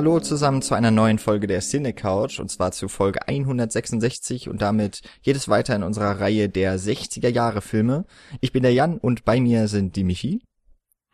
Hallo 0.00 0.18
zusammen 0.18 0.62
zu 0.62 0.74
einer 0.74 0.90
neuen 0.90 1.18
Folge 1.18 1.46
der 1.46 1.60
Cine 1.60 1.92
Couch 1.92 2.40
und 2.40 2.50
zwar 2.50 2.72
zu 2.72 2.88
Folge 2.88 3.28
166 3.28 4.48
und 4.48 4.62
damit 4.62 5.02
geht 5.22 5.36
es 5.36 5.46
weiter 5.50 5.76
in 5.76 5.82
unserer 5.82 6.18
Reihe 6.18 6.48
der 6.48 6.78
60er 6.78 7.28
Jahre 7.28 7.60
Filme. 7.60 8.06
Ich 8.40 8.50
bin 8.50 8.62
der 8.62 8.72
Jan 8.72 8.96
und 8.96 9.26
bei 9.26 9.42
mir 9.42 9.68
sind 9.68 9.96
die 9.96 10.04
Michi. 10.04 10.42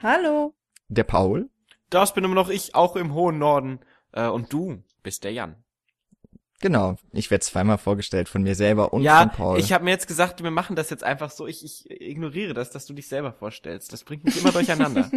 Hallo. 0.01 0.55
Der 0.87 1.03
Paul. 1.03 1.51
Das 1.91 2.15
bin 2.15 2.23
immer 2.23 2.37
noch 2.37 2.49
ich, 2.49 2.77
auch 2.77 2.95
im 2.95 3.13
hohen 3.13 3.41
Norden. 3.41 3.81
Äh, 4.13 4.29
und 4.29 4.53
du 4.53 4.85
bist 5.03 5.25
der 5.25 5.33
Jan. 5.33 5.57
Genau, 6.61 6.95
ich 7.11 7.33
werde 7.33 7.45
zweimal 7.45 7.79
vorgestellt 7.79 8.29
von 8.29 8.45
mir 8.45 8.55
selber 8.55 8.93
und 8.93 9.03
ja, 9.03 9.23
von 9.23 9.31
Paul. 9.31 9.59
ich 9.59 9.73
habe 9.73 9.83
mir 9.83 9.91
jetzt 9.91 10.07
gesagt, 10.07 10.45
wir 10.45 10.53
machen 10.53 10.77
das 10.77 10.91
jetzt 10.91 11.03
einfach 11.03 11.33
so. 11.33 11.49
Ich, 11.49 11.65
ich 11.65 11.91
ignoriere 11.91 12.55
das, 12.55 12.71
dass 12.71 12.87
du 12.87 12.95
dich 12.95 13.09
selber 13.09 13.33
vorstellst. 13.33 13.93
Das 13.93 14.05
bringt 14.05 14.23
mich 14.23 14.41
immer 14.41 14.53
durcheinander. 14.53 15.11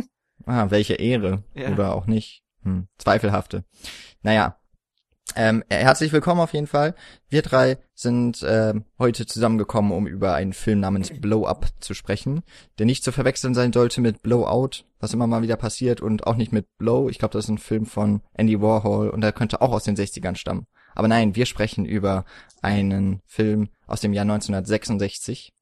Ah, 0.47 0.71
welche 0.71 0.95
Ehre. 0.95 1.43
Ja. 1.53 1.69
Oder 1.71 1.93
auch 1.93 2.07
nicht. 2.07 2.41
Hm, 2.63 2.87
zweifelhafte. 2.97 3.63
Naja. 4.21 4.55
Ähm, 5.35 5.63
herzlich 5.69 6.11
willkommen 6.11 6.41
auf 6.41 6.53
jeden 6.53 6.65
Fall. 6.65 6.95
Wir 7.29 7.43
drei 7.43 7.77
sind 7.93 8.43
ähm, 8.47 8.85
heute 8.97 9.27
zusammengekommen, 9.27 9.91
um 9.91 10.07
über 10.07 10.33
einen 10.33 10.53
Film 10.53 10.79
namens 10.79 11.11
Blow 11.11 11.45
Up 11.45 11.67
zu 11.79 11.93
sprechen, 11.93 12.41
der 12.79 12.87
nicht 12.87 13.03
zu 13.03 13.11
verwechseln 13.11 13.53
sein 13.53 13.71
sollte 13.71 14.01
mit 14.01 14.23
Blowout, 14.23 14.85
was 14.99 15.13
immer 15.13 15.27
mal 15.27 15.43
wieder 15.43 15.55
passiert, 15.55 16.01
und 16.01 16.25
auch 16.25 16.35
nicht 16.35 16.51
mit 16.51 16.65
Blow. 16.79 17.09
Ich 17.09 17.19
glaube, 17.19 17.33
das 17.33 17.45
ist 17.45 17.49
ein 17.49 17.59
Film 17.59 17.85
von 17.85 18.21
Andy 18.33 18.59
Warhol 18.59 19.09
und 19.09 19.21
der 19.21 19.31
könnte 19.31 19.61
auch 19.61 19.71
aus 19.71 19.83
den 19.83 19.95
60ern 19.95 20.35
stammen. 20.35 20.65
Aber 20.95 21.07
nein, 21.07 21.35
wir 21.35 21.45
sprechen 21.45 21.85
über 21.85 22.25
einen 22.61 23.21
Film 23.25 23.69
aus 23.85 24.01
dem 24.01 24.13
Jahr 24.13 24.23
1966. 24.23 25.53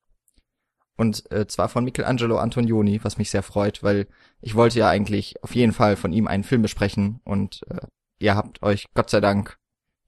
Und 0.97 1.31
äh, 1.31 1.47
zwar 1.47 1.69
von 1.69 1.83
Michelangelo 1.83 2.37
Antonioni, 2.37 3.03
was 3.03 3.17
mich 3.17 3.29
sehr 3.29 3.43
freut, 3.43 3.83
weil 3.83 4.07
ich 4.41 4.55
wollte 4.55 4.79
ja 4.79 4.89
eigentlich 4.89 5.41
auf 5.43 5.55
jeden 5.55 5.71
Fall 5.71 5.95
von 5.95 6.11
ihm 6.11 6.27
einen 6.27 6.43
Film 6.43 6.63
besprechen 6.63 7.21
und 7.23 7.61
äh, 7.69 7.85
ihr 8.19 8.35
habt 8.35 8.63
euch 8.63 8.85
Gott 8.95 9.09
sei 9.09 9.21
Dank 9.21 9.57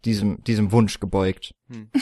diesem 0.05 0.43
diesem 0.43 0.71
Wunsch 0.71 0.99
gebeugt. 0.99 1.53
Hm. 1.69 1.89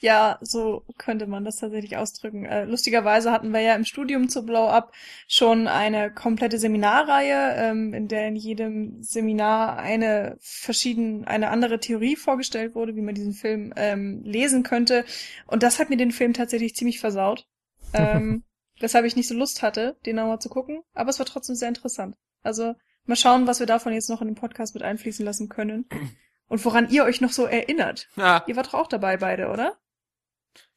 Ja, 0.00 0.38
so 0.42 0.84
könnte 0.96 1.26
man 1.26 1.44
das 1.44 1.56
tatsächlich 1.56 1.96
ausdrücken. 1.96 2.44
Äh, 2.44 2.66
lustigerweise 2.66 3.32
hatten 3.32 3.50
wir 3.50 3.60
ja 3.60 3.74
im 3.74 3.84
Studium 3.84 4.28
zu 4.28 4.46
Blow 4.46 4.68
Up 4.68 4.92
schon 5.26 5.66
eine 5.66 6.12
komplette 6.12 6.56
Seminarreihe, 6.58 7.56
ähm, 7.56 7.92
in 7.94 8.06
der 8.06 8.28
in 8.28 8.36
jedem 8.36 9.02
Seminar 9.02 9.78
eine 9.78 10.36
verschieden, 10.40 11.24
eine 11.24 11.50
andere 11.50 11.80
Theorie 11.80 12.14
vorgestellt 12.14 12.76
wurde, 12.76 12.94
wie 12.94 13.00
man 13.00 13.16
diesen 13.16 13.32
Film 13.32 13.72
ähm, 13.74 14.22
lesen 14.22 14.62
könnte. 14.62 15.04
Und 15.48 15.64
das 15.64 15.80
hat 15.80 15.90
mir 15.90 15.96
den 15.96 16.12
Film 16.12 16.32
tatsächlich 16.32 16.76
ziemlich 16.76 17.00
versaut. 17.00 17.48
Ähm, 17.92 18.44
weshalb 18.80 19.04
ich 19.04 19.16
nicht 19.16 19.28
so 19.28 19.34
Lust 19.34 19.62
hatte, 19.62 19.96
den 20.06 20.16
nochmal 20.16 20.40
zu 20.40 20.48
gucken. 20.48 20.82
Aber 20.94 21.10
es 21.10 21.18
war 21.18 21.26
trotzdem 21.26 21.56
sehr 21.56 21.68
interessant. 21.68 22.16
Also 22.42 22.74
mal 23.04 23.16
schauen, 23.16 23.46
was 23.46 23.60
wir 23.60 23.66
davon 23.66 23.92
jetzt 23.92 24.10
noch 24.10 24.20
in 24.20 24.28
den 24.28 24.36
Podcast 24.36 24.74
mit 24.74 24.82
einfließen 24.82 25.24
lassen 25.24 25.48
können. 25.48 25.88
Und 26.48 26.64
woran 26.64 26.88
ihr 26.88 27.04
euch 27.04 27.20
noch 27.20 27.32
so 27.32 27.44
erinnert. 27.44 28.08
Ja, 28.16 28.42
Ihr 28.46 28.56
wart 28.56 28.68
doch 28.68 28.74
auch 28.74 28.86
dabei 28.86 29.18
beide, 29.18 29.48
oder? 29.48 29.76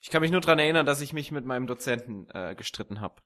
ich 0.01 0.09
kann 0.09 0.21
mich 0.21 0.31
nur 0.31 0.41
dran 0.41 0.59
erinnern, 0.59 0.85
dass 0.85 1.01
ich 1.01 1.13
mich 1.13 1.31
mit 1.31 1.45
meinem 1.45 1.67
Dozenten 1.67 2.27
äh, 2.33 2.55
gestritten 2.55 3.01
habe. 3.01 3.21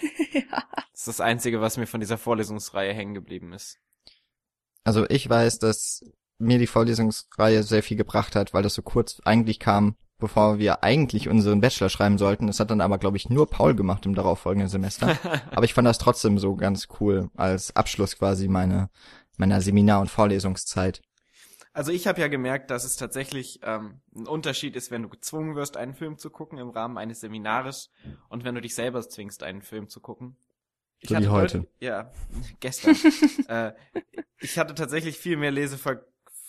ja. 0.32 0.64
Das 0.92 1.00
ist 1.00 1.08
das 1.08 1.20
Einzige, 1.20 1.60
was 1.60 1.76
mir 1.76 1.86
von 1.86 2.00
dieser 2.00 2.18
Vorlesungsreihe 2.18 2.92
hängen 2.92 3.14
geblieben 3.14 3.52
ist. 3.52 3.78
Also 4.84 5.08
ich 5.08 5.28
weiß, 5.28 5.58
dass 5.58 6.04
mir 6.38 6.58
die 6.58 6.66
Vorlesungsreihe 6.66 7.62
sehr 7.62 7.82
viel 7.82 7.96
gebracht 7.96 8.36
hat, 8.36 8.54
weil 8.54 8.62
das 8.62 8.74
so 8.74 8.82
kurz 8.82 9.20
eigentlich 9.24 9.60
kam, 9.60 9.96
bevor 10.24 10.58
wir 10.58 10.82
eigentlich 10.82 11.28
unseren 11.28 11.60
Bachelor 11.60 11.88
schreiben 11.90 12.16
sollten. 12.18 12.46
Das 12.46 12.60
hat 12.60 12.70
dann 12.70 12.80
aber, 12.80 12.98
glaube 12.98 13.16
ich, 13.18 13.28
nur 13.28 13.48
Paul 13.48 13.74
gemacht 13.74 14.06
im 14.06 14.14
darauffolgenden 14.14 14.68
Semester. 14.68 15.18
aber 15.50 15.64
ich 15.64 15.74
fand 15.74 15.86
das 15.86 15.98
trotzdem 15.98 16.38
so 16.38 16.56
ganz 16.56 16.88
cool 17.00 17.28
als 17.36 17.76
Abschluss 17.76 18.16
quasi 18.18 18.48
meine, 18.48 18.88
meiner 19.36 19.60
Seminar- 19.60 20.00
und 20.00 20.08
Vorlesungszeit. 20.10 21.02
Also 21.74 21.90
ich 21.92 22.06
habe 22.06 22.20
ja 22.20 22.28
gemerkt, 22.28 22.70
dass 22.70 22.84
es 22.84 22.96
tatsächlich 22.96 23.60
ähm, 23.64 24.00
ein 24.14 24.26
Unterschied 24.26 24.76
ist, 24.76 24.90
wenn 24.90 25.02
du 25.02 25.08
gezwungen 25.08 25.56
wirst, 25.56 25.76
einen 25.76 25.94
Film 25.94 26.16
zu 26.18 26.30
gucken 26.30 26.56
im 26.58 26.70
Rahmen 26.70 26.96
eines 26.98 27.20
Seminares 27.20 27.90
und 28.28 28.44
wenn 28.44 28.54
du 28.54 28.60
dich 28.60 28.74
selber 28.74 29.06
zwingst, 29.08 29.42
einen 29.42 29.60
Film 29.60 29.88
zu 29.88 30.00
gucken. 30.00 30.36
Ich 31.00 31.10
So 31.10 31.18
wie 31.18 31.28
heute. 31.28 31.58
deut- 31.58 31.68
Ja, 31.80 32.12
gestern. 32.60 32.96
äh, 33.48 33.72
ich 34.40 34.56
hatte 34.58 34.74
tatsächlich 34.74 35.18
viel 35.18 35.36
mehr 35.36 35.50
Lesever 35.50 35.78
Ver 35.78 36.00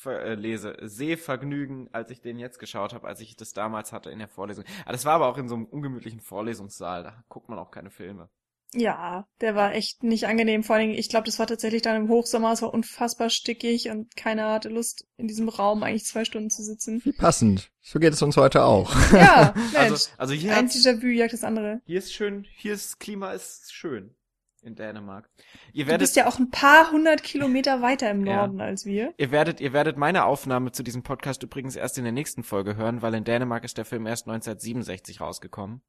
äh, 0.06 0.36
Lese 0.36 0.78
Sehvergnügen, 0.82 1.90
als 1.94 2.12
ich 2.12 2.22
den 2.22 2.40
jetzt 2.40 2.60
geschaut 2.60 2.94
habe, 2.94 3.08
als 3.08 3.22
ich 3.22 3.36
das 3.36 3.54
damals 3.54 3.92
hatte 3.92 4.10
in 4.10 4.20
der 4.20 4.28
Vorlesung. 4.28 4.66
Aber 4.84 4.94
das 4.94 5.06
war 5.06 5.14
aber 5.14 5.28
auch 5.28 5.38
in 5.38 5.48
so 5.48 5.56
einem 5.56 5.66
ungemütlichen 5.66 6.22
Vorlesungssaal, 6.22 7.04
da 7.04 7.24
guckt 7.30 7.50
man 7.50 7.60
auch 7.60 7.72
keine 7.72 7.92
Filme. 7.92 8.30
Ja, 8.74 9.26
der 9.40 9.56
war 9.56 9.74
echt 9.74 10.04
nicht 10.04 10.28
angenehm. 10.28 10.64
Vor 10.64 10.76
allen 10.76 10.88
Dingen, 10.90 11.00
ich 11.00 11.08
glaube, 11.08 11.26
das 11.26 11.40
war 11.40 11.48
tatsächlich 11.48 11.82
dann 11.82 11.96
im 11.96 12.10
Hochsommer, 12.10 12.52
es 12.52 12.62
war 12.62 12.74
unfassbar 12.74 13.30
stickig 13.30 13.90
und 13.90 14.16
keiner 14.18 14.52
hatte 14.52 14.70
Lust, 14.70 15.08
in 15.18 15.28
diesem 15.28 15.48
Raum 15.48 15.82
eigentlich 15.84 16.06
zwei 16.06 16.26
Stunden 16.26 16.50
zu 16.50 16.62
sitzen. 16.62 17.02
Wie 17.06 17.14
passend. 17.14 17.72
So 17.82 18.00
geht 18.00 18.14
es 18.14 18.22
uns 18.22 18.36
heute 18.36 18.64
auch. 18.64 18.94
Ja, 19.14 19.54
Mensch. 19.74 19.76
Also, 19.78 20.10
also 20.18 20.34
hier 20.34 20.56
Ein 20.56 20.68
Déjà-vu 20.68 21.08
jagt 21.08 21.34
das 21.34 21.44
andere. 21.44 21.82
hier 21.86 22.00
ist 22.00 22.14
schön, 22.14 22.46
hier 22.58 22.74
ist 22.74 23.00
Klima 23.00 23.32
ist 23.32 23.74
schön 23.74 24.14
in 24.66 24.76
Dänemark. 24.76 25.30
Ihr 25.74 25.86
Du 25.86 25.92
werdet 25.92 26.02
bist 26.06 26.16
ja 26.16 26.28
auch 26.28 26.40
ein 26.40 26.50
paar 26.50 26.92
hundert 26.92 27.24
Kilometer 27.24 27.82
weiter 27.82 28.10
im 28.12 28.26
Ja. 28.26 28.38
Norden 28.38 28.62
als 28.62 28.86
wir. 28.86 29.14
Ihr 29.18 29.32
werdet, 29.32 29.62
ihr 29.62 29.74
werdet 29.74 29.98
meine 29.98 30.26
Aufnahme 30.26 30.72
zu 30.72 30.84
diesem 30.84 31.04
Podcast 31.04 31.44
übrigens 31.44 31.76
erst 31.76 31.98
in 31.98 32.04
der 32.04 32.14
nächsten 32.14 32.44
Folge 32.44 32.76
hören, 32.76 33.02
weil 33.02 33.14
in 33.14 33.24
Dänemark 33.24 33.64
ist 33.64 33.78
der 33.78 33.86
Film 33.86 34.06
erst 34.08 34.28
1967 34.28 35.22
rausgekommen. 35.22 35.82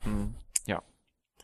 Hm, 0.00 0.34
ja. 0.66 0.82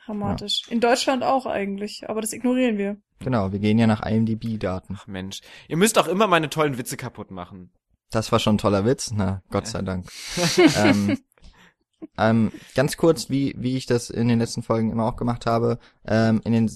Dramatisch. 0.05 0.63
In 0.69 0.81
Deutschland 0.81 1.23
auch 1.23 1.47
eigentlich, 1.47 2.09
aber 2.09 2.21
das 2.21 2.33
ignorieren 2.33 2.79
wir. 2.79 2.97
Genau, 3.21 3.53
wir 3.53 3.59
gehen 3.59 3.79
ja 3.79 3.87
nach 3.87 4.05
IMDb-Daten. 4.05 4.97
Ach 4.99 5.07
Mensch. 5.07 5.41
Ihr 5.69 5.77
müsst 5.77 5.99
auch 5.99 6.09
immer 6.09 6.27
meine 6.27 6.49
tollen 6.51 6.79
Witze 6.79 6.97
kaputt 6.97 7.31
machen. 7.31 7.71
Das 8.11 8.33
war 8.33 8.39
schon 8.39 8.55
ein 8.55 8.59
toller 8.59 8.87
Witz, 8.87 9.11
na, 9.13 9.43
Gott 9.51 9.67
sei 9.67 9.83
Dank. 9.83 10.07
ähm, 10.77 11.19
ähm, 12.17 12.53
ganz 12.75 12.97
kurz, 12.97 13.31
wie, 13.31 13.55
wie 13.57 13.77
ich 13.77 13.87
das 13.87 14.11
in 14.11 14.29
den 14.29 14.39
letzten 14.39 14.63
Folgen 14.63 14.91
immer 14.91 15.07
auch 15.07 15.17
gemacht 15.17 15.47
habe, 15.47 15.79
ähm, 16.07 16.41
in 16.45 16.53
den 16.53 16.71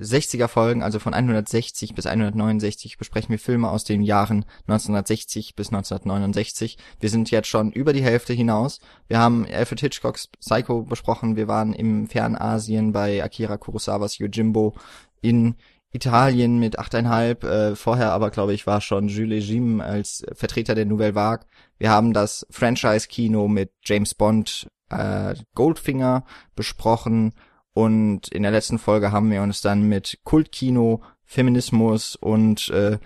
60er 0.00 0.46
Folgen, 0.46 0.82
also 0.82 0.98
von 0.98 1.12
160 1.12 1.94
bis 1.94 2.06
169, 2.06 2.98
besprechen 2.98 3.30
wir 3.30 3.38
Filme 3.38 3.68
aus 3.68 3.84
den 3.84 4.02
Jahren 4.02 4.44
1960 4.68 5.56
bis 5.56 5.68
1969. 5.68 6.78
Wir 7.00 7.10
sind 7.10 7.30
jetzt 7.30 7.48
schon 7.48 7.72
über 7.72 7.92
die 7.92 8.02
Hälfte 8.02 8.32
hinaus. 8.32 8.78
Wir 9.08 9.18
haben 9.18 9.44
Alfred 9.46 9.80
Hitchcocks 9.80 10.28
Psycho 10.28 10.82
besprochen, 10.82 11.36
wir 11.36 11.48
waren 11.48 11.72
im 11.72 12.06
Fernasien 12.06 12.92
bei 12.92 13.22
Akira 13.22 13.56
Kurosawas 13.56 14.18
Yojimbo, 14.18 14.74
in 15.20 15.56
Italien 15.92 16.58
mit 16.58 16.78
8,5, 16.78 17.46
äh, 17.46 17.76
vorher 17.76 18.12
aber, 18.12 18.30
glaube 18.30 18.52
ich, 18.52 18.66
war 18.66 18.80
schon 18.80 19.08
Jules 19.08 19.48
Jim 19.48 19.80
als 19.80 20.24
Vertreter 20.34 20.74
der 20.74 20.84
Nouvelle 20.84 21.14
Vague. 21.14 21.46
Wir 21.78 21.90
haben 21.90 22.12
das 22.12 22.46
Franchise-Kino 22.50 23.48
mit 23.48 23.72
James 23.84 24.14
Bond, 24.14 24.68
äh, 24.90 25.34
Goldfinger 25.54 26.24
besprochen 26.54 27.32
und 27.72 28.28
in 28.28 28.42
der 28.42 28.52
letzten 28.52 28.78
Folge 28.78 29.12
haben 29.12 29.30
wir 29.30 29.40
uns 29.42 29.60
dann 29.60 29.88
mit 29.88 30.18
Kultkino, 30.24 31.02
Feminismus 31.24 32.16
und 32.16 32.68
äh, 32.70 32.98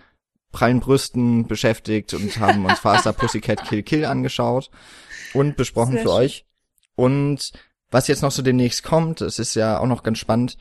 prallen 0.50 0.80
Brüsten 0.80 1.46
beschäftigt 1.46 2.14
und 2.14 2.38
haben 2.38 2.64
uns 2.64 2.78
Faster 2.80 3.12
Pussycat 3.12 3.64
Kill 3.68 3.82
Kill 3.82 4.04
angeschaut 4.04 4.70
und 5.34 5.56
besprochen 5.56 5.92
Sehr 5.92 6.02
für 6.02 6.08
schön. 6.08 6.18
euch. 6.18 6.46
Und 6.94 7.52
was 7.90 8.08
jetzt 8.08 8.22
noch 8.22 8.30
so 8.30 8.42
demnächst 8.42 8.82
kommt, 8.82 9.20
es 9.20 9.38
ist 9.38 9.54
ja 9.54 9.78
auch 9.78 9.86
noch 9.86 10.02
ganz 10.02 10.18
spannend, 10.18 10.56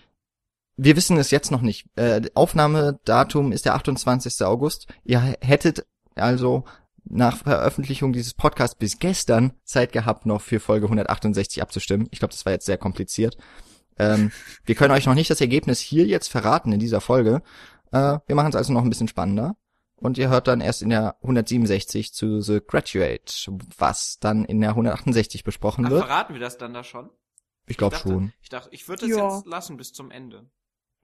wir 0.77 0.95
wissen 0.95 1.17
es 1.17 1.31
jetzt 1.31 1.51
noch 1.51 1.61
nicht. 1.61 1.87
Äh, 1.96 2.22
Aufnahmedatum 2.34 3.51
ist 3.51 3.66
der 3.66 3.75
28. 3.75 4.41
August. 4.46 4.87
Ihr 5.03 5.19
hättet 5.41 5.85
also 6.16 6.63
nach 7.03 7.37
Veröffentlichung 7.37 8.13
dieses 8.13 8.34
Podcasts 8.34 8.75
bis 8.75 8.99
gestern 8.99 9.53
Zeit 9.63 9.91
gehabt, 9.91 10.25
noch 10.25 10.41
für 10.41 10.59
Folge 10.59 10.85
168 10.85 11.61
abzustimmen. 11.61 12.07
Ich 12.11 12.19
glaube, 12.19 12.31
das 12.34 12.46
war 12.46 12.53
jetzt 12.53 12.66
sehr 12.66 12.78
kompliziert. 12.78 13.37
Ähm, 13.97 14.31
wir 14.66 14.75
können 14.75 14.93
euch 14.93 15.05
noch 15.05 15.16
nicht 15.16 15.29
das 15.29 15.41
Ergebnis 15.41 15.79
hier 15.79 16.05
jetzt 16.05 16.29
verraten 16.29 16.72
in 16.72 16.79
dieser 16.79 17.01
Folge. 17.01 17.41
Äh, 17.91 18.19
wir 18.25 18.35
machen 18.35 18.49
es 18.49 18.55
also 18.55 18.72
noch 18.73 18.84
ein 18.84 18.90
bisschen 18.90 19.07
spannender. 19.07 19.55
Und 19.97 20.17
ihr 20.17 20.29
hört 20.29 20.47
dann 20.47 20.61
erst 20.61 20.81
in 20.81 20.90
der 20.90 21.16
167 21.22 22.11
zu 22.11 22.41
The 22.41 22.59
Graduate, 22.66 23.31
was 23.78 24.17
dann 24.19 24.46
in 24.46 24.59
der 24.59 24.72
168 24.72 25.43
besprochen 25.43 25.85
Ach, 25.85 25.91
wird. 25.91 26.05
verraten 26.05 26.34
wir 26.34 26.41
das 26.41 26.57
dann 26.57 26.73
da 26.73 26.84
schon? 26.84 27.09
Ich 27.67 27.78
glaube 27.78 27.96
schon. 27.97 28.34
Ich 28.41 28.49
dachte, 28.49 28.69
ich 28.72 28.87
würde 28.87 29.07
das 29.07 29.16
Ja. 29.16 29.35
jetzt 29.35 29.46
lassen 29.46 29.78
bis 29.78 29.93
zum 29.93 30.09
Ende. 30.09 30.49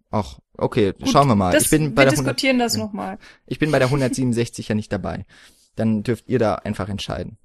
Ach, 0.10 0.40
okay, 0.58 0.94
Gut, 0.94 1.10
schauen 1.10 1.28
wir 1.28 1.36
mal. 1.36 1.52
Das, 1.52 1.64
ich 1.64 1.70
bin 1.70 1.94
bei 1.94 2.04
wir 2.04 2.10
der 2.12 2.14
100 2.14 2.36
diskutieren 2.36 2.60
das 2.60 2.76
Ja. 2.76 2.80
nochmal. 2.84 3.18
Ich 3.46 3.60
bin 3.60 3.72
bei 3.72 3.80
der 3.80 3.88
167 3.90 4.68
ja 4.70 4.76
nicht 4.76 4.92
dabei. 4.92 5.26
Dann 5.76 6.04
dürft 6.04 6.28
ihr 6.30 6.40
da 6.40 6.56
einfach 6.56 6.90
entscheiden. 6.90 7.38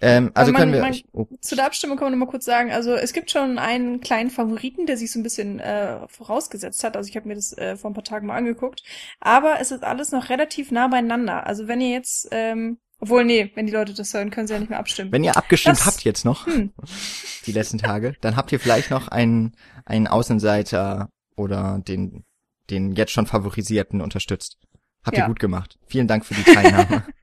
Ähm, 0.00 0.30
also 0.34 0.52
man- 0.52 0.60
können 0.60 0.72
wir 0.74 0.80
man- 0.80 0.94
oh, 1.12 1.26
Zu 1.40 1.56
der 1.56 1.66
Abstimmung 1.66 1.96
kann 1.96 2.04
man 2.06 2.12
noch 2.18 2.24
mal 2.26 2.30
kurz 2.30 2.44
sagen, 2.44 2.70
also 2.70 2.94
es 2.94 3.12
gibt 3.12 3.32
schon 3.32 3.58
einen 3.58 4.00
kleinen 4.00 4.30
Favoriten, 4.30 4.86
der 4.86 4.96
sich 4.96 5.10
so 5.10 5.18
ein 5.18 5.24
bisschen 5.24 5.58
äh, 5.58 6.06
vorausgesetzt 6.08 6.84
hat. 6.84 6.96
Also 6.96 7.08
ich 7.08 7.16
habe 7.16 7.26
mir 7.26 7.34
das 7.34 7.52
äh, 7.58 7.76
vor 7.76 7.90
ein 7.90 7.94
paar 7.94 8.04
Tagen 8.04 8.26
mal 8.28 8.36
angeguckt. 8.36 8.82
Aber 9.18 9.60
es 9.60 9.72
ist 9.72 9.82
alles 9.82 10.12
noch 10.12 10.28
relativ 10.30 10.70
nah 10.70 10.86
beieinander. 10.86 11.46
Also 11.48 11.66
wenn 11.66 11.80
ihr 11.80 11.90
jetzt, 11.90 12.28
ähm, 12.30 12.78
obwohl, 13.00 13.24
nee, 13.24 13.50
wenn 13.56 13.66
die 13.66 13.72
Leute 13.72 13.92
das 13.92 14.14
hören, 14.14 14.30
können 14.30 14.46
sie 14.46 14.52
ja 14.54 14.60
nicht 14.60 14.70
mehr 14.70 14.78
abstimmen. 14.78 15.10
wenn 15.10 15.24
ihr 15.24 15.36
abgestimmt 15.36 15.78
Das- 15.78 15.86
habt 15.86 16.04
jetzt 16.04 16.24
noch, 16.24 16.46
Hm. 16.46 16.72
die 17.46 17.52
letzten 17.52 17.78
Tage, 17.78 18.14
dann 18.20 18.36
habt 18.36 18.52
ihr 18.52 18.60
vielleicht 18.60 18.90
noch 18.90 19.08
einen, 19.08 19.56
einen 19.84 20.06
Außenseiter 20.06 21.08
oder 21.38 21.80
den, 21.86 22.24
den 22.70 22.92
jetzt 22.92 23.12
schon 23.12 23.26
favorisierten 23.26 24.00
unterstützt. 24.00 24.58
Habt 25.04 25.16
Ja. 25.16 25.24
ihr 25.24 25.28
gut 25.28 25.40
gemacht. 25.40 25.78
Vielen 25.86 26.06
Dank 26.08 26.26
für 26.26 26.34
die 26.34 26.42
Teilnahme. 26.44 27.04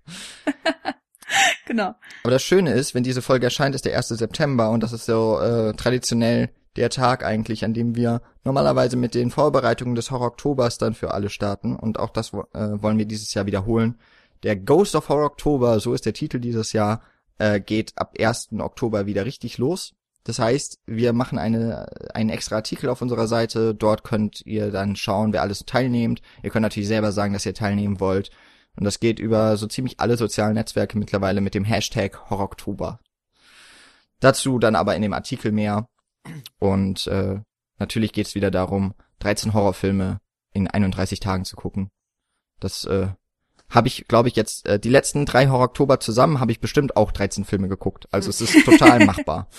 Genau. 1.65 1.95
Aber 2.23 2.31
das 2.31 2.43
Schöne 2.43 2.71
ist, 2.73 2.93
wenn 2.93 3.03
diese 3.03 3.21
Folge 3.23 3.45
erscheint, 3.47 3.73
ist 3.75 3.85
der 3.85 3.97
1. 3.97 4.09
September 4.09 4.69
und 4.69 4.83
das 4.83 4.93
ist 4.93 5.05
so 5.05 5.39
äh, 5.39 5.73
traditionell 5.73 6.49
der 6.75 6.89
Tag 6.89 7.25
eigentlich, 7.25 7.65
an 7.65 7.73
dem 7.73 7.95
wir 7.95 8.21
normalerweise 8.43 8.95
mit 8.97 9.15
den 9.15 9.31
Vorbereitungen 9.31 9.95
des 9.95 10.11
Horror 10.11 10.27
Oktobers 10.27 10.77
dann 10.77 10.93
für 10.93 11.13
alle 11.13 11.29
starten 11.29 11.75
und 11.75 11.99
auch 11.99 12.11
das 12.11 12.33
äh, 12.33 12.81
wollen 12.81 12.97
wir 12.99 13.05
dieses 13.05 13.33
Jahr 13.33 13.47
wiederholen. 13.47 13.97
Der 14.43 14.55
Ghost 14.55 14.95
of 14.95 15.09
Horror 15.09 15.25
Oktober, 15.25 15.79
so 15.79 15.93
ist 15.93 16.05
der 16.05 16.13
Titel 16.13 16.39
dieses 16.39 16.71
Jahr, 16.73 17.01
äh, 17.39 17.59
geht 17.59 17.93
ab 17.95 18.13
1. 18.19 18.49
Oktober 18.59 19.07
wieder 19.07 19.25
richtig 19.25 19.57
los. 19.57 19.93
Das 20.25 20.39
heißt, 20.39 20.79
wir 20.87 21.13
machen 21.13 21.37
eine, 21.37 21.85
einen 22.13 22.31
extra 22.31 22.55
Artikel 22.55 22.89
auf 22.89 23.01
unserer 23.01 23.27
Seite. 23.27 23.75
Dort 23.75 24.03
könnt 24.03 24.41
ihr 24.45 24.71
dann 24.71 24.95
schauen, 24.95 25.31
wer 25.33 25.43
alles 25.43 25.65
teilnimmt. 25.65 26.21
Ihr 26.41 26.49
könnt 26.49 26.63
natürlich 26.63 26.87
selber 26.87 27.11
sagen, 27.11 27.33
dass 27.33 27.45
ihr 27.45 27.53
teilnehmen 27.53 27.99
wollt. 27.99 28.31
Und 28.75 28.85
das 28.85 28.99
geht 28.99 29.19
über 29.19 29.55
so 29.55 29.67
ziemlich 29.67 29.99
alle 29.99 30.17
sozialen 30.17 30.55
Netzwerke 30.55 30.97
mittlerweile 30.97 31.41
mit 31.41 31.53
dem 31.53 31.63
Hashtag 31.63 32.29
Horroroktober. 32.29 32.99
Dazu 34.19 34.57
dann 34.57 34.75
aber 34.75 34.95
in 34.95 35.03
dem 35.03 35.13
Artikel 35.13 35.51
mehr. 35.51 35.87
Und 36.59 37.05
äh, 37.05 37.39
natürlich 37.77 38.11
geht 38.11 38.25
es 38.25 38.33
wieder 38.35 38.49
darum, 38.49 38.95
13 39.19 39.53
Horrorfilme 39.53 40.19
in 40.53 40.67
31 40.67 41.19
Tagen 41.19 41.45
zu 41.45 41.55
gucken. 41.55 41.91
Das 42.59 42.83
äh, 42.85 43.09
habe 43.69 43.87
ich, 43.87 44.07
glaube 44.07 44.29
ich, 44.29 44.35
jetzt 44.35 44.65
äh, 44.67 44.79
die 44.79 44.89
letzten 44.89 45.25
drei 45.25 45.47
Horror-Oktober 45.47 45.99
zusammen 45.99 46.39
habe 46.39 46.51
ich 46.51 46.59
bestimmt 46.59 46.95
auch 46.97 47.11
13 47.11 47.45
Filme 47.45 47.67
geguckt. 47.67 48.07
Also 48.11 48.29
es 48.29 48.41
ist 48.41 48.65
total 48.65 49.05
machbar. 49.05 49.49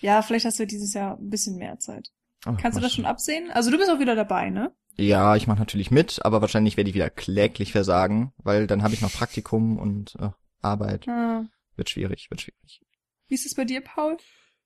Ja, 0.00 0.22
vielleicht 0.22 0.44
hast 0.44 0.58
du 0.58 0.66
dieses 0.66 0.94
Jahr 0.94 1.18
ein 1.18 1.30
bisschen 1.30 1.56
mehr 1.56 1.78
Zeit. 1.78 2.10
Aber 2.44 2.56
Kannst 2.56 2.78
du 2.78 2.82
das 2.82 2.92
schon 2.92 3.04
absehen? 3.06 3.50
Also 3.52 3.70
du 3.70 3.78
bist 3.78 3.90
auch 3.90 4.00
wieder 4.00 4.16
dabei, 4.16 4.50
ne? 4.50 4.74
Ja, 4.96 5.36
ich 5.36 5.46
mache 5.46 5.60
natürlich 5.60 5.90
mit, 5.90 6.24
aber 6.24 6.40
wahrscheinlich 6.40 6.76
werde 6.76 6.90
ich 6.90 6.94
wieder 6.94 7.08
kläglich 7.08 7.72
versagen, 7.72 8.32
weil 8.36 8.66
dann 8.66 8.82
habe 8.82 8.94
ich 8.94 9.00
noch 9.00 9.12
Praktikum 9.12 9.78
und 9.78 10.16
äh, 10.20 10.30
Arbeit. 10.60 11.08
Ah. 11.08 11.44
Wird 11.76 11.88
schwierig, 11.88 12.30
wird 12.30 12.42
schwierig. 12.42 12.82
Wie 13.28 13.34
ist 13.34 13.46
es 13.46 13.54
bei 13.54 13.64
dir, 13.64 13.80
Paul? 13.80 14.18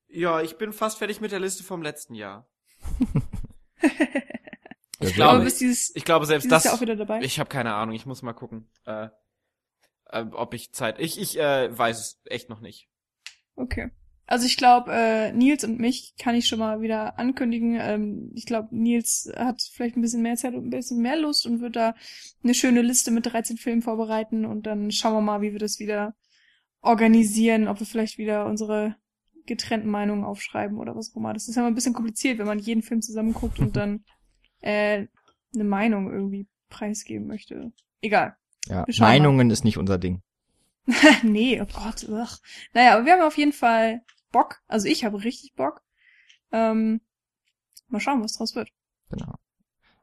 Ja, 0.08 0.40
ich 0.40 0.58
bin 0.58 0.72
fast 0.72 0.98
fertig 0.98 1.20
mit 1.20 1.32
der 1.32 1.40
Liste 1.40 1.62
vom 1.62 1.82
letzten 1.82 2.14
Jahr. 2.14 2.48
Ich 5.00 5.14
glaube, 5.14 5.44
bist 5.44 5.60
dieses, 5.60 5.94
Ich 5.94 6.04
glaube 6.04 6.26
selbst 6.26 6.44
dieses 6.44 6.62
das. 6.62 6.64
Jahr 6.64 6.74
auch 6.74 6.80
wieder 6.80 6.96
dabei? 6.96 7.20
Ich 7.22 7.38
habe 7.38 7.48
keine 7.48 7.74
Ahnung. 7.74 7.94
Ich 7.94 8.06
muss 8.06 8.22
mal 8.22 8.32
gucken, 8.32 8.68
äh, 8.86 9.08
äh, 10.06 10.24
ob 10.32 10.54
ich 10.54 10.72
Zeit. 10.72 10.98
Ich 10.98 11.20
ich 11.20 11.38
äh, 11.38 11.76
weiß 11.76 11.98
es 11.98 12.20
echt 12.24 12.48
noch 12.48 12.60
nicht. 12.60 12.88
Okay. 13.56 13.90
Also 14.28 14.46
ich 14.46 14.56
glaube, 14.56 14.92
äh, 14.92 15.32
Nils 15.32 15.62
und 15.62 15.78
mich 15.78 16.14
kann 16.18 16.34
ich 16.34 16.48
schon 16.48 16.58
mal 16.58 16.80
wieder 16.80 17.16
ankündigen. 17.18 17.76
Ähm, 17.80 18.32
ich 18.34 18.44
glaube, 18.44 18.68
Nils 18.76 19.30
hat 19.36 19.62
vielleicht 19.72 19.96
ein 19.96 20.02
bisschen 20.02 20.22
mehr 20.22 20.36
Zeit 20.36 20.54
und 20.54 20.66
ein 20.66 20.70
bisschen 20.70 21.00
mehr 21.00 21.16
Lust 21.16 21.46
und 21.46 21.60
wird 21.60 21.76
da 21.76 21.94
eine 22.42 22.54
schöne 22.54 22.82
Liste 22.82 23.12
mit 23.12 23.26
13 23.26 23.56
Filmen 23.56 23.82
vorbereiten 23.82 24.44
und 24.44 24.66
dann 24.66 24.90
schauen 24.90 25.14
wir 25.14 25.20
mal, 25.20 25.42
wie 25.42 25.52
wir 25.52 25.60
das 25.60 25.78
wieder 25.78 26.16
organisieren, 26.80 27.68
ob 27.68 27.78
wir 27.78 27.86
vielleicht 27.86 28.18
wieder 28.18 28.46
unsere 28.46 28.96
getrennten 29.46 29.88
Meinungen 29.88 30.24
aufschreiben 30.24 30.78
oder 30.78 30.96
was 30.96 31.12
auch 31.12 31.16
immer. 31.18 31.32
Das 31.32 31.46
ist 31.46 31.54
ja 31.54 31.62
immer 31.62 31.70
ein 31.70 31.76
bisschen 31.76 31.94
kompliziert, 31.94 32.38
wenn 32.38 32.46
man 32.46 32.58
jeden 32.58 32.82
Film 32.82 33.02
zusammen 33.02 33.32
guckt 33.32 33.60
und 33.60 33.76
dann 33.76 34.04
äh, 34.60 35.06
eine 35.54 35.64
Meinung 35.64 36.12
irgendwie 36.12 36.46
preisgeben 36.68 37.26
möchte. 37.26 37.72
Egal. 38.00 38.36
Ja, 38.66 38.84
schauen 38.88 39.06
mal. 39.06 39.18
Meinungen 39.18 39.50
ist 39.50 39.64
nicht 39.64 39.78
unser 39.78 39.98
Ding. 39.98 40.22
nee, 41.22 41.60
oh 41.60 41.66
Gott. 41.66 42.06
Ugh. 42.08 42.28
Naja, 42.72 42.94
aber 42.94 43.04
wir 43.04 43.12
haben 43.12 43.22
auf 43.22 43.38
jeden 43.38 43.52
Fall 43.52 44.02
Bock. 44.32 44.60
Also 44.68 44.88
ich 44.88 45.04
habe 45.04 45.24
richtig 45.24 45.54
Bock. 45.54 45.82
Ähm, 46.52 47.00
mal 47.88 48.00
schauen, 48.00 48.22
was 48.22 48.34
draus 48.34 48.54
wird. 48.54 48.70
Genau. 49.10 49.34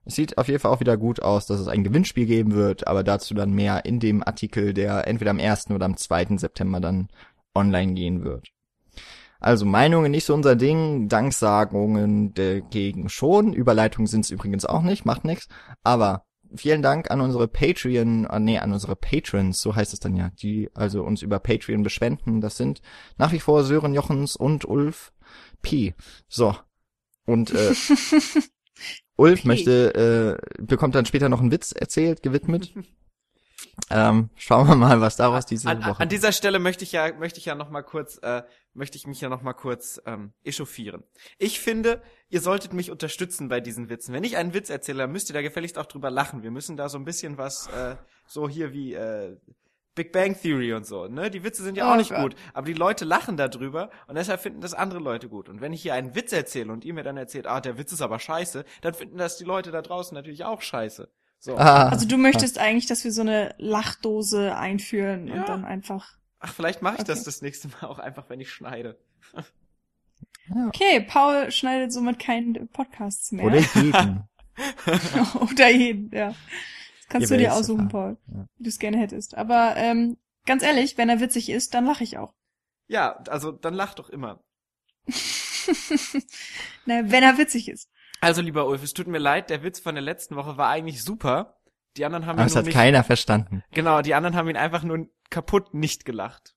Es 0.06 0.16
sieht 0.16 0.38
auf 0.38 0.48
jeden 0.48 0.60
Fall 0.60 0.72
auch 0.72 0.82
wieder 0.82 0.98
gut 0.98 1.22
aus, 1.22 1.46
dass 1.46 1.60
es 1.60 1.68
ein 1.68 1.84
Gewinnspiel 1.84 2.26
geben 2.26 2.54
wird, 2.54 2.88
aber 2.88 3.04
dazu 3.04 3.34
dann 3.34 3.54
mehr 3.54 3.86
in 3.86 4.00
dem 4.02 4.22
Artikel, 4.22 4.74
der 4.74 5.08
entweder 5.08 5.32
am 5.32 5.40
1. 5.40 5.72
oder 5.72 5.86
am 5.86 5.96
2. 5.96 6.38
September 6.38 6.82
dann 6.82 7.08
online 7.56 7.94
gehen 7.94 8.24
wird. 8.24 8.50
Also 9.44 9.66
Meinungen 9.66 10.12
nicht 10.12 10.25
so 10.25 10.34
unser 10.34 10.56
Ding, 10.56 11.10
Danksagungen 11.10 12.34
dagegen 12.34 13.10
schon, 13.10 13.54
Überleitungen 13.54 14.07
sind 14.07 14.25
es 14.25 14.31
übrigens 14.31 14.66
auch 14.66 14.84
nicht, 14.84 15.06
macht 15.06 15.25
nix, 15.25 15.48
aber 15.84 16.25
vielen 16.56 16.81
Dank 16.81 17.12
an 17.12 17.19
unsere 17.19 17.50
Patreon, 17.50 18.25
äh, 18.25 18.40
nee, 18.40 18.57
an 18.57 18.72
unsere 18.72 18.95
Patrons, 18.95 19.60
so 19.60 19.75
heißt 19.75 19.94
es 19.94 20.00
dann 20.00 20.16
ja, 20.16 20.30
die 20.42 20.69
also 20.74 21.04
uns 21.04 21.22
über 21.22 21.40
Patreon 21.40 21.84
beschwenden, 21.84 22.40
das 22.40 22.56
sind 22.56 22.81
nach 23.18 23.34
wie 23.34 23.40
vor 23.40 23.66
Sören 23.66 23.94
Jochens 23.94 24.38
und 24.38 24.66
Ulf 24.66 25.12
P. 25.62 25.94
So. 26.30 26.56
Und 27.25 27.51
äh, 27.51 27.74
Ulf 29.18 29.42
P. 29.42 29.48
möchte, 29.48 30.39
äh, 30.57 30.63
bekommt 30.63 30.96
dann 30.96 31.06
später 31.06 31.28
noch 31.28 31.42
einen 31.42 31.51
Witz 31.51 31.74
erzählt, 31.74 32.24
gewidmet. 32.24 32.74
ähm, 33.89 34.30
schauen 34.36 34.68
wir 34.68 34.75
mal, 34.75 35.01
was 35.01 35.16
daraus 35.18 35.46
diese 35.46 35.68
An, 35.69 35.86
Woche. 35.86 36.01
an 36.01 36.10
dieser 36.10 36.31
Stelle 36.31 36.60
möchte 36.60 36.84
ich 36.84 36.92
ja 36.92 37.12
möchte 37.13 37.39
ich 37.39 37.46
ja 37.46 37.56
noch 37.56 37.69
mal 37.69 37.81
kurz 37.81 38.19
äh, 38.22 38.44
möchte 38.74 38.98
ich 38.98 39.08
mich 39.08 39.22
ja 39.22 39.30
noch 39.30 39.42
mal 39.42 39.54
kurz 39.54 40.02
ähm, 40.06 40.34
echauffieren. 40.44 41.04
Ich 41.38 41.60
finde, 41.60 42.02
ihr 42.30 42.42
solltet 42.42 42.74
mich 42.74 42.90
unterstützen 42.92 43.48
bei 43.50 43.60
diesen 43.60 43.90
Witzen. 43.90 44.14
Wenn 44.14 44.24
ich 44.24 44.38
einen 44.38 44.54
Witz 44.54 44.70
erzähle, 44.70 45.08
müsst 45.08 45.30
ihr 45.30 45.34
da 45.34 45.42
gefälligst 45.42 45.78
auch 45.78 45.86
drüber 45.86 46.10
lachen. 46.10 46.44
Wir 46.44 46.52
müssen 46.52 46.75
da 46.78 46.90
so 46.90 46.98
ein 46.98 47.06
bisschen 47.06 47.38
was 47.38 47.68
äh, 47.68 47.96
so 48.25 48.50
hier 48.50 48.74
wie 48.74 48.94
äh, 48.94 49.38
Big 49.96 50.12
Bang 50.12 50.36
Theory 50.36 50.74
und 50.74 50.88
so, 50.88 51.08
ne? 51.08 51.30
Die 51.30 51.44
Witze 51.44 51.62
sind 51.62 51.78
ja 51.78 51.88
Oh 51.88 51.94
auch 51.94 51.98
nicht 51.98 52.10
Gott. 52.10 52.20
gut, 52.31 52.36
aber 52.56 52.66
die 52.66 52.74
Leute 52.74 53.06
lachen 53.06 53.38
darüber 53.38 53.92
und 54.08 54.16
deshalb 54.16 54.42
finden 54.42 54.60
das 54.60 54.74
andere 54.74 55.00
Leute 55.00 55.30
gut. 55.30 55.50
Und 55.50 55.62
wenn 55.62 55.72
ich 55.72 55.84
hier 55.84 55.94
einen 55.94 56.16
Witz 56.16 56.34
erzähle 56.34 56.74
und 56.74 56.84
ihr 56.84 56.96
mir 56.96 57.04
dann 57.04 57.16
erzählt, 57.16 57.46
ah, 57.46 57.62
der 57.62 57.78
Witz 57.78 57.92
ist 57.92 58.02
aber 58.02 58.18
scheiße, 58.18 58.66
dann 58.81 58.96
finden 58.96 59.18
das 59.20 59.38
die 59.38 59.44
Leute 59.44 59.70
da 59.70 59.84
draußen 59.84 60.16
natürlich 60.16 60.46
auch 60.46 60.64
scheiße. 60.64 61.10
So. 61.38 61.58
ah, 61.58 61.90
Also 61.90 62.08
du 62.08 62.18
möchtest 62.18 62.58
eigentlich, 62.58 62.88
dass 62.88 63.04
wir 63.04 63.12
so 63.12 63.22
eine 63.22 63.54
Lachdose 63.60 64.56
einführen 64.56 65.28
Ja. 65.28 65.36
und 65.36 65.48
dann 65.50 65.64
einfach. 65.64 66.18
Ach, 66.45 66.54
vielleicht 66.54 66.81
mache 66.81 66.98
ich 66.98 67.04
das 67.06 67.19
Okay. 67.19 67.25
das 67.25 67.42
nächste 67.42 67.68
Mal 67.69 67.84
auch 67.88 68.00
einfach, 68.00 68.30
wenn 68.30 68.42
ich 68.42 68.51
schneide. 68.51 69.00
Okay, 70.68 71.00
Paul 71.01 71.50
schneidet 71.51 71.94
somit 71.94 72.19
keinen 72.19 72.68
Podcasts 72.68 73.31
mehr. 73.31 73.45
oder 73.45 73.60
jeden. 73.60 74.24
Oder 75.51 75.69
jeden, 75.72 76.12
ja. 76.13 76.27
Das 76.27 77.08
kannst 77.10 77.32
Ihr 77.32 77.38
du 77.38 77.44
dir 77.44 77.53
aussuchen. 77.53 77.88
Paul, 77.88 78.18
Ja. 78.27 78.46
wie 78.58 78.63
du 78.63 78.70
es 78.70 78.77
gerne 78.77 78.98
hättest. 79.00 79.36
Aber 79.36 79.75
ähm, 79.77 80.18
ganz 80.46 80.62
ehrlich, 80.62 80.96
wenn 80.98 81.10
er 81.10 81.20
witzig 81.22 81.50
ist, 81.50 81.74
dann 81.74 81.86
lache 81.86 82.03
ich 82.03 82.20
auch. 82.20 82.36
Ja, 82.88 83.13
also 83.29 83.51
dann 83.51 83.74
lach 83.74 83.96
doch 83.96 84.10
immer. 84.10 84.44
Na, 86.86 87.10
wenn 87.10 87.24
er 87.24 87.38
witzig 87.39 87.68
ist. 87.70 87.89
Also 88.22 88.41
lieber 88.41 88.68
Ulf, 88.68 88.84
es 88.84 88.94
tut 88.94 89.08
mir 89.08 89.18
leid, 89.18 89.50
der 89.50 89.63
Witz 89.63 89.79
von 89.79 89.96
der 89.96 90.03
letzten 90.03 90.36
Woche 90.36 90.56
war 90.58 90.70
eigentlich 90.70 91.03
super. 91.03 91.58
Die 91.98 92.06
anderen 92.06 92.26
haben 92.26 92.38
Aber 92.38 92.44
ihn 92.44 92.48
es 92.48 92.54
nur 92.54 92.60
hat 92.60 92.66
nicht, 92.66 92.74
keiner 92.76 93.04
verstanden. 93.04 93.64
genau, 93.72 94.02
die 94.02 94.14
anderen 94.16 94.36
haben 94.36 94.50
ihn 94.50 94.58
einfach 94.58 94.84
nur 94.84 95.08
kaputt 95.30 95.74
nicht 95.74 96.06
gelacht. 96.06 96.56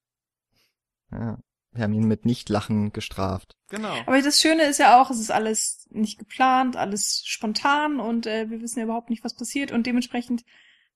Ja. 1.13 1.39
Wir 1.73 1.83
haben 1.85 1.93
ihn 1.93 2.09
mit 2.09 2.25
Nichtlachen 2.25 2.91
gestraft. 2.93 3.55
Genau. 3.69 3.95
Aber 4.07 4.21
das 4.23 4.41
Schöne 4.41 4.63
ist 4.63 4.79
ja 4.79 5.01
auch, 5.01 5.11
es 5.11 5.21
ist 5.21 5.31
alles 5.31 5.87
nicht 5.91 6.19
geplant, 6.19 6.75
alles 6.77 7.23
spontan 7.27 8.01
und 8.01 8.27
äh, 8.27 8.49
wir 8.49 8.63
wissen 8.63 8.79
ja 8.79 8.87
überhaupt 8.87 9.11
nicht, 9.11 9.25
was 9.25 9.35
passiert 9.35 9.73
und 9.73 9.87
dementsprechend 9.87 10.43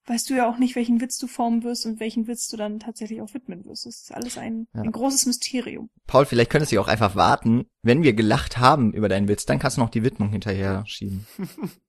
weißt 0.07 0.31
du 0.31 0.35
ja 0.35 0.49
auch 0.49 0.57
nicht, 0.57 0.77
welchen 0.77 1.03
Witz 1.03 1.19
du 1.19 1.27
formen 1.27 1.63
wirst 1.63 1.85
und 1.85 2.01
welchen 2.01 2.27
Witz 2.27 2.49
du 2.49 2.57
dann 2.57 2.81
tatsächlich 2.81 3.21
auch 3.21 3.35
widmen 3.35 3.67
wirst. 3.67 3.85
Das 3.85 3.97
ist 4.01 4.15
alles 4.15 4.39
ein, 4.39 4.67
Ja. 4.75 4.81
ein 4.81 4.91
großes 4.91 5.27
Mysterium. 5.27 5.91
Paul, 6.07 6.25
vielleicht 6.25 6.51
könntest 6.51 6.73
du 6.73 6.77
ja 6.77 6.81
auch 6.81 6.89
einfach 6.89 7.15
warten. 7.15 7.67
Wenn 7.83 8.03
wir 8.03 8.15
gelacht 8.15 8.57
haben 8.57 8.95
über 8.95 9.11
deinen 9.11 9.29
Witz, 9.29 9.45
dann 9.45 9.59
kannst 9.59 9.77
du 9.77 9.83
noch 9.83 9.91
die 9.91 10.03
Widmung 10.03 10.31
hinterher 10.31 10.83
schieben. 10.87 11.27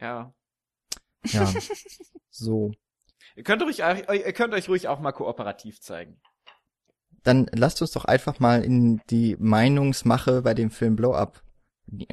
Ja. 0.00 0.32
Ja. 1.26 1.52
so. 2.30 2.72
Ihr 3.36 3.44
könnt 3.44 3.62
euch, 3.62 3.78
ihr 3.78 4.32
könnt 4.32 4.54
euch 4.54 4.68
ruhig 4.68 4.88
auch 4.88 5.00
mal 5.00 5.12
kooperativ 5.12 5.80
zeigen. 5.80 6.20
Dann 7.22 7.48
lasst 7.52 7.80
uns 7.80 7.92
doch 7.92 8.04
einfach 8.04 8.40
mal 8.40 8.64
in 8.64 9.00
die 9.10 9.36
Meinungsmache 9.38 10.42
bei 10.42 10.54
dem 10.54 10.70
Film 10.70 10.96
Blow 10.96 11.14
Up 11.14 11.42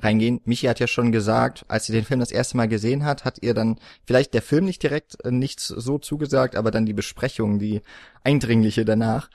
reingehen. 0.02 0.42
Michi 0.46 0.68
hat 0.68 0.80
ja 0.80 0.88
schon 0.88 1.12
gesagt, 1.12 1.66
als 1.68 1.86
sie 1.86 1.94
den 1.94 2.06
Film 2.06 2.20
das 2.20 2.32
erste 2.32 2.58
Mal 2.58 2.68
gesehen 2.68 3.06
hat, 3.06 3.26
hat 3.26 3.42
ihr 3.42 3.54
dann 3.54 3.80
vielleicht 4.06 4.34
der 4.34 4.42
Film 4.42 4.66
nicht 4.66 4.84
direkt 4.84 5.24
äh, 5.24 5.32
nichts 5.32 5.68
so 5.68 5.98
zugesagt, 5.98 6.56
aber 6.56 6.72
dann 6.72 6.86
die 6.86 6.94
Besprechung, 6.94 7.60
die 7.60 7.82
eindringliche 8.24 8.86
danach. 8.86 9.30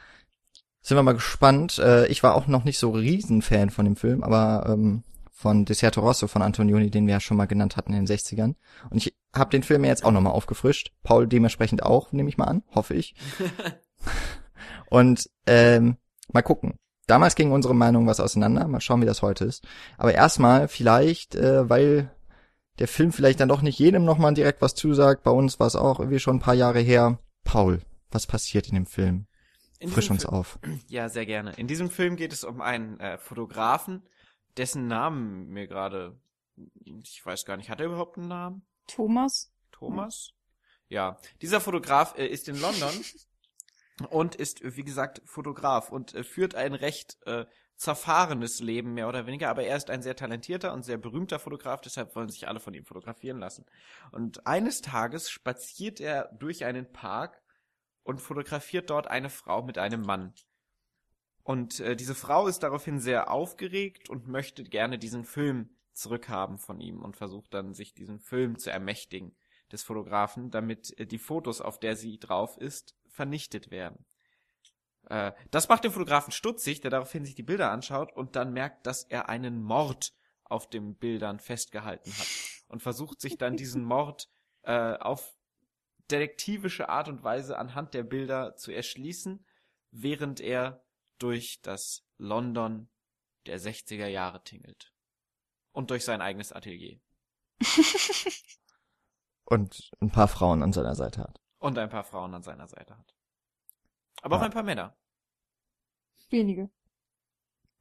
Sind 0.83 0.99
wir 0.99 1.02
mal 1.02 1.12
gespannt. 1.12 1.78
Äh, 1.78 2.07
ich 2.09 2.23
war 2.23 2.35
auch 2.35 2.47
noch 2.47 2.64
nicht 2.64 2.78
so 2.78 2.90
Riesenfan 2.90 3.71
von 3.71 3.85
dem 3.85 3.97
Film, 3.97 4.23
aber 4.23 4.66
ähm, 4.69 5.02
von 5.37 5.64
Deserto 5.64 6.00
Rosso 6.00 6.29
von 6.29 6.43
Antonioni, 6.43 6.91
den 6.91 7.07
wir 7.07 7.14
ja 7.14 7.21
schon 7.21 7.37
mal 7.37 7.47
genannt 7.47 7.76
hatten 7.76 7.93
in 7.93 8.07
den 8.07 8.17
60ern. 8.17 8.55
Und 8.88 8.97
ich 8.97 9.14
habe 9.35 9.50
den 9.50 9.64
Film 9.64 9.83
ja 9.83 9.91
jetzt 9.91 10.05
auch 10.05 10.12
nochmal 10.12 10.33
aufgefrischt. 10.33 10.93
Paul 11.03 11.26
dementsprechend 11.26 11.83
auch, 11.83 12.12
nehme 12.12 12.29
ich 12.29 12.38
mal 12.38 12.45
an, 12.45 12.62
hoffe 12.73 12.95
ich. 12.95 13.14
Und 14.91 15.29
ähm, 15.47 15.97
mal 16.33 16.43
gucken. 16.43 16.79
Damals 17.09 17.35
ging 17.35 17.50
unsere 17.50 17.75
Meinung 17.75 18.07
was 18.07 18.21
auseinander. 18.21 18.67
Mal 18.69 18.81
schauen, 18.81 19.03
wie 19.03 19.07
das 19.07 19.23
heute 19.23 19.45
ist. 19.45 19.67
Aber 19.99 20.14
erstmal 20.14 20.69
vielleicht, 20.69 21.35
äh, 21.35 21.69
weil 21.69 22.11
der 22.79 22.88
Film 22.88 23.12
vielleicht 23.12 23.41
dann 23.41 23.49
doch 23.49 23.61
nicht 23.61 23.79
jedem 23.79 24.05
nochmal 24.05 24.35
direkt 24.35 24.62
was 24.62 24.75
zusagt. 24.75 25.25
Bei 25.25 25.33
uns 25.33 25.59
war 25.59 25.67
es 25.67 25.76
auch 25.76 25.99
irgendwie 25.99 26.21
schon 26.21 26.37
ein 26.37 26.41
paar 26.41 26.55
Jahre 26.55 26.81
her. 26.81 27.19
Paul, 27.43 27.81
was 28.11 28.26
passiert 28.26 28.69
in 28.69 28.76
dem 28.76 28.87
Film? 28.87 29.26
In 29.81 29.91
Frisch 29.91 30.11
uns 30.11 30.23
Film- 30.23 30.35
auf. 30.35 30.59
Ja, 30.88 31.09
sehr 31.09 31.26
gerne. 31.26 31.53
In 31.57 31.67
diesem 31.67 31.91
Film 31.91 32.17
geht 32.17 32.33
es 32.33 32.45
um 32.45 32.62
einen 32.62 33.00
äh, 33.00 33.19
Fotografen, 33.19 34.03
dessen 34.56 34.87
Namen 34.87 35.49
mir 35.49 35.66
gerade, 35.66 36.18
ich 36.84 37.25
weiß 37.25 37.44
gar 37.44 37.56
nicht, 37.56 37.70
hat 37.70 37.80
er 37.80 37.87
überhaupt 37.87 38.18
einen 38.18 38.28
Namen? 38.28 38.66
Thomas? 38.87 39.52
Thomas? 39.73 40.32
Ja, 40.88 41.18
dieser 41.42 41.61
Fotograf 41.61 42.16
äh, 42.16 42.26
ist 42.26 42.49
in 42.49 42.61
London 42.61 43.04
und 44.11 44.34
ist, 44.34 44.62
äh, 44.62 44.76
wie 44.76 44.84
gesagt, 44.84 45.23
Fotograf 45.25 45.90
und 45.90 46.14
äh, 46.14 46.25
führt 46.25 46.54
ein 46.54 46.75
recht 46.75 47.18
äh, 47.26 47.46
zerfahrenes 47.76 48.61
Leben, 48.61 48.94
mehr 48.94 49.08
oder 49.08 49.26
weniger, 49.26 49.50
aber 49.50 49.64
er 49.64 49.76
ist 49.76 49.90
ein 49.90 50.02
sehr 50.02 50.14
talentierter 50.14 50.73
und 50.73 50.84
sehr 50.84 50.96
berühmter 50.96 51.38
Fotograf, 51.38 51.80
deshalb 51.80 52.14
wollen 52.14 52.28
sich 52.28 52.46
alle 52.46 52.61
von 52.61 52.75
ihm 52.75 52.84
fotografieren 52.84 53.38
lassen. 53.38 53.66
Und 54.12 54.46
eines 54.46 54.80
Tages 54.80 55.28
spaziert 55.28 56.00
er 56.00 56.30
durch 56.38 56.64
einen 56.64 56.92
Park 56.92 57.42
und 58.04 58.20
fotografiert 58.20 58.90
dort 58.90 59.08
eine 59.08 59.30
Frau 59.30 59.62
mit 59.62 59.78
einem 59.78 60.02
Mann. 60.02 60.32
Und 61.45 61.79
äh, 61.81 61.95
diese 61.95 62.15
Frau 62.15 62.47
ist 62.49 62.63
daraufhin 62.63 62.99
sehr 62.99 63.31
aufgeregt 63.31 64.09
und 64.09 64.27
möchte 64.27 64.65
gerne 64.65 64.99
diesen 64.99 65.25
Film 65.25 65.69
zurückhaben 65.93 66.59
von 66.59 66.81
ihm 66.81 67.03
und 67.03 67.17
versucht 67.17 67.53
dann, 67.55 67.75
sich 67.75 67.95
diesen 67.95 68.19
Film 68.19 68.59
zu 68.59 68.71
ermächtigen 68.71 69.37
des 69.71 69.83
Fotografen, 69.83 70.51
damit 70.51 70.99
äh, 70.99 71.07
die 71.07 71.19
Fotos, 71.19 71.61
auf 71.61 71.79
der 71.79 71.97
sie 71.97 72.19
drauf 72.19 72.57
ist, 72.57 72.97
vernichtet 73.09 73.71
werden. 73.71 74.07
Äh, 75.11 75.33
das 75.51 75.69
macht 75.69 75.85
den 75.85 75.93
Fotografen 75.93 76.33
stutzig, 76.33 76.81
der 76.81 76.91
daraufhin 76.91 77.27
sich 77.27 77.35
die 77.35 77.43
Bilder 77.43 77.71
anschaut 77.71 78.17
und 78.17 78.37
dann 78.37 78.55
merkt, 78.55 78.87
dass 78.87 79.05
er 79.05 79.29
einen 79.29 79.63
Mord 79.63 80.15
auf 80.45 80.69
den 80.69 80.97
Bildern 80.97 81.41
festgehalten 81.41 82.11
hat 82.13 82.29
und 82.69 82.83
versucht 82.83 83.21
sich 83.21 83.37
dann 83.37 83.57
diesen 83.57 83.85
Mord 83.85 84.31
äh, 84.63 84.95
auf 84.95 85.37
detektivische 86.11 86.89
Art 86.89 87.09
und 87.09 87.23
Weise 87.23 87.59
anhand 87.59 87.93
der 87.93 88.03
Bilder 88.03 88.57
zu 88.57 88.73
erschließen, 88.73 89.45
während 89.91 90.41
er 90.41 90.84
durch 91.18 91.61
das 91.62 92.04
London 92.18 92.88
der 93.47 93.61
60er 93.61 94.06
Jahre 94.06 94.42
tingelt. 94.42 94.92
Und 95.73 95.90
durch 95.90 96.04
sein 96.04 96.21
eigenes 96.23 96.52
Atelier. 96.52 97.00
Und 99.44 99.90
ein 100.00 100.11
paar 100.11 100.28
Frauen 100.28 100.62
an 100.62 100.73
seiner 100.73 100.94
Seite 100.94 101.21
hat. 101.23 101.40
Und 101.59 101.78
ein 101.78 101.90
paar 101.90 102.04
Frauen 102.04 102.35
an 102.35 102.42
seiner 102.42 102.66
Seite 102.66 102.97
hat. 102.97 103.14
Aber 104.23 104.37
auch 104.37 104.40
Ja. 104.40 104.47
ein 104.47 104.52
paar 104.52 104.62
Männer. 104.62 104.97
Wenige. 106.30 106.71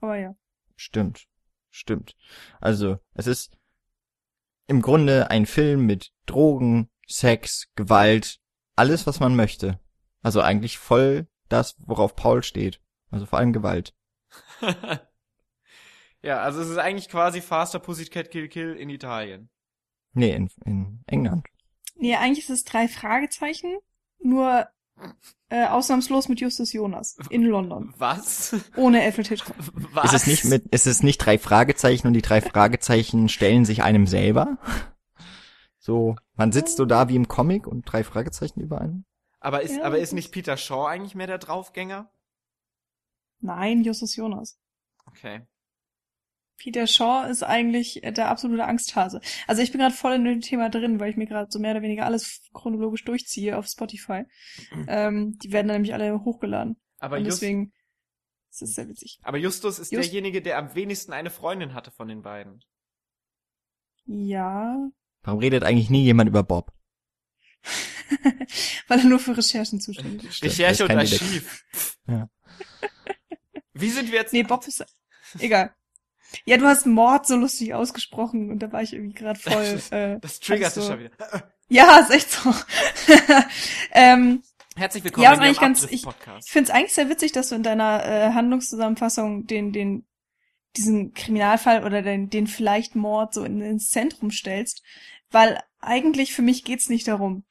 Aber 0.01 0.17
ja. 0.17 0.35
Stimmt. 0.75 1.27
Stimmt. 1.69 2.15
Also, 2.59 2.99
es 3.13 3.27
ist 3.27 3.57
im 4.67 4.81
Grunde 4.81 5.29
ein 5.29 5.45
Film 5.45 5.85
mit 5.85 6.11
Drogen, 6.25 6.89
Sex, 7.07 7.69
Gewalt, 7.75 8.39
alles, 8.75 9.07
was 9.07 9.19
man 9.19 9.35
möchte. 9.35 9.79
Also 10.21 10.41
eigentlich 10.41 10.77
voll 10.77 11.27
das, 11.49 11.75
worauf 11.79 12.15
Paul 12.15 12.43
steht. 12.43 12.81
Also 13.13 13.27
vor 13.27 13.37
allem 13.37 13.53
Gewalt. 13.53 13.93
ja, 16.23 16.39
also 16.39 16.61
es 16.61 16.69
ist 16.69 16.77
eigentlich 16.77 17.09
quasi 17.09 17.41
Faster 17.41 17.77
Pussycat 17.79 18.31
Kill 18.31 18.47
Kill 18.47 18.73
in 18.73 18.89
Italien. 18.89 19.49
Nee, 20.13 20.33
in, 20.33 20.49
in 20.65 21.03
England. 21.05 21.45
Nee, 21.95 22.15
eigentlich 22.15 22.45
ist 22.45 22.49
es 22.49 22.63
drei 22.63 22.87
Fragezeichen, 22.87 23.77
nur 24.19 24.67
äh, 25.49 25.67
ausnahmslos 25.67 26.27
mit 26.27 26.39
Justus 26.41 26.73
Jonas 26.73 27.17
in 27.29 27.43
London. 27.43 27.93
Was? 27.97 28.55
Ohne 28.75 29.01
Alfred 29.01 29.27
Hitchcock. 29.27 29.55
Was? 29.91 30.05
Ist 30.13 30.13
es 30.13 30.27
nicht 30.27 30.45
mit, 30.45 30.67
ist 30.73 30.87
es 30.87 31.03
nicht 31.03 31.19
drei 31.19 31.37
Fragezeichen 31.37 32.07
und 32.07 32.13
die 32.13 32.23
drei 32.23 32.41
Fragezeichen 32.41 33.29
stellen 33.29 33.65
sich 33.65 33.83
einem 33.83 34.07
selber? 34.07 34.57
So, 35.85 36.15
man 36.35 36.53
sitzt 36.53 36.77
so 36.77 36.85
da 36.85 37.09
wie 37.09 37.17
im 37.17 37.27
Comic 37.27 37.67
und 37.67 37.83
drei 37.83 38.05
Fragezeichen 38.05 38.61
über 38.61 38.79
einem? 38.79 39.03
Aber 39.41 39.63
ist, 39.63 39.75
Ja, 39.75 39.83
aber 39.83 39.97
ist 39.97 40.13
nicht 40.13 40.31
Peter 40.31 40.55
Shaw 40.55 40.87
eigentlich 40.87 41.13
mehr 41.13 41.27
der 41.27 41.39
Draufgänger? 41.39 42.09
Nein, 43.43 43.83
Justus 43.83 44.15
Jonas. 44.15 44.57
Okay. 45.05 45.41
Peter 46.57 46.87
Shaw 46.87 47.27
ist 47.29 47.43
eigentlich 47.43 48.01
der 48.03 48.29
absolute 48.29 48.63
Angsthase. 48.65 49.19
Also 49.47 49.61
ich 49.61 49.71
bin 49.71 49.81
gerade 49.81 49.93
voll 49.93 50.13
in 50.13 50.23
dem 50.23 50.39
Thema 50.39 50.69
drin, 50.69 50.99
weil 50.99 51.09
ich 51.09 51.17
mir 51.17 51.25
gerade 51.25 51.51
so 51.51 51.59
mehr 51.59 51.71
oder 51.71 51.81
weniger 51.81 52.05
alles 52.05 52.41
chronologisch 52.53 53.03
durchziehe 53.03 53.57
auf 53.57 53.67
Spotify. 53.67 54.23
ähm, 54.87 55.37
die 55.43 55.51
werden 55.51 55.67
dann 55.67 55.75
nämlich 55.75 55.93
alle 55.93 56.23
hochgeladen. 56.23 56.79
Aber, 56.99 57.17
und 57.17 57.25
deswegen 57.25 57.73
ist 58.49 58.61
es 58.61 58.75
sehr 58.75 58.87
witzig. 58.87 59.19
aber 59.23 59.37
Justus 59.37 59.77
ist 59.79 59.91
Just- 59.91 60.05
derjenige, 60.05 60.41
der 60.41 60.57
am 60.57 60.73
wenigsten 60.73 61.11
eine 61.11 61.31
Freundin 61.31 61.73
hatte 61.73 61.91
von 61.91 62.07
den 62.07 62.21
beiden. 62.21 62.63
Ja, 64.05 64.89
Warum 65.23 65.39
redet 65.39 65.63
eigentlich 65.63 65.89
nie 65.89 66.03
jemand 66.03 66.29
über 66.29 66.43
Bob? 66.43 66.71
weil 68.87 68.99
er 68.99 69.05
nur 69.05 69.19
für 69.19 69.35
Recherchen 69.37 69.79
zuständig 69.79 70.23
ist. 70.29 70.43
Recherche 70.43 70.83
und 70.83 70.91
Archiv. 70.91 71.63
Ja. 72.07 72.29
Wie 73.73 73.89
sind 73.89 74.11
wir 74.11 74.19
jetzt? 74.19 74.33
Nee, 74.33 74.43
Bob 74.43 74.67
ist 74.67 74.85
egal. 75.39 75.73
Ja, 76.45 76.57
du 76.57 76.65
hast 76.65 76.85
Mord 76.87 77.27
so 77.27 77.35
lustig 77.35 77.73
ausgesprochen 77.73 78.49
und 78.49 78.59
da 78.59 78.71
war 78.71 78.81
ich 78.81 78.93
irgendwie 78.93 79.13
gerade 79.13 79.39
voll. 79.39 79.81
Äh, 79.91 80.19
Das 80.19 80.39
triggert 80.39 80.75
also- 80.77 80.81
es 80.81 80.87
schon 80.87 80.99
wieder. 80.99 81.51
ja, 81.69 81.97
ist 81.99 82.11
echt 82.11 82.31
so. 82.31 82.53
ähm, 83.91 84.43
Herzlich 84.75 85.03
willkommen 85.03 85.23
Ja, 85.23 85.33
in 85.33 85.39
eigentlich 85.39 85.59
ganz- 85.59 85.83
Abriss-Podcast. 85.83 86.47
Ich 86.47 86.51
finde 86.51 86.71
es 86.71 86.75
eigentlich 86.75 86.93
sehr 86.93 87.09
witzig, 87.09 87.31
dass 87.31 87.49
du 87.49 87.55
in 87.55 87.61
deiner 87.63 88.03
äh, 88.05 88.31
Handlungszusammenfassung 88.33 89.45
den, 89.45 89.71
den, 89.71 90.05
diesen 90.75 91.13
Kriminalfall 91.13 91.83
oder 91.83 92.01
den, 92.01 92.31
den 92.31 92.47
vielleicht 92.47 92.95
Mord 92.95 93.35
so 93.35 93.43
in, 93.43 93.61
ins 93.61 93.89
Zentrum 93.89 94.31
stellst, 94.31 94.81
weil 95.29 95.61
eigentlich 95.79 96.33
für 96.33 96.41
mich 96.41 96.63
geht's 96.63 96.89
nicht 96.89 97.07
darum. 97.07 97.43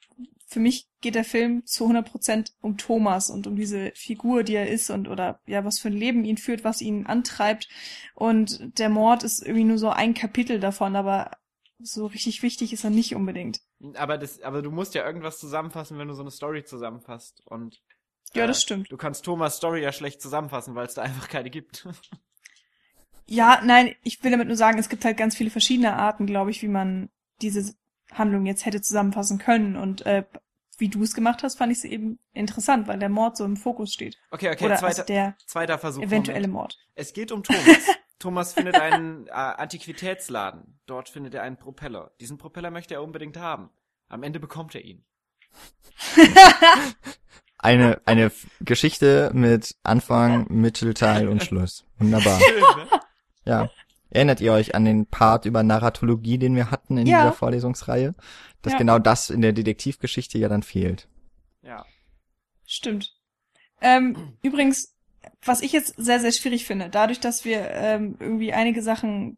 Für 0.53 0.59
mich 0.59 0.87
geht 1.01 1.15
der 1.15 1.23
Film 1.23 1.65
zu 1.65 1.89
100% 1.89 2.51
um 2.61 2.77
Thomas 2.77 3.31
und 3.31 3.47
um 3.47 3.55
diese 3.55 3.91
Figur, 3.95 4.43
die 4.43 4.53
er 4.53 4.69
ist 4.69 4.91
und 4.91 5.07
oder 5.07 5.39
ja, 5.47 5.65
was 5.65 5.79
für 5.79 5.87
ein 5.87 5.97
Leben 5.97 6.23
ihn 6.25 6.37
führt, 6.37 6.63
was 6.63 6.79
ihn 6.79 7.07
antreibt. 7.07 7.67
Und 8.13 8.77
der 8.77 8.89
Mord 8.89 9.23
ist 9.23 9.41
irgendwie 9.41 9.63
nur 9.63 9.79
so 9.79 9.89
ein 9.89 10.13
Kapitel 10.13 10.59
davon, 10.59 10.95
aber 10.95 11.31
so 11.79 12.05
richtig 12.05 12.43
wichtig 12.43 12.71
ist 12.71 12.83
er 12.83 12.91
nicht 12.91 13.15
unbedingt. 13.15 13.61
Aber 13.95 14.19
das, 14.19 14.43
aber 14.43 14.61
du 14.61 14.69
musst 14.69 14.93
ja 14.93 15.03
irgendwas 15.03 15.39
zusammenfassen, 15.39 15.97
wenn 15.97 16.07
du 16.07 16.13
so 16.13 16.21
eine 16.21 16.29
Story 16.29 16.63
zusammenfasst. 16.63 17.41
Und 17.47 17.81
Ja, 18.35 18.43
äh, 18.43 18.47
das 18.47 18.61
stimmt. 18.61 18.91
Du 18.91 18.97
kannst 18.97 19.25
Thomas 19.25 19.57
Story 19.57 19.81
ja 19.81 19.91
schlecht 19.91 20.21
zusammenfassen, 20.21 20.75
weil 20.75 20.85
es 20.85 20.93
da 20.93 21.01
einfach 21.01 21.29
keine 21.29 21.49
gibt. 21.49 21.87
Ja, 23.25 23.61
nein, 23.63 23.95
ich 24.03 24.21
will 24.21 24.31
damit 24.31 24.47
nur 24.47 24.57
sagen, 24.57 24.77
es 24.79 24.89
gibt 24.89 25.05
halt 25.05 25.15
ganz 25.15 25.37
viele 25.37 25.49
verschiedene 25.49 25.93
Arten, 25.93 26.25
glaube 26.25 26.51
ich, 26.51 26.61
wie 26.61 26.67
man 26.67 27.09
diese 27.41 27.73
Handlung 28.11 28.45
jetzt 28.45 28.65
hätte 28.65 28.81
zusammenfassen 28.81 29.37
können. 29.37 29.75
Und 29.75 30.05
äh, 30.05 30.25
wie 30.77 30.89
du 30.89 31.03
es 31.03 31.13
gemacht 31.13 31.43
hast, 31.43 31.57
fand 31.57 31.71
ich 31.71 31.79
es 31.79 31.83
eben 31.83 32.19
interessant, 32.33 32.87
weil 32.87 32.99
der 32.99 33.09
Mord 33.09 33.37
so 33.37 33.45
im 33.45 33.57
Fokus 33.57 33.93
steht. 33.93 34.17
Okay, 34.31 34.49
okay, 34.49 34.65
Oder 34.65 34.75
zweiter, 34.77 34.87
also 34.87 35.03
der 35.03 35.35
zweiter 35.45 35.77
Versuch. 35.77 36.03
eventuelle 36.03 36.47
Moment. 36.47 36.53
Mord. 36.53 36.77
Es 36.95 37.13
geht 37.13 37.31
um 37.31 37.43
Thomas. 37.43 37.63
Thomas 38.19 38.53
findet 38.53 38.75
einen 38.75 39.27
äh, 39.27 39.31
Antiquitätsladen. 39.31 40.79
Dort 40.85 41.09
findet 41.09 41.33
er 41.33 41.43
einen 41.43 41.57
Propeller. 41.57 42.11
Diesen 42.21 42.37
Propeller 42.37 42.71
möchte 42.71 42.93
er 42.93 43.03
unbedingt 43.03 43.37
haben. 43.37 43.69
Am 44.07 44.23
Ende 44.23 44.39
bekommt 44.39 44.75
er 44.75 44.83
ihn. 44.85 45.03
Eine, 47.57 48.01
eine 48.03 48.29
Geschichte 48.59 49.31
mit 49.33 49.77
Anfang, 49.83 50.47
Mittelteil 50.49 51.29
und 51.29 51.43
Schluss. 51.45 51.85
Wunderbar. 51.97 52.37
Schön, 52.41 52.59
ne? 52.59 52.87
Ja. 53.45 53.69
Erinnert 54.13 54.41
ihr 54.41 54.53
euch 54.53 54.75
an 54.75 54.85
den 54.85 55.07
Part 55.07 55.45
über 55.45 55.63
Narratologie, 55.63 56.37
den 56.37 56.55
wir 56.55 56.69
hatten 56.69 56.97
in 56.97 57.07
Ja. 57.07 57.21
dieser 57.23 57.33
Vorlesungsreihe? 57.33 58.13
Dass 58.61 58.73
Ja. 58.73 58.79
genau 58.79 58.99
das 58.99 59.29
in 59.29 59.41
der 59.41 59.53
Detektivgeschichte 59.53 60.37
ja 60.37 60.49
dann 60.49 60.61
fehlt. 60.63 61.07
Ja. 61.63 61.83
Stimmt. 62.65 63.11
Ähm, 63.81 64.37
übrigens, 64.43 64.95
was 65.43 65.61
ich 65.61 65.71
jetzt 65.71 65.95
sehr, 65.97 66.19
sehr 66.19 66.31
schwierig 66.31 66.65
finde, 66.65 66.89
dadurch, 66.89 67.19
dass 67.19 67.43
wir 67.43 67.69
ähm, 67.71 68.15
irgendwie 68.19 68.53
einige 68.53 68.81
Sachen 68.83 69.37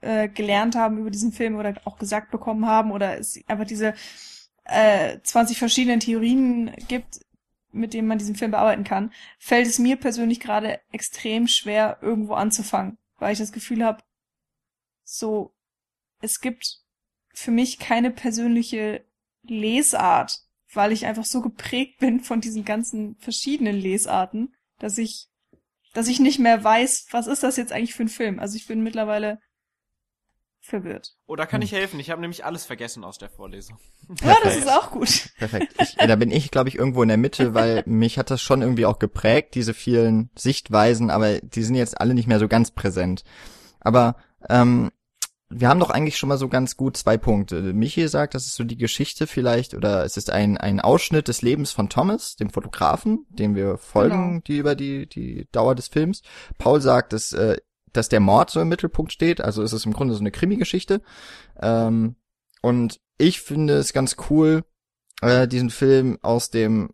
äh, 0.00 0.28
gelernt 0.28 0.74
haben 0.74 0.98
über 0.98 1.10
diesen 1.10 1.32
Film 1.32 1.56
oder 1.56 1.74
auch 1.84 1.96
gesagt 1.98 2.30
bekommen 2.30 2.66
haben 2.66 2.90
oder 2.90 3.18
es 3.18 3.40
einfach 3.46 3.64
diese 3.64 3.94
äh, 4.64 5.18
20 5.22 5.58
verschiedenen 5.58 6.00
Theorien 6.00 6.72
gibt, 6.88 7.20
mit 7.72 7.94
denen 7.94 8.08
man 8.08 8.18
diesen 8.18 8.34
Film 8.34 8.50
bearbeiten 8.50 8.84
kann, 8.84 9.12
fällt 9.38 9.66
es 9.66 9.78
mir 9.78 9.96
persönlich 9.96 10.40
gerade 10.40 10.80
extrem 10.92 11.46
schwer, 11.46 11.98
irgendwo 12.02 12.34
anzufangen, 12.34 12.98
weil 13.18 13.32
ich 13.32 13.38
das 13.38 13.52
Gefühl 13.52 13.84
habe, 13.84 14.02
so, 15.06 15.54
es 16.20 16.40
gibt 16.40 16.80
für 17.32 17.52
mich 17.52 17.78
keine 17.78 18.10
persönliche 18.10 19.04
Lesart, 19.42 20.32
weil 20.72 20.90
ich 20.92 21.06
einfach 21.06 21.24
so 21.24 21.40
geprägt 21.40 21.96
bin 22.00 22.20
von 22.20 22.40
diesen 22.40 22.64
ganzen 22.64 23.16
verschiedenen 23.20 23.76
Lesarten, 23.76 24.54
dass 24.78 24.98
ich, 24.98 25.28
dass 25.94 26.08
ich 26.08 26.20
nicht 26.20 26.38
mehr 26.40 26.62
weiß, 26.62 27.06
was 27.12 27.26
ist 27.28 27.42
das 27.42 27.56
jetzt 27.56 27.72
eigentlich 27.72 27.94
für 27.94 28.02
ein 28.02 28.08
Film. 28.08 28.38
Also 28.40 28.56
ich 28.56 28.66
bin 28.66 28.82
mittlerweile 28.82 29.38
verwirrt. 30.60 31.14
Oder 31.26 31.44
Oh, 31.44 31.46
kann 31.46 31.60
Hm. 31.60 31.64
ich 31.66 31.72
helfen? 31.72 32.00
Ich 32.00 32.10
habe 32.10 32.20
nämlich 32.20 32.44
alles 32.44 32.66
vergessen 32.66 33.04
aus 33.04 33.18
der 33.18 33.30
Vorlesung. 33.30 33.78
Ja, 34.22 34.36
das 34.42 34.56
ist 34.56 34.68
auch 34.68 34.90
gut. 34.90 35.30
Perfekt. 35.36 35.74
Ich, 35.80 35.94
da 35.94 36.16
bin 36.16 36.30
ich, 36.30 36.50
glaube 36.50 36.68
ich, 36.68 36.74
irgendwo 36.76 37.02
in 37.02 37.08
der 37.08 37.16
Mitte, 37.16 37.54
weil 37.54 37.82
mich 37.86 38.18
hat 38.18 38.30
das 38.30 38.40
schon 38.42 38.62
irgendwie 38.62 38.86
auch 38.86 38.98
geprägt, 38.98 39.54
diese 39.54 39.74
vielen 39.74 40.30
Sichtweisen, 40.36 41.10
aber 41.10 41.40
die 41.40 41.62
sind 41.62 41.74
jetzt 41.76 42.00
alle 42.00 42.14
nicht 42.14 42.28
mehr 42.28 42.38
so 42.38 42.46
ganz 42.48 42.70
präsent. 42.70 43.24
Aber 43.80 44.16
ähm, 44.48 44.90
wir 45.48 45.68
haben 45.68 45.78
doch 45.80 45.90
eigentlich 45.90 46.18
schon 46.18 46.28
mal 46.28 46.38
so 46.38 46.48
ganz 46.48 46.76
gut 46.76 46.96
zwei 46.96 47.16
Punkte. 47.16 47.62
Michi 47.72 48.08
sagt, 48.08 48.34
das 48.34 48.46
ist 48.46 48.56
so 48.56 48.64
die 48.64 48.76
Geschichte 48.76 49.26
vielleicht, 49.26 49.74
oder 49.74 50.04
es 50.04 50.16
ist 50.16 50.30
ein, 50.30 50.58
ein 50.58 50.80
Ausschnitt 50.80 51.28
des 51.28 51.42
Lebens 51.42 51.70
von 51.70 51.88
Thomas, 51.88 52.34
dem 52.34 52.50
Fotografen, 52.50 53.26
dem 53.28 53.54
wir 53.54 53.78
folgen, 53.78 54.28
Genau. 54.28 54.40
die 54.46 54.56
über 54.58 54.74
die, 54.74 55.08
die 55.08 55.46
Dauer 55.52 55.74
des 55.76 55.88
Films. 55.88 56.22
Paul 56.58 56.80
sagt, 56.80 57.12
dass, 57.12 57.32
äh, 57.32 57.58
dass 57.92 58.08
der 58.08 58.20
Mord 58.20 58.50
so 58.50 58.60
im 58.60 58.68
Mittelpunkt 58.68 59.12
steht, 59.12 59.40
also 59.40 59.62
es 59.62 59.72
ist 59.72 59.86
im 59.86 59.92
Grunde 59.92 60.14
so 60.14 60.20
eine 60.20 60.32
Krimi-Geschichte. 60.32 61.00
Ähm, 61.60 62.16
und 62.60 62.98
ich 63.16 63.40
finde 63.40 63.74
es 63.74 63.92
ganz 63.92 64.16
cool, 64.28 64.64
äh, 65.22 65.46
diesen 65.46 65.70
Film 65.70 66.18
aus 66.22 66.50
dem, 66.50 66.90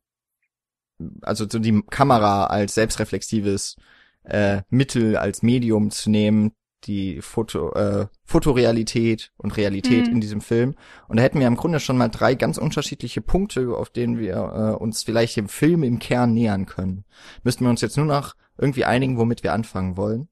also 1.23 1.47
so 1.51 1.59
die 1.59 1.83
Kamera 1.89 2.47
als 2.47 2.75
selbstreflexives 2.75 3.77
äh, 4.25 4.63
Mittel, 4.69 5.17
als 5.17 5.43
Medium 5.43 5.91
zu 5.91 6.11
nehmen, 6.11 6.53
die 6.85 7.21
Foto, 7.23 7.73
äh, 7.75 8.07
Fotorealität 8.25 9.33
und 9.37 9.57
Realität 9.57 10.07
Mhm. 10.09 10.15
in 10.15 10.21
diesem 10.21 10.41
Film. 10.41 10.75
Und 11.09 11.17
da 11.17 11.23
hätten 11.23 11.39
wir 11.41 11.47
im 11.47 11.57
Grunde 11.57 11.81
schon 11.81 11.97
mal 11.97 12.09
drei 12.09 12.35
ganz 12.35 12.59
unterschiedliche 12.59 13.21
Punkte, 13.21 13.77
auf 13.77 13.91
denen 13.91 14.19
wir 14.19 14.35
äh, 14.37 14.83
uns 14.83 15.03
vielleicht 15.03 15.37
dem 15.37 15.49
Film 15.49 15.83
im 15.83 15.99
Kern 15.99 16.35
nähern 16.35 16.67
können. 16.67 17.05
Müssten 17.45 17.65
wir 17.65 17.71
uns 17.71 17.81
jetzt 17.81 17.97
nur 17.97 18.07
noch 18.07 18.35
irgendwie 18.59 18.85
einigen, 18.85 19.17
womit 19.19 19.43
wir 19.43 19.53
anfangen 19.53 19.97
wollen. 19.97 20.29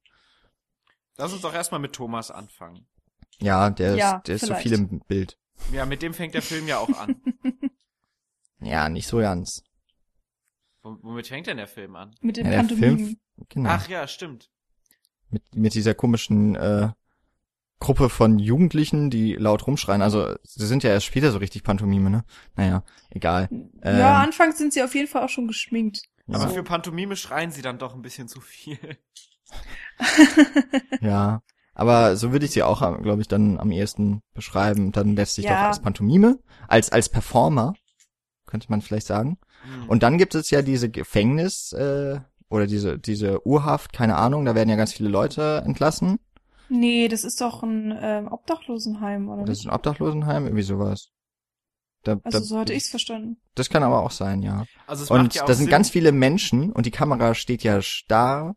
Lass 1.17 1.33
uns 1.33 1.43
doch 1.43 1.55
erstmal 1.55 1.81
mit 1.81 1.93
Thomas 1.93 2.31
anfangen. 2.31 2.87
Ja, 3.41 3.71
der 3.71 3.95
Ja, 3.97 4.17
ist, 4.19 4.29
der 4.29 4.35
ist 4.37 4.47
so 4.47 4.55
viel 4.55 4.73
im 4.73 5.01
Bild. 5.09 5.39
Ja, 5.73 5.85
mit 5.87 6.03
dem 6.03 6.15
fängt 6.15 6.35
der 6.35 6.43
Film 6.43 6.67
ja 6.69 6.79
auch 6.79 6.89
an. 6.99 7.17
Ja, 8.63 8.91
nicht 8.91 9.07
so 9.07 9.17
ganz. 9.19 9.63
W 10.83 10.91
womit 11.01 11.29
fängt 11.29 11.47
denn 11.47 11.57
der 11.57 11.67
Film 11.67 11.97
an? 11.97 12.15
Mit 12.21 12.37
den 12.37 12.51
Ja. 12.53 12.63
Film, 12.65 13.17
genau. 13.49 13.71
Ach 13.71 13.89
ja, 13.89 14.07
stimmt. 14.07 14.51
Mit, 15.31 15.43
mit 15.55 15.75
dieser 15.75 15.95
komischen 15.95 16.55
äh, 16.57 16.89
Gruppe 17.79 18.11
von 18.11 18.39
Jugendlichen, 18.39 19.09
die 19.11 19.35
laut 19.35 19.67
rumschreien. 19.67 20.03
Also 20.03 20.35
sie 20.43 20.67
sind 20.67 20.83
ja 20.83 20.91
erst 20.91 21.07
später 21.07 21.33
so 21.33 21.39
richtig 21.39 21.63
Pantomime, 21.63 22.11
ne? 22.11 22.25
Naja, 22.57 22.83
egal. 23.11 23.49
Ähm, 23.51 23.99
Ja, 23.99 24.19
anfangs 24.19 24.59
sind 24.59 24.73
sie 24.75 24.83
auf 24.83 24.95
jeden 24.95 25.09
Fall 25.09 25.25
auch 25.25 25.29
schon 25.31 25.49
geschminkt. 25.49 26.03
Aber 26.29 26.45
Ja. 26.45 26.49
für 26.51 26.63
Pantomime 26.63 27.17
schreien 27.17 27.51
sie 27.51 27.63
dann 27.63 27.79
doch 27.79 27.95
ein 27.95 28.03
bisschen 28.03 28.29
zu 28.29 28.41
viel. 28.41 28.79
ja. 31.01 31.43
Aber 31.75 32.17
so 32.17 32.33
würde 32.33 32.45
ich 32.45 32.51
sie 32.53 32.63
auch, 32.63 32.81
glaube 33.03 33.23
ich, 33.23 33.29
dann 33.29 33.59
am 33.59 33.71
ehesten 33.71 34.23
beschreiben. 34.35 34.93
Dann 34.93 35.17
letztlich 35.17 35.47
Ja. 35.47 35.53
doch 35.55 35.69
als 35.69 35.81
Pantomime, 35.81 36.39
als 36.69 36.91
als 36.93 37.09
Performer, 37.09 37.75
könnte 38.47 38.67
man 38.69 38.83
vielleicht 38.83 39.07
sagen. 39.07 39.39
Hm. 39.63 39.89
Und 39.89 40.03
dann 40.03 40.19
gibt 40.19 40.35
es 40.35 40.51
ja 40.51 40.63
diese 40.63 40.91
Gefängnis 40.91 41.73
äh, 41.73 42.21
oder 42.51 42.67
diese 42.67 42.99
diese 42.99 43.47
Urhaft, 43.47 43.93
keine 43.95 44.17
Ahnung. 44.17 44.45
Da 44.45 44.55
werden 44.55 44.69
ja 44.69 44.77
ganz 44.77 44.93
viele 44.93 45.09
Leute 45.09 45.63
entlassen. 45.65 46.19
Nee, 46.69 47.09
das 47.09 47.25
ist 47.25 47.41
doch 47.41 47.63
ein 47.63 47.97
ähm, 48.01 48.29
Obdachlosenheim, 48.29 49.29
oder 49.29 49.45
Das 49.45 49.59
ist 49.59 49.65
nicht? 49.65 49.73
ein 49.73 49.75
Obdachlosenheim, 49.75 50.45
irgendwie 50.45 50.63
sowas. 50.63 51.09
Da, 52.03 52.19
Also 52.23 52.39
da, 52.39 52.45
so 52.45 52.59
hatte 52.59 52.73
ich's 52.73 52.89
verstanden. 52.91 53.41
Das 53.55 53.69
kann 53.71 53.83
aber 53.83 54.03
auch 54.03 54.11
sein, 54.13 54.43
ja. 54.43 54.65
also 54.87 55.03
es 55.05 55.11
Und 55.11 55.23
macht 55.23 55.35
ja 55.35 55.43
auch 55.43 55.47
da 55.47 55.55
sind 55.55 55.65
Sinn. 55.65 55.71
ganz 55.71 55.91
viele 55.91 56.13
Menschen 56.13 56.73
und 56.73 56.87
die 56.87 56.91
Kamera 56.91 57.35
steht 57.35 57.63
ja 57.63 57.83
starr 57.83 58.57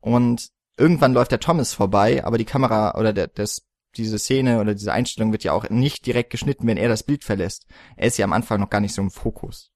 und 0.00 0.48
irgendwann 0.78 1.12
läuft 1.12 1.32
der 1.32 1.40
Thomas 1.40 1.74
vorbei, 1.74 2.24
aber 2.24 2.38
die 2.38 2.44
Kamera 2.46 2.96
oder 2.98 3.12
der, 3.12 3.26
das, 3.26 3.62
diese 3.96 4.18
Szene 4.18 4.60
oder 4.60 4.74
diese 4.74 4.92
Einstellung 4.92 5.32
wird 5.32 5.44
ja 5.44 5.52
auch 5.52 5.68
nicht 5.68 6.06
direkt 6.06 6.30
geschnitten, 6.30 6.66
wenn 6.66 6.78
er 6.78 6.88
das 6.88 7.02
Bild 7.02 7.24
verlässt. 7.24 7.66
Er 7.96 8.06
ist 8.06 8.16
ja 8.18 8.24
am 8.24 8.32
Anfang 8.32 8.58
noch 8.60 8.70
gar 8.70 8.80
nicht 8.80 8.94
so 8.94 9.02
im 9.02 9.10
Fokus. 9.10 9.70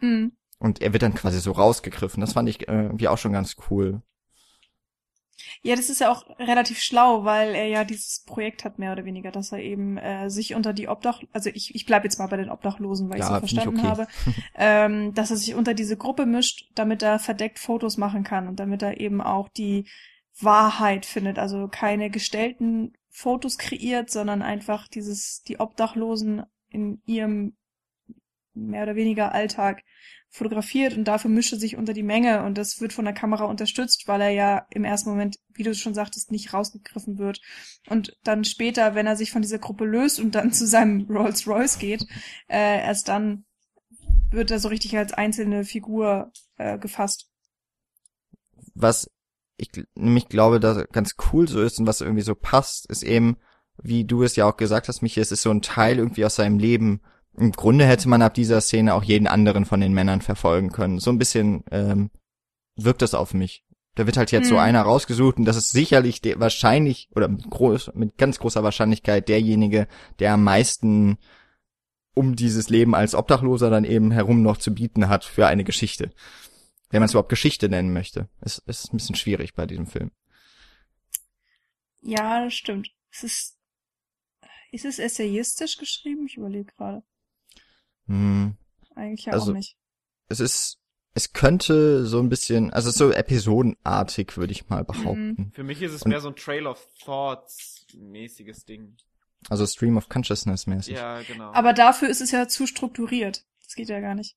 Hm. 0.00 0.32
Und 0.62 0.80
er 0.80 0.92
wird 0.92 1.02
dann 1.02 1.14
quasi 1.14 1.40
so 1.40 1.50
rausgegriffen. 1.50 2.20
Das 2.20 2.34
fand 2.34 2.48
ich 2.48 2.68
äh, 2.68 2.84
irgendwie 2.84 3.08
auch 3.08 3.18
schon 3.18 3.32
ganz 3.32 3.56
cool. 3.68 4.00
Ja, 5.62 5.74
das 5.74 5.90
ist 5.90 6.00
ja 6.00 6.12
auch 6.12 6.24
relativ 6.38 6.78
schlau, 6.78 7.24
weil 7.24 7.56
er 7.56 7.66
ja 7.66 7.82
dieses 7.82 8.22
Projekt 8.24 8.64
hat, 8.64 8.78
mehr 8.78 8.92
oder 8.92 9.04
weniger, 9.04 9.32
dass 9.32 9.50
er 9.50 9.58
eben 9.58 9.98
äh, 9.98 10.30
sich 10.30 10.54
unter 10.54 10.72
die 10.72 10.86
Obdach, 10.86 11.20
also 11.32 11.50
ich, 11.52 11.74
ich 11.74 11.84
bleib 11.84 12.04
jetzt 12.04 12.20
mal 12.20 12.28
bei 12.28 12.36
den 12.36 12.48
Obdachlosen, 12.48 13.10
weil 13.10 13.16
ich 13.16 13.22
Ja, 13.22 13.28
so 13.28 13.34
ich 13.34 13.40
verstanden 13.40 13.80
okay. 13.80 13.88
habe, 13.88 14.06
ähm, 14.54 15.14
dass 15.14 15.32
er 15.32 15.36
sich 15.36 15.56
unter 15.56 15.74
diese 15.74 15.96
Gruppe 15.96 16.26
mischt, 16.26 16.70
damit 16.76 17.02
er 17.02 17.18
verdeckt 17.18 17.58
Fotos 17.58 17.96
machen 17.96 18.22
kann 18.22 18.46
und 18.46 18.60
damit 18.60 18.82
er 18.82 19.00
eben 19.00 19.20
auch 19.20 19.48
die 19.48 19.88
Wahrheit 20.40 21.06
findet, 21.06 21.40
also 21.40 21.66
keine 21.66 22.08
gestellten 22.08 22.92
Fotos 23.10 23.58
kreiert, 23.58 24.10
sondern 24.10 24.42
einfach 24.42 24.86
dieses, 24.86 25.42
die 25.42 25.58
Obdachlosen 25.58 26.44
in 26.68 27.02
ihrem 27.04 27.56
mehr 28.54 28.84
oder 28.84 28.94
weniger 28.94 29.32
Alltag 29.32 29.82
fotografiert 30.32 30.96
und 30.96 31.04
dafür 31.04 31.30
mischt 31.30 31.52
er 31.52 31.58
sich 31.58 31.76
unter 31.76 31.92
die 31.92 32.02
Menge 32.02 32.42
und 32.42 32.56
das 32.56 32.80
wird 32.80 32.94
von 32.94 33.04
der 33.04 33.12
Kamera 33.12 33.44
unterstützt, 33.44 34.04
weil 34.08 34.22
er 34.22 34.30
ja 34.30 34.66
im 34.70 34.84
ersten 34.84 35.10
Moment, 35.10 35.36
wie 35.52 35.62
du 35.62 35.74
schon 35.74 35.92
sagtest, 35.92 36.30
nicht 36.30 36.54
rausgegriffen 36.54 37.18
wird. 37.18 37.40
Und 37.90 38.16
dann 38.24 38.44
später, 38.44 38.94
wenn 38.94 39.06
er 39.06 39.16
sich 39.16 39.30
von 39.30 39.42
dieser 39.42 39.58
Gruppe 39.58 39.84
löst 39.84 40.18
und 40.18 40.34
dann 40.34 40.50
zu 40.52 40.66
seinem 40.66 41.06
Rolls 41.08 41.46
Royce 41.46 41.78
geht, 41.78 42.06
äh, 42.48 42.80
erst 42.80 43.08
dann 43.08 43.44
wird 44.30 44.50
er 44.50 44.58
so 44.58 44.68
richtig 44.68 44.96
als 44.96 45.12
einzelne 45.12 45.64
Figur 45.64 46.32
äh, 46.56 46.78
gefasst. 46.78 47.28
Was 48.74 49.10
ich 49.58 49.68
nämlich 49.94 50.30
glaube, 50.30 50.60
dass 50.60 50.88
ganz 50.92 51.14
cool 51.30 51.46
so 51.46 51.60
ist 51.60 51.78
und 51.78 51.86
was 51.86 52.00
irgendwie 52.00 52.22
so 52.22 52.34
passt, 52.34 52.86
ist 52.86 53.02
eben, 53.02 53.36
wie 53.82 54.04
du 54.06 54.22
es 54.22 54.34
ja 54.34 54.46
auch 54.46 54.56
gesagt 54.56 54.88
hast, 54.88 55.02
Michi, 55.02 55.20
es 55.20 55.30
ist 55.30 55.42
so 55.42 55.50
ein 55.50 55.60
Teil 55.60 55.98
irgendwie 55.98 56.24
aus 56.24 56.36
seinem 56.36 56.58
Leben. 56.58 57.02
Im 57.36 57.52
Grunde 57.52 57.86
hätte 57.86 58.08
man 58.08 58.22
ab 58.22 58.34
dieser 58.34 58.60
Szene 58.60 58.94
auch 58.94 59.04
jeden 59.04 59.26
anderen 59.26 59.64
von 59.64 59.80
den 59.80 59.92
Männern 59.92 60.20
verfolgen 60.20 60.70
können. 60.70 60.98
So 60.98 61.10
ein 61.10 61.18
bisschen 61.18 61.64
ähm, 61.70 62.10
wirkt 62.76 63.02
das 63.02 63.14
auf 63.14 63.34
mich. 63.34 63.64
Da 63.94 64.06
wird 64.06 64.16
halt 64.16 64.32
jetzt 64.32 64.48
so 64.48 64.56
Hm. 64.56 64.62
einer 64.62 64.82
rausgesucht 64.82 65.36
und 65.36 65.44
das 65.44 65.56
ist 65.56 65.70
sicherlich 65.70 66.20
der, 66.22 66.40
wahrscheinlich 66.40 67.08
oder 67.14 67.28
mit, 67.28 67.48
groß, 67.48 67.92
mit 67.94 68.16
ganz 68.16 68.38
großer 68.38 68.62
Wahrscheinlichkeit 68.62 69.28
derjenige, 69.28 69.86
der 70.18 70.34
am 70.34 70.44
meisten 70.44 71.18
um 72.14 72.36
dieses 72.36 72.68
Leben 72.68 72.94
als 72.94 73.14
Obdachloser 73.14 73.70
dann 73.70 73.84
eben 73.84 74.10
herum 74.10 74.42
noch 74.42 74.58
zu 74.58 74.74
bieten 74.74 75.08
hat 75.08 75.24
für 75.24 75.46
eine 75.46 75.64
Geschichte. 75.64 76.10
Wenn 76.90 77.00
man 77.00 77.06
es 77.06 77.12
überhaupt 77.12 77.30
Geschichte 77.30 77.70
nennen 77.70 77.92
möchte. 77.92 78.28
Es 78.40 78.58
ist 78.58 78.92
ein 78.92 78.98
bisschen 78.98 79.14
schwierig 79.14 79.54
bei 79.54 79.66
diesem 79.66 79.86
Film. 79.86 80.10
Ja, 82.02 82.44
das 82.44 82.52
stimmt. 82.54 82.90
Es 83.10 83.22
ist, 83.22 83.58
ist 84.72 84.84
es 84.84 84.98
essayistisch 84.98 85.78
geschrieben? 85.78 86.26
Ich 86.26 86.36
überlege 86.36 86.72
gerade. 86.76 87.02
Hm. 88.06 88.54
Eigentlich 88.94 89.26
ja 89.26 89.32
Also- 89.32 89.52
auch 89.52 89.56
nicht. 89.56 89.76
Es 90.28 90.40
ist, 90.40 90.78
es 91.14 91.32
könnte 91.32 92.06
so 92.06 92.18
ein 92.20 92.28
bisschen, 92.28 92.72
also 92.72 92.90
so 92.90 93.10
episodenartig, 93.12 94.36
würde 94.36 94.52
ich 94.52 94.68
mal 94.68 94.84
behaupten. 94.84 95.50
Für 95.54 95.62
mich 95.64 95.82
ist 95.82 95.92
es 95.92 96.02
Und- 96.02 96.10
mehr 96.10 96.20
so 96.20 96.28
ein 96.28 96.36
Trail 96.36 96.66
of 96.66 96.86
Thoughts 97.04 97.86
mäßiges 97.94 98.64
Ding. 98.64 98.96
Also 99.48 99.66
Stream 99.66 99.96
of 99.96 100.08
Consciousness 100.08 100.66
mäßig. 100.66 100.94
Ja, 100.94 101.20
genau. 101.22 101.52
Aber 101.52 101.72
dafür 101.72 102.08
ist 102.08 102.20
es 102.20 102.30
ja 102.30 102.48
zu 102.48 102.66
strukturiert. 102.66 103.44
Das 103.64 103.74
geht 103.74 103.88
ja 103.88 104.00
gar 104.00 104.14
nicht. 104.14 104.36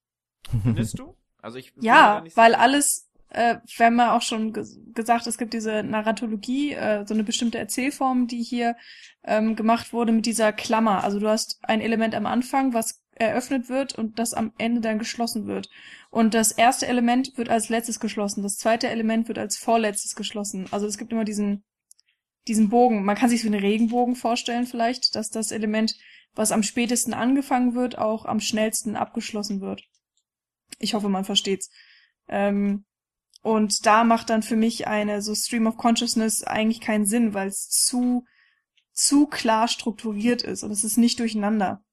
Findest 0.62 0.98
du? 0.98 1.16
Also 1.40 1.58
ich 1.58 1.72
Ja, 1.80 2.24
weil 2.34 2.54
alles, 2.54 3.08
äh, 3.28 3.56
wir 3.76 3.86
haben 3.86 3.98
ja 3.98 4.16
auch 4.16 4.22
schon 4.22 4.52
ges 4.52 4.78
gesagt, 4.94 5.26
es 5.28 5.38
gibt 5.38 5.54
diese 5.54 5.82
Narratologie, 5.82 6.72
äh, 6.72 7.06
so 7.06 7.14
eine 7.14 7.22
bestimmte 7.24 7.58
Erzählform, 7.58 8.26
die 8.26 8.42
hier 8.42 8.76
ähm, 9.22 9.56
gemacht 9.56 9.92
wurde 9.92 10.12
mit 10.12 10.26
dieser 10.26 10.52
Klammer. 10.52 11.04
Also 11.04 11.20
du 11.20 11.28
hast 11.28 11.58
ein 11.62 11.80
Element 11.80 12.14
am 12.14 12.26
Anfang, 12.26 12.74
was 12.74 13.02
eröffnet 13.16 13.68
wird 13.68 13.94
und 13.94 14.18
das 14.18 14.34
am 14.34 14.52
Ende 14.58 14.80
dann 14.80 14.98
geschlossen 14.98 15.46
wird. 15.46 15.68
Und 16.10 16.34
das 16.34 16.52
erste 16.52 16.86
Element 16.86 17.36
wird 17.36 17.48
als 17.48 17.68
letztes 17.68 18.00
geschlossen, 18.00 18.42
das 18.42 18.56
zweite 18.56 18.88
Element 18.88 19.28
wird 19.28 19.38
als 19.38 19.56
vorletztes 19.56 20.14
geschlossen. 20.14 20.66
Also 20.70 20.86
es 20.86 20.98
gibt 20.98 21.12
immer 21.12 21.24
diesen 21.24 21.64
diesen 22.48 22.68
Bogen. 22.68 23.04
Man 23.04 23.16
kann 23.16 23.28
sich 23.28 23.42
so 23.42 23.48
einen 23.48 23.60
Regenbogen 23.60 24.14
vorstellen 24.14 24.66
vielleicht, 24.66 25.14
dass 25.14 25.30
das 25.30 25.50
Element, 25.50 25.96
was 26.34 26.52
am 26.52 26.62
spätesten 26.62 27.14
angefangen 27.14 27.74
wird, 27.74 27.98
auch 27.98 28.24
am 28.24 28.40
schnellsten 28.40 28.96
abgeschlossen 28.96 29.60
wird. 29.60 29.82
Ich 30.78 30.94
hoffe, 30.94 31.08
man 31.08 31.24
versteht's. 31.24 31.70
Ähm, 32.28 32.84
und 33.42 33.86
da 33.86 34.04
macht 34.04 34.30
dann 34.30 34.42
für 34.42 34.56
mich 34.56 34.86
eine 34.86 35.22
so 35.22 35.34
Stream 35.34 35.66
of 35.66 35.76
Consciousness 35.76 36.42
eigentlich 36.42 36.80
keinen 36.80 37.06
Sinn, 37.06 37.34
weil 37.34 37.48
es 37.48 37.68
zu 37.68 38.24
zu 38.92 39.26
klar 39.26 39.68
strukturiert 39.68 40.42
ist 40.42 40.62
und 40.62 40.70
es 40.70 40.82
ist 40.82 40.96
nicht 40.96 41.20
durcheinander. 41.20 41.84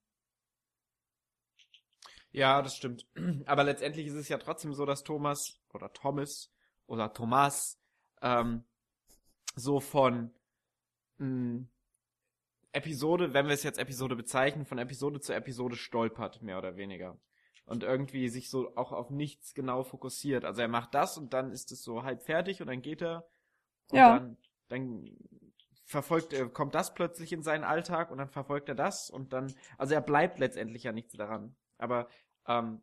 Ja, 2.34 2.62
das 2.62 2.76
stimmt. 2.76 3.08
Aber 3.48 3.64
letztendlich 3.64 4.08
ist 4.08 4.16
es 4.16 4.28
ja 4.30 4.38
trotzdem 4.38 4.74
so, 4.74 4.86
dass 4.86 5.04
Thomas 5.04 5.62
oder 5.74 5.94
Thomas 5.94 6.52
oder 6.88 7.14
Thomas 7.14 7.80
ähm, 8.22 8.66
so 9.56 9.80
von 9.82 10.32
mh, 11.20 11.66
Episode, 12.74 13.34
wenn 13.34 13.46
wir 13.48 13.54
es 13.54 13.64
jetzt 13.64 13.80
Episode 13.80 14.16
bezeichnen, 14.16 14.66
von 14.66 14.80
Episode 14.80 15.20
zu 15.22 15.34
Episode 15.34 15.76
stolpert, 15.76 16.42
mehr 16.42 16.58
oder 16.58 16.76
weniger. 16.76 17.18
Und 17.66 17.84
irgendwie 17.84 18.30
sich 18.30 18.50
so 18.50 18.76
auch 18.76 18.92
auf 18.92 19.12
nichts 19.12 19.54
genau 19.54 19.84
fokussiert. 19.84 20.44
Also 20.46 20.62
er 20.62 20.68
macht 20.68 20.94
das 20.96 21.18
und 21.18 21.34
dann 21.34 21.52
ist 21.52 21.72
es 21.72 21.84
so 21.84 22.04
halb 22.04 22.24
fertig 22.24 22.62
und 22.62 22.68
dann 22.68 22.82
geht 22.82 23.02
er 23.02 23.28
und 23.90 23.98
Ja. 24.00 24.08
dann, 24.08 24.38
dann 24.70 25.18
verfolgt 25.86 26.34
er, 26.34 26.50
kommt 26.50 26.76
das 26.76 26.94
plötzlich 26.96 27.34
in 27.34 27.44
seinen 27.44 27.64
Alltag 27.66 28.12
und 28.12 28.20
dann 28.20 28.30
verfolgt 28.30 28.70
er 28.70 28.76
das 28.76 29.10
und 29.10 29.34
dann, 29.34 29.54
also 29.78 29.94
er 29.96 30.02
bleibt 30.02 30.40
letztendlich 30.40 30.84
ja 30.84 30.94
nichts 30.94 31.14
daran. 31.16 31.56
Aber 31.84 32.08
ähm, 32.48 32.82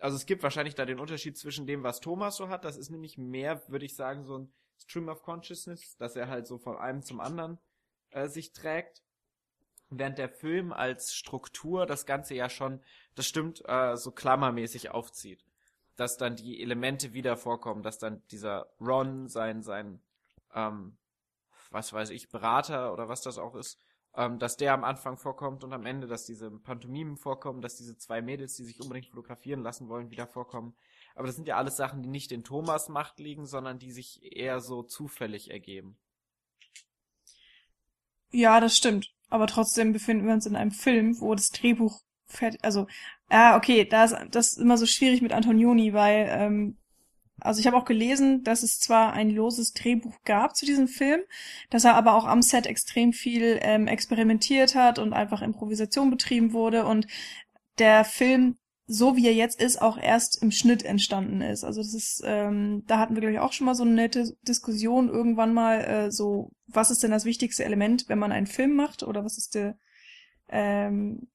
also 0.00 0.16
es 0.16 0.26
gibt 0.26 0.42
wahrscheinlich 0.42 0.74
da 0.74 0.84
den 0.84 0.98
Unterschied 0.98 1.38
zwischen 1.38 1.66
dem, 1.66 1.84
was 1.84 2.00
Thomas 2.00 2.36
so 2.36 2.48
hat. 2.48 2.64
Das 2.64 2.76
ist 2.76 2.90
nämlich 2.90 3.16
mehr, 3.16 3.62
würde 3.68 3.86
ich 3.86 3.94
sagen, 3.94 4.24
so 4.24 4.38
ein 4.38 4.52
Stream 4.76 5.08
of 5.08 5.22
Consciousness, 5.22 5.96
dass 5.96 6.16
er 6.16 6.28
halt 6.28 6.48
so 6.48 6.58
von 6.58 6.76
einem 6.76 7.02
zum 7.02 7.20
anderen 7.20 7.58
äh, 8.10 8.28
sich 8.28 8.52
trägt. 8.52 9.02
Während 9.88 10.18
der 10.18 10.28
Film 10.28 10.72
als 10.72 11.14
Struktur 11.14 11.86
das 11.86 12.06
Ganze 12.06 12.34
ja 12.34 12.50
schon, 12.50 12.82
das 13.14 13.26
stimmt, 13.26 13.62
äh, 13.66 13.96
so 13.96 14.10
klammermäßig 14.10 14.90
aufzieht. 14.90 15.44
Dass 15.94 16.16
dann 16.16 16.34
die 16.34 16.60
Elemente 16.60 17.12
wieder 17.12 17.36
vorkommen, 17.36 17.82
dass 17.82 17.98
dann 17.98 18.22
dieser 18.28 18.68
Ron, 18.80 19.28
sein, 19.28 19.62
sein, 19.62 20.00
ähm, 20.54 20.98
was 21.70 21.92
weiß 21.92 22.10
ich, 22.10 22.30
Berater 22.30 22.92
oder 22.92 23.08
was 23.08 23.22
das 23.22 23.38
auch 23.38 23.54
ist, 23.54 23.80
ähm, 24.16 24.38
dass 24.38 24.56
der 24.56 24.74
am 24.74 24.84
Anfang 24.84 25.16
vorkommt 25.16 25.64
und 25.64 25.72
am 25.72 25.86
Ende, 25.86 26.06
dass 26.06 26.24
diese 26.24 26.50
Pantomimen 26.50 27.16
vorkommen, 27.16 27.62
dass 27.62 27.76
diese 27.76 27.96
zwei 27.96 28.22
Mädels, 28.22 28.54
die 28.56 28.64
sich 28.64 28.80
unbedingt 28.80 29.06
fotografieren 29.06 29.62
lassen 29.62 29.88
wollen, 29.88 30.10
wieder 30.10 30.26
vorkommen. 30.26 30.74
Aber 31.14 31.26
das 31.26 31.36
sind 31.36 31.48
ja 31.48 31.56
alles 31.56 31.76
Sachen, 31.76 32.02
die 32.02 32.08
nicht 32.08 32.32
in 32.32 32.44
Thomas 32.44 32.88
Macht 32.88 33.18
liegen, 33.18 33.46
sondern 33.46 33.78
die 33.78 33.92
sich 33.92 34.20
eher 34.22 34.60
so 34.60 34.82
zufällig 34.82 35.50
ergeben. 35.50 35.96
Ja, 38.30 38.60
das 38.60 38.76
stimmt. 38.76 39.12
Aber 39.30 39.46
trotzdem 39.46 39.92
befinden 39.92 40.26
wir 40.26 40.34
uns 40.34 40.46
in 40.46 40.56
einem 40.56 40.70
Film, 40.70 41.20
wo 41.20 41.34
das 41.34 41.50
Drehbuch 41.50 42.00
fertig, 42.26 42.62
also, 42.62 42.86
ja, 43.30 43.56
okay, 43.56 43.84
da 43.84 44.04
ist 44.04 44.16
das 44.30 44.52
ist 44.52 44.58
immer 44.58 44.78
so 44.78 44.86
schwierig 44.86 45.22
mit 45.22 45.32
Antonioni, 45.32 45.92
weil, 45.92 46.28
ähm, 46.30 46.76
also 47.40 47.60
ich 47.60 47.66
habe 47.66 47.76
auch 47.76 47.84
gelesen, 47.84 48.42
dass 48.42 48.62
es 48.62 48.80
zwar 48.80 49.12
ein 49.12 49.30
loses 49.30 49.72
Drehbuch 49.72 50.16
gab 50.24 50.56
zu 50.56 50.66
diesem 50.66 50.88
Film, 50.88 51.20
dass 51.70 51.84
er 51.84 51.94
aber 51.94 52.14
auch 52.14 52.24
am 52.24 52.42
Set 52.42 52.66
extrem 52.66 53.12
viel 53.12 53.58
ähm, 53.62 53.86
experimentiert 53.86 54.74
hat 54.74 54.98
und 54.98 55.12
einfach 55.12 55.42
Improvisation 55.42 56.10
betrieben 56.10 56.52
wurde 56.52 56.86
und 56.86 57.06
der 57.78 58.04
Film 58.04 58.56
so 58.90 59.16
wie 59.16 59.26
er 59.26 59.34
jetzt 59.34 59.60
ist, 59.60 59.82
auch 59.82 59.98
erst 59.98 60.42
im 60.42 60.50
Schnitt 60.50 60.82
entstanden 60.82 61.42
ist. 61.42 61.62
Also 61.62 61.82
das 61.82 61.92
ist, 61.92 62.22
ähm, 62.24 62.84
da 62.86 62.98
hatten 62.98 63.14
wir, 63.14 63.20
glaube 63.20 63.34
ich, 63.34 63.38
auch 63.38 63.52
schon 63.52 63.66
mal 63.66 63.74
so 63.74 63.82
eine 63.82 63.92
nette 63.92 64.34
Diskussion 64.40 65.10
irgendwann 65.10 65.52
mal, 65.52 65.80
äh, 65.84 66.10
so, 66.10 66.50
was 66.66 66.90
ist 66.90 67.02
denn 67.02 67.10
das 67.10 67.26
wichtigste 67.26 67.66
Element, 67.66 68.08
wenn 68.08 68.18
man 68.18 68.32
einen 68.32 68.46
Film 68.46 68.74
macht? 68.74 69.02
Oder 69.02 69.24
was 69.26 69.36
ist 69.36 69.54
der, 69.54 69.78
ähm, 70.48 71.28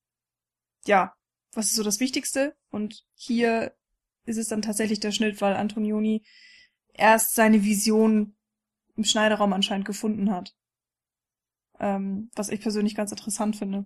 ja, 0.86 1.14
was 1.54 1.68
ist 1.68 1.76
so 1.76 1.84
das 1.84 2.00
Wichtigste? 2.00 2.56
Und 2.72 3.06
hier 3.14 3.76
ist 4.26 4.38
es 4.38 4.48
dann 4.48 4.62
tatsächlich 4.62 5.00
der 5.00 5.12
Schnitt, 5.12 5.42
weil 5.42 5.56
Antonioni 5.56 6.24
erst 6.94 7.36
seine 7.36 7.64
Vision 7.64 8.36
im 8.96 9.04
Schneideraum 9.04 9.54
anscheinend 9.54 9.86
gefunden 9.86 10.32
hat. 10.32 10.56
Ähm, 11.80 12.30
was 12.36 12.50
ich 12.50 12.62
persönlich 12.62 12.96
ganz 12.96 13.12
interessant 13.12 13.56
finde. 13.56 13.86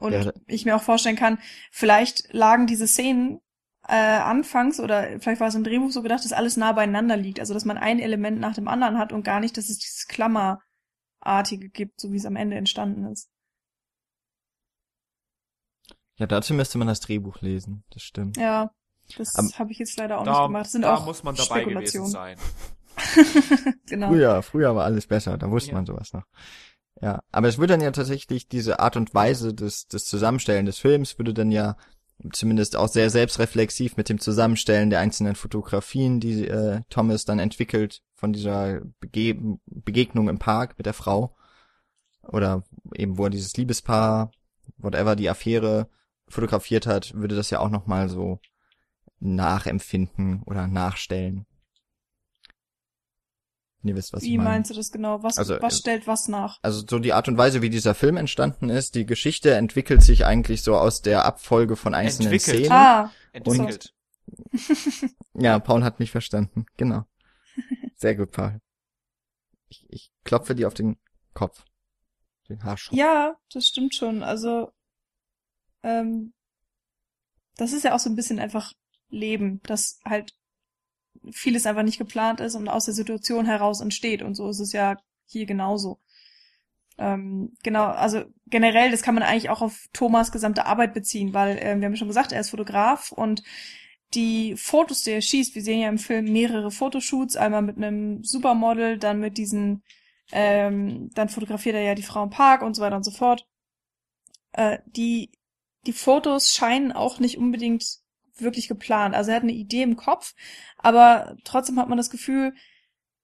Und 0.00 0.12
ja. 0.12 0.32
ich 0.46 0.64
mir 0.64 0.74
auch 0.74 0.82
vorstellen 0.82 1.16
kann, 1.16 1.38
vielleicht 1.70 2.32
lagen 2.32 2.66
diese 2.66 2.88
Szenen 2.88 3.40
äh, 3.86 3.94
anfangs 3.94 4.80
oder 4.80 5.20
vielleicht 5.20 5.40
war 5.40 5.48
es 5.48 5.54
im 5.54 5.64
Drehbuch 5.64 5.90
so 5.90 6.02
gedacht, 6.02 6.24
dass 6.24 6.32
alles 6.32 6.56
nah 6.56 6.72
beieinander 6.72 7.16
liegt. 7.16 7.40
Also 7.40 7.54
dass 7.54 7.64
man 7.64 7.78
ein 7.78 7.98
Element 7.98 8.40
nach 8.40 8.54
dem 8.54 8.68
anderen 8.68 8.98
hat 8.98 9.12
und 9.12 9.24
gar 9.24 9.40
nicht, 9.40 9.56
dass 9.56 9.68
es 9.68 9.78
dieses 9.78 10.06
Klammerartige 10.08 11.68
gibt, 11.68 12.00
so 12.00 12.10
wie 12.12 12.16
es 12.16 12.26
am 12.26 12.36
Ende 12.36 12.56
entstanden 12.56 13.04
ist. 13.06 13.28
Ja, 16.16 16.26
dazu 16.26 16.54
müsste 16.54 16.78
man 16.78 16.88
das 16.88 17.00
Drehbuch 17.00 17.40
lesen, 17.40 17.84
das 17.90 18.02
stimmt. 18.02 18.36
Ja, 18.36 18.70
das 19.16 19.58
habe 19.58 19.72
ich 19.72 19.78
jetzt 19.78 19.96
leider 19.98 20.18
auch 20.18 20.24
da, 20.24 20.30
nicht 20.32 20.46
gemacht. 20.46 20.64
Das 20.64 20.72
sind 20.72 20.82
da 20.82 20.96
auch 20.96 21.06
muss 21.06 21.22
man 21.22 21.34
dabei 21.34 21.64
gewesen 21.64 22.06
sein. 22.06 22.36
genau. 23.86 24.08
Früher, 24.08 24.42
früher 24.42 24.76
war 24.76 24.84
alles 24.84 25.06
besser, 25.06 25.38
da 25.38 25.50
wusste 25.50 25.70
ja. 25.70 25.76
man 25.76 25.86
sowas 25.86 26.12
noch. 26.12 26.24
Ja, 27.00 27.22
aber 27.32 27.48
es 27.48 27.58
würde 27.58 27.74
dann 27.74 27.80
ja 27.80 27.90
tatsächlich 27.90 28.48
diese 28.48 28.78
Art 28.78 28.96
und 28.96 29.14
Weise 29.14 29.54
des, 29.54 29.88
des 29.88 30.04
Zusammenstellen 30.04 30.66
des 30.66 30.78
Films 30.78 31.18
würde 31.18 31.34
dann 31.34 31.50
ja 31.50 31.76
zumindest 32.32 32.76
auch 32.76 32.88
sehr 32.88 33.10
selbstreflexiv 33.10 33.96
mit 33.96 34.08
dem 34.08 34.20
Zusammenstellen 34.20 34.90
der 34.90 35.00
einzelnen 35.00 35.34
Fotografien, 35.34 36.20
die 36.20 36.46
äh, 36.46 36.82
Thomas 36.88 37.24
dann 37.24 37.40
entwickelt 37.40 38.02
von 38.14 38.32
dieser 38.32 38.82
Bege 39.00 39.58
Begegnung 39.66 40.28
im 40.28 40.38
Park 40.38 40.78
mit 40.78 40.86
der 40.86 40.94
Frau 40.94 41.34
oder 42.22 42.62
eben 42.94 43.18
wo 43.18 43.24
er 43.24 43.30
dieses 43.30 43.56
Liebespaar, 43.56 44.30
whatever 44.76 45.16
die 45.16 45.28
Affäre 45.28 45.88
fotografiert 46.28 46.86
hat, 46.86 47.14
würde 47.14 47.34
das 47.34 47.50
ja 47.50 47.58
auch 47.58 47.70
noch 47.70 47.86
mal 47.86 48.08
so 48.08 48.38
nachempfinden 49.22 50.42
oder 50.44 50.66
nachstellen. 50.66 51.46
Ihr 53.84 53.96
wisst, 53.96 54.12
was 54.12 54.22
wie 54.22 54.32
ich 54.32 54.36
meine. 54.36 54.48
Wie 54.48 54.52
meinst 54.52 54.70
du 54.70 54.74
das 54.74 54.92
genau? 54.92 55.22
Was, 55.22 55.38
also, 55.38 55.60
was 55.60 55.78
stellt 55.78 56.06
was 56.06 56.28
nach? 56.28 56.58
Also 56.62 56.84
so 56.88 56.98
die 56.98 57.12
Art 57.12 57.26
und 57.28 57.36
Weise, 57.36 57.62
wie 57.62 57.70
dieser 57.70 57.94
Film 57.94 58.16
entstanden 58.16 58.68
ist, 58.68 58.94
die 58.94 59.06
Geschichte 59.06 59.54
entwickelt 59.54 60.02
sich 60.02 60.24
eigentlich 60.24 60.62
so 60.62 60.76
aus 60.76 61.02
der 61.02 61.24
Abfolge 61.24 61.74
von 61.74 61.94
einzelnen 61.94 62.32
entwickelt. 62.32 62.66
Szenen. 62.66 62.72
Ah, 62.72 63.12
entwickelt. 63.32 63.94
ja, 65.34 65.58
Paul 65.58 65.82
hat 65.82 65.98
mich 65.98 66.12
verstanden. 66.12 66.66
Genau. 66.76 67.04
Sehr 67.96 68.14
gut, 68.14 68.30
Paul. 68.30 68.60
Ich, 69.68 69.84
ich 69.88 70.12
klopfe 70.24 70.54
dir 70.54 70.68
auf 70.68 70.74
den 70.74 70.96
Kopf. 71.34 71.64
Den 72.48 72.62
Haarschopf. 72.62 72.96
Ja, 72.96 73.36
das 73.52 73.66
stimmt 73.66 73.94
schon. 73.94 74.22
Also, 74.22 74.70
ähm, 75.82 76.34
das 77.56 77.72
ist 77.72 77.84
ja 77.84 77.94
auch 77.94 77.98
so 77.98 78.10
ein 78.10 78.16
bisschen 78.16 78.38
einfach 78.38 78.72
Leben, 79.12 79.60
dass 79.64 80.00
halt 80.04 80.34
vieles 81.30 81.66
einfach 81.66 81.84
nicht 81.84 81.98
geplant 81.98 82.40
ist 82.40 82.56
und 82.56 82.68
aus 82.68 82.86
der 82.86 82.94
Situation 82.94 83.46
heraus 83.46 83.80
entsteht. 83.80 84.22
Und 84.22 84.34
so 84.34 84.48
ist 84.48 84.58
es 84.58 84.72
ja 84.72 84.96
hier 85.26 85.46
genauso. 85.46 86.00
Ähm, 86.98 87.56
genau, 87.62 87.84
also 87.84 88.24
generell, 88.46 88.90
das 88.90 89.02
kann 89.02 89.14
man 89.14 89.22
eigentlich 89.22 89.50
auch 89.50 89.62
auf 89.62 89.86
Thomas 89.92 90.32
gesamte 90.32 90.66
Arbeit 90.66 90.94
beziehen, 90.94 91.32
weil 91.32 91.58
ähm, 91.60 91.80
wir 91.80 91.86
haben 91.86 91.96
schon 91.96 92.08
gesagt, 92.08 92.32
er 92.32 92.40
ist 92.40 92.50
Fotograf 92.50 93.12
und 93.12 93.42
die 94.14 94.56
Fotos, 94.56 95.02
die 95.02 95.12
er 95.12 95.22
schießt, 95.22 95.54
wir 95.54 95.62
sehen 95.62 95.80
ja 95.80 95.88
im 95.88 95.98
Film 95.98 96.30
mehrere 96.30 96.70
Fotoshoots, 96.70 97.36
einmal 97.36 97.62
mit 97.62 97.76
einem 97.78 98.22
Supermodel, 98.22 98.98
dann 98.98 99.20
mit 99.20 99.38
diesen, 99.38 99.82
ähm, 100.32 101.10
dann 101.14 101.30
fotografiert 101.30 101.76
er 101.76 101.82
ja 101.82 101.94
die 101.94 102.02
Frau 102.02 102.22
im 102.24 102.30
Park 102.30 102.62
und 102.62 102.74
so 102.74 102.82
weiter 102.82 102.96
und 102.96 103.04
so 103.04 103.10
fort. 103.10 103.46
Äh, 104.52 104.78
die, 104.86 105.30
die 105.86 105.94
Fotos 105.94 106.54
scheinen 106.54 106.92
auch 106.92 107.20
nicht 107.20 107.38
unbedingt 107.38 108.01
wirklich 108.38 108.68
geplant. 108.68 109.14
Also 109.14 109.30
er 109.30 109.36
hat 109.36 109.42
eine 109.42 109.52
Idee 109.52 109.82
im 109.82 109.96
Kopf, 109.96 110.34
aber 110.78 111.36
trotzdem 111.44 111.78
hat 111.78 111.88
man 111.88 111.98
das 111.98 112.10
Gefühl, 112.10 112.54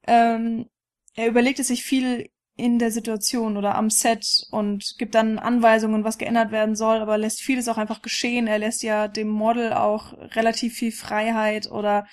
ähm, 0.07 0.69
er 1.15 1.29
überlegt 1.29 1.59
es 1.59 1.69
sich 1.69 1.85
viel 1.85 2.31
in 2.57 2.81
der 2.81 2.91
Situation 2.91 3.57
oder 3.57 3.77
am 3.77 3.89
Set 3.89 4.47
und 4.51 4.97
gibt 4.99 5.15
dann 5.15 5.39
Anweisungen, 5.39 6.03
was 6.03 6.19
geändert 6.19 6.51
werden 6.51 6.75
soll, 6.75 6.99
aber 6.99 7.17
lässt 7.17 7.41
vieles 7.41 7.69
auch 7.69 7.79
einfach 7.79 8.03
geschehen. 8.03 8.49
Er 8.49 8.59
lässt 8.59 8.83
ja 8.83 9.07
dem 9.07 9.29
Model 9.29 9.73
auch 9.73 10.13
relativ 10.35 10.75
viel 10.75 10.91
Freiheit 10.91 11.71
oder 11.71 12.07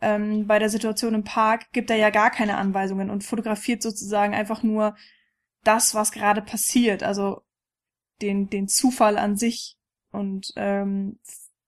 ähm, 0.00 0.46
bei 0.46 0.58
der 0.58 0.70
Situation 0.70 1.14
im 1.14 1.24
Park 1.24 1.70
gibt 1.72 1.90
er 1.90 1.96
ja 1.96 2.08
gar 2.08 2.30
keine 2.30 2.56
Anweisungen 2.56 3.10
und 3.10 3.22
fotografiert 3.22 3.82
sozusagen 3.82 4.34
einfach 4.34 4.62
nur 4.62 4.96
das, 5.62 5.94
was 5.94 6.10
gerade 6.10 6.40
passiert, 6.40 7.02
also 7.02 7.42
den, 8.22 8.48
den 8.48 8.68
Zufall 8.68 9.18
an 9.18 9.36
sich 9.36 9.76
und 10.10 10.52
ähm, 10.56 11.18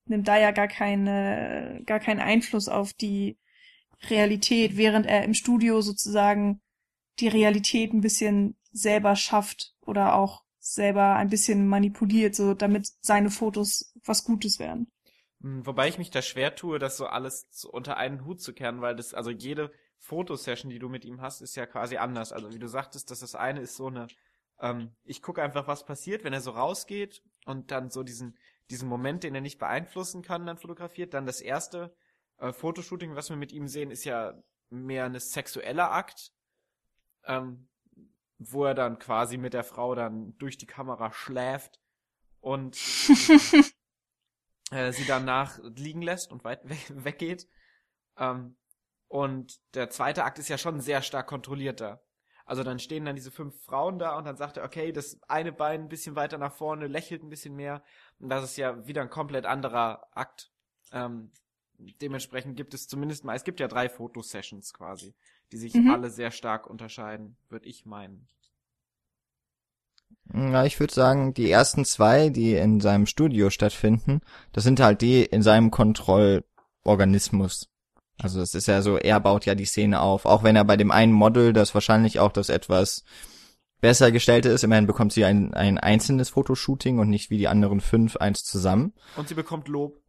nimmt 0.07 0.29
da 0.29 0.39
ja 0.39 0.51
gar 0.51 0.69
keine, 0.69 1.83
gar 1.87 2.01
keinen 2.01 2.21
Einfluss 2.21 2.69
auf 2.69 2.93
die 2.93 3.39
Realität, 4.11 4.77
während 4.77 5.07
er 5.07 5.25
im 5.25 5.35
Studio 5.35 5.81
sozusagen 5.81 6.61
die 7.21 7.29
Realität 7.29 7.93
ein 7.93 8.01
bisschen 8.01 8.57
selber 8.73 9.17
schafft 9.17 9.75
oder 9.81 10.15
auch 10.15 10.43
selber 10.59 11.15
ein 11.17 11.29
bisschen 11.29 11.69
manipuliert, 11.69 12.35
so 12.35 12.55
damit 12.55 12.89
seine 13.01 13.31
Fotos 13.31 13.93
was 14.05 14.25
Gutes 14.25 14.59
werden. 14.59 14.91
Hm, 15.43 15.67
wobei 15.67 15.89
ich 15.89 15.99
mich 15.99 16.11
da 16.11 16.23
schwer 16.23 16.55
tue, 16.55 16.79
das 16.79 16.97
so 16.97 17.07
alles 17.07 17.47
unter 17.71 17.97
einen 17.97 18.25
Hut 18.25 18.41
zu 18.41 18.53
kehren, 18.53 18.81
weil 18.81 18.97
das, 18.97 19.15
also 19.15 19.31
jede 19.31 19.73
Fotosession, 19.99 20.71
die 20.71 20.79
du 20.79 20.89
mit 20.89 21.05
ihm 21.05 21.21
hast, 21.21 21.41
ist 21.41 21.55
ja 21.55 21.67
quasi 21.67 21.97
anders. 21.97 22.33
Also 22.33 22.53
wie 22.53 22.59
du 22.59 22.69
sagtest, 22.69 23.11
dass 23.11 23.21
das 23.21 23.35
eine 23.35 23.61
ist 23.61 23.77
so 23.77 23.89
eine, 23.89 24.09
ähm, 24.61 24.95
ich 25.05 25.23
gucke 25.23 25.43
einfach, 25.43 25.67
was 25.67 25.85
passiert, 25.85 26.25
wenn 26.25 26.33
er 26.33 26.41
so 26.41 26.53
rausgeht 26.53 27.23
und 27.45 27.71
dann 27.71 27.91
so 27.91 28.03
diesen, 28.03 28.39
diesen 28.71 28.89
Moment, 28.89 29.25
den 29.25 29.35
er 29.35 29.41
nicht 29.41 29.59
beeinflussen 29.59 30.23
kann, 30.23 30.47
dann 30.47 30.59
fotografiert. 30.59 31.15
Dann 31.15 31.27
das 31.27 31.41
erste 31.41 31.95
äh, 32.39 32.53
Fotoshooting, 32.53 33.15
was 33.15 33.31
wir 33.31 33.37
mit 33.37 33.53
ihm 33.53 33.69
sehen, 33.69 33.91
ist 33.91 34.05
ja 34.05 34.35
mehr 34.71 35.05
ein 35.05 35.19
sexueller 35.19 35.93
Akt, 35.93 36.33
ähm, 37.25 37.69
wo 38.39 38.65
er 38.65 38.75
dann 38.75 38.99
quasi 38.99 39.37
mit 39.37 39.55
der 39.55 39.65
Frau 39.65 39.95
dann 39.95 40.37
durch 40.39 40.59
die 40.59 40.67
Kamera 40.67 41.13
schläft 41.13 41.81
und 42.41 42.77
äh, 44.71 44.93
sie 44.93 45.07
danach 45.07 45.59
liegen 45.63 46.03
lässt 46.03 46.33
und 46.33 46.45
weit 46.45 46.69
we 46.69 46.77
weggeht. 47.05 47.49
Ähm, 48.19 48.57
und 49.09 49.61
der 49.75 49.91
zweite 49.91 50.25
Akt 50.25 50.39
ist 50.39 50.49
ja 50.49 50.59
schon 50.59 50.81
sehr 50.81 51.03
stark 51.03 51.27
kontrollierter. 51.27 52.04
Also 52.47 52.63
dann 52.63 52.79
stehen 52.79 53.05
dann 53.05 53.17
diese 53.17 53.31
fünf 53.31 53.59
Frauen 53.65 53.99
da 53.99 54.19
und 54.19 54.27
dann 54.27 54.37
sagt 54.37 54.59
er, 54.59 54.65
okay, 54.65 54.93
das 54.93 55.19
eine 55.29 55.53
Bein 55.53 55.83
ein 55.83 55.89
bisschen 55.89 56.15
weiter 56.15 56.37
nach 56.37 56.53
vorne, 56.53 56.87
lächelt 56.87 57.23
ein 57.23 57.31
bisschen 57.31 57.57
mehr. 57.57 57.83
Und 58.19 58.29
das 58.29 58.45
ist 58.45 58.57
ja 58.57 58.87
wieder 58.87 59.03
ein 59.03 59.11
komplett 59.11 59.47
anderer 59.47 60.07
Akt. 60.13 60.51
Ähm, 60.93 61.31
dementsprechend 61.79 62.57
gibt 62.57 62.75
es 62.75 62.87
zumindest 62.87 63.25
mal, 63.25 63.35
es 63.35 63.45
gibt 63.45 63.61
ja 63.61 63.69
drei 63.69 63.89
Fotosessions 63.89 64.75
quasi, 64.75 65.15
die 65.53 65.57
sich 65.57 65.75
mhm. 65.75 65.91
alle 65.91 66.11
sehr 66.11 66.31
stark 66.31 66.69
unterscheiden, 66.69 67.37
würde 67.49 67.67
ich 67.67 67.87
meinen. 67.87 68.29
Ja, 70.33 70.65
ich 70.65 70.81
würde 70.81 70.93
sagen, 70.93 71.35
die 71.35 71.51
ersten 71.51 71.85
zwei, 71.85 72.31
die 72.31 72.55
in 72.55 72.81
seinem 72.81 73.07
Studio 73.07 73.51
stattfinden, 73.51 74.21
das 74.53 74.65
sind 74.65 74.81
halt 74.81 75.03
die 75.03 75.25
in 75.25 75.43
seinem 75.43 75.71
Kontrollorganismus. 75.71 77.69
Also 78.19 78.41
es 78.41 78.55
ist 78.55 78.67
ja 78.67 78.81
so, 78.81 78.97
er 78.97 79.21
baut 79.21 79.45
ja 79.45 79.55
die 79.55 79.65
Szene 79.65 80.01
auf, 80.01 80.25
auch 80.25 80.43
wenn 80.43 80.57
er 80.57 80.65
bei 80.65 80.77
dem 80.77 80.91
einen 80.91 81.13
Model, 81.13 81.53
das 81.53 81.75
wahrscheinlich 81.75 82.21
auch 82.21 82.33
das 82.33 82.49
etwas 82.49 83.05
besser 83.81 84.13
gestellte 84.13 84.49
ist, 84.49 84.65
immerhin 84.65 84.87
bekommt 84.87 85.13
sie 85.13 85.25
ein, 85.25 85.53
ein 85.53 85.79
einzelnes 85.79 86.31
Fotoshooting 86.31 86.99
und 86.99 87.11
nicht 87.11 87.31
wie 87.31 87.39
die 87.39 87.49
anderen 87.49 87.81
fünf 87.81 88.17
eins 88.17 88.45
zusammen. 88.45 88.95
Und 89.17 89.29
sie 89.29 89.35
bekommt 89.35 89.69
Lob. 89.69 90.01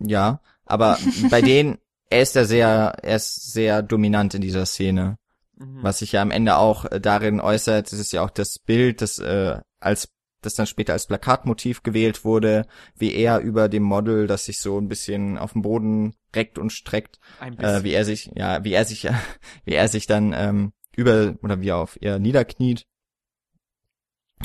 Ja, 0.00 0.40
aber 0.66 0.98
bei 1.30 1.40
denen, 1.40 1.78
er 2.10 2.22
ist 2.22 2.34
ja 2.34 2.44
sehr, 2.44 2.96
er 3.02 3.16
ist 3.16 3.52
sehr 3.52 3.82
dominant 3.82 4.34
in 4.34 4.42
dieser 4.42 4.66
Szene. 4.66 5.16
Mhm. 5.56 5.82
Was 5.82 6.00
sich 6.00 6.12
ja 6.12 6.22
am 6.22 6.30
Ende 6.30 6.56
auch 6.56 6.84
darin 7.00 7.40
äußert, 7.40 7.90
das 7.90 7.98
ist 7.98 8.12
ja 8.12 8.22
auch 8.22 8.30
das 8.30 8.58
Bild, 8.58 9.00
das 9.00 9.18
äh, 9.18 9.60
als 9.78 10.08
das 10.40 10.54
dann 10.54 10.66
später 10.66 10.92
als 10.92 11.06
Plakatmotiv 11.06 11.82
gewählt 11.82 12.24
wurde, 12.24 12.66
wie 12.96 13.14
er 13.14 13.40
über 13.40 13.68
dem 13.68 13.82
Model, 13.82 14.26
das 14.26 14.44
sich 14.44 14.60
so 14.60 14.78
ein 14.78 14.88
bisschen 14.88 15.38
auf 15.38 15.52
dem 15.52 15.62
Boden 15.62 16.14
reckt 16.34 16.58
und 16.58 16.70
streckt, 16.70 17.18
äh, 17.58 17.82
wie 17.82 17.92
er 17.92 18.04
sich, 18.04 18.30
ja, 18.34 18.64
wie 18.64 18.72
er 18.72 18.84
sich, 18.84 19.08
wie 19.64 19.74
er 19.74 19.88
sich 19.88 20.06
dann 20.06 20.32
ähm, 20.32 20.72
über 20.96 21.34
oder 21.42 21.60
wie 21.60 21.68
er 21.68 21.76
auf 21.76 22.00
ihr 22.00 22.18
niederkniet. 22.18 22.86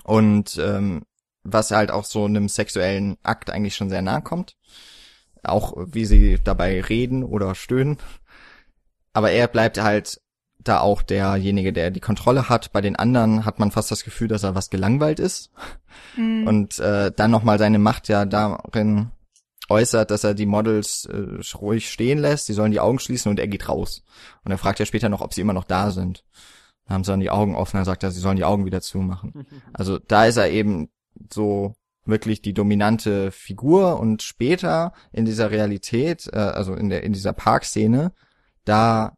Und 0.03 0.57
ähm, 0.57 1.03
was 1.43 1.71
halt 1.71 1.91
auch 1.91 2.03
so 2.03 2.25
einem 2.25 2.49
sexuellen 2.49 3.17
Akt 3.23 3.49
eigentlich 3.49 3.75
schon 3.75 3.89
sehr 3.89 4.01
nahe 4.01 4.21
kommt, 4.21 4.57
auch 5.43 5.73
wie 5.77 6.05
sie 6.05 6.39
dabei 6.43 6.81
reden 6.81 7.23
oder 7.23 7.55
stöhnen, 7.55 7.97
aber 9.13 9.31
er 9.31 9.47
bleibt 9.47 9.81
halt 9.81 10.19
da 10.59 10.79
auch 10.79 11.01
derjenige, 11.01 11.71
der 11.73 11.91
die 11.91 11.99
Kontrolle 11.99 12.49
hat. 12.49 12.71
Bei 12.71 12.81
den 12.81 12.95
anderen 12.95 13.45
hat 13.45 13.59
man 13.59 13.71
fast 13.71 13.91
das 13.91 14.03
Gefühl, 14.03 14.27
dass 14.27 14.43
er 14.43 14.55
was 14.55 14.69
gelangweilt 14.69 15.19
ist 15.19 15.51
Mhm. 16.17 16.47
und 16.47 16.79
äh, 16.79 17.11
dann 17.15 17.31
nochmal 17.31 17.57
seine 17.59 17.79
Macht 17.79 18.07
ja 18.09 18.25
darin 18.25 19.11
äußert, 19.69 20.11
dass 20.11 20.23
er 20.23 20.33
die 20.33 20.45
Models 20.45 21.05
äh, 21.05 21.55
ruhig 21.57 21.89
stehen 21.89 22.19
lässt, 22.19 22.45
sie 22.45 22.53
sollen 22.53 22.71
die 22.71 22.79
Augen 22.79 22.99
schließen 22.99 23.29
und 23.29 23.39
er 23.39 23.47
geht 23.47 23.67
raus. 23.69 24.03
Und 24.43 24.51
er 24.51 24.57
fragt 24.57 24.79
ja 24.79 24.85
später 24.85 25.09
noch, 25.09 25.21
ob 25.21 25.33
sie 25.33 25.41
immer 25.41 25.53
noch 25.53 25.63
da 25.63 25.91
sind. 25.91 26.23
Dann 26.85 26.95
haben 26.95 27.03
sie 27.03 27.11
dann 27.11 27.19
die 27.19 27.31
Augen 27.31 27.55
offen, 27.55 27.77
dann 27.77 27.85
sagt 27.85 28.03
er, 28.03 28.11
sie 28.11 28.19
sollen 28.19 28.37
die 28.37 28.43
Augen 28.45 28.65
wieder 28.65 28.81
zumachen. 28.81 29.45
Also 29.73 29.97
da 29.99 30.25
ist 30.25 30.37
er 30.37 30.49
eben 30.51 30.89
so 31.33 31.73
wirklich 32.05 32.41
die 32.43 32.53
dominante 32.53 33.31
Figur 33.31 33.99
und 33.99 34.21
später 34.21 34.93
in 35.11 35.25
dieser 35.25 35.49
Realität, 35.49 36.29
äh, 36.31 36.37
also 36.37 36.75
in 36.75 36.89
der 36.89 37.03
in 37.03 37.13
dieser 37.13 37.33
Parkszene, 37.33 38.11
da 38.65 39.15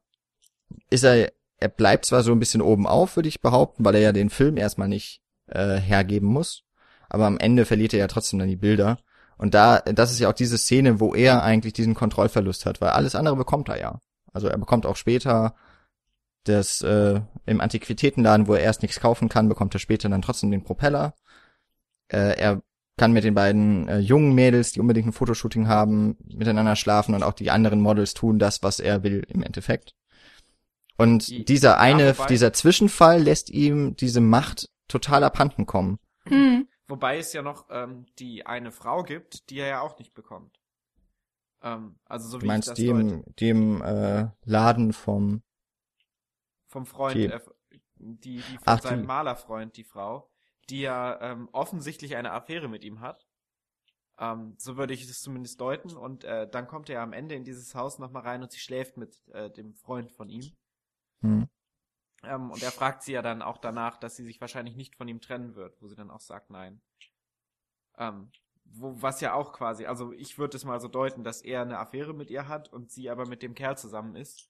ist 0.89 1.03
er, 1.03 1.31
er 1.59 1.69
bleibt 1.69 2.05
zwar 2.05 2.23
so 2.23 2.31
ein 2.31 2.39
bisschen 2.39 2.61
oben 2.61 2.87
auf, 2.87 3.15
würde 3.15 3.29
ich 3.29 3.41
behaupten, 3.41 3.83
weil 3.83 3.95
er 3.95 4.01
ja 4.01 4.11
den 4.11 4.29
Film 4.29 4.57
erstmal 4.57 4.87
nicht 4.87 5.21
äh, 5.47 5.77
hergeben 5.77 6.27
muss, 6.27 6.63
aber 7.09 7.25
am 7.25 7.37
Ende 7.37 7.65
verliert 7.65 7.93
er 7.93 7.99
ja 7.99 8.07
trotzdem 8.07 8.39
dann 8.39 8.47
die 8.49 8.55
Bilder. 8.55 8.97
Und 9.37 9.53
da, 9.53 9.79
das 9.79 10.11
ist 10.11 10.19
ja 10.19 10.29
auch 10.29 10.33
diese 10.33 10.57
Szene, 10.57 10.99
wo 10.99 11.13
er 11.13 11.43
eigentlich 11.43 11.73
diesen 11.73 11.93
Kontrollverlust 11.93 12.65
hat, 12.65 12.81
weil 12.81 12.89
alles 12.89 13.15
andere 13.15 13.35
bekommt 13.35 13.69
er 13.69 13.79
ja. 13.79 14.01
Also 14.33 14.47
er 14.47 14.57
bekommt 14.57 14.85
auch 14.85 14.95
später 14.95 15.55
das 16.43 16.81
äh, 16.81 17.21
im 17.45 17.61
Antiquitätenladen, 17.61 18.47
wo 18.47 18.55
er 18.55 18.61
erst 18.61 18.81
nichts 18.81 18.99
kaufen 18.99 19.29
kann, 19.29 19.49
bekommt 19.49 19.75
er 19.75 19.79
später 19.79 20.09
dann 20.09 20.21
trotzdem 20.21 20.51
den 20.51 20.63
Propeller. 20.63 21.13
Äh, 22.07 22.37
er 22.37 22.61
kann 22.97 23.13
mit 23.13 23.23
den 23.23 23.35
beiden 23.35 23.87
äh, 23.87 23.99
jungen 23.99 24.33
Mädels, 24.33 24.71
die 24.71 24.79
unbedingt 24.79 25.07
ein 25.07 25.13
Fotoshooting 25.13 25.67
haben, 25.67 26.17
miteinander 26.25 26.75
schlafen 26.75 27.13
und 27.13 27.23
auch 27.23 27.33
die 27.33 27.51
anderen 27.51 27.79
Models 27.79 28.13
tun 28.13 28.39
das, 28.39 28.63
was 28.63 28.79
er 28.79 29.03
will 29.03 29.23
im 29.27 29.43
Endeffekt. 29.43 29.93
Und 30.97 31.27
Die- 31.27 31.45
dieser 31.45 31.69
ja, 31.71 31.77
eine, 31.77 32.17
wobei- 32.17 32.27
dieser 32.27 32.53
Zwischenfall 32.53 33.21
lässt 33.21 33.49
ihm 33.49 33.95
diese 33.95 34.21
Macht 34.21 34.69
total 34.87 35.23
abhanden 35.23 35.65
kommen. 35.65 35.99
Mhm. 36.25 36.67
Wobei 36.87 37.17
es 37.17 37.33
ja 37.33 37.41
noch 37.41 37.65
ähm, 37.69 38.05
die 38.17 38.45
eine 38.45 38.71
Frau 38.71 39.03
gibt, 39.03 39.49
die 39.49 39.59
er 39.59 39.67
ja 39.67 39.81
auch 39.81 39.99
nicht 39.99 40.13
bekommt. 40.13 40.59
Ähm, 41.61 41.99
also 42.05 42.27
so 42.29 42.37
wie 42.37 42.41
Du 42.41 42.47
meinst 42.47 42.67
ich 42.79 42.87
das 42.87 42.95
deute. 42.95 43.23
die 43.39 43.49
im 43.49 43.81
äh, 43.81 44.27
Laden 44.45 44.93
vom 44.93 45.43
vom 46.67 46.85
Freund, 46.85 47.15
Die- 47.15 47.25
äh, 47.25 47.39
die, 47.95 48.37
die 48.37 48.41
von 48.41 48.63
Ach, 48.65 48.81
seinem 48.81 49.01
die- 49.01 49.07
Malerfreund, 49.07 49.75
die 49.77 49.83
Frau, 49.83 50.29
die 50.69 50.81
ja 50.81 51.19
ähm, 51.21 51.49
offensichtlich 51.51 52.15
eine 52.15 52.31
Affäre 52.31 52.67
mit 52.67 52.83
ihm 52.83 53.01
hat. 53.01 53.25
Ähm, 54.19 54.55
so 54.57 54.77
würde 54.77 54.93
ich 54.93 55.03
es 55.03 55.21
zumindest 55.21 55.59
deuten. 55.61 55.95
Und 55.95 56.23
äh, 56.23 56.49
dann 56.49 56.67
kommt 56.67 56.89
er 56.89 56.95
ja 56.95 57.03
am 57.03 57.13
Ende 57.13 57.35
in 57.35 57.43
dieses 57.43 57.75
Haus 57.75 57.99
nochmal 57.99 58.23
rein 58.23 58.41
und 58.43 58.51
sie 58.51 58.59
schläft 58.59 58.97
mit 58.97 59.15
äh, 59.33 59.49
dem 59.51 59.75
Freund 59.75 60.11
von 60.11 60.29
ihm. 60.29 60.43
Hm, 61.21 61.47
Ähm, 62.23 62.51
und 62.51 62.61
er 62.63 62.71
fragt 62.71 63.03
sie 63.03 63.13
ja 63.13 63.21
dann 63.21 63.41
auch 63.41 63.57
danach, 63.57 63.97
dass 63.97 64.15
sie 64.15 64.23
sich 64.23 64.41
wahrscheinlich 64.41 64.75
nicht 64.75 64.95
von 64.95 65.07
ihm 65.07 65.21
trennen 65.21 65.55
wird, 65.55 65.81
wo 65.81 65.87
sie 65.87 65.95
dann 65.95 66.09
auch 66.11 66.19
sagt, 66.19 66.49
nein. 66.49 66.81
Ähm, 67.97 68.31
wo, 68.65 69.01
was 69.01 69.21
ja 69.21 69.33
auch 69.33 69.53
quasi, 69.53 69.85
also 69.85 70.11
ich 70.13 70.37
würde 70.37 70.57
es 70.57 70.65
mal 70.65 70.79
so 70.81 70.87
deuten, 70.87 71.23
dass 71.23 71.41
er 71.41 71.61
eine 71.61 71.79
Affäre 71.79 72.13
mit 72.13 72.29
ihr 72.29 72.47
hat 72.47 72.71
und 72.73 72.91
sie 72.91 73.09
aber 73.09 73.27
mit 73.27 73.41
dem 73.41 73.55
Kerl 73.55 73.77
zusammen 73.77 74.15
ist 74.15 74.49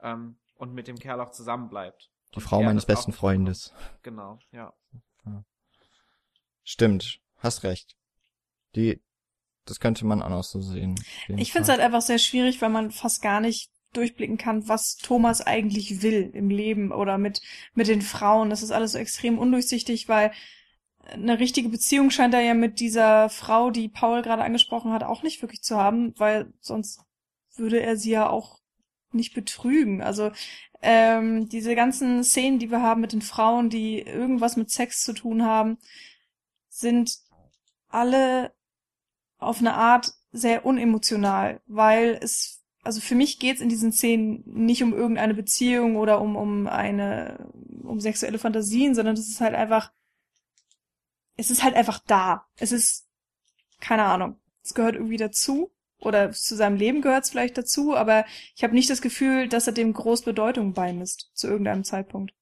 ähm, 0.00 0.36
und 0.54 0.72
mit 0.72 0.88
dem 0.88 0.98
Kerl 0.98 1.20
auch 1.20 1.30
zusammen 1.30 1.68
bleibt. 1.68 2.10
die 2.34 2.40
Frau 2.40 2.62
meines 2.62 2.86
besten 2.86 3.12
Freundes. 3.12 3.72
Genau, 4.02 4.38
ja. 4.52 4.72
Stimmt, 6.62 7.20
hast 7.38 7.62
recht. 7.64 7.96
Die, 8.74 9.00
das 9.64 9.80
könnte 9.80 10.04
man 10.04 10.22
auch 10.22 10.28
noch 10.28 10.44
so 10.44 10.60
sehen. 10.60 10.94
Ich 11.28 11.52
finde 11.52 11.64
es 11.64 11.68
halt 11.68 11.80
einfach 11.80 12.02
sehr 12.02 12.18
schwierig, 12.18 12.60
weil 12.60 12.70
man 12.70 12.90
fast 12.90 13.22
gar 13.22 13.40
nicht 13.40 13.70
durchblicken 13.92 14.36
kann, 14.36 14.68
was 14.68 14.96
Thomas 14.96 15.40
eigentlich 15.40 16.02
will 16.02 16.30
im 16.34 16.50
Leben 16.50 16.92
oder 16.92 17.18
mit, 17.18 17.40
mit 17.74 17.88
den 17.88 18.02
Frauen. 18.02 18.50
Das 18.50 18.62
ist 18.62 18.70
alles 18.70 18.92
so 18.92 18.98
extrem 18.98 19.38
undurchsichtig, 19.38 20.08
weil 20.08 20.32
eine 21.00 21.38
richtige 21.38 21.68
Beziehung 21.68 22.10
scheint 22.10 22.34
er 22.34 22.40
ja 22.40 22.54
mit 22.54 22.80
dieser 22.80 23.28
Frau, 23.28 23.70
die 23.70 23.88
Paul 23.88 24.22
gerade 24.22 24.42
angesprochen 24.42 24.92
hat, 24.92 25.04
auch 25.04 25.22
nicht 25.22 25.40
wirklich 25.42 25.62
zu 25.62 25.76
haben, 25.76 26.14
weil 26.18 26.52
sonst 26.60 27.00
würde 27.54 27.80
er 27.80 27.96
sie 27.96 28.10
ja 28.10 28.28
auch 28.28 28.58
nicht 29.12 29.34
betrügen. 29.34 30.02
Also 30.02 30.30
ähm, 30.82 31.48
diese 31.48 31.74
ganzen 31.74 32.22
Szenen, 32.24 32.58
die 32.58 32.70
wir 32.70 32.82
haben 32.82 33.00
mit 33.00 33.12
den 33.12 33.22
Frauen, 33.22 33.70
die 33.70 34.00
irgendwas 34.00 34.56
mit 34.56 34.70
Sex 34.70 35.02
zu 35.02 35.12
tun 35.12 35.44
haben, 35.44 35.78
sind 36.68 37.18
alle 37.88 38.52
auf 39.38 39.60
eine 39.60 39.74
Art 39.74 40.12
sehr 40.32 40.66
unemotional, 40.66 41.60
weil 41.66 42.18
es, 42.20 42.55
also 42.86 43.00
für 43.00 43.14
mich 43.14 43.38
geht's 43.38 43.60
in 43.60 43.68
diesen 43.68 43.92
Szenen 43.92 44.42
nicht 44.46 44.82
um 44.82 44.94
irgendeine 44.94 45.34
Beziehung 45.34 45.96
oder 45.96 46.20
um, 46.20 46.36
um 46.36 46.66
eine, 46.66 47.50
um 47.82 48.00
sexuelle 48.00 48.38
Fantasien, 48.38 48.94
sondern 48.94 49.14
es 49.14 49.28
ist 49.28 49.40
halt 49.40 49.54
einfach, 49.54 49.92
es 51.36 51.50
ist 51.50 51.62
halt 51.62 51.74
einfach 51.74 51.98
da. 52.06 52.46
Es 52.56 52.72
ist, 52.72 53.06
keine 53.80 54.04
Ahnung, 54.04 54.40
es 54.62 54.74
gehört 54.74 54.94
irgendwie 54.94 55.18
dazu 55.18 55.70
oder 55.98 56.30
zu 56.32 56.56
seinem 56.56 56.76
Leben 56.76 57.02
gehört 57.02 57.24
es 57.24 57.30
vielleicht 57.30 57.58
dazu, 57.58 57.96
aber 57.96 58.24
ich 58.54 58.62
habe 58.62 58.74
nicht 58.74 58.90
das 58.90 59.02
Gefühl, 59.02 59.48
dass 59.48 59.66
er 59.66 59.72
dem 59.72 59.92
groß 59.92 60.22
Bedeutung 60.22 60.72
beimisst 60.72 61.30
zu 61.34 61.48
irgendeinem 61.48 61.84
Zeitpunkt. 61.84 62.32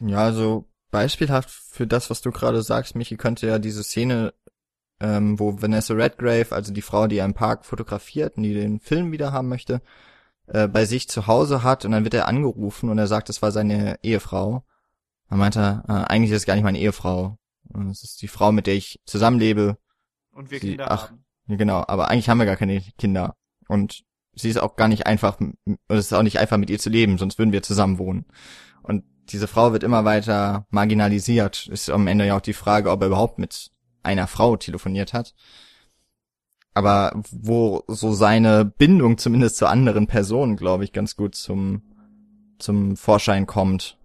Ja, 0.00 0.18
also 0.18 0.68
beispielhaft 0.90 1.50
für 1.50 1.86
das, 1.86 2.10
was 2.10 2.20
du 2.20 2.30
gerade 2.30 2.62
sagst, 2.62 2.94
Michi, 2.94 3.16
könnte 3.16 3.46
ja 3.46 3.58
diese 3.58 3.82
Szene, 3.82 4.34
ähm, 5.02 5.38
wo 5.38 5.60
Vanessa 5.60 5.94
Redgrave, 5.94 6.52
also 6.52 6.72
die 6.72 6.80
Frau, 6.82 7.06
die 7.08 7.18
er 7.18 7.24
im 7.24 7.34
Park 7.34 7.66
fotografiert 7.66 8.36
und 8.36 8.44
die 8.44 8.54
den 8.54 8.80
Film 8.80 9.12
wieder 9.12 9.32
haben 9.32 9.48
möchte, 9.48 9.82
äh, 10.46 10.68
bei 10.68 10.84
sich 10.84 11.08
zu 11.08 11.26
Hause 11.26 11.62
hat 11.62 11.84
und 11.84 11.90
dann 11.92 12.04
wird 12.04 12.14
er 12.14 12.28
angerufen 12.28 12.88
und 12.88 12.98
er 12.98 13.06
sagt, 13.08 13.28
es 13.28 13.42
war 13.42 13.50
seine 13.52 13.98
Ehefrau. 14.02 14.64
Dann 15.28 15.38
meint 15.38 15.56
er, 15.56 15.84
äh, 15.88 15.92
eigentlich 16.12 16.30
ist 16.30 16.38
es 16.42 16.46
gar 16.46 16.54
nicht 16.54 16.64
meine 16.64 16.78
Ehefrau. 16.78 17.36
Es 17.90 18.02
ist 18.04 18.22
die 18.22 18.28
Frau, 18.28 18.52
mit 18.52 18.66
der 18.66 18.74
ich 18.74 19.00
zusammenlebe. 19.04 19.76
Und 20.32 20.50
wir 20.50 20.60
Sie- 20.60 20.68
Kinder 20.70 20.90
ach, 20.90 21.10
haben. 21.10 21.24
Genau, 21.48 21.84
aber 21.86 22.08
eigentlich 22.08 22.28
haben 22.28 22.38
wir 22.38 22.46
gar 22.46 22.56
keine 22.56 22.80
Kinder. 22.98 23.34
Und 23.68 24.04
sie 24.34 24.48
ist 24.50 24.58
auch 24.60 24.76
gar 24.76 24.88
nicht 24.88 25.06
einfach, 25.06 25.38
es 25.88 26.06
ist 26.06 26.12
auch 26.12 26.22
nicht 26.22 26.38
einfach 26.38 26.56
mit 26.58 26.70
ihr 26.70 26.78
zu 26.78 26.90
leben, 26.90 27.18
sonst 27.18 27.38
würden 27.38 27.52
wir 27.52 27.62
zusammen 27.62 27.98
wohnen. 27.98 28.26
Und 28.82 29.04
diese 29.28 29.46
Frau 29.48 29.72
wird 29.72 29.82
immer 29.82 30.04
weiter 30.04 30.66
marginalisiert. 30.70 31.66
Ist 31.68 31.90
am 31.90 32.06
Ende 32.06 32.26
ja 32.26 32.36
auch 32.36 32.40
die 32.40 32.52
Frage, 32.52 32.90
ob 32.90 33.00
er 33.02 33.06
überhaupt 33.08 33.38
mit 33.38 33.70
einer 34.02 34.26
Frau 34.26 34.56
telefoniert 34.56 35.12
hat. 35.12 35.34
Aber 36.74 37.12
wo 37.30 37.84
so 37.86 38.12
seine 38.12 38.64
Bindung 38.64 39.18
zumindest 39.18 39.56
zu 39.56 39.66
anderen 39.66 40.06
Personen, 40.06 40.56
glaube 40.56 40.84
ich, 40.84 40.92
ganz 40.92 41.16
gut 41.16 41.34
zum, 41.34 41.82
zum 42.58 42.96
Vorschein 42.96 43.46
kommt. 43.46 43.98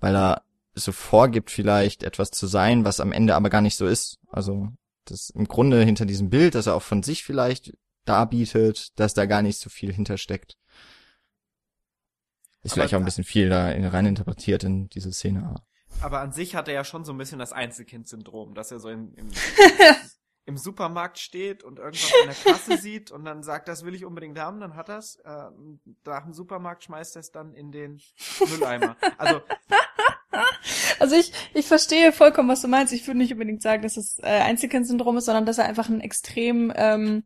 Weil 0.00 0.16
er 0.16 0.42
so 0.74 0.92
vorgibt, 0.92 1.50
vielleicht 1.50 2.02
etwas 2.02 2.30
zu 2.30 2.46
sein, 2.46 2.84
was 2.84 3.00
am 3.00 3.12
Ende 3.12 3.34
aber 3.34 3.50
gar 3.50 3.60
nicht 3.60 3.76
so 3.76 3.86
ist. 3.86 4.18
Also, 4.30 4.68
das 5.04 5.30
im 5.30 5.46
Grunde 5.46 5.82
hinter 5.84 6.06
diesem 6.06 6.28
Bild, 6.30 6.54
das 6.54 6.66
er 6.66 6.74
auch 6.74 6.82
von 6.82 7.02
sich 7.02 7.24
vielleicht 7.24 7.76
darbietet, 8.04 8.98
dass 8.98 9.14
da 9.14 9.26
gar 9.26 9.42
nicht 9.42 9.58
so 9.58 9.70
viel 9.70 9.92
hintersteckt. 9.92 10.56
Ist 12.62 12.72
Aber- 12.72 12.80
vielleicht 12.82 12.94
auch 12.94 12.98
ein 12.98 13.04
bisschen 13.04 13.24
viel 13.24 13.48
da 13.48 13.70
in- 13.70 13.84
rein 13.84 14.06
interpretiert 14.06 14.64
in 14.64 14.88
diese 14.88 15.12
Szene. 15.12 15.54
Aber- 16.02 16.20
an 16.20 16.32
sich 16.32 16.54
hat 16.54 16.68
er 16.68 16.74
ja 16.74 16.84
schon 16.84 17.04
so 17.04 17.12
ein 17.12 17.18
bisschen 17.18 17.38
das 17.38 17.52
Einzelkind-Syndrom, 17.52 18.54
dass 18.54 18.70
er 18.70 18.80
so 18.80 18.88
im, 18.88 19.14
im, 19.14 19.28
im 20.46 20.56
Supermarkt 20.56 21.18
steht 21.18 21.62
und 21.62 21.78
irgendwas 21.78 22.12
in 22.22 22.26
der 22.28 22.52
Kasse 22.52 22.76
sieht 22.82 23.10
und 23.10 23.24
dann 23.24 23.42
sagt, 23.42 23.68
das 23.68 23.84
will 23.84 23.94
ich 23.94 24.04
unbedingt 24.04 24.38
haben, 24.38 24.60
dann 24.60 24.76
hat 24.76 24.88
er's. 24.88 25.16
Äh, 25.24 25.50
nach 26.04 26.24
dem 26.24 26.32
Supermarkt 26.32 26.84
schmeißt 26.84 27.16
er 27.16 27.20
es 27.20 27.30
dann 27.30 27.54
in 27.54 27.70
den 27.72 28.00
Mülleimer. 28.48 28.96
Also 29.16 29.40
Also 31.00 31.16
ich, 31.16 31.32
ich 31.54 31.66
verstehe 31.66 32.12
vollkommen, 32.12 32.48
was 32.48 32.60
du 32.60 32.68
meinst. 32.68 32.92
Ich 32.92 33.06
würde 33.06 33.18
nicht 33.18 33.32
unbedingt 33.32 33.62
sagen, 33.62 33.82
dass 33.82 33.96
es 33.96 34.18
äh, 34.20 34.26
Einzelkind-Syndrom 34.26 35.16
ist, 35.16 35.24
sondern 35.26 35.46
dass 35.46 35.58
er 35.58 35.64
einfach 35.64 35.88
ein 35.88 36.00
extrem, 36.00 36.72
ähm, 36.74 37.24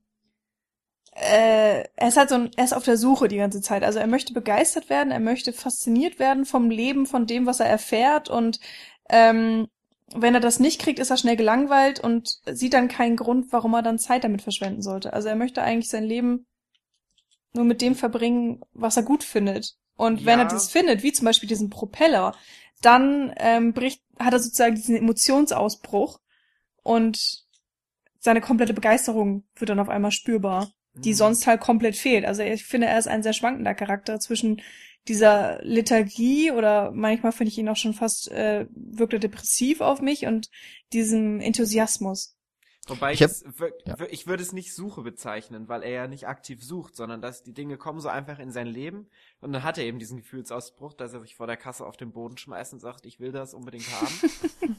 äh, 1.14 1.85
er 1.96 2.09
ist 2.09 2.16
halt 2.16 2.29
so 2.31 2.37
ein, 2.37 2.51
er 2.57 2.64
ist 2.64 2.72
auf 2.72 2.85
der 2.85 2.96
Suche 2.96 3.29
die 3.29 3.37
ganze 3.37 3.61
Zeit. 3.61 3.85
Also 3.85 3.98
er 3.98 4.07
möchte 4.07 4.33
begeistert 4.33 4.88
werden, 4.90 5.11
er 5.12 5.20
möchte 5.20 5.53
fasziniert 5.53 6.18
werden 6.18 6.44
vom 6.44 6.70
Leben, 6.70 7.07
von 7.07 7.27
dem, 7.27 7.46
was 7.46 7.61
er 7.61 7.66
erfährt 7.66 8.29
und 8.29 8.61
ähm, 9.11 9.68
wenn 10.14 10.35
er 10.35 10.40
das 10.40 10.61
nicht 10.61 10.81
kriegt, 10.81 10.98
ist 10.98 11.11
er 11.11 11.16
schnell 11.16 11.37
gelangweilt 11.37 12.01
und 12.01 12.38
sieht 12.51 12.75
dann 12.75 12.88
keinen 12.88 13.16
Grund, 13.16 13.53
warum 13.53 13.75
er 13.75 13.83
dann 13.83 13.98
Zeit 13.98 14.25
damit 14.25 14.42
verschwenden 14.42 14.83
sollte. 14.83 15.12
Also 15.12 15.29
er 15.29 15.37
möchte 15.37 15.62
eigentlich 15.62 15.88
sein 15.88 16.05
Leben 16.05 16.46
nur 17.55 17.64
mit 17.64 17.81
dem 17.81 17.94
verbringen, 17.94 18.61
was 18.72 18.96
er 18.96 19.03
gut 19.03 19.25
findet. 19.25 19.77
Und 19.96 20.25
wenn 20.25 20.38
Ja. 20.38 20.44
er 20.44 20.51
das 20.51 20.70
findet, 20.70 21.03
wie 21.03 21.12
zum 21.12 21.27
Beispiel 21.27 21.48
diesen 21.48 21.70
Propeller, 21.70 22.35
dann 22.81 23.33
ähm, 23.37 23.72
bricht, 23.72 24.03
hat 24.18 24.33
er 24.33 24.40
sozusagen 24.40 24.75
diesen 24.75 24.96
Emotionsausbruch 24.96 26.20
und 26.83 27.44
seine 28.18 28.40
komplette 28.40 28.75
Begeisterung 28.75 29.44
wird 29.57 29.70
dann 29.70 29.81
auf 29.81 29.88
einmal 29.88 30.12
spürbar, 30.12 30.70
die 30.94 31.11
Mhm. 31.11 31.16
sonst 31.16 31.46
halt 31.46 31.61
komplett 31.61 31.96
fehlt. 31.96 32.24
Also 32.24 32.42
ich 32.42 32.64
finde, 32.64 32.87
er 32.88 32.98
ist 32.98 33.09
ein 33.09 33.22
sehr 33.22 33.33
schwankender 33.33 33.74
Charakter 33.74 34.20
zwischen 34.20 34.61
dieser 35.09 35.59
Lethargie 35.62 36.50
oder 36.52 36.92
manchmal 36.92 37.33
finde 37.33 37.50
ich 37.50 37.59
ihn 37.59 37.68
auch 37.68 37.76
schon 37.76 37.94
fast, 37.94 38.31
äh, 38.31 38.66
wirkt 38.70 39.12
er 39.14 39.18
depressiv 39.18 39.81
auf 39.81 40.00
mich 40.00 40.26
und 40.26 40.48
diesem 40.92 41.40
Enthusiasmus. 41.40 42.37
Wobei 42.88 43.12
Ich 43.12 43.20
ich, 43.20 43.28
hab- 43.28 43.70
ja. 43.87 43.96
ich 44.11 44.26
würde 44.26 44.42
es 44.42 44.52
nicht 44.52 44.74
Suche 44.74 45.02
bezeichnen, 45.02 45.68
weil 45.68 45.83
er 45.85 45.90
ja 45.90 46.07
nicht 46.09 46.26
aktiv 46.26 46.62
sucht, 46.64 46.96
sondern 46.96 47.20
dass 47.22 47.42
die 47.44 47.52
Dinge 47.52 47.78
kommen 47.78 48.00
so 48.00 48.09
einfach 48.09 48.38
in 48.40 48.50
sein 48.50 48.66
Leben 48.66 49.09
und 49.40 49.52
dann 49.52 49.62
hat 49.62 49.78
er 49.78 49.85
eben 49.85 50.00
diesen 50.00 50.16
Gefühlsausbruch, 50.18 50.92
dass 50.94 51.12
er 51.14 51.20
sich 51.20 51.37
vor 51.37 51.46
der 51.46 51.57
Kasse 51.57 51.87
auf 51.87 51.96
den 51.96 52.12
Boden 52.12 52.37
schmeißt 52.37 52.72
und 52.72 52.81
sagt, 52.81 53.07
ich 53.07 53.20
will 53.20 53.31
das 53.33 53.55
unbedingt 53.55 53.88
haben. 54.00 54.14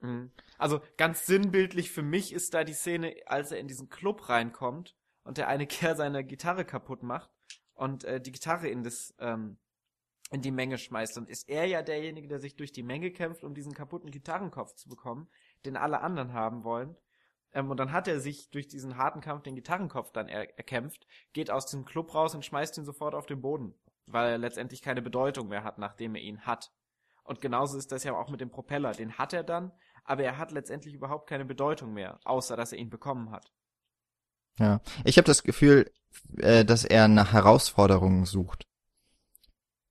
Mhm. 0.00 0.30
also 0.58 0.80
ganz 0.98 1.24
sinnbildlich 1.24 1.90
für 1.90 2.02
mich 2.02 2.34
ist 2.34 2.52
da 2.52 2.62
die 2.64 2.74
Szene, 2.74 3.14
als 3.24 3.52
er 3.52 3.58
in 3.58 3.68
diesen 3.68 3.88
Club 3.88 4.28
reinkommt 4.28 4.94
und 5.24 5.38
der 5.38 5.48
eine 5.48 5.66
Kerl 5.66 5.96
seine 5.96 6.24
Gitarre 6.24 6.64
kaputt 6.64 7.02
macht 7.02 7.30
und 7.74 8.04
äh, 8.04 8.20
die 8.20 8.32
Gitarre 8.32 8.68
in 8.68 8.84
das 8.84 9.14
ähm, 9.18 9.58
in 10.30 10.42
die 10.42 10.50
Menge 10.50 10.78
schmeißt. 10.78 11.18
Und 11.18 11.28
ist 11.28 11.48
er 11.48 11.66
ja 11.66 11.82
derjenige, 11.82 12.28
der 12.28 12.40
sich 12.40 12.56
durch 12.56 12.72
die 12.72 12.82
Menge 12.82 13.10
kämpft, 13.10 13.44
um 13.44 13.54
diesen 13.54 13.74
kaputten 13.74 14.10
Gitarrenkopf 14.10 14.74
zu 14.74 14.88
bekommen, 14.88 15.28
den 15.64 15.76
alle 15.76 16.00
anderen 16.00 16.32
haben 16.32 16.64
wollen. 16.64 16.96
Ähm, 17.52 17.70
und 17.70 17.78
dann 17.78 17.92
hat 17.92 18.08
er 18.08 18.20
sich 18.20 18.50
durch 18.50 18.68
diesen 18.68 18.96
harten 18.96 19.20
Kampf 19.20 19.42
den 19.42 19.54
Gitarrenkopf 19.54 20.12
dann 20.12 20.28
er 20.28 20.56
erkämpft, 20.58 21.06
geht 21.32 21.50
aus 21.50 21.66
dem 21.66 21.84
Club 21.84 22.14
raus 22.14 22.34
und 22.34 22.44
schmeißt 22.44 22.76
ihn 22.78 22.84
sofort 22.84 23.14
auf 23.14 23.26
den 23.26 23.40
Boden, 23.40 23.74
weil 24.06 24.32
er 24.32 24.38
letztendlich 24.38 24.82
keine 24.82 25.02
Bedeutung 25.02 25.48
mehr 25.48 25.64
hat, 25.64 25.78
nachdem 25.78 26.14
er 26.14 26.22
ihn 26.22 26.42
hat. 26.42 26.72
Und 27.22 27.40
genauso 27.40 27.78
ist 27.78 27.92
das 27.92 28.04
ja 28.04 28.14
auch 28.14 28.28
mit 28.28 28.40
dem 28.40 28.50
Propeller. 28.50 28.92
Den 28.92 29.16
hat 29.16 29.32
er 29.32 29.44
dann, 29.44 29.72
aber 30.04 30.24
er 30.24 30.36
hat 30.36 30.52
letztendlich 30.52 30.94
überhaupt 30.94 31.28
keine 31.28 31.46
Bedeutung 31.46 31.94
mehr, 31.94 32.18
außer 32.24 32.56
dass 32.56 32.72
er 32.72 32.78
ihn 32.78 32.90
bekommen 32.90 33.30
hat. 33.30 33.52
Ja. 34.58 34.80
Ich 35.04 35.16
habe 35.16 35.26
das 35.26 35.42
Gefühl, 35.42 35.90
äh, 36.38 36.64
dass 36.64 36.84
er 36.84 37.08
nach 37.08 37.32
Herausforderungen 37.32 38.24
sucht. 38.24 38.64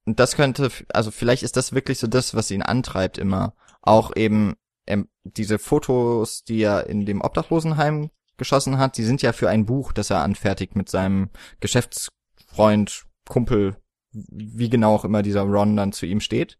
Und 0.06 0.20
das 0.20 0.36
könnte, 0.36 0.70
also 0.90 1.12
vielleicht 1.12 1.44
ist 1.44 1.56
das 1.56 1.74
wirklich 1.74 2.00
so 2.00 2.08
das, 2.08 2.36
was 2.36 2.52
ihn 2.52 2.62
antreibt 2.62 3.18
immer. 3.18 3.56
Auch 3.82 4.16
eben 4.16 4.56
ähm, 4.86 5.08
diese 5.24 5.60
Fotos, 5.60 6.44
die 6.44 6.62
er 6.62 6.88
in 6.88 7.06
dem 7.06 7.22
Obdachlosenheim 7.22 8.10
geschossen 8.38 8.78
hat, 8.78 8.98
die 8.98 9.04
sind 9.04 9.22
ja 9.22 9.32
für 9.32 9.50
ein 9.50 9.66
Buch, 9.66 9.94
das 9.94 10.10
er 10.10 10.22
anfertigt 10.22 10.76
mit 10.76 10.90
seinem 10.90 11.30
Geschäftsfreund, 11.60 13.06
Kumpel, 13.28 13.78
wie 14.12 14.70
genau 14.70 14.96
auch 14.96 15.06
immer 15.06 15.22
dieser 15.22 15.44
Ron 15.44 15.78
dann 15.78 15.94
zu 15.94 16.06
ihm 16.06 16.20
steht. 16.20 16.60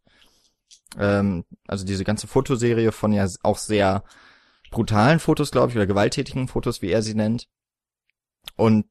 Ähm, 0.98 1.44
also 1.68 1.86
diese 1.86 2.04
ganze 2.04 2.28
Fotoserie 2.28 2.92
von 2.92 3.12
ja 3.12 3.28
auch 3.44 3.58
sehr 3.58 4.04
brutalen 4.72 5.20
Fotos, 5.20 5.52
glaube 5.52 5.70
ich, 5.70 5.76
oder 5.76 5.86
gewalttätigen 5.86 6.48
Fotos, 6.48 6.82
wie 6.82 6.92
er 6.92 7.02
sie 7.02 7.16
nennt. 7.16 7.48
Und 8.56 8.86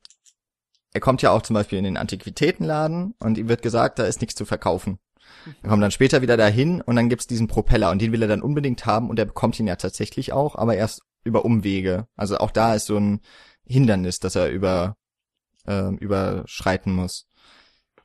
er 0.92 1.00
kommt 1.00 1.22
ja 1.22 1.30
auch 1.30 1.42
zum 1.42 1.54
Beispiel 1.54 1.78
in 1.78 1.84
den 1.84 1.96
Antiquitätenladen 1.96 3.14
und 3.18 3.38
ihm 3.38 3.48
wird 3.48 3.62
gesagt, 3.62 3.98
da 3.98 4.04
ist 4.04 4.20
nichts 4.20 4.34
zu 4.34 4.44
verkaufen. 4.44 4.98
Er 5.62 5.70
kommt 5.70 5.82
dann 5.82 5.90
später 5.90 6.22
wieder 6.22 6.36
dahin 6.36 6.80
und 6.80 6.96
dann 6.96 7.08
gibt's 7.08 7.26
diesen 7.26 7.48
Propeller 7.48 7.90
und 7.90 8.02
den 8.02 8.12
will 8.12 8.22
er 8.22 8.28
dann 8.28 8.42
unbedingt 8.42 8.84
haben 8.86 9.08
und 9.08 9.18
er 9.18 9.24
bekommt 9.24 9.58
ihn 9.58 9.66
ja 9.66 9.76
tatsächlich 9.76 10.32
auch, 10.32 10.56
aber 10.56 10.76
erst 10.76 11.02
über 11.24 11.44
Umwege. 11.44 12.06
Also 12.16 12.38
auch 12.38 12.50
da 12.50 12.74
ist 12.74 12.86
so 12.86 12.98
ein 12.98 13.20
Hindernis, 13.64 14.20
das 14.20 14.34
er 14.34 14.50
über 14.50 14.96
ähm, 15.66 15.96
überschreiten 15.98 16.92
muss. 16.92 17.28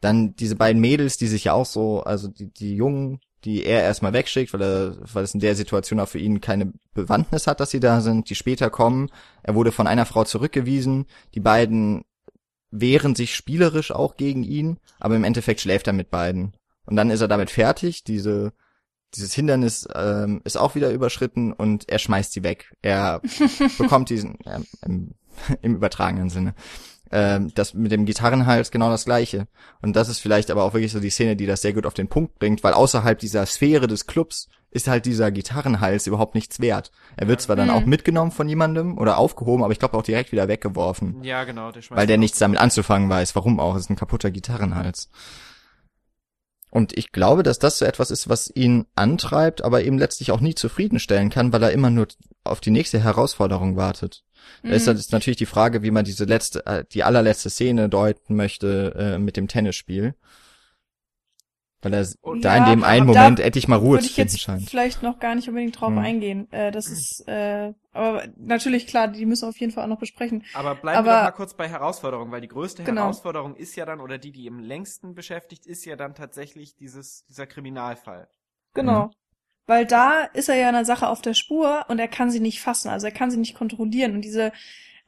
Dann 0.02 0.36
diese 0.36 0.56
beiden 0.56 0.80
Mädels, 0.80 1.18
die 1.18 1.28
sich 1.28 1.46
ja 1.46 1.54
auch 1.54 1.66
so, 1.66 2.04
also 2.04 2.28
die, 2.28 2.52
die 2.52 2.76
Jungen, 2.76 3.20
die 3.46 3.64
er 3.64 3.84
erstmal 3.84 4.14
wegschickt, 4.14 4.54
weil 4.54 4.62
er, 4.62 4.98
weil 5.14 5.24
es 5.24 5.34
in 5.34 5.40
der 5.40 5.56
Situation 5.56 6.00
auch 6.00 6.08
für 6.08 6.20
ihn 6.20 6.42
keine 6.42 6.74
Bewandtnis 6.94 7.48
hat, 7.48 7.60
dass 7.60 7.72
sie 7.72 7.80
da 7.80 8.02
sind, 8.02 8.30
die 8.30 8.36
später 8.36 8.70
kommen. 8.70 9.10
Er 9.44 9.56
wurde 9.56 9.72
von 9.72 9.88
einer 9.88 10.06
Frau 10.06 10.24
zurückgewiesen. 10.24 11.06
Die 11.36 11.40
beiden 11.40 12.04
wehren 12.72 13.16
sich 13.16 13.36
spielerisch 13.36 13.92
auch 13.92 14.18
gegen 14.18 14.44
ihn, 14.44 14.80
aber 15.00 15.16
im 15.16 15.24
Endeffekt 15.24 15.62
schläft 15.62 15.88
er 15.88 15.94
mit 15.94 16.10
beiden. 16.10 16.54
Und 16.86 16.96
dann 16.96 17.10
ist 17.10 17.22
er 17.22 17.28
damit 17.28 17.52
fertig. 17.52 18.04
Diese, 18.04 18.54
dieses 19.16 19.34
Hindernis 19.34 19.88
ähm, 19.94 20.42
ist 20.44 20.58
auch 20.58 20.76
wieder 20.76 20.92
überschritten 20.92 21.54
und 21.54 21.88
er 21.90 22.00
schmeißt 22.00 22.34
sie 22.34 22.44
weg. 22.44 22.74
Er 22.82 23.22
bekommt 23.78 24.10
diesen, 24.10 24.38
ähm, 24.46 24.66
im, 24.84 25.16
im 25.62 25.76
übertragenen 25.76 26.30
Sinne, 26.30 26.56
ähm, 27.12 27.52
das 27.56 27.74
mit 27.74 27.92
dem 27.92 28.06
Gitarrenhals 28.06 28.72
genau 28.72 28.90
das 28.90 29.06
gleiche. 29.06 29.48
Und 29.82 29.96
das 29.96 30.10
ist 30.10 30.20
vielleicht 30.20 30.52
aber 30.52 30.64
auch 30.64 30.74
wirklich 30.74 30.92
so 30.92 31.00
die 31.00 31.10
Szene, 31.10 31.36
die 31.36 31.46
das 31.46 31.62
sehr 31.62 31.74
gut 31.74 31.86
auf 31.86 31.94
den 31.94 32.08
Punkt 32.08 32.40
bringt, 32.40 32.64
weil 32.64 32.74
außerhalb 32.74 33.18
dieser 33.20 33.46
Sphäre 33.46 33.88
des 33.88 34.08
Clubs 34.08 34.48
ist 34.70 34.88
halt 34.88 35.06
dieser 35.06 35.32
Gitarrenhals 35.32 36.08
überhaupt 36.08 36.36
nichts 36.36 36.60
wert. 36.60 36.92
Er 37.16 37.28
wird 37.28 37.42
zwar 37.42 37.56
dann 37.56 37.70
Mhm. 37.70 37.74
auch 37.74 37.86
mitgenommen 37.86 38.32
von 38.32 38.50
jemandem 38.50 38.98
oder 38.98 39.18
aufgehoben, 39.18 39.64
aber 39.64 39.72
ich 39.72 39.80
glaube 39.80 39.98
auch 39.98 40.04
direkt 40.04 40.32
wieder 40.32 40.48
weggeworfen. 40.50 41.24
Ja, 41.24 41.46
genau, 41.46 41.72
der 41.72 41.82
Weil 41.90 42.06
der 42.08 42.18
nichts 42.18 42.38
damit 42.40 42.60
anzufangen 42.60 43.10
weiß. 43.10 43.36
Warum 43.36 43.60
auch? 43.60 43.76
Es 43.76 43.84
ist 43.84 43.90
ein 43.90 43.96
kaputter 43.96 44.30
Gitarrenhals. 44.30 45.10
Und 46.70 46.98
ich 46.98 47.12
glaube, 47.14 47.44
dass 47.44 47.60
das 47.60 47.80
so 47.80 47.86
etwas 47.86 48.12
ist, 48.12 48.28
was 48.28 48.52
ihn 48.54 48.86
antreibt, 48.94 49.64
aber 49.64 49.84
eben 49.84 49.98
letztlich 49.98 50.32
auch 50.32 50.42
nie 50.42 50.54
zufriedenstellen 50.54 51.30
kann, 51.30 51.54
weil 51.54 51.64
er 51.64 51.72
immer 51.72 51.90
nur 51.90 52.08
auf 52.44 52.60
die 52.60 52.72
nächste 52.72 53.00
Herausforderung 53.00 53.78
wartet. 53.78 54.24
Da 54.64 54.70
ist 54.70 54.88
Mhm. 54.88 54.94
das 54.96 55.12
natürlich 55.12 55.38
die 55.38 55.46
Frage, 55.46 55.84
wie 55.84 55.92
man 55.92 56.06
diese 56.06 56.26
letzte, 56.26 56.66
äh, 56.66 56.84
die 56.92 57.04
allerletzte 57.04 57.50
Szene 57.50 57.90
deuten 57.90 58.36
möchte 58.36 58.94
äh, 58.98 59.20
mit 59.20 59.38
dem 59.38 59.48
Tennisspiel. 59.48 60.16
Weil 61.84 61.94
er 61.94 62.08
Und- 62.22 62.44
da 62.44 62.58
in 62.58 62.64
Ja, 62.64 62.70
dem 62.72 62.84
einen 62.84 63.06
Moment 63.06 63.40
endlich 63.40 63.68
mal 63.68 63.76
Ruhe 63.76 64.00
zu 64.00 64.06
ich 64.08 64.16
finden 64.16 64.32
jetzt 64.32 64.42
scheint. 64.42 64.68
vielleicht 64.70 65.04
noch 65.04 65.20
gar 65.20 65.36
nicht 65.36 65.48
unbedingt 65.48 65.80
drauf 65.80 65.90
Hm. 65.92 66.00
eingehen. 66.00 66.52
Äh, 66.52 66.72
das 66.72 66.88
ist, 66.88 67.28
äh, 67.28 67.72
aber 67.94 68.24
natürlich 68.36 68.88
klar, 68.88 69.08
die 69.08 69.28
müssen 69.28 69.44
wir 69.44 69.50
auf 69.50 69.60
jeden 69.60 69.72
Fall 69.72 69.84
auch 69.84 69.88
noch 69.90 70.00
besprechen. 70.00 70.44
Aber 70.56 70.74
bleiben 70.74 71.06
wir 71.06 71.12
Aber- 71.12 71.20
doch 71.22 71.28
mal 71.30 71.38
kurz 71.38 71.54
bei 71.54 71.68
Herausforderung, 71.70 72.32
weil 72.32 72.42
die 72.42 72.48
größte 72.48 72.84
Genau. 72.84 73.02
Herausforderung 73.02 73.56
ist 73.56 73.76
ja 73.76 73.86
dann, 73.86 74.00
oder 74.02 74.18
die, 74.18 74.32
die 74.32 74.48
im 74.48 74.60
längsten 74.60 75.14
beschäftigt, 75.14 75.68
ist 75.68 75.86
ja 75.86 75.96
dann 75.96 76.16
tatsächlich 76.16 76.76
dieses, 76.76 77.26
dieser 77.26 77.46
Kriminalfall. 77.46 78.28
Genau. 78.74 79.06
Mhm. 79.06 79.12
Weil 79.68 79.86
da 79.86 80.22
ist 80.34 80.50
er 80.50 80.56
ja 80.56 80.70
einer 80.70 80.86
Sache 80.86 81.08
auf 81.10 81.22
der 81.22 81.34
Spur 81.34 81.86
und 81.90 82.00
er 82.00 82.08
kann 82.08 82.32
sie 82.32 82.40
nicht 82.40 82.62
fassen, 82.62 82.90
also 82.90 83.06
er 83.06 83.14
kann 83.14 83.30
sie 83.30 83.38
nicht 83.38 83.56
kontrollieren. 83.56 84.16
Und 84.16 84.22
diese, 84.22 84.52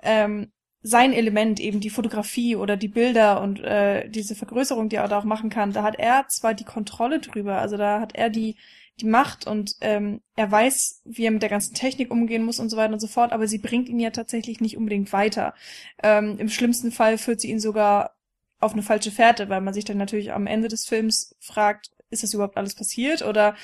ähm, 0.04 0.52
sein 0.82 1.14
Element, 1.14 1.60
eben 1.60 1.80
die 1.80 1.90
Fotografie 1.90 2.56
oder 2.56 2.78
die 2.78 2.88
Bilder 2.88 3.42
und 3.42 3.60
äh, 3.62 4.10
diese 4.10 4.36
Vergrößerung, 4.36 4.90
die 4.90 4.96
er 4.98 5.08
da 5.08 5.20
auch 5.20 5.26
machen 5.26 5.50
kann, 5.50 5.74
da 5.74 5.84
hat 5.84 5.96
er 5.98 6.28
zwar 6.30 6.54
die 6.54 6.64
Kontrolle 6.64 7.20
drüber, 7.20 7.60
also 7.60 7.76
da 7.78 8.00
hat 8.00 8.16
er 8.16 8.30
die, 8.30 8.56
die 9.02 9.06
Macht 9.06 9.46
und 9.48 9.76
ähm, 9.82 10.22
er 10.36 10.50
weiß, 10.52 11.02
wie 11.06 11.26
er 11.26 11.32
mit 11.32 11.42
der 11.42 11.50
ganzen 11.50 11.74
Technik 11.74 12.12
umgehen 12.12 12.44
muss 12.44 12.60
und 12.60 12.70
so 12.70 12.78
weiter 12.78 12.94
und 12.94 13.00
so 13.00 13.08
fort, 13.08 13.34
aber 13.34 13.48
sie 13.48 13.58
bringt 13.58 13.90
ihn 13.90 14.00
ja 14.00 14.12
tatsächlich 14.12 14.62
nicht 14.62 14.78
unbedingt 14.78 15.12
weiter. 15.12 15.54
Ähm, 16.02 16.38
Im 16.38 16.50
schlimmsten 16.50 16.92
Fall 16.92 17.18
führt 17.18 17.42
sie 17.42 17.50
ihn 17.50 17.60
sogar 17.60 18.16
auf 18.60 18.74
eine 18.74 18.84
falsche 18.84 19.12
Fährte, 19.12 19.50
weil 19.50 19.62
man 19.62 19.74
sich 19.74 19.86
dann 19.86 19.98
natürlich 19.98 20.32
am 20.32 20.48
Ende 20.48 20.68
des 20.68 20.86
Films 20.86 21.36
fragt, 21.40 21.92
ist 22.10 22.24
das 22.24 22.34
überhaupt 22.34 22.58
alles 22.58 22.76
passiert 22.76 23.22
oder 23.22 23.56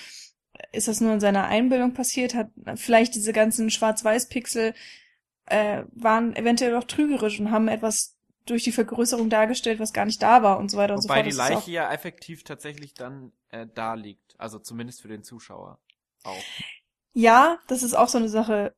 ist 0.72 0.88
das 0.88 1.02
nur 1.02 1.14
in 1.14 1.20
seiner 1.20 1.46
Einbildung 1.46 1.94
passiert? 1.94 2.34
Hat 2.36 2.50
vielleicht 2.76 3.16
diese 3.16 3.34
ganzen 3.34 3.70
Schwarz-Weiß-Pixel 3.70 4.74
äh, 5.46 5.84
waren 5.94 6.36
eventuell 6.36 6.76
auch 6.76 6.84
trügerisch 6.84 7.40
und 7.40 7.52
haben 7.52 7.68
etwas 7.68 8.16
durch 8.46 8.64
die 8.64 8.72
Vergrößerung 8.72 9.30
dargestellt, 9.30 9.80
was 9.80 9.94
gar 9.94 10.06
nicht 10.06 10.22
da 10.22 10.44
war 10.44 10.60
und 10.60 10.70
so 10.70 10.78
weiter 10.78 10.94
und 10.94 11.02
so 11.02 11.10
Wobei 11.10 11.24
fort. 11.24 11.26
die 11.26 11.38
Das 11.38 11.50
ist 11.50 11.56
Leiche 11.56 11.72
ja 11.72 11.92
effektiv 11.92 12.44
tatsächlich 12.44 12.94
dann 12.94 13.32
äh, 13.50 13.68
da 13.74 13.96
liegt. 13.96 14.36
Also 14.38 14.60
zumindest 14.60 15.02
für 15.02 15.08
den 15.08 15.24
Zuschauer 15.24 15.80
auch. 16.24 16.44
Ja, 17.14 17.60
das 17.68 17.84
ist 17.84 17.96
auch 17.96 18.10
so 18.10 18.18
eine 18.18 18.30
Sache, 18.30 18.76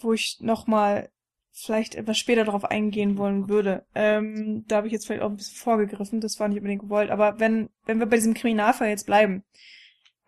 wo 0.00 0.12
ich 0.12 0.38
noch 0.40 0.66
mal 0.66 1.10
vielleicht 1.52 1.94
etwas 1.94 2.18
später 2.18 2.44
darauf 2.44 2.64
eingehen 2.64 3.16
wollen 3.16 3.48
würde. 3.48 3.86
Ähm, 3.94 4.64
da 4.66 4.76
habe 4.76 4.88
ich 4.88 4.92
jetzt 4.92 5.06
vielleicht 5.06 5.22
auch 5.22 5.30
ein 5.30 5.36
bisschen 5.36 5.56
vorgegriffen, 5.56 6.20
das 6.20 6.40
war 6.40 6.48
nicht 6.48 6.58
unbedingt 6.58 6.82
gewollt. 6.82 7.10
Aber 7.10 7.38
wenn, 7.38 7.70
wenn 7.84 8.00
wir 8.00 8.06
bei 8.06 8.16
diesem 8.16 8.34
Kriminalfall 8.34 8.88
jetzt 8.88 9.06
bleiben, 9.06 9.44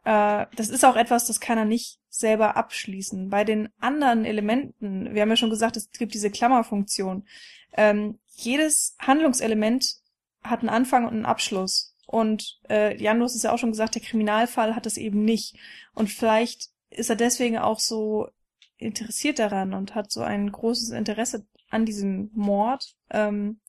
äh, 0.06 0.46
das 0.54 0.68
ist 0.68 0.84
auch 0.84 0.94
etwas, 0.94 1.26
das 1.26 1.40
kann 1.40 1.58
er 1.58 1.64
nicht 1.64 1.98
selber 2.08 2.56
abschließen. 2.56 3.28
Bei 3.28 3.42
den 3.42 3.68
anderen 3.80 4.24
Elementen, 4.24 5.12
wir 5.12 5.20
haben 5.20 5.30
ja 5.30 5.36
schon 5.36 5.50
gesagt, 5.50 5.76
es 5.76 5.90
gibt 5.90 6.14
diese 6.14 6.30
Klammerfunktion. 6.30 7.26
Ähm, 7.72 8.20
jedes 8.28 8.94
Handlungselement 9.00 9.96
hat 10.44 10.60
einen 10.60 10.68
Anfang 10.68 11.06
und 11.06 11.14
einen 11.14 11.26
Abschluss. 11.26 11.96
Und 12.06 12.60
äh, 12.70 12.96
Jan, 13.02 13.18
du 13.18 13.24
hast 13.24 13.34
es 13.34 13.42
ja 13.42 13.50
auch 13.50 13.58
schon 13.58 13.72
gesagt, 13.72 13.96
der 13.96 14.02
Kriminalfall 14.02 14.76
hat 14.76 14.86
das 14.86 14.96
eben 14.96 15.24
nicht. 15.24 15.56
Und 15.92 16.08
vielleicht 16.08 16.68
ist 16.90 17.10
er 17.10 17.16
deswegen 17.16 17.58
auch 17.58 17.80
so 17.80 18.28
interessiert 18.76 19.40
daran 19.40 19.74
und 19.74 19.96
hat 19.96 20.12
so 20.12 20.20
ein 20.22 20.52
großes 20.52 20.90
Interesse 20.90 21.48
an 21.68 21.84
diesem 21.84 22.30
Mord, 22.32 22.94
ähm, 23.10 23.60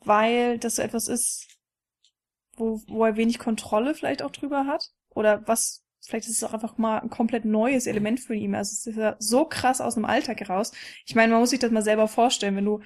weil 0.00 0.58
das 0.58 0.76
so 0.76 0.82
etwas 0.82 1.06
ist, 1.06 1.46
wo, 2.56 2.82
wo 2.88 3.04
er 3.04 3.16
wenig 3.16 3.38
Kontrolle 3.38 3.94
vielleicht 3.94 4.22
auch 4.22 4.32
drüber 4.32 4.66
hat. 4.66 4.90
Oder 5.10 5.46
was, 5.46 5.84
vielleicht 6.00 6.28
ist 6.28 6.36
es 6.36 6.44
auch 6.44 6.54
einfach 6.54 6.78
mal 6.78 6.98
ein 6.98 7.10
komplett 7.10 7.44
neues 7.44 7.86
Element 7.86 8.20
für 8.20 8.34
ihn. 8.34 8.54
Also 8.54 8.72
es 8.72 8.86
ist 8.86 8.96
ja 8.96 9.16
so 9.18 9.44
krass 9.44 9.80
aus 9.80 9.94
dem 9.94 10.04
Alltag 10.04 10.40
heraus. 10.40 10.72
Ich 11.06 11.14
meine, 11.14 11.32
man 11.32 11.40
muss 11.40 11.50
sich 11.50 11.58
das 11.58 11.70
mal 11.70 11.82
selber 11.82 12.08
vorstellen, 12.08 12.56
wenn 12.56 12.64
du 12.64 12.80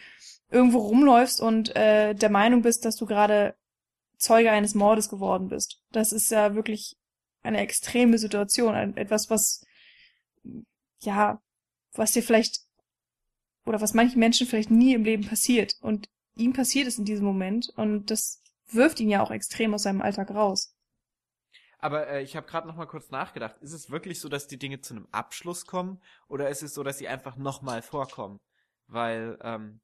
irgendwo 0.50 0.78
rumläufst 0.78 1.40
und 1.40 1.74
äh, 1.76 2.14
der 2.14 2.30
Meinung 2.30 2.62
bist, 2.62 2.84
dass 2.84 2.96
du 2.96 3.06
gerade 3.06 3.54
Zeuge 4.18 4.50
eines 4.50 4.74
Mordes 4.74 5.08
geworden 5.08 5.48
bist. 5.48 5.82
Das 5.90 6.12
ist 6.12 6.30
ja 6.30 6.54
wirklich 6.54 6.96
eine 7.42 7.58
extreme 7.58 8.18
Situation, 8.18 8.74
etwas, 8.96 9.30
was, 9.30 9.66
ja, 11.00 11.42
was 11.94 12.12
dir 12.12 12.22
vielleicht, 12.22 12.60
oder 13.66 13.80
was 13.80 13.94
manchen 13.94 14.20
Menschen 14.20 14.46
vielleicht 14.46 14.70
nie 14.70 14.94
im 14.94 15.04
Leben 15.04 15.26
passiert. 15.26 15.76
Und 15.80 16.08
ihm 16.36 16.52
passiert 16.52 16.86
es 16.86 16.98
in 16.98 17.04
diesem 17.04 17.24
Moment 17.24 17.72
und 17.76 18.10
das 18.10 18.42
wirft 18.70 19.00
ihn 19.00 19.08
ja 19.08 19.22
auch 19.22 19.30
extrem 19.30 19.74
aus 19.74 19.82
seinem 19.82 20.02
Alltag 20.02 20.30
raus. 20.30 20.74
Aber 21.83 22.07
äh, 22.07 22.22
ich 22.22 22.37
habe 22.37 22.47
gerade 22.47 22.68
noch 22.68 22.76
mal 22.76 22.87
kurz 22.87 23.11
nachgedacht. 23.11 23.59
Ist 23.61 23.72
es 23.72 23.91
wirklich 23.91 24.20
so, 24.20 24.28
dass 24.28 24.47
die 24.47 24.59
Dinge 24.59 24.80
zu 24.80 24.95
einem 24.95 25.09
Abschluss 25.11 25.66
kommen 25.66 26.01
oder 26.28 26.49
ist 26.49 26.62
es 26.62 26.74
so, 26.74 26.85
dass 26.85 26.97
sie 26.97 27.09
einfach 27.09 27.37
noch 27.37 27.61
mal 27.61 27.83
vorkommen? 27.83 28.41
Weil 28.87 29.37
ähm, 29.43 29.80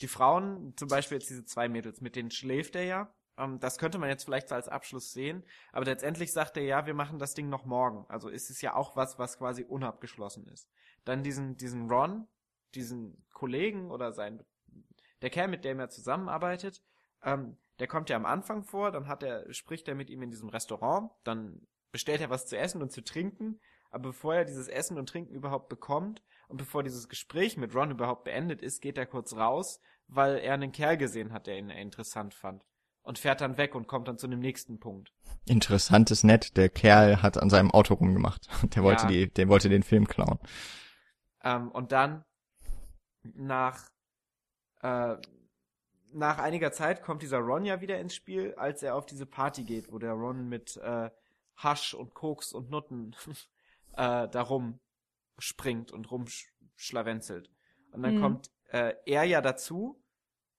die 0.00 0.08
Frauen, 0.08 0.74
zum 0.76 0.88
Beispiel 0.88 1.18
jetzt 1.18 1.28
diese 1.28 1.44
zwei 1.44 1.68
Mädels, 1.68 2.00
mit 2.00 2.16
denen 2.16 2.30
schläft 2.30 2.74
er 2.76 2.84
ja. 2.84 3.14
Ähm, 3.36 3.60
das 3.60 3.76
könnte 3.76 3.98
man 3.98 4.08
jetzt 4.08 4.24
vielleicht 4.24 4.48
so 4.48 4.54
als 4.54 4.68
Abschluss 4.68 5.12
sehen. 5.12 5.44
Aber 5.70 5.84
letztendlich 5.84 6.32
sagt 6.32 6.56
er 6.56 6.62
ja, 6.62 6.86
wir 6.86 6.94
machen 6.94 7.18
das 7.18 7.34
Ding 7.34 7.50
noch 7.50 7.66
morgen. 7.66 8.06
Also 8.08 8.30
ist 8.30 8.48
es 8.48 8.62
ja 8.62 8.74
auch 8.74 8.96
was, 8.96 9.18
was 9.18 9.36
quasi 9.36 9.64
unabgeschlossen 9.64 10.46
ist. 10.48 10.70
Dann 11.04 11.22
diesen, 11.22 11.58
diesen 11.58 11.90
Ron, 11.90 12.26
diesen 12.74 13.22
Kollegen 13.34 13.90
oder 13.90 14.14
sein, 14.14 14.42
der 15.20 15.28
Kerl, 15.28 15.48
mit 15.48 15.66
dem 15.66 15.78
er 15.78 15.90
zusammenarbeitet, 15.90 16.82
ähm, 17.24 17.56
der 17.80 17.86
kommt 17.88 18.08
ja 18.10 18.16
am 18.16 18.26
Anfang 18.26 18.62
vor, 18.62 18.92
dann 18.92 19.08
hat 19.08 19.22
er, 19.22 19.52
spricht 19.52 19.88
er 19.88 19.94
mit 19.94 20.10
ihm 20.10 20.22
in 20.22 20.30
diesem 20.30 20.48
Restaurant, 20.48 21.10
dann 21.24 21.66
bestellt 21.90 22.20
er 22.20 22.30
was 22.30 22.46
zu 22.46 22.56
essen 22.56 22.82
und 22.82 22.92
zu 22.92 23.02
trinken, 23.02 23.60
aber 23.90 24.08
bevor 24.10 24.34
er 24.34 24.44
dieses 24.44 24.68
Essen 24.68 24.98
und 24.98 25.08
Trinken 25.08 25.34
überhaupt 25.34 25.68
bekommt 25.68 26.22
und 26.48 26.56
bevor 26.56 26.82
dieses 26.82 27.08
Gespräch 27.08 27.56
mit 27.56 27.74
Ron 27.74 27.90
überhaupt 27.92 28.24
beendet 28.24 28.60
ist, 28.62 28.80
geht 28.82 28.98
er 28.98 29.06
kurz 29.06 29.34
raus, 29.36 29.80
weil 30.08 30.38
er 30.38 30.54
einen 30.54 30.72
Kerl 30.72 30.96
gesehen 30.96 31.32
hat, 31.32 31.46
der 31.46 31.58
ihn 31.58 31.70
interessant 31.70 32.34
fand. 32.34 32.64
Und 33.02 33.18
fährt 33.18 33.40
dann 33.42 33.58
weg 33.58 33.74
und 33.74 33.86
kommt 33.86 34.08
dann 34.08 34.18
zu 34.18 34.26
dem 34.26 34.40
nächsten 34.40 34.80
Punkt. 34.80 35.12
Interessant 35.46 36.10
ist 36.10 36.24
nett, 36.24 36.56
der 36.56 36.70
Kerl 36.70 37.20
hat 37.22 37.36
an 37.36 37.50
seinem 37.50 37.70
Auto 37.70 37.94
rumgemacht. 37.94 38.48
Der 38.74 38.82
wollte 38.82 39.02
Ja. 39.04 39.08
die, 39.10 39.30
der 39.30 39.48
wollte 39.48 39.68
den 39.68 39.82
Film 39.82 40.08
klauen. 40.08 40.38
Ähm, 41.42 41.70
und 41.70 41.92
dann 41.92 42.24
nach 43.22 43.90
äh, 44.80 45.16
nach 46.14 46.38
einiger 46.38 46.72
Zeit 46.72 47.02
kommt 47.02 47.22
dieser 47.22 47.38
Ron 47.38 47.64
ja 47.64 47.80
wieder 47.80 47.98
ins 47.98 48.14
Spiel, 48.14 48.54
als 48.54 48.82
er 48.82 48.94
auf 48.96 49.06
diese 49.06 49.26
Party 49.26 49.64
geht, 49.64 49.92
wo 49.92 49.98
der 49.98 50.12
Ron 50.12 50.48
mit 50.48 50.76
äh, 50.78 51.10
Hasch 51.56 51.94
und 51.94 52.14
Koks 52.14 52.52
und 52.52 52.70
Nutten 52.70 53.16
äh, 53.96 54.28
darum 54.28 54.80
springt 55.38 55.92
und 55.92 56.10
rumschlawenzelt. 56.10 57.50
Und 57.90 58.02
dann 58.02 58.14
Mhm. 58.14 58.20
kommt 58.20 58.50
äh, 58.70 58.94
er 59.06 59.24
ja 59.24 59.40
dazu 59.40 60.00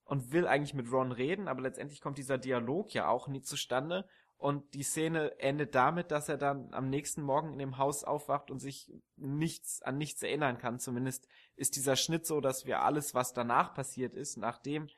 und 0.04 0.32
will 0.32 0.46
eigentlich 0.46 0.74
mit 0.74 0.90
Ron 0.92 1.12
reden, 1.12 1.48
aber 1.48 1.62
letztendlich 1.62 2.00
kommt 2.00 2.18
dieser 2.18 2.38
Dialog 2.38 2.92
ja 2.94 3.08
auch 3.08 3.28
nie 3.28 3.42
zustande. 3.42 4.06
Und 4.38 4.74
die 4.74 4.82
Szene 4.82 5.38
endet 5.40 5.74
damit, 5.74 6.10
dass 6.10 6.28
er 6.28 6.36
dann 6.36 6.72
am 6.74 6.90
nächsten 6.90 7.22
Morgen 7.22 7.54
in 7.54 7.58
dem 7.58 7.78
Haus 7.78 8.04
aufwacht 8.04 8.50
und 8.50 8.58
sich 8.58 8.92
nichts 9.16 9.80
an 9.82 9.96
nichts 9.96 10.22
erinnern 10.22 10.58
kann. 10.58 10.78
Zumindest 10.78 11.26
ist 11.56 11.76
dieser 11.76 11.96
Schnitt 11.96 12.26
so, 12.26 12.42
dass 12.42 12.66
wir 12.66 12.82
alles, 12.82 13.14
was 13.14 13.32
danach 13.32 13.72
passiert 13.74 14.14
ist, 14.14 14.36
nachdem 14.36 14.88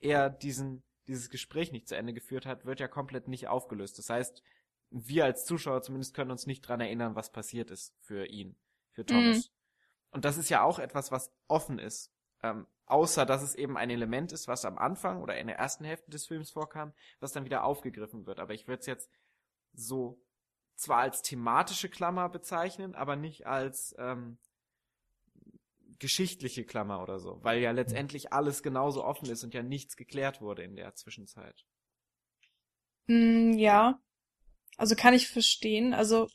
er 0.00 0.30
diesen 0.30 0.82
dieses 1.06 1.30
Gespräch 1.30 1.72
nicht 1.72 1.88
zu 1.88 1.96
Ende 1.96 2.12
geführt 2.12 2.46
hat, 2.46 2.64
wird 2.64 2.80
ja 2.80 2.88
komplett 2.88 3.28
nicht 3.28 3.48
aufgelöst. 3.48 3.98
Das 3.98 4.10
heißt, 4.10 4.42
wir 4.90 5.24
als 5.24 5.44
Zuschauer 5.44 5.82
zumindest 5.82 6.14
können 6.14 6.30
uns 6.30 6.46
nicht 6.46 6.62
dran 6.62 6.80
erinnern, 6.80 7.14
was 7.14 7.30
passiert 7.30 7.70
ist 7.70 7.94
für 8.00 8.26
ihn, 8.26 8.56
für 8.92 9.04
Thomas. 9.06 9.50
Und 10.10 10.24
das 10.24 10.36
ist 10.36 10.48
ja 10.48 10.62
auch 10.62 10.78
etwas, 10.78 11.12
was 11.12 11.32
offen 11.48 11.78
ist. 11.78 12.12
Ähm, 12.42 12.66
außer, 12.86 13.26
dass 13.26 13.42
es 13.42 13.54
eben 13.54 13.76
ein 13.76 13.90
Element 13.90 14.32
ist, 14.32 14.48
was 14.48 14.64
am 14.64 14.78
Anfang 14.78 15.22
oder 15.22 15.38
in 15.38 15.46
der 15.46 15.56
ersten 15.56 15.84
Hälfte 15.84 16.10
des 16.10 16.26
Films 16.26 16.50
vorkam, 16.50 16.92
was 17.20 17.32
dann 17.32 17.44
wieder 17.44 17.64
aufgegriffen 17.64 18.26
wird. 18.26 18.40
Aber 18.40 18.54
ich 18.54 18.68
würde 18.68 18.80
es 18.80 18.86
jetzt 18.86 19.10
so 19.72 20.20
zwar 20.74 20.98
als 20.98 21.22
thematische 21.22 21.88
Klammer 21.88 22.28
bezeichnen, 22.28 22.94
aber 22.94 23.16
nicht 23.16 23.46
als 23.46 23.94
ähm, 23.98 24.38
geschichtliche 25.98 26.64
Klammer 26.64 27.02
oder 27.02 27.18
so, 27.20 27.38
weil 27.42 27.60
ja 27.60 27.70
letztendlich 27.70 28.32
alles 28.32 28.62
genauso 28.62 29.04
offen 29.04 29.28
ist 29.30 29.44
und 29.44 29.54
ja 29.54 29.62
nichts 29.62 29.96
geklärt 29.96 30.40
wurde 30.40 30.62
in 30.62 30.76
der 30.76 30.94
Zwischenzeit. 30.94 31.64
Mm, 33.06 33.52
ja. 33.52 33.98
Also 34.76 34.94
kann 34.94 35.14
ich 35.14 35.28
verstehen. 35.28 35.94
Also 35.94 36.28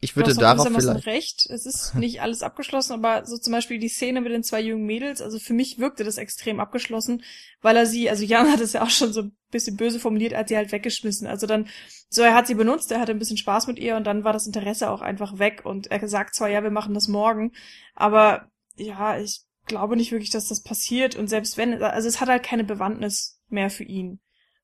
Ich 0.00 0.12
du 0.12 0.16
würde 0.16 0.30
hast 0.30 0.36
doch 0.36 0.42
darauf 0.42 0.66
vielleicht, 0.68 1.06
recht. 1.06 1.46
Es 1.50 1.66
ist 1.66 1.94
nicht 1.96 2.20
alles 2.20 2.42
abgeschlossen, 2.42 2.92
aber 2.92 3.26
so 3.26 3.38
zum 3.38 3.52
Beispiel 3.52 3.78
die 3.78 3.88
Szene 3.88 4.20
mit 4.20 4.32
den 4.32 4.42
zwei 4.42 4.60
jungen 4.60 4.84
Mädels, 4.86 5.22
also 5.22 5.38
für 5.38 5.54
mich 5.54 5.78
wirkte 5.78 6.04
das 6.04 6.18
extrem 6.18 6.60
abgeschlossen, 6.60 7.22
weil 7.62 7.76
er 7.76 7.86
sie, 7.86 8.10
also 8.10 8.24
Jan 8.24 8.50
hat 8.50 8.60
es 8.60 8.74
ja 8.74 8.82
auch 8.82 8.90
schon 8.90 9.12
so 9.12 9.22
ein 9.22 9.36
bisschen 9.56 9.76
böse 9.76 9.98
formuliert, 10.00 10.32
er 10.32 10.40
hat 10.40 10.48
sie 10.48 10.56
halt 10.56 10.72
weggeschmissen. 10.72 11.26
Also 11.26 11.46
dann, 11.46 11.68
so 12.08 12.22
er 12.22 12.34
hat 12.34 12.46
sie 12.46 12.54
benutzt, 12.54 12.90
er 12.92 13.00
hatte 13.00 13.12
ein 13.12 13.18
bisschen 13.18 13.36
Spaß 13.36 13.66
mit 13.66 13.78
ihr 13.78 13.96
und 13.96 14.04
dann 14.04 14.24
war 14.24 14.32
das 14.32 14.46
Interesse 14.46 14.90
auch 14.90 15.00
einfach 15.00 15.38
weg 15.38 15.62
und 15.64 15.88
er 15.88 16.06
sagt 16.08 16.34
zwar, 16.34 16.48
ja, 16.48 16.62
wir 16.62 16.70
machen 16.70 16.94
das 16.94 17.08
morgen, 17.08 17.52
aber 17.94 18.50
ja, 18.76 19.18
ich 19.18 19.42
glaube 19.66 19.96
nicht 19.96 20.12
wirklich, 20.12 20.30
dass 20.30 20.48
das 20.48 20.62
passiert 20.62 21.16
und 21.16 21.28
selbst 21.28 21.56
wenn, 21.56 21.82
also 21.82 22.08
es 22.08 22.20
hat 22.20 22.28
halt 22.28 22.44
keine 22.44 22.64
Bewandtnis 22.64 23.40
mehr 23.48 23.70
für 23.70 23.84
ihn. 23.84 24.20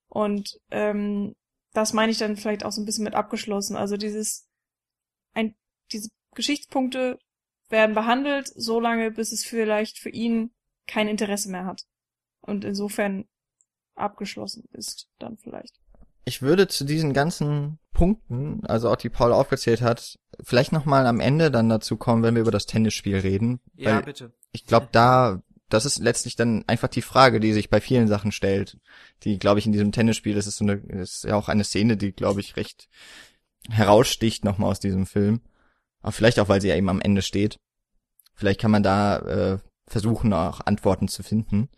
Und 0.08 0.60
ähm, 0.70 1.34
das 1.72 1.92
meine 1.92 2.12
ich 2.12 2.18
dann 2.18 2.36
vielleicht 2.36 2.64
auch 2.64 2.72
so 2.72 2.82
ein 2.82 2.84
bisschen 2.84 3.04
mit 3.04 3.14
abgeschlossen. 3.14 3.76
Also 3.76 3.96
dieses 3.96 4.46
ein, 5.32 5.54
diese 5.90 6.10
Geschichtspunkte 6.34 7.18
werden 7.68 7.94
behandelt, 7.94 8.50
solange 8.54 9.10
bis 9.10 9.32
es 9.32 9.44
vielleicht 9.44 9.98
für 9.98 10.10
ihn 10.10 10.52
kein 10.86 11.08
Interesse 11.08 11.50
mehr 11.50 11.64
hat. 11.64 11.84
Und 12.40 12.64
insofern 12.64 13.24
abgeschlossen 13.94 14.68
ist 14.72 15.08
dann 15.18 15.36
vielleicht. 15.38 15.80
ich 16.24 16.42
würde 16.42 16.68
zu 16.68 16.84
diesen 16.84 17.12
ganzen 17.12 17.78
Punkten, 17.92 18.64
also 18.66 18.90
auch 18.90 18.96
die 18.96 19.10
Paul 19.10 19.32
aufgezählt 19.32 19.82
hat, 19.82 20.18
vielleicht 20.42 20.72
nochmal 20.72 21.06
am 21.06 21.20
Ende 21.20 21.50
dann 21.50 21.68
dazu 21.68 21.96
kommen, 21.96 22.22
wenn 22.22 22.34
wir 22.34 22.42
über 22.42 22.50
das 22.50 22.66
Tennisspiel 22.66 23.18
reden. 23.18 23.60
Ja, 23.74 23.96
weil 23.96 24.02
bitte. 24.02 24.32
ich 24.52 24.66
glaube, 24.66 24.88
da, 24.92 25.42
das 25.68 25.84
ist 25.84 25.98
letztlich 25.98 26.36
dann 26.36 26.64
einfach 26.66 26.88
die 26.88 27.02
Frage, 27.02 27.40
die 27.40 27.52
sich 27.52 27.70
bei 27.70 27.80
vielen 27.80 28.08
Sachen 28.08 28.32
stellt. 28.32 28.78
Die, 29.24 29.38
glaube 29.38 29.58
ich, 29.58 29.66
in 29.66 29.72
diesem 29.72 29.92
Tennisspiel, 29.92 30.34
das 30.34 30.46
ist 30.46 30.56
so 30.56 30.64
eine, 30.64 30.78
das 30.80 31.16
ist 31.16 31.24
ja 31.24 31.36
auch 31.36 31.48
eine 31.48 31.64
Szene, 31.64 31.96
die, 31.96 32.12
glaube 32.12 32.40
ich, 32.40 32.56
recht 32.56 32.88
heraussticht 33.68 34.44
nochmal 34.44 34.70
aus 34.70 34.80
diesem 34.80 35.06
Film. 35.06 35.40
Aber 36.00 36.12
vielleicht 36.12 36.40
auch, 36.40 36.48
weil 36.48 36.60
sie 36.60 36.68
ja 36.68 36.76
eben 36.76 36.88
am 36.88 37.00
Ende 37.00 37.22
steht. 37.22 37.58
Vielleicht 38.34 38.60
kann 38.60 38.70
man 38.70 38.82
da 38.82 39.18
äh, 39.18 39.58
versuchen, 39.86 40.32
auch 40.32 40.60
Antworten 40.64 41.08
zu 41.08 41.22
finden. 41.22 41.68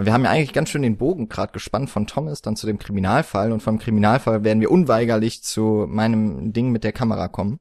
Weil 0.00 0.06
wir 0.06 0.14
haben 0.14 0.24
ja 0.24 0.30
eigentlich 0.30 0.54
ganz 0.54 0.70
schön 0.70 0.80
den 0.80 0.96
Bogen 0.96 1.28
gerade 1.28 1.52
gespannt 1.52 1.90
von 1.90 2.06
Thomas 2.06 2.40
dann 2.40 2.56
zu 2.56 2.66
dem 2.66 2.78
Kriminalfall 2.78 3.52
und 3.52 3.62
vom 3.62 3.78
Kriminalfall 3.78 4.44
werden 4.44 4.62
wir 4.62 4.70
unweigerlich 4.70 5.42
zu 5.42 5.84
meinem 5.86 6.54
Ding 6.54 6.70
mit 6.70 6.84
der 6.84 6.94
Kamera 6.94 7.28
kommen. 7.28 7.60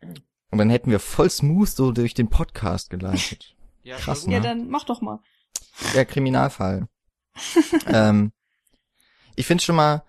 Und 0.00 0.56
dann 0.56 0.70
hätten 0.70 0.90
wir 0.90 0.98
voll 0.98 1.28
smooth 1.28 1.68
so 1.68 1.92
durch 1.92 2.14
den 2.14 2.30
Podcast 2.30 2.88
geleitet. 2.88 3.54
Ja, 3.82 3.96
Krass, 3.96 4.26
ne? 4.26 4.34
Ja, 4.34 4.40
dann 4.40 4.68
mach 4.68 4.84
doch 4.84 5.02
mal. 5.02 5.20
Der 5.94 6.06
Kriminalfall. 6.06 6.88
ähm, 7.86 8.32
ich 9.36 9.46
finde 9.46 9.64
schon 9.64 9.76
mal, 9.76 10.04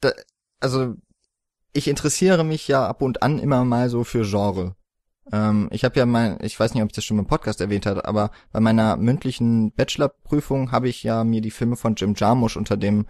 da, 0.00 0.12
also 0.60 0.94
ich 1.72 1.88
interessiere 1.88 2.44
mich 2.44 2.68
ja 2.68 2.86
ab 2.86 3.00
und 3.00 3.22
an 3.22 3.38
immer 3.38 3.64
mal 3.64 3.88
so 3.88 4.04
für 4.04 4.24
Genre. 4.24 4.76
Ähm, 5.32 5.68
ich 5.70 5.84
habe 5.84 5.98
ja 5.98 6.06
mein, 6.06 6.38
ich 6.42 6.58
weiß 6.58 6.74
nicht, 6.74 6.82
ob 6.82 6.90
ich 6.90 6.94
das 6.94 7.04
schon 7.04 7.18
im 7.18 7.26
Podcast 7.26 7.60
erwähnt 7.60 7.86
habe, 7.86 8.06
aber 8.06 8.30
bei 8.52 8.60
meiner 8.60 8.96
mündlichen 8.96 9.72
Bachelorprüfung 9.72 10.72
habe 10.72 10.88
ich 10.88 11.02
ja 11.02 11.24
mir 11.24 11.40
die 11.40 11.50
Filme 11.50 11.76
von 11.76 11.94
Jim 11.94 12.14
Jarmusch 12.16 12.56
unter 12.56 12.76
dem 12.76 13.06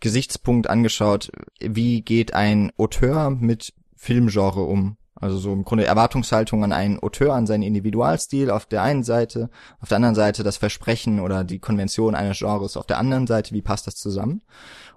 Gesichtspunkt 0.00 0.68
angeschaut, 0.68 1.30
wie 1.60 2.02
geht 2.02 2.34
ein 2.34 2.72
Auteur 2.76 3.30
mit 3.30 3.72
Filmgenre 3.96 4.62
um? 4.62 4.96
Also 5.14 5.38
so 5.38 5.52
im 5.52 5.64
Grunde 5.64 5.86
Erwartungshaltung 5.86 6.64
an 6.64 6.72
einen 6.72 6.98
Auteur, 6.98 7.34
an 7.34 7.46
seinen 7.46 7.62
Individualstil 7.62 8.50
auf 8.50 8.66
der 8.66 8.82
einen 8.82 9.04
Seite, 9.04 9.48
auf 9.80 9.88
der 9.88 9.96
anderen 9.96 10.16
Seite 10.16 10.42
das 10.42 10.56
Versprechen 10.56 11.20
oder 11.20 11.44
die 11.44 11.60
Konvention 11.60 12.14
eines 12.14 12.38
Genres 12.38 12.76
auf 12.76 12.86
der 12.86 12.98
anderen 12.98 13.26
Seite, 13.26 13.54
wie 13.54 13.62
passt 13.62 13.86
das 13.86 13.94
zusammen? 13.94 14.42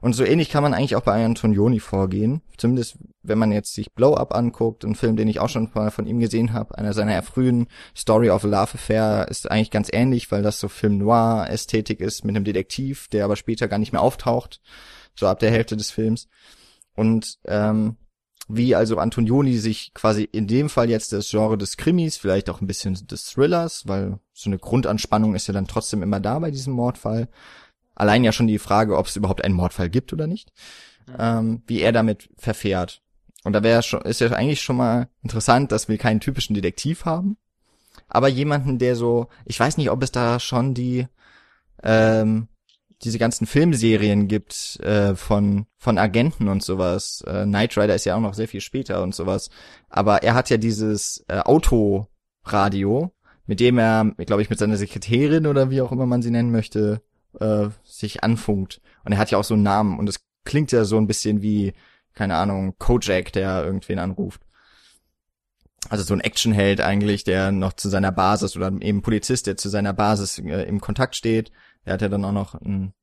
Und 0.01 0.13
so 0.13 0.23
ähnlich 0.23 0.49
kann 0.49 0.63
man 0.63 0.73
eigentlich 0.73 0.95
auch 0.95 1.01
bei 1.01 1.23
Antonioni 1.23 1.79
vorgehen. 1.79 2.41
Zumindest 2.57 2.97
wenn 3.23 3.37
man 3.37 3.51
jetzt 3.51 3.73
sich 3.73 3.93
Blow 3.93 4.15
Up 4.15 4.33
anguckt, 4.33 4.83
ein 4.85 4.95
Film, 4.95 5.15
den 5.15 5.27
ich 5.27 5.39
auch 5.39 5.49
schon 5.49 5.69
mal 5.73 5.91
von 5.91 6.07
ihm 6.07 6.19
gesehen 6.19 6.53
habe, 6.53 6.77
einer 6.77 6.93
seiner 6.93 7.21
frühen 7.21 7.67
Story 7.95 8.29
of 8.29 8.43
a 8.43 8.47
Love 8.47 8.75
Affair 8.75 9.27
ist 9.29 9.49
eigentlich 9.49 9.71
ganz 9.71 9.89
ähnlich, 9.91 10.31
weil 10.31 10.43
das 10.43 10.59
so 10.59 10.67
Film 10.67 10.97
Noir 10.97 11.47
Ästhetik 11.49 11.99
ist 11.99 12.23
mit 12.23 12.35
einem 12.35 12.45
Detektiv, 12.45 13.07
der 13.09 13.25
aber 13.25 13.35
später 13.35 13.67
gar 13.67 13.79
nicht 13.79 13.91
mehr 13.91 14.01
auftaucht, 14.01 14.61
so 15.15 15.27
ab 15.27 15.39
der 15.39 15.51
Hälfte 15.51 15.77
des 15.77 15.91
Films. 15.91 16.27
Und 16.95 17.37
ähm, 17.45 17.97
wie 18.49 18.75
also 18.75 18.97
Antonioni 18.97 19.57
sich 19.57 19.93
quasi 19.93 20.23
in 20.23 20.47
dem 20.47 20.69
Fall 20.69 20.89
jetzt 20.89 21.11
das 21.11 21.29
Genre 21.29 21.57
des 21.57 21.75
Krimis, 21.75 22.17
vielleicht 22.17 22.49
auch 22.49 22.61
ein 22.61 22.67
bisschen 22.67 22.95
des 23.07 23.25
Thrillers, 23.25 23.87
weil 23.87 24.19
so 24.33 24.49
eine 24.49 24.57
Grundanspannung 24.57 25.35
ist 25.35 25.47
ja 25.47 25.53
dann 25.53 25.67
trotzdem 25.67 26.01
immer 26.01 26.19
da 26.19 26.39
bei 26.39 26.49
diesem 26.49 26.73
Mordfall. 26.73 27.27
Allein 27.97 28.23
ja 28.23 28.31
schon 28.31 28.47
die 28.47 28.59
Frage, 28.59 28.95
ob 28.95 29.07
es 29.07 29.15
überhaupt 29.15 29.43
einen 29.43 29.55
Mordfall 29.55 29.89
gibt 29.89 30.13
oder 30.13 30.27
nicht, 30.27 30.53
ähm, 31.17 31.63
wie 31.65 31.81
er 31.81 31.91
damit 31.91 32.29
verfährt. 32.37 33.01
Und 33.43 33.53
da 33.53 33.63
wäre 33.63 33.81
schon, 33.81 34.01
ist 34.01 34.21
ja 34.21 34.29
eigentlich 34.31 34.61
schon 34.61 34.77
mal 34.77 35.09
interessant, 35.23 35.71
dass 35.71 35.89
wir 35.89 35.97
keinen 35.97 36.19
typischen 36.19 36.53
Detektiv 36.53 37.05
haben, 37.05 37.37
aber 38.07 38.27
jemanden, 38.27 38.77
der 38.77 38.95
so, 38.95 39.27
ich 39.45 39.59
weiß 39.59 39.77
nicht, 39.77 39.89
ob 39.89 40.03
es 40.03 40.11
da 40.11 40.39
schon 40.39 40.73
die, 40.75 41.07
ähm, 41.81 42.47
diese 43.03 43.17
ganzen 43.19 43.47
Filmserien 43.47 44.27
gibt 44.27 44.79
äh, 44.81 45.15
von 45.15 45.65
von 45.77 45.97
Agenten 45.97 46.49
und 46.49 46.63
sowas. 46.63 47.23
Äh, 47.25 47.45
Knight 47.45 47.77
Rider 47.77 47.95
ist 47.95 48.05
ja 48.05 48.15
auch 48.15 48.21
noch 48.21 48.33
sehr 48.33 48.47
viel 48.47 48.61
später 48.61 49.01
und 49.03 49.15
sowas. 49.15 49.49
Aber 49.89 50.23
er 50.23 50.33
hat 50.33 50.49
ja 50.49 50.57
dieses 50.57 51.23
äh, 51.27 51.39
Autoradio, 51.39 53.11
mit 53.45 53.59
dem 53.59 53.77
er, 53.77 54.13
glaube 54.25 54.41
ich, 54.41 54.49
mit 54.49 54.59
seiner 54.59 54.77
Sekretärin 54.77 55.47
oder 55.47 55.69
wie 55.69 55.81
auch 55.81 55.91
immer 55.91 56.05
man 56.05 56.21
sie 56.21 56.31
nennen 56.31 56.51
möchte, 56.51 57.01
äh, 57.39 57.69
sich 57.83 58.23
anfunkt. 58.23 58.81
Und 59.03 59.13
er 59.13 59.17
hat 59.17 59.31
ja 59.31 59.37
auch 59.37 59.43
so 59.43 59.53
einen 59.53 59.63
Namen 59.63 59.99
und 59.99 60.07
es 60.09 60.19
klingt 60.43 60.71
ja 60.71 60.85
so 60.85 60.97
ein 60.97 61.07
bisschen 61.07 61.41
wie, 61.41 61.73
keine 62.13 62.35
Ahnung, 62.35 62.75
Kojak, 62.77 63.31
der 63.33 63.63
irgendwen 63.63 63.99
anruft. 63.99 64.41
Also 65.89 66.03
so 66.03 66.13
ein 66.13 66.21
Actionheld 66.21 66.81
eigentlich, 66.81 67.23
der 67.23 67.51
noch 67.51 67.73
zu 67.73 67.89
seiner 67.89 68.11
Basis 68.11 68.55
oder 68.57 68.71
eben 68.81 69.01
Polizist, 69.01 69.47
der 69.47 69.57
zu 69.57 69.69
seiner 69.69 69.93
Basis 69.93 70.39
äh, 70.39 70.63
im 70.63 70.81
Kontakt 70.81 71.15
steht. 71.15 71.51
Der 71.85 71.93
hat 71.93 72.01
ja 72.01 72.09
dann 72.09 72.25
auch 72.25 72.31
noch 72.31 72.55
einen, 72.55 72.93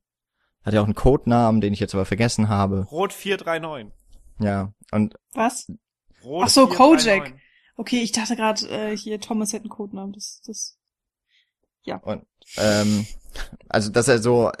hat 0.63 0.73
ja 0.73 0.81
auch 0.81 0.85
einen 0.85 0.95
Codenamen, 0.95 1.61
den 1.61 1.73
ich 1.73 1.79
jetzt 1.79 1.95
aber 1.95 2.05
vergessen 2.05 2.49
habe. 2.49 2.85
Rot 2.91 3.13
439. 3.13 3.91
Ja, 4.39 4.73
und 4.91 5.15
Was? 5.33 5.71
Rot 6.23 6.43
Ach 6.45 6.49
so, 6.49 6.67
439. 6.67 7.21
Kojak. 7.21 7.41
Okay, 7.77 8.01
ich 8.01 8.11
dachte 8.11 8.35
gerade, 8.35 8.67
äh, 8.69 8.95
hier 8.97 9.19
Thomas 9.19 9.51
hätte 9.53 9.63
einen 9.63 9.69
Codenamen. 9.69 10.13
Das, 10.13 10.41
das. 10.45 10.77
ähm, 12.57 13.05
also 13.69 13.91
dass 13.91 14.07
er 14.07 14.19
so 14.19 14.51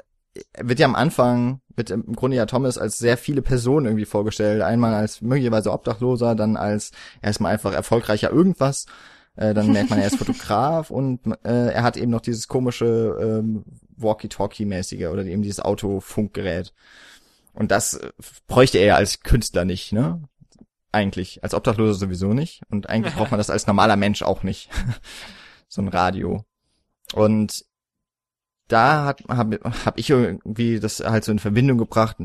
wird 0.59 0.79
ja 0.79 0.85
am 0.85 0.95
Anfang 0.95 1.61
wird 1.75 1.89
im 1.89 2.13
Grunde 2.13 2.37
ja 2.37 2.45
Thomas 2.45 2.77
als 2.77 2.97
sehr 2.97 3.17
viele 3.17 3.41
Personen 3.41 3.85
irgendwie 3.85 4.05
vorgestellt. 4.05 4.61
Einmal 4.61 4.93
als 4.93 5.21
möglicherweise 5.21 5.71
Obdachloser, 5.71 6.35
dann 6.35 6.57
als 6.57 6.91
erstmal 7.21 7.53
einfach 7.53 7.73
erfolgreicher 7.73 8.31
irgendwas. 8.31 8.85
Äh, 9.35 9.53
dann 9.53 9.71
merkt 9.71 9.89
man, 9.89 9.99
er 9.99 10.07
ist 10.07 10.15
Fotograf 10.17 10.89
und 10.89 11.19
äh, 11.43 11.73
er 11.73 11.83
hat 11.83 11.97
eben 11.97 12.11
noch 12.11 12.21
dieses 12.21 12.47
komische 12.47 13.17
ähm, 13.19 13.65
Walkie-Talkie-mäßige 13.97 15.07
oder 15.07 15.25
eben 15.25 15.41
dieses 15.41 15.59
Autofunkgerät. 15.59 16.73
Und 17.53 17.71
das 17.71 17.95
äh, 17.95 18.11
bräuchte 18.47 18.77
er 18.77 18.85
ja 18.85 18.95
als 18.95 19.21
Künstler 19.21 19.65
nicht, 19.65 19.91
ne? 19.91 20.21
Eigentlich. 20.91 21.43
Als 21.43 21.53
Obdachloser 21.53 21.93
sowieso 21.93 22.33
nicht. 22.33 22.61
Und 22.69 22.89
eigentlich 22.89 23.15
braucht 23.15 23.31
man 23.31 23.37
das 23.37 23.49
als 23.49 23.67
normaler 23.67 23.97
Mensch 23.97 24.21
auch 24.21 24.43
nicht. 24.43 24.69
so 25.67 25.81
ein 25.81 25.89
Radio. 25.89 26.45
Und 27.13 27.65
da 28.67 29.05
hat 29.05 29.23
habe 29.27 29.59
hab 29.63 29.97
ich 29.99 30.09
irgendwie 30.09 30.79
das 30.79 30.99
halt 30.99 31.23
so 31.23 31.31
in 31.31 31.39
Verbindung 31.39 31.77
gebracht. 31.77 32.17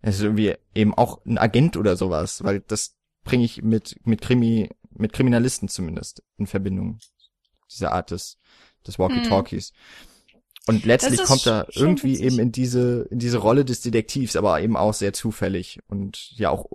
Es 0.00 0.16
ist 0.16 0.22
irgendwie 0.22 0.54
eben 0.74 0.94
auch 0.94 1.24
ein 1.24 1.38
Agent 1.38 1.76
oder 1.76 1.96
sowas, 1.96 2.44
weil 2.44 2.60
das 2.60 2.94
bringe 3.24 3.44
ich 3.44 3.62
mit 3.62 3.96
mit 4.04 4.20
Krimi 4.20 4.70
mit 4.90 5.12
Kriminalisten 5.12 5.68
zumindest 5.68 6.22
in 6.36 6.46
Verbindung. 6.46 6.98
Diese 7.70 7.90
Art 7.92 8.10
des 8.10 8.38
des 8.86 8.98
Walkie-Talkies. 8.98 9.72
Und 10.66 10.84
letztlich 10.84 11.22
kommt 11.24 11.46
er 11.46 11.66
irgendwie 11.74 12.12
witzig. 12.12 12.26
eben 12.26 12.38
in 12.38 12.52
diese 12.52 13.08
in 13.10 13.18
diese 13.18 13.38
Rolle 13.38 13.64
des 13.64 13.80
Detektivs, 13.80 14.36
aber 14.36 14.60
eben 14.60 14.76
auch 14.76 14.94
sehr 14.94 15.12
zufällig 15.12 15.80
und 15.88 16.30
ja 16.38 16.50
auch 16.50 16.66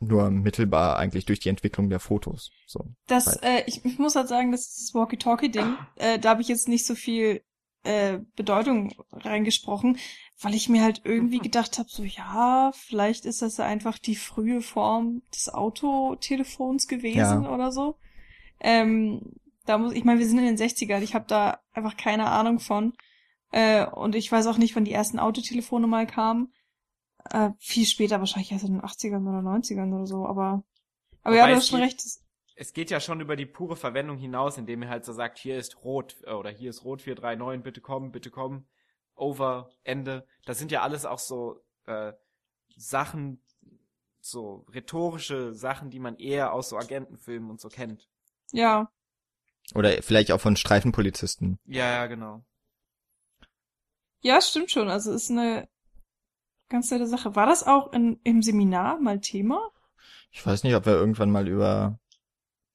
nur 0.00 0.30
mittelbar 0.30 0.96
eigentlich 0.96 1.26
durch 1.26 1.40
die 1.40 1.50
Entwicklung 1.50 1.90
der 1.90 2.00
Fotos. 2.00 2.50
So. 2.66 2.86
Das, 3.06 3.26
Weil- 3.26 3.38
äh, 3.42 3.62
ich, 3.66 3.84
ich 3.84 3.98
muss 3.98 4.16
halt 4.16 4.28
sagen, 4.28 4.50
das 4.50 4.62
ist 4.62 4.80
das 4.88 4.94
Walkie-Talkie-Ding, 4.94 5.76
äh, 5.96 6.18
da 6.18 6.30
habe 6.30 6.40
ich 6.42 6.48
jetzt 6.48 6.68
nicht 6.68 6.86
so 6.86 6.94
viel 6.94 7.42
äh, 7.84 8.18
Bedeutung 8.36 8.92
reingesprochen, 9.12 9.98
weil 10.40 10.54
ich 10.54 10.68
mir 10.68 10.82
halt 10.82 11.02
irgendwie 11.04 11.38
gedacht 11.38 11.78
habe, 11.78 11.88
so 11.88 12.02
ja, 12.02 12.72
vielleicht 12.74 13.24
ist 13.24 13.42
das 13.42 13.56
ja 13.56 13.64
einfach 13.64 13.98
die 13.98 14.16
frühe 14.16 14.60
Form 14.60 15.22
des 15.34 15.48
Autotelefons 15.52 16.88
gewesen 16.88 17.44
Ja. 17.44 17.50
oder 17.54 17.72
so. 17.72 17.96
Ähm, 18.60 19.34
da 19.66 19.78
muss, 19.78 19.92
ich 19.92 20.04
meine, 20.04 20.18
wir 20.18 20.26
sind 20.26 20.38
in 20.38 20.44
den 20.46 20.56
60ern, 20.56 21.02
ich 21.02 21.14
habe 21.14 21.24
da 21.28 21.60
einfach 21.72 21.96
keine 21.96 22.26
Ahnung 22.26 22.60
von. 22.60 22.92
Äh, 23.52 23.86
und 23.86 24.14
ich 24.14 24.30
weiß 24.30 24.46
auch 24.46 24.58
nicht, 24.58 24.76
wann 24.76 24.84
die 24.84 24.92
ersten 24.92 25.18
Autotelefone 25.18 25.86
mal 25.86 26.06
kamen. 26.06 26.52
Äh, 27.30 27.50
viel 27.58 27.86
später, 27.86 28.18
wahrscheinlich 28.20 28.52
erst 28.52 28.64
in 28.64 28.72
den 28.74 28.82
80ern 28.82 29.28
oder 29.28 29.42
90ern 29.42 29.94
oder 29.94 30.06
so, 30.06 30.26
aber 30.26 30.64
aber 31.22 31.36
ja, 31.36 31.46
du 31.46 31.54
hast 31.54 31.68
schon 31.68 31.80
recht. 31.80 32.02
Es- 32.60 32.72
geht 32.74 32.90
ja 32.90 33.00
schon 33.00 33.20
über 33.20 33.36
die 33.36 33.46
pure 33.46 33.74
Verwendung 33.76 34.18
hinaus, 34.18 34.58
indem 34.58 34.82
er 34.82 34.90
halt 34.90 35.04
so 35.04 35.12
sagt, 35.12 35.38
hier 35.38 35.56
ist 35.58 35.82
Rot 35.82 36.16
äh, 36.24 36.32
oder 36.32 36.50
hier 36.50 36.70
ist 36.70 36.84
Rot 36.84 37.02
439, 37.02 37.62
bitte 37.64 37.80
komm, 37.80 38.12
bitte 38.12 38.30
komm, 38.30 38.66
over, 39.14 39.70
Ende. 39.82 40.26
Das 40.44 40.58
sind 40.58 40.70
ja 40.70 40.82
alles 40.82 41.04
auch 41.06 41.18
so 41.18 41.62
äh, 41.86 42.12
Sachen, 42.76 43.42
so 44.20 44.66
rhetorische 44.74 45.54
Sachen, 45.54 45.90
die 45.90 45.98
man 46.00 46.16
eher 46.16 46.52
aus 46.52 46.68
so 46.68 46.76
Agentenfilmen 46.76 47.50
und 47.50 47.60
so 47.60 47.68
kennt. 47.68 48.08
Ja, 48.52 48.90
Oder 49.74 50.02
vielleicht 50.02 50.30
auch 50.32 50.40
von 50.40 50.56
Streifenpolizisten. 50.56 51.58
Ja, 51.64 51.90
ja, 51.90 52.06
genau. 52.06 52.44
ja, 54.22 54.40
stimmt 54.40 54.70
schon. 54.70 54.88
Also 54.88 55.12
ist 55.12 55.30
eine 55.30 55.68
ganz 56.68 56.90
nette 56.90 57.06
Sache. 57.06 57.34
War 57.36 57.46
das 57.46 57.66
auch 57.66 57.92
in, 57.92 58.20
im 58.24 58.42
Seminar 58.42 58.98
mal 59.00 59.20
Thema? 59.20 59.70
Ich 60.30 60.44
weiß 60.44 60.62
nicht, 60.64 60.74
ob 60.74 60.86
wir 60.86 60.92
irgendwann 60.94 61.30
mal 61.30 61.48
über 61.48 61.98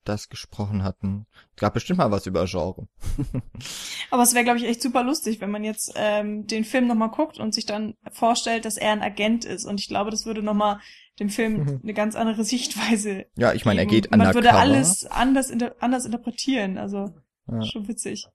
das 0.08 0.30
gesprochen 0.30 0.84
hatten. 0.84 1.26
Gab 1.58 1.74
bestimmt 1.74 1.98
mal 2.00 2.12
was 2.12 2.26
über 2.26 2.46
Genre. 2.46 2.88
Aber 4.12 4.24
es 4.24 4.34
wäre, 4.34 4.44
glaube 4.44 4.60
ich, 4.60 4.66
echt 4.66 4.82
super 4.82 5.04
lustig, 5.04 5.42
wenn 5.42 5.52
man 5.52 5.64
jetzt 5.64 5.92
ähm, 5.96 6.48
den 6.48 6.64
Film 6.64 6.88
nochmal 6.88 7.10
guckt 7.10 7.40
und 7.40 7.54
sich 7.54 7.66
dann 7.66 7.96
vorstellt, 8.12 8.66
dass 8.66 8.78
er 8.78 8.92
ein 8.92 9.02
Agent 9.02 9.46
ist. 9.46 9.66
Und 9.66 9.80
ich 9.80 9.88
glaube, 9.88 10.12
das 10.12 10.26
würde 10.26 10.42
nochmal 10.44 10.80
dem 11.20 11.30
Film 11.30 11.80
eine 11.84 11.94
ganz 11.94 12.16
andere 12.16 12.44
Sichtweise 12.44 13.26
Ja, 13.38 13.54
ich 13.54 13.66
meine, 13.66 13.82
er 13.82 13.86
geht 13.86 14.12
Man 14.12 14.22
undercover. 14.22 14.44
würde 14.46 14.58
alles 14.58 15.06
anders, 15.06 15.50
inter 15.50 15.76
anders 15.80 16.06
interpretieren. 16.06 16.78
Also 16.78 17.14
Ja. 17.52 17.62
schon 17.64 17.88
witzig. 17.88 18.28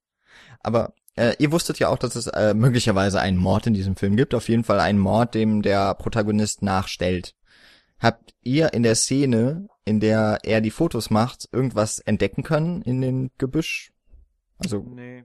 Aber 0.62 0.93
äh, 1.16 1.35
ihr 1.39 1.53
wusstet 1.53 1.79
ja 1.79 1.89
auch, 1.89 1.99
dass 1.99 2.14
es 2.16 2.27
äh, 2.29 2.55
möglicherweise 2.55 3.21
einen 3.21 3.37
Mord 3.37 3.66
in 3.66 3.75
diesem 3.75 3.97
Film 3.97 4.16
gibt. 4.16 4.35
Auf 4.35 4.49
jeden 4.49 4.64
Fall 4.64 4.81
einen 4.81 4.99
Mord, 4.99 5.35
dem 5.35 5.62
der 5.62 5.95
Protagonist 5.95 6.62
nachstellt. 6.62 7.35
Habt 8.01 8.34
ihr 8.42 8.72
in 8.72 8.82
der 8.82 8.94
Szene, 8.94 9.68
in 9.84 10.01
der 10.01 10.38
er 10.42 10.61
die 10.61 10.70
Fotos 10.70 11.11
macht, 11.11 11.48
irgendwas 11.53 11.98
entdecken 12.01 12.42
können 12.42 12.82
in 12.82 13.01
den 13.01 13.30
Gebüsch? 13.38 13.92
Also, 14.59 14.80
Nee. 14.80 15.24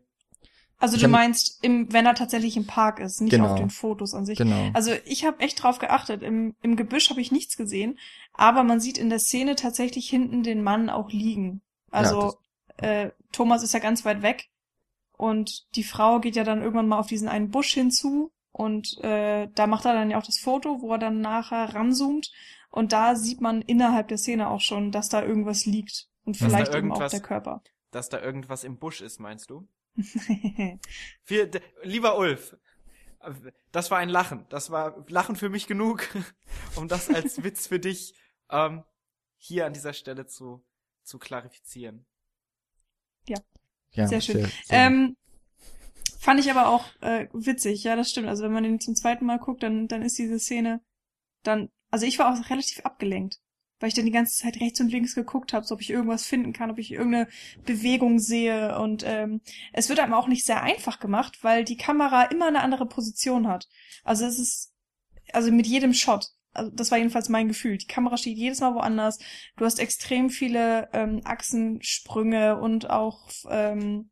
Also 0.77 0.97
du 0.97 1.07
meinst, 1.07 1.63
im, 1.63 1.91
wenn 1.93 2.05
er 2.05 2.15
tatsächlich 2.15 2.57
im 2.57 2.67
Park 2.67 2.99
ist, 2.99 3.21
nicht 3.21 3.31
Genau. 3.31 3.53
auf 3.53 3.57
den 3.57 3.69
Fotos 3.69 4.13
an 4.13 4.25
sich. 4.25 4.37
genau. 4.37 4.69
Also 4.73 4.91
ich 5.05 5.25
habe 5.25 5.39
echt 5.39 5.63
drauf 5.63 5.79
geachtet. 5.79 6.21
Im, 6.21 6.53
im 6.61 6.75
Gebüsch 6.75 7.09
habe 7.09 7.21
ich 7.21 7.31
nichts 7.31 7.55
gesehen, 7.55 7.97
aber 8.33 8.63
man 8.63 8.81
sieht 8.81 8.97
in 8.97 9.09
der 9.09 9.19
Szene 9.19 9.55
tatsächlich 9.55 10.09
hinten 10.09 10.43
den 10.43 10.61
Mann 10.61 10.89
auch 10.89 11.09
liegen. 11.09 11.61
Also 11.91 12.35
äh, 12.77 13.11
Thomas 13.31 13.63
ist 13.63 13.73
ja 13.73 13.79
ganz 13.79 14.03
weit 14.03 14.21
weg 14.21 14.49
und 15.13 15.65
die 15.75 15.83
Frau 15.83 16.19
geht 16.19 16.35
ja 16.35 16.43
dann 16.43 16.61
irgendwann 16.61 16.89
mal 16.89 16.99
auf 16.99 17.07
diesen 17.07 17.29
einen 17.29 17.51
Busch 17.51 17.73
hinzu 17.73 18.31
und 18.51 19.01
äh, 19.01 19.47
da 19.55 19.67
macht 19.67 19.85
er 19.85 19.93
dann 19.93 20.09
ja 20.11 20.17
auch 20.17 20.25
das 20.25 20.39
Foto, 20.39 20.81
wo 20.81 20.91
er 20.91 20.99
dann 20.99 21.21
nachher 21.21 21.73
ranzoomt 21.73 22.31
und 22.75 22.91
da 22.91 23.15
sieht 23.15 23.41
man 23.41 23.61
innerhalb 23.61 24.07
der 24.09 24.17
Szene 24.17 24.49
auch 24.49 24.61
schon, 24.61 24.91
dass 24.91 25.09
da 25.09 25.23
irgendwas 25.23 25.65
liegt 25.65 26.07
und 26.25 26.37
vielleicht 26.37 26.73
eben 26.73 26.91
auch 26.91 26.97
irgendwas- 26.99 27.11
der 27.11 27.21
Körper. 27.21 27.61
Dass 27.91 28.09
da 28.09 28.21
irgendwas 28.21 28.63
im 28.63 28.77
Busch 28.77 29.01
ist, 29.01 29.19
meinst 29.19 29.49
du? 29.49 29.67
D- 31.29 31.61
lieber 31.83 32.17
Ulf, 32.17 32.57
das 33.71 33.89
war 33.91 33.99
ein 33.99 34.09
Lachen. 34.09 34.45
Das 34.49 34.69
war 34.69 35.05
Lachen 35.07 35.35
für 35.35 35.49
mich 35.49 35.67
genug, 35.67 36.07
um 36.75 36.87
das 36.87 37.09
als 37.09 37.43
Witz 37.43 37.67
für 37.67 37.79
dich 37.79 38.13
ähm, 38.49 38.83
hier 39.37 39.65
an 39.65 39.73
dieser 39.73 39.93
Stelle 39.93 40.25
zu, 40.27 40.63
zu 41.03 41.17
klarifizieren. 41.19 42.05
ja, 43.93 44.07
sehr 44.07 44.19
schön. 44.21 44.45
sehr 44.65 44.87
Ähm, 44.87 45.15
fand 46.19 46.39
ich 46.41 46.51
aber 46.51 46.67
auch 46.67 46.85
äh, 47.01 47.27
witzig, 47.31 47.83
ja, 47.85 47.95
das 47.95 48.09
stimmt. 48.09 48.27
Also 48.27 48.43
wenn 48.43 48.51
man 48.51 48.63
den 48.63 48.79
zum 48.81 48.95
zweiten 48.95 49.25
Mal 49.25 49.39
guckt, 49.39 49.63
dann, 49.63 49.87
dann 49.87 50.01
ist 50.01 50.17
diese 50.17 50.37
Szene 50.39 50.81
dann, 51.43 51.69
also 51.91 52.05
ich 52.05 52.19
war 52.19 52.33
auch 52.33 52.49
relativ 52.49 52.81
abgelenkt, 52.81 53.39
weil 53.79 53.89
ich 53.89 53.95
dann 53.95 54.05
die 54.05 54.11
ganze 54.11 54.37
Zeit 54.37 54.59
rechts 54.59 54.79
und 54.79 54.91
links 54.91 55.15
geguckt 55.15 55.53
habe, 55.53 55.65
so 55.65 55.75
ob 55.75 55.81
ich 55.81 55.89
irgendwas 55.89 56.25
finden 56.25 56.53
kann, 56.53 56.71
ob 56.71 56.77
ich 56.77 56.91
irgendeine 56.91 57.27
Bewegung 57.65 58.19
sehe 58.19 58.77
und 58.79 59.03
ähm, 59.05 59.41
es 59.73 59.89
wird 59.89 59.99
einem 59.99 60.13
auch 60.13 60.27
nicht 60.27 60.45
sehr 60.45 60.63
einfach 60.63 60.99
gemacht, 60.99 61.43
weil 61.43 61.63
die 61.63 61.77
Kamera 61.77 62.23
immer 62.23 62.47
eine 62.47 62.61
andere 62.61 62.85
Position 62.85 63.47
hat. 63.47 63.67
Also 64.03 64.25
es 64.25 64.39
ist, 64.39 64.73
also 65.33 65.51
mit 65.51 65.67
jedem 65.67 65.93
Shot. 65.93 66.31
Also 66.53 66.71
das 66.71 66.89
war 66.89 66.97
jedenfalls 66.97 67.27
mein 67.27 67.49
Gefühl. 67.49 67.77
Die 67.77 67.87
Kamera 67.87 68.15
steht 68.15 68.37
jedes 68.37 68.61
Mal 68.61 68.75
woanders. 68.75 69.19
Du 69.57 69.65
hast 69.65 69.77
extrem 69.77 70.29
viele 70.29 70.87
ähm, 70.93 71.19
Achsensprünge 71.25 72.57
und 72.57 72.89
auch 72.89 73.27
ähm, 73.49 74.09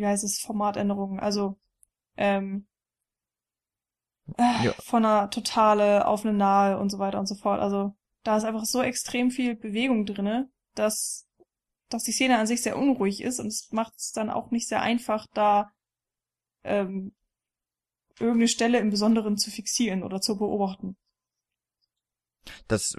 wie 0.00 0.06
heißt 0.06 0.24
es, 0.24 0.40
Formatänderungen. 0.40 1.20
Also 1.20 1.58
ähm, 2.16 2.66
äh, 4.38 4.66
Ja. 4.66 4.74
von 4.78 5.04
einer 5.04 5.30
Totale 5.30 6.06
auf 6.06 6.24
eine 6.24 6.36
Nahe 6.36 6.78
und 6.78 6.90
so 6.90 6.98
weiter 6.98 7.18
und 7.18 7.26
so 7.26 7.34
fort. 7.34 7.60
Also 7.60 7.94
da 8.24 8.36
ist 8.36 8.44
einfach 8.44 8.64
so 8.64 8.82
extrem 8.82 9.30
viel 9.30 9.56
Bewegung 9.56 10.06
drinne, 10.06 10.48
dass 10.74 11.26
dass 11.88 12.04
die 12.04 12.12
Szene 12.12 12.38
an 12.38 12.46
sich 12.46 12.62
sehr 12.62 12.78
unruhig 12.78 13.20
ist 13.22 13.38
und 13.38 13.48
es 13.48 13.68
macht 13.70 13.92
es 13.98 14.12
dann 14.12 14.30
auch 14.30 14.50
nicht 14.50 14.66
sehr 14.66 14.80
einfach, 14.80 15.26
da 15.34 15.70
ähm, 16.64 17.12
irgendeine 18.18 18.48
Stelle 18.48 18.78
im 18.78 18.90
Besonderen 18.90 19.36
zu 19.36 19.50
fixieren 19.50 20.02
oder 20.02 20.20
zu 20.20 20.38
beobachten. 20.38 20.96
das 22.68 22.96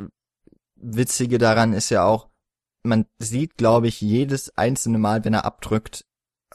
Witzige 0.75 1.37
daran 1.37 1.73
ist 1.73 1.89
ja 1.89 2.05
auch, 2.05 2.29
man 2.83 3.05
sieht, 3.17 3.55
glaube 3.55 3.87
ich, 3.87 4.01
jedes 4.01 4.55
einzelne 4.57 4.97
Mal, 4.97 5.23
wenn 5.23 5.33
er 5.33 5.45
abdrückt, 5.45 6.05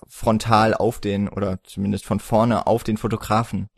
frontal 0.06 0.74
auf 0.74 1.00
den, 1.00 1.28
oder 1.28 1.62
zumindest 1.64 2.04
von 2.04 2.20
vorne 2.20 2.66
auf 2.66 2.84
den 2.84 2.98
Fotografen. 2.98 3.68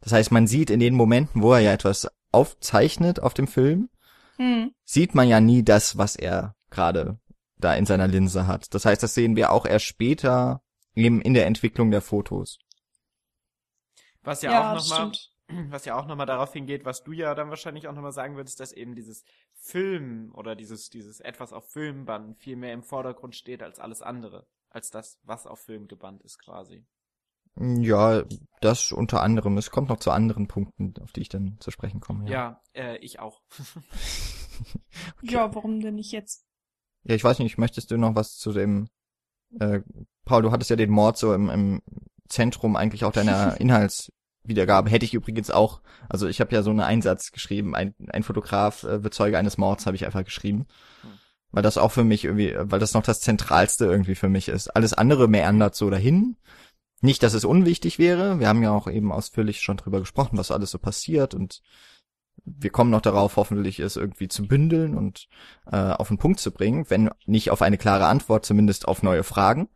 Das 0.00 0.12
heißt, 0.12 0.30
man 0.32 0.46
sieht 0.46 0.70
in 0.70 0.80
den 0.80 0.94
Momenten, 0.94 1.42
wo 1.42 1.52
er 1.52 1.60
ja 1.60 1.72
etwas 1.72 2.08
aufzeichnet 2.32 3.20
auf 3.20 3.34
dem 3.34 3.46
Film, 3.46 3.88
Hm. 4.36 4.74
sieht 4.84 5.14
man 5.14 5.28
ja 5.28 5.40
nie 5.40 5.62
das, 5.62 5.98
was 5.98 6.16
er 6.16 6.56
gerade 6.70 7.18
da 7.58 7.74
in 7.74 7.86
seiner 7.86 8.08
Linse 8.08 8.46
hat. 8.46 8.72
Das 8.74 8.84
heißt, 8.86 9.02
das 9.02 9.14
sehen 9.14 9.36
wir 9.36 9.52
auch 9.52 9.66
erst 9.66 9.84
später 9.84 10.62
eben 10.94 11.20
in 11.20 11.34
der 11.34 11.46
Entwicklung 11.46 11.90
der 11.90 12.00
Fotos. 12.00 12.58
Was 14.22 14.42
ja, 14.42 14.52
Ja, 14.52 14.72
auch 14.72 14.74
nochmal, 14.76 15.12
was 15.70 15.84
ja 15.84 15.98
auch 15.98 16.06
nochmal 16.06 16.26
darauf 16.26 16.52
hingeht, 16.52 16.84
was 16.84 17.02
du 17.02 17.12
ja 17.12 17.34
dann 17.34 17.50
wahrscheinlich 17.50 17.88
auch 17.88 17.92
nochmal 17.92 18.12
sagen 18.12 18.36
würdest, 18.36 18.60
dass 18.60 18.72
eben 18.72 18.94
dieses 18.94 19.24
Film 19.54 20.32
oder 20.34 20.56
dieses, 20.56 20.88
dieses 20.90 21.20
etwas 21.20 21.52
auf 21.52 21.70
Film 21.70 22.04
bannen 22.06 22.34
viel 22.34 22.56
mehr 22.56 22.72
im 22.72 22.82
Vordergrund 22.82 23.36
steht 23.36 23.62
als 23.62 23.78
alles 23.78 24.02
andere. 24.02 24.46
Als 24.70 24.90
das, 24.90 25.18
was 25.24 25.46
auf 25.46 25.60
Film 25.60 25.88
gebannt 25.88 26.22
ist 26.22 26.38
quasi. 26.38 26.86
Ja, 27.58 28.22
das 28.60 28.92
unter 28.92 29.22
anderem. 29.22 29.58
Es 29.58 29.70
kommt 29.70 29.88
noch 29.88 29.98
zu 29.98 30.10
anderen 30.10 30.46
Punkten, 30.46 30.94
auf 31.02 31.12
die 31.12 31.22
ich 31.22 31.28
dann 31.28 31.56
zu 31.60 31.70
sprechen 31.70 32.00
komme. 32.00 32.30
Ja, 32.30 32.62
äh, 32.74 32.96
ich 32.98 33.20
auch. 33.20 33.42
Ja, 35.22 35.54
warum 35.54 35.80
denn 35.80 35.94
nicht 35.94 36.12
jetzt? 36.12 36.44
Ja, 37.04 37.14
ich 37.14 37.24
weiß 37.24 37.38
nicht, 37.38 37.58
möchtest 37.58 37.90
du 37.90 37.96
noch 37.96 38.14
was 38.14 38.36
zu 38.36 38.52
dem, 38.52 38.88
äh, 39.58 39.80
Paul, 40.24 40.42
du 40.42 40.52
hattest 40.52 40.70
ja 40.70 40.76
den 40.76 40.90
Mord 40.90 41.16
so 41.16 41.32
im, 41.34 41.48
im 41.48 41.82
Zentrum 42.28 42.76
eigentlich 42.76 43.04
auch 43.04 43.12
deiner 43.12 43.56
Inhaltswiedergabe. 43.60 44.90
Hätte 44.90 45.04
ich 45.04 45.14
übrigens 45.14 45.50
auch, 45.50 45.80
also 46.08 46.28
ich 46.28 46.40
habe 46.40 46.54
ja 46.54 46.62
so 46.62 46.70
einen 46.70 46.80
Einsatz 46.80 47.32
geschrieben, 47.32 47.74
ein, 47.74 47.94
ein 48.08 48.22
Fotograf 48.22 48.84
äh, 48.84 49.02
wird 49.02 49.14
Zeuge 49.14 49.38
eines 49.38 49.58
Mords, 49.58 49.86
habe 49.86 49.96
ich 49.96 50.06
einfach 50.06 50.24
geschrieben. 50.24 50.66
Hm. 51.02 51.10
Weil 51.52 51.62
das 51.64 51.78
auch 51.78 51.90
für 51.90 52.04
mich 52.04 52.24
irgendwie, 52.24 52.54
weil 52.56 52.78
das 52.78 52.94
noch 52.94 53.02
das 53.02 53.20
Zentralste 53.20 53.86
irgendwie 53.86 54.14
für 54.14 54.28
mich 54.28 54.48
ist. 54.48 54.68
Alles 54.68 54.92
andere 54.94 55.26
meandert 55.26 55.74
so 55.74 55.90
dahin. 55.90 56.36
Nicht, 57.00 57.22
dass 57.22 57.34
es 57.34 57.44
unwichtig 57.44 57.98
wäre. 57.98 58.40
Wir 58.40 58.48
haben 58.48 58.62
ja 58.62 58.72
auch 58.72 58.88
eben 58.88 59.12
ausführlich 59.12 59.60
schon 59.60 59.76
drüber 59.78 60.00
gesprochen, 60.00 60.36
was 60.38 60.50
alles 60.50 60.70
so 60.70 60.78
passiert 60.78 61.34
und 61.34 61.62
wir 62.44 62.70
kommen 62.70 62.90
noch 62.90 63.02
darauf, 63.02 63.36
hoffentlich 63.36 63.80
es 63.80 63.96
irgendwie 63.96 64.28
zu 64.28 64.46
bündeln 64.48 64.96
und 64.96 65.28
äh, 65.70 65.76
auf 65.76 66.08
den 66.08 66.18
Punkt 66.18 66.40
zu 66.40 66.50
bringen, 66.52 66.88
wenn 66.88 67.10
nicht 67.26 67.50
auf 67.50 67.60
eine 67.62 67.76
klare 67.78 68.06
Antwort, 68.06 68.46
zumindest 68.46 68.88
auf 68.88 69.02
neue 69.02 69.24
Fragen. 69.24 69.68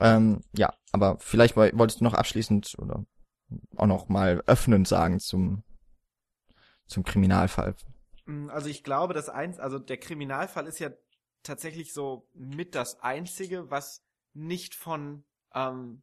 Ähm, 0.00 0.40
ja, 0.56 0.74
aber 0.92 1.18
vielleicht 1.20 1.56
woll- 1.56 1.72
wolltest 1.74 2.00
du 2.00 2.04
noch 2.04 2.14
abschließend 2.14 2.74
oder 2.78 3.04
auch 3.76 3.86
noch 3.86 4.08
mal 4.08 4.42
öffnend 4.46 4.88
sagen 4.88 5.20
zum 5.20 5.62
zum 6.86 7.04
Kriminalfall. 7.04 7.76
Mm, 8.26 8.50
Also 8.50 8.68
ich 8.68 8.82
glaube, 8.84 9.14
das 9.14 9.28
eins, 9.28 9.58
also 9.58 9.78
der 9.78 9.96
Kriminalfall 9.96 10.66
ist 10.66 10.78
ja 10.80 10.90
tatsächlich 11.42 11.92
so 11.92 12.28
mit 12.34 12.74
das 12.74 13.00
einzige, 13.00 13.70
was 13.70 14.02
nicht 14.32 14.74
von 14.74 15.24
ähm, 15.54 16.02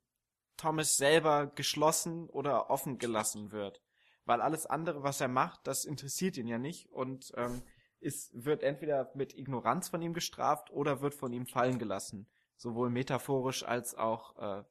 Thomas 0.58 0.98
selber 0.98 1.48
geschlossen 1.48 2.30
oder 2.30 2.70
offen 2.70 2.98
gelassen 2.98 3.52
wird. 3.52 3.82
Weil 4.26 4.42
alles 4.42 4.66
andere, 4.66 5.04
was 5.04 5.20
er 5.20 5.28
macht, 5.28 5.66
das 5.66 5.86
interessiert 5.86 6.38
ihn 6.38 6.48
ja 6.48 6.58
nicht 6.58 6.92
und 6.92 7.32
ähm, 7.36 7.64
ist, 8.00 8.32
wird 8.34 8.64
entweder 8.64 9.12
mit 9.16 9.38
Ignoranz 9.38 9.90
von 9.90 10.02
ihm 10.02 10.14
gestraft 10.14 10.72
oder 10.72 11.02
wird 11.02 11.16
von 11.16 11.34
ihm 11.34 11.48
fallen 11.48 11.80
gelassen. 11.80 12.28
Sowohl 12.56 12.90
metaphorisch 12.90 13.64
als 13.64 13.96
auch 13.96 14.38
äh, 14.38 14.64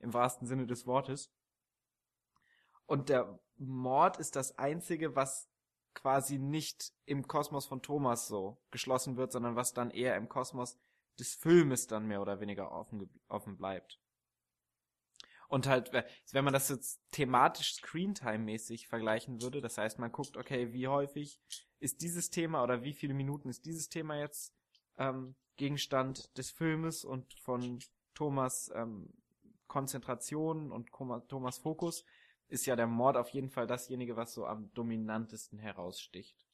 im 0.00 0.12
wahrsten 0.12 0.46
Sinne 0.46 0.66
des 0.66 0.86
Wortes. 0.86 1.32
Und 2.86 3.08
der 3.08 3.38
Mord 3.56 4.18
ist 4.18 4.36
das 4.36 4.58
einzige, 4.58 5.14
was 5.16 5.48
quasi 5.94 6.38
nicht 6.38 6.92
im 7.04 7.26
Kosmos 7.26 7.66
von 7.66 7.82
Thomas 7.82 8.28
so 8.28 8.58
geschlossen 8.70 9.16
wird, 9.16 9.32
sondern 9.32 9.56
was 9.56 9.72
dann 9.72 9.90
eher 9.90 10.16
im 10.16 10.28
Kosmos 10.28 10.78
des 11.18 11.34
Filmes 11.34 11.86
dann 11.86 12.06
mehr 12.06 12.20
oder 12.22 12.40
weniger 12.40 12.72
offen, 12.72 13.08
offen 13.28 13.56
bleibt. 13.56 14.00
Und 15.50 15.66
halt, 15.66 15.92
we- 15.92 16.06
wenn 16.32 16.44
man 16.44 16.54
das 16.54 16.70
jetzt 16.70 17.00
thematisch 17.12 17.74
Screentime-mäßig 17.74 18.88
vergleichen 18.88 19.42
würde, 19.42 19.60
das 19.60 19.78
heißt, 19.78 19.98
man 19.98 20.12
guckt, 20.12 20.38
okay, 20.38 20.72
wie 20.72 20.88
häufig 20.88 21.40
ist 21.80 22.02
dieses 22.02 22.30
Thema 22.30 22.62
oder 22.62 22.82
wie 22.84 22.94
viele 22.94 23.14
Minuten 23.14 23.50
ist 23.50 23.66
dieses 23.66 23.90
Thema 23.90 24.18
jetzt 24.18 24.54
ähm, 24.96 25.34
Gegenstand 25.58 26.36
des 26.38 26.50
Filmes 26.52 27.04
und 27.04 27.34
von 27.40 27.80
Thomas 28.14 28.70
ähm, 28.74 29.12
Konzentration 29.66 30.72
und 30.72 30.90
Thomas 31.28 31.58
Fokus, 31.58 32.04
ist 32.48 32.66
ja 32.66 32.76
der 32.76 32.86
Mord 32.88 33.16
auf 33.16 33.28
jeden 33.30 33.50
Fall 33.50 33.66
dasjenige, 33.66 34.16
was 34.16 34.34
so 34.34 34.46
am 34.46 34.72
dominantesten 34.74 35.58
heraussticht. 35.58 36.46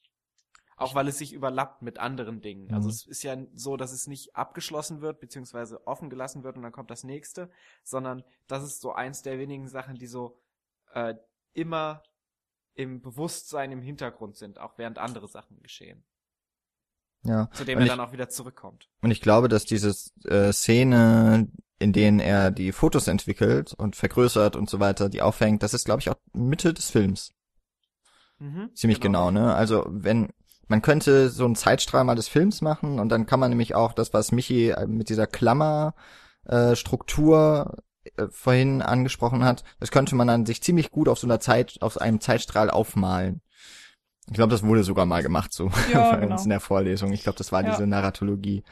Auch 0.79 0.95
weil 0.95 1.09
es 1.09 1.17
sich 1.19 1.33
überlappt 1.33 1.81
mit 1.83 1.99
anderen 1.99 2.43
Dingen. 2.43 2.73
Also 2.73 2.89
Mhm. 2.89 2.93
es 2.95 3.07
ist 3.07 3.23
ja 3.23 3.37
so, 3.55 3.77
dass 3.79 3.93
es 3.93 4.07
nicht 4.07 4.37
abgeschlossen 4.37 5.01
wird, 5.01 5.21
beziehungsweise 5.21 5.87
offen 5.87 6.11
gelassen 6.11 6.45
wird 6.45 6.57
und 6.57 6.63
dann 6.63 6.73
kommt 6.73 6.91
das 6.91 7.03
nächste, 7.03 7.51
sondern 7.83 8.23
das 8.47 8.63
ist 8.63 8.81
so 8.83 8.93
eins 8.93 9.23
der 9.23 9.39
wenigen 9.39 9.69
Sachen, 9.69 9.97
die 9.97 10.07
so 10.07 10.39
äh, 10.93 11.15
immer 11.55 12.03
im 12.75 13.01
Bewusstsein 13.01 13.73
im 13.73 13.81
Hintergrund 13.81 14.37
sind, 14.37 14.59
auch 14.59 14.77
während 14.77 14.99
andere 14.99 15.29
Sachen 15.29 15.63
geschehen. 15.63 16.05
Ja. 17.25 17.49
Zu 17.53 17.65
dem 17.65 17.79
er 17.79 17.85
ich- 17.85 17.91
dann 17.91 18.01
auch 18.01 18.13
wieder 18.13 18.29
zurückkommt. 18.29 18.89
Und 19.01 19.11
ich 19.11 19.21
glaube, 19.23 19.49
dass 19.49 19.65
diese 19.65 19.95
äh, 20.29 20.53
Szene, 20.53 21.49
in 21.79 21.93
denen 21.95 22.21
er 22.21 22.51
die 22.51 22.73
Fotos 22.73 23.09
entwickelt 23.09 23.73
und 23.75 23.97
vergrößert 23.97 24.57
und 24.57 24.69
so 24.71 24.79
weiter, 24.79 25.09
die 25.09 25.23
aufhängt, 25.23 25.63
das 25.63 25.75
ist, 25.75 25.85
glaube 25.87 26.01
ich, 26.01 26.11
auch 26.11 26.17
Mitte 26.35 26.73
des 26.75 26.91
Films. 26.91 27.33
Mhm, 28.39 28.71
Ziemlich 28.75 29.01
genau, 29.01 29.31
ne? 29.31 29.55
Also 29.55 29.87
wenn 29.89 30.29
man 30.69 30.83
könnte 30.83 31.31
so 31.31 31.45
einen 31.45 31.57
Zeitstrahl 31.57 32.05
mal 32.05 32.17
des 32.17 32.29
Films 32.29 32.61
machen 32.61 32.99
und 32.99 33.09
dann 33.09 33.27
kann 33.27 33.41
man 33.41 33.51
nämlich 33.51 33.75
auch 33.75 33.93
das, 33.93 34.13
was 34.13 34.33
Michi 34.33 34.71
äh, 34.71 34.87
mit 34.87 35.09
dieser 35.09 35.27
Klammer 35.27 35.95
äh, 36.47 36.75
äh, 38.17 38.29
vorhin 38.31 38.83
angesprochen 38.83 39.45
hat, 39.45 39.65
das 39.81 39.91
könnte 39.91 40.15
man 40.15 40.29
dann 40.29 40.47
sich 40.47 40.63
ziemlich 40.63 40.91
gut 40.91 41.09
auf 41.09 41.19
so 41.19 41.27
einer 41.27 41.41
Zeit, 41.41 41.79
auf 41.81 42.01
einem 42.01 42.21
Zeitstrahl 42.21 42.71
aufmalen. 42.71 43.41
Ich 44.29 44.35
glaube, 44.35 44.51
das 44.51 44.63
wurde 44.65 44.83
sogar 44.85 45.07
mal 45.07 45.23
gemacht 45.23 45.53
so 45.53 45.71
Ja, 45.93 46.13
bei 46.13 46.21
genau. 46.21 46.33
uns 46.33 46.45
in 46.45 46.51
der 46.51 46.61
Vorlesung. 46.61 47.13
Ich 47.13 47.23
glaube, 47.23 47.39
das 47.39 47.53
war 47.53 47.63
Ja. 47.65 47.71
diese 47.71 47.87
Narratologie. 47.87 48.65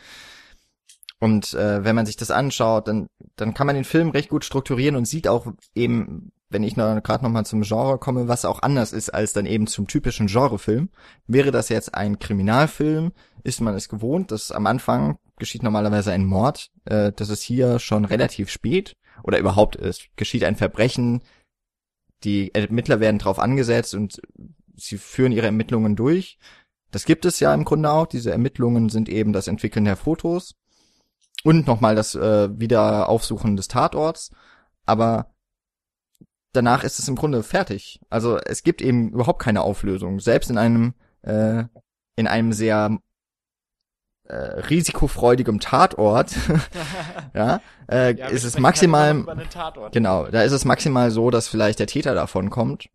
Und 1.21 1.55
äh, 1.55 1.85
wenn 1.85 1.97
man 1.97 2.07
sich 2.07 2.17
das 2.17 2.31
anschaut, 2.31 2.89
dann 2.89 3.07
dann 3.37 3.55
kann 3.55 3.67
man 3.67 3.77
den 3.77 3.85
Film 3.85 4.11
recht 4.11 4.29
gut 4.29 4.45
strukturieren 4.45 4.97
und 4.97 5.07
sieht 5.07 5.27
auch 5.29 5.47
eben, 5.75 6.33
wenn 6.55 6.63
ich 6.63 6.77
noch 6.77 7.03
gerade 7.03 7.25
noch 7.25 7.31
mal 7.31 7.45
zum 7.45 7.63
Genre 7.63 7.99
komme, 7.99 8.29
was 8.29 8.45
auch 8.45 8.63
anders 8.63 8.93
ist 8.93 9.11
als 9.11 9.33
dann 9.33 9.45
eben 9.45 9.67
zum 9.67 9.89
typischen 9.89 10.29
Genrefilm. 10.29 10.89
Wäre 11.27 11.51
das 11.51 11.69
jetzt 11.69 11.95
ein 11.95 12.19
Kriminalfilm, 12.19 13.13
ist 13.43 13.61
man 13.61 13.75
es 13.75 13.89
gewohnt, 13.89 14.31
dass 14.31 14.53
am 14.53 14.67
Anfang 14.67 15.19
geschieht 15.37 15.65
normalerweise 15.65 16.13
ein 16.13 16.25
Mord, 16.25 16.71
äh, 16.85 17.13
das 17.15 17.29
ist 17.29 17.43
hier 17.43 17.81
schon 17.81 18.05
relativ 18.05 18.51
spät 18.51 18.97
oder 19.25 19.39
überhaupt 19.39 19.75
ist 19.75 20.09
geschieht 20.17 20.45
ein 20.45 20.57
Verbrechen, 20.57 21.23
die 22.23 22.55
Ermittler 22.55 23.01
werden 23.01 23.19
drauf 23.19 23.39
angesetzt 23.41 23.95
und 23.95 24.23
sie 24.77 24.97
führen 24.97 25.33
ihre 25.33 25.47
Ermittlungen 25.47 25.97
durch. 25.97 26.39
Das 26.93 27.05
gibt 27.05 27.25
es 27.25 27.41
ja 27.41 27.53
im 27.53 27.65
Grunde 27.65 27.91
auch. 27.91 28.07
Diese 28.07 28.31
Ermittlungen 28.31 28.89
sind 28.89 29.09
eben 29.09 29.33
das 29.33 29.49
Entwickeln 29.49 29.85
der 29.85 29.97
Fotos 29.97 30.55
und 31.43 31.67
nochmal 31.67 31.97
das 31.97 32.15
äh, 32.15 32.49
Wiederaufsuchen 32.57 33.57
des 33.57 33.67
Tatorts. 33.67 34.31
Aber 34.87 35.34
danach 36.55 36.85
ist 36.85 36.99
es 36.99 37.09
im 37.09 37.17
Grunde 37.17 37.43
fertig. 37.43 38.01
Also 38.11 38.39
es 38.39 38.63
gibt 38.63 38.81
eben 38.81 39.11
überhaupt 39.11 39.43
keine 39.43 39.63
Auflösung. 39.63 40.21
Selbst 40.21 40.51
in 40.51 40.59
einem 40.59 40.95
äh, 41.23 41.65
in 42.17 42.27
einem 42.27 42.53
sehr 42.53 42.99
äh, 44.25 44.35
risikofreudigem 44.37 45.61
Tatort, 45.61 46.35
ja, 47.35 47.61
äh, 47.91 48.15
Ja, 48.15 48.29
ist 48.29 48.45
es 48.45 48.59
maximal 48.59 49.25
halt 49.27 49.51
Tatort. 49.51 49.93
Genau, 49.93 50.27
da 50.27 50.43
ist 50.43 50.53
es 50.53 50.65
maximal 50.65 51.11
so, 51.11 51.31
dass 51.31 51.49
vielleicht 51.49 51.79
der 51.79 51.87
Täter 51.87 52.15
davon 52.15 52.51
kommt. 52.51 52.89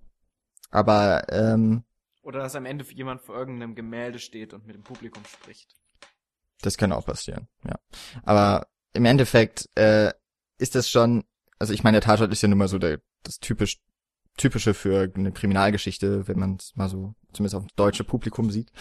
Aber 0.71 1.25
ähm, 1.29 1.83
Oder 2.21 2.39
dass 2.39 2.55
am 2.55 2.65
Ende 2.65 2.85
jemand 2.93 3.21
vor 3.21 3.35
irgendeinem 3.35 3.75
Gemälde 3.75 4.19
steht 4.19 4.53
und 4.53 4.65
mit 4.65 4.75
dem 4.75 4.83
Publikum 4.83 5.23
spricht. 5.25 5.75
das 6.61 6.77
kann 6.77 6.91
auch 6.91 7.05
passieren, 7.05 7.47
ja. 7.63 7.75
Aber 8.23 8.67
im 8.93 9.05
Endeffekt 9.05 9.69
äh, 9.75 10.11
ist 10.57 10.75
das 10.75 10.89
schon, 10.89 11.23
also 11.59 11.73
ich 11.73 11.83
meine, 11.83 11.99
der 11.99 12.07
Tatort 12.07 12.31
ist 12.31 12.41
ja 12.41 12.49
nun 12.49 12.57
mal 12.57 12.67
so 12.67 12.79
der, 12.79 12.99
das 13.23 13.39
typisch 13.39 13.79
typische 14.37 14.73
für 14.73 15.11
eine 15.15 15.31
Kriminalgeschichte, 15.33 16.27
wenn 16.27 16.39
man 16.39 16.55
es 16.55 16.73
mal 16.75 16.87
so 16.87 17.13
zumindest 17.33 17.55
auf 17.55 17.63
das 17.63 17.75
deutsche 17.75 18.05
Publikum 18.05 18.49
sieht. 18.51 18.71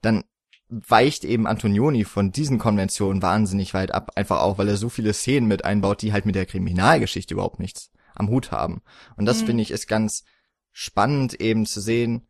Dann 0.00 0.24
weicht 0.68 1.24
eben 1.24 1.46
Antonioni 1.46 2.04
von 2.04 2.32
diesen 2.32 2.58
Konventionen 2.58 3.20
wahnsinnig 3.22 3.74
weit 3.74 3.92
ab, 3.92 4.12
einfach 4.14 4.40
auch, 4.40 4.56
weil 4.56 4.68
er 4.68 4.76
so 4.76 4.88
viele 4.88 5.12
Szenen 5.12 5.48
mit 5.48 5.64
einbaut, 5.64 6.00
die 6.00 6.12
halt 6.12 6.26
mit 6.26 6.34
der 6.34 6.46
Kriminalgeschichte 6.46 7.34
überhaupt 7.34 7.58
nichts 7.58 7.90
am 8.14 8.28
Hut 8.28 8.52
haben. 8.52 8.80
Und 9.16 9.26
das 9.26 9.42
Mhm. 9.42 9.46
finde 9.46 9.62
ich 9.64 9.70
ist 9.70 9.86
ganz 9.86 10.24
spannend 10.72 11.40
eben 11.40 11.66
zu 11.66 11.80
sehen, 11.80 12.28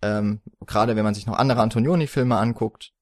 ähm, 0.00 0.40
gerade 0.66 0.96
wenn 0.96 1.04
man 1.04 1.14
sich 1.14 1.26
noch 1.26 1.36
andere 1.36 1.60
Antonioni-Filme 1.60 2.36
anguckt 2.36 2.92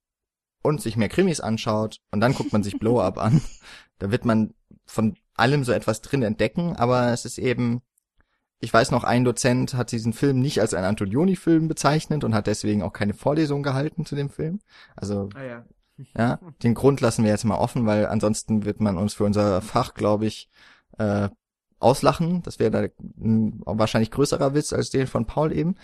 und 0.63 0.83
sich 0.83 0.97
mehr 0.97 1.09
Krimis 1.09 1.41
anschaut 1.41 2.01
und 2.11 2.21
dann 2.21 2.35
guckt 2.35 2.53
man 2.53 2.63
sich 2.63 2.79
Blow 2.79 3.01
Up 3.01 3.17
an, 3.19 3.41
da 3.99 4.11
wird 4.11 4.25
man 4.25 4.53
von 4.85 5.17
allem 5.41 5.65
so 5.65 5.73
etwas 5.73 6.01
drin 6.03 6.23
entdecken, 6.23 6.77
aber 6.77 7.13
es 7.13 7.25
ist 7.25 7.39
eben, 7.39 7.83
ich 8.61 8.73
weiß 8.73 8.91
noch, 8.91 9.05
ein 9.05 9.25
Dozent 9.25 9.75
hat 9.75 9.93
diesen 9.93 10.13
Film 10.13 10.41
nicht 10.41 10.61
als 10.61 10.75
einen 10.75 10.87
Antonioni-Film 10.87 11.67
bezeichnet 11.69 12.25
und 12.25 12.35
hat 12.35 12.47
deswegen 12.47 12.83
auch 12.83 12.93
keine 12.93 13.15
Vorlesung 13.15 13.63
gehalten 13.63 14.05
zu 14.05 14.15
dem 14.15 14.31
Film. 14.31 14.61
Also 14.97 15.29
Ah 15.35 15.43
ja. 15.43 15.65
ja, 16.17 16.41
den 16.63 16.75
Grund 16.75 17.01
lassen 17.01 17.25
wir 17.25 17.31
jetzt 17.31 17.45
mal 17.45 17.59
offen, 17.59 17.87
weil 17.87 18.07
ansonsten 18.07 18.65
wird 18.65 18.81
man 18.81 18.99
uns 18.99 19.15
für 19.15 19.25
unser 19.25 19.61
Fach, 19.63 19.95
glaube 19.95 20.27
ich, 20.27 20.49
äh, 20.99 21.29
auslachen. 21.79 22.43
Das 22.43 22.59
wäre 22.59 22.71
da 22.71 23.05
ein 23.19 23.63
wahrscheinlich 23.65 24.11
größerer 24.11 24.55
Witz 24.55 24.73
als 24.73 24.91
den 24.91 25.07
von 25.07 25.27
Paul 25.27 25.53
eben. 25.53 25.77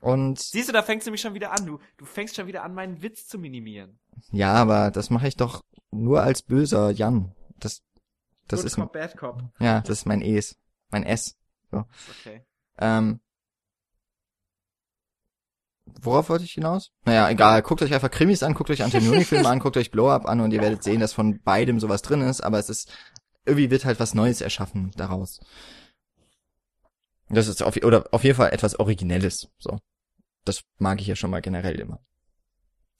Und 0.00 0.38
Siehst 0.38 0.68
du, 0.68 0.72
da 0.72 0.82
fängst 0.82 1.06
du 1.06 1.10
mich 1.10 1.20
schon 1.20 1.34
wieder 1.34 1.52
an. 1.52 1.66
Du, 1.66 1.78
du 1.98 2.04
fängst 2.06 2.36
schon 2.36 2.46
wieder 2.46 2.62
an, 2.62 2.72
meinen 2.72 3.02
Witz 3.02 3.26
zu 3.26 3.38
minimieren. 3.38 3.98
ja, 4.32 4.54
aber 4.54 4.90
das 4.90 5.10
mache 5.10 5.28
ich 5.28 5.36
doch 5.36 5.62
nur 5.90 6.22
als 6.22 6.42
böser 6.42 6.90
Jan. 6.90 7.34
Das, 7.58 7.82
das 8.50 8.60
Good 8.60 8.66
ist, 8.66 8.76
Cop, 8.76 8.92
Bad 8.92 9.16
Cop. 9.16 9.42
ja, 9.60 9.80
das 9.80 9.98
ist 10.00 10.06
mein 10.06 10.22
Es, 10.22 10.56
mein 10.90 11.04
S. 11.04 11.36
Okay. 11.70 12.44
Ähm, 12.78 13.20
worauf 16.02 16.28
wollte 16.28 16.44
ich 16.44 16.52
hinaus? 16.52 16.92
Naja, 17.04 17.28
egal. 17.30 17.62
Guckt 17.62 17.82
euch 17.82 17.92
einfach 17.94 18.10
Krimis 18.10 18.42
an, 18.42 18.54
guckt 18.54 18.70
euch 18.70 18.82
Antonioni-Filme 18.82 19.48
an, 19.48 19.58
guckt 19.60 19.76
euch 19.76 19.90
Blow 19.90 20.10
Up 20.10 20.26
an 20.26 20.40
und 20.40 20.52
ihr 20.52 20.60
werdet 20.60 20.82
sehen, 20.82 21.00
dass 21.00 21.12
von 21.12 21.40
beidem 21.42 21.80
sowas 21.80 22.02
drin 22.02 22.22
ist, 22.22 22.40
aber 22.40 22.58
es 22.58 22.68
ist, 22.68 22.90
irgendwie 23.44 23.70
wird 23.70 23.84
halt 23.84 24.00
was 24.00 24.14
Neues 24.14 24.40
erschaffen 24.40 24.90
daraus. 24.96 25.40
Das 27.28 27.46
ist 27.46 27.62
auf, 27.62 27.76
oder 27.76 28.06
auf 28.12 28.24
jeden 28.24 28.36
Fall 28.36 28.52
etwas 28.52 28.78
Originelles, 28.80 29.48
so. 29.58 29.78
Das 30.44 30.62
mag 30.78 31.00
ich 31.00 31.06
ja 31.06 31.14
schon 31.16 31.30
mal 31.30 31.40
generell 31.42 31.78
immer. 31.78 32.00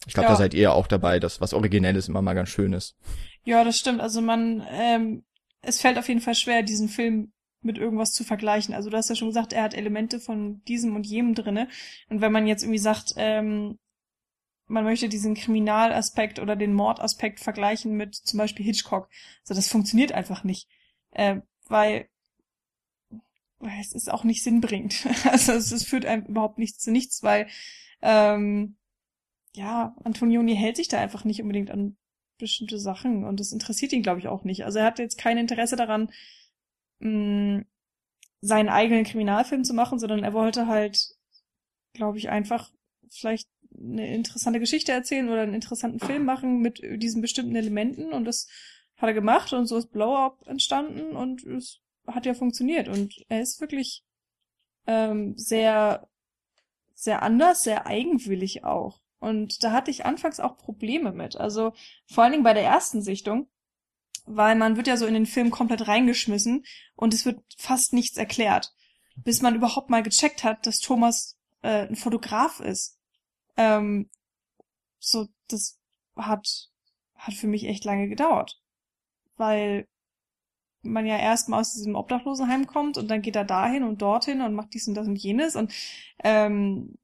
Ich 0.06 0.14
glaube, 0.14 0.26
Ja. 0.26 0.32
da 0.32 0.36
seid 0.38 0.54
ihr 0.54 0.72
auch 0.72 0.86
dabei, 0.86 1.18
dass 1.18 1.40
was 1.40 1.52
Originelles 1.54 2.08
immer 2.08 2.22
mal 2.22 2.34
ganz 2.34 2.48
schön 2.50 2.72
ist. 2.72 2.96
Ja, 3.44 3.64
das 3.64 3.78
stimmt. 3.78 4.00
Also 4.00 4.20
man, 4.20 4.64
ähm, 4.70 5.24
es 5.62 5.80
fällt 5.80 5.98
auf 5.98 6.08
jeden 6.08 6.20
Fall 6.20 6.34
schwer, 6.34 6.62
diesen 6.62 6.88
Film 6.88 7.32
mit 7.62 7.78
irgendwas 7.78 8.12
zu 8.12 8.24
vergleichen. 8.24 8.74
Also 8.74 8.90
du 8.90 8.96
hast 8.96 9.10
ja 9.10 9.14
schon 9.14 9.28
gesagt, 9.28 9.52
er 9.52 9.62
hat 9.62 9.74
Elemente 9.74 10.18
von 10.18 10.62
diesem 10.64 10.96
und 10.96 11.06
jenem 11.06 11.34
drinne. 11.34 11.68
Und 12.08 12.20
wenn 12.20 12.32
man 12.32 12.46
jetzt 12.46 12.62
irgendwie 12.62 12.78
sagt, 12.78 13.14
ähm, 13.16 13.78
man 14.66 14.84
möchte 14.84 15.08
diesen 15.08 15.34
Kriminalaspekt 15.34 16.38
oder 16.38 16.56
den 16.56 16.72
Mordaspekt 16.72 17.40
vergleichen 17.40 17.96
mit 17.96 18.14
zum 18.14 18.38
Beispiel 18.38 18.64
Hitchcock, 18.64 19.08
also 19.42 19.54
das 19.54 19.68
funktioniert 19.68 20.12
einfach 20.12 20.44
nicht, 20.44 20.68
äh, 21.10 21.40
weil 21.68 22.08
weil 23.58 23.78
es 23.78 23.92
ist 23.92 24.10
auch 24.10 24.24
nicht 24.24 24.42
sinnbringend. 24.42 25.06
Also 25.30 25.52
es, 25.52 25.70
es 25.70 25.84
führt 25.84 26.06
einem 26.06 26.24
überhaupt 26.24 26.58
nichts 26.58 26.78
zu 26.78 26.90
nichts, 26.90 27.22
weil 27.22 27.46
ähm, 28.00 28.76
ja, 29.54 29.94
Antonioni 30.04 30.56
hält 30.56 30.76
sich 30.76 30.88
da 30.88 30.98
einfach 30.98 31.24
nicht 31.24 31.42
unbedingt 31.42 31.70
an 31.70 31.96
bestimmte 32.40 32.78
Sachen 32.78 33.24
und 33.24 33.40
das 33.40 33.52
interessiert 33.52 33.92
ihn, 33.92 34.02
glaube 34.02 34.20
ich, 34.20 34.28
auch 34.28 34.44
nicht. 34.44 34.64
Also 34.64 34.78
er 34.78 34.86
hat 34.86 34.98
jetzt 34.98 35.18
kein 35.18 35.38
Interesse 35.38 35.76
daran, 35.76 36.10
mh, 37.00 37.64
seinen 38.40 38.68
eigenen 38.68 39.04
Kriminalfilm 39.04 39.64
zu 39.64 39.74
machen, 39.74 39.98
sondern 39.98 40.24
er 40.24 40.32
wollte 40.32 40.66
halt, 40.66 41.14
glaube 41.92 42.18
ich, 42.18 42.30
einfach 42.30 42.70
vielleicht 43.10 43.48
eine 43.78 44.12
interessante 44.14 44.60
Geschichte 44.60 44.92
erzählen 44.92 45.28
oder 45.28 45.42
einen 45.42 45.54
interessanten 45.54 46.00
Film 46.00 46.24
machen 46.24 46.60
mit 46.60 46.80
diesen 46.82 47.22
bestimmten 47.22 47.56
Elementen 47.56 48.12
und 48.12 48.24
das 48.24 48.48
hat 48.96 49.08
er 49.08 49.14
gemacht 49.14 49.52
und 49.52 49.66
so 49.66 49.76
ist 49.78 49.92
Blow 49.92 50.14
Up 50.16 50.46
entstanden 50.46 51.16
und 51.16 51.44
es 51.44 51.80
hat 52.06 52.26
ja 52.26 52.34
funktioniert 52.34 52.88
und 52.88 53.24
er 53.28 53.40
ist 53.40 53.60
wirklich 53.60 54.04
ähm, 54.86 55.34
sehr, 55.36 56.08
sehr 56.94 57.22
anders, 57.22 57.62
sehr 57.62 57.86
eigenwillig 57.86 58.64
auch. 58.64 59.00
Und 59.20 59.62
da 59.62 59.72
hatte 59.72 59.90
ich 59.90 60.04
anfangs 60.04 60.40
auch 60.40 60.56
Probleme 60.56 61.12
mit. 61.12 61.36
Also 61.36 61.72
vor 62.06 62.24
allen 62.24 62.32
Dingen 62.32 62.44
bei 62.44 62.54
der 62.54 62.64
ersten 62.64 63.02
Sichtung, 63.02 63.48
weil 64.26 64.56
man 64.56 64.76
wird 64.76 64.86
ja 64.86 64.96
so 64.96 65.06
in 65.06 65.14
den 65.14 65.26
Film 65.26 65.50
komplett 65.50 65.86
reingeschmissen 65.86 66.64
und 66.96 67.14
es 67.14 67.24
wird 67.24 67.40
fast 67.56 67.92
nichts 67.92 68.16
erklärt, 68.16 68.72
bis 69.16 69.42
man 69.42 69.54
überhaupt 69.54 69.90
mal 69.90 70.02
gecheckt 70.02 70.42
hat, 70.42 70.66
dass 70.66 70.78
Thomas 70.78 71.36
äh, 71.62 71.86
ein 71.86 71.96
Fotograf 71.96 72.60
ist. 72.60 72.98
Ähm, 73.56 74.10
so, 74.98 75.28
das 75.48 75.78
hat 76.16 76.70
hat 77.20 77.34
für 77.34 77.46
mich 77.46 77.66
echt 77.66 77.84
lange 77.84 78.08
gedauert, 78.08 78.60
weil 79.36 79.86
man 80.82 81.06
ja 81.06 81.18
erstmal 81.18 81.60
aus 81.60 81.74
diesem 81.74 81.94
Obdachlosenheim 81.94 82.66
kommt 82.66 82.96
und 82.96 83.08
dann 83.08 83.20
geht 83.20 83.36
er 83.36 83.44
dahin 83.44 83.84
und 83.84 84.00
dorthin 84.00 84.40
und 84.40 84.54
macht 84.54 84.72
dies 84.72 84.88
und 84.88 84.94
das 84.94 85.06
und 85.06 85.16
jenes 85.16 85.54
und 85.54 85.72
ähm, 86.24 86.96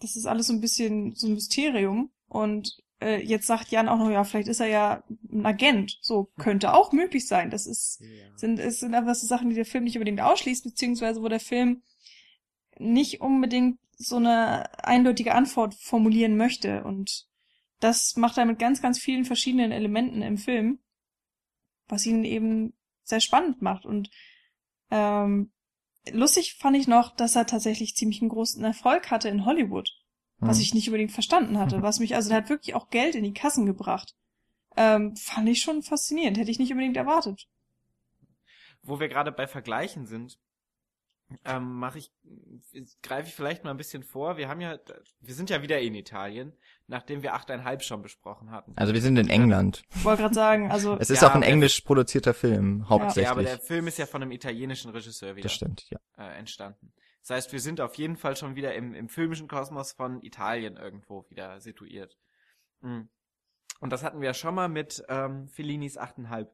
das 0.00 0.16
ist 0.16 0.26
alles 0.26 0.46
so 0.46 0.52
ein 0.52 0.60
bisschen 0.60 1.14
so 1.14 1.26
ein 1.26 1.34
Mysterium 1.34 2.10
und 2.28 2.76
äh, 3.00 3.22
jetzt 3.22 3.46
sagt 3.46 3.70
Jan 3.70 3.88
auch 3.88 3.98
noch, 3.98 4.10
ja, 4.10 4.24
vielleicht 4.24 4.48
ist 4.48 4.60
er 4.60 4.66
ja 4.66 5.04
ein 5.32 5.46
Agent. 5.46 5.98
So 6.00 6.30
könnte 6.38 6.74
auch 6.74 6.92
möglich 6.92 7.26
sein. 7.26 7.50
Das 7.50 7.66
ist 7.66 8.02
sind 8.36 8.58
es 8.58 8.80
sind 8.80 8.94
einfach 8.94 9.14
so 9.14 9.26
Sachen, 9.26 9.50
die 9.50 9.54
der 9.54 9.64
Film 9.64 9.84
nicht 9.84 9.96
unbedingt 9.96 10.20
ausschließt, 10.20 10.64
beziehungsweise 10.64 11.22
wo 11.22 11.28
der 11.28 11.40
Film 11.40 11.82
nicht 12.78 13.20
unbedingt 13.20 13.78
so 13.96 14.16
eine 14.16 14.84
eindeutige 14.84 15.34
Antwort 15.34 15.74
formulieren 15.74 16.36
möchte 16.36 16.84
und 16.84 17.28
das 17.80 18.16
macht 18.16 18.38
er 18.38 18.44
mit 18.44 18.58
ganz, 18.58 18.82
ganz 18.82 18.98
vielen 18.98 19.24
verschiedenen 19.24 19.72
Elementen 19.72 20.22
im 20.22 20.36
Film, 20.36 20.80
was 21.86 22.06
ihn 22.06 22.24
eben 22.24 22.74
sehr 23.04 23.20
spannend 23.20 23.62
macht. 23.62 23.84
Und 23.84 24.10
ähm, 24.90 25.52
lustig 26.12 26.54
fand 26.54 26.76
ich 26.76 26.88
noch, 26.88 27.14
dass 27.16 27.36
er 27.36 27.46
tatsächlich 27.46 27.94
ziemlich 27.96 28.20
einen 28.20 28.30
großen 28.30 28.62
Erfolg 28.64 29.10
hatte 29.10 29.28
in 29.28 29.44
Hollywood, 29.44 29.90
was 30.40 30.58
Hm. 30.58 30.62
ich 30.62 30.74
nicht 30.74 30.88
unbedingt 30.88 31.12
verstanden 31.12 31.58
hatte. 31.58 31.82
Was 31.82 32.00
mich, 32.00 32.14
also 32.14 32.28
der 32.28 32.38
hat 32.38 32.48
wirklich 32.50 32.74
auch 32.74 32.90
Geld 32.90 33.14
in 33.14 33.24
die 33.24 33.34
Kassen 33.34 33.66
gebracht. 33.66 34.14
Ähm, 34.76 35.16
fand 35.16 35.48
ich 35.48 35.60
schon 35.60 35.82
faszinierend, 35.82 36.38
hätte 36.38 36.50
ich 36.50 36.58
nicht 36.58 36.70
unbedingt 36.72 36.96
erwartet. 36.96 37.48
Wo 38.82 39.00
wir 39.00 39.08
gerade 39.08 39.32
bei 39.32 39.46
Vergleichen 39.46 40.06
sind, 40.06 40.38
ähm, 41.44 41.74
mache 41.74 41.98
ich, 41.98 42.10
greife 43.02 43.28
ich 43.28 43.34
vielleicht 43.34 43.64
mal 43.64 43.70
ein 43.70 43.76
bisschen 43.76 44.02
vor. 44.02 44.36
Wir 44.38 44.48
haben 44.48 44.60
ja, 44.60 44.78
wir 45.20 45.34
sind 45.34 45.50
ja 45.50 45.62
wieder 45.62 45.78
in 45.78 45.94
Italien, 45.94 46.54
nachdem 46.86 47.22
wir 47.22 47.34
achteinhalb 47.34 47.82
schon 47.82 48.00
besprochen 48.02 48.50
hatten. 48.50 48.72
Also 48.76 48.94
wir 48.94 49.02
sind 49.02 49.18
in 49.18 49.28
England. 49.28 49.82
Ich 49.94 50.04
wollte 50.04 50.22
gerade 50.22 50.34
sagen, 50.34 50.70
also 50.70 50.96
Es 50.98 51.10
ist 51.10 51.22
Ja, 51.22 51.28
auch 51.30 51.34
ein 51.34 51.42
englisch 51.42 51.82
produzierter 51.82 52.32
Film, 52.32 52.88
hauptsächlich. 52.88 53.24
ja, 53.24 53.30
aber 53.32 53.42
der 53.42 53.58
Film 53.58 53.86
ist 53.88 53.98
ja 53.98 54.06
von 54.06 54.22
einem 54.22 54.32
italienischen 54.32 54.90
Regisseur 54.90 55.36
wieder 55.36 55.44
das 55.44 55.52
stimmt, 55.52 55.90
ja. 55.90 55.98
äh, 56.16 56.38
entstanden. 56.38 56.92
Das 57.20 57.30
heißt, 57.30 57.52
wir 57.52 57.60
sind 57.60 57.80
auf 57.82 57.96
jeden 57.96 58.16
Fall 58.16 58.36
schon 58.36 58.56
wieder 58.56 58.74
im, 58.74 58.94
im 58.94 59.10
filmischen 59.10 59.48
Kosmos 59.48 59.92
von 59.92 60.22
Italien 60.22 60.76
irgendwo 60.78 61.26
wieder 61.28 61.60
situiert. 61.60 62.16
Mhm. 62.80 63.10
Und 63.80 63.92
das 63.92 64.02
hatten 64.02 64.20
wir 64.20 64.28
ja 64.28 64.34
schon 64.34 64.54
mal 64.54 64.68
mit 64.68 65.04
ähm, 65.08 65.46
Fellinis 65.48 65.98
8,5. 65.98 66.48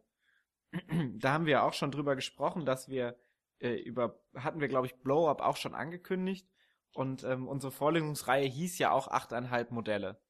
da 1.21 1.33
haben 1.33 1.47
wir 1.47 1.63
auch 1.63 1.75
schon 1.75 1.93
drüber 1.93 2.17
gesprochen, 2.17 2.67
dass 2.67 2.89
wir 2.89 3.17
äh, 3.59 3.75
über, 3.75 4.21
hatten 4.35 4.61
wir 4.61 4.69
glaube 4.69 4.87
ich 4.87 4.97
Blow 4.97 5.29
Up 5.29 5.41
auch 5.41 5.57
schon 5.57 5.75
angekündigt. 5.75 6.49
Und 6.93 7.25
ähm, 7.25 7.49
unsere 7.49 7.73
Vorlesungsreihe 7.73 8.47
hieß 8.47 8.79
ja 8.79 8.93
auch 8.93 9.09
8,5 9.09 9.73
Modelle, 9.73 10.21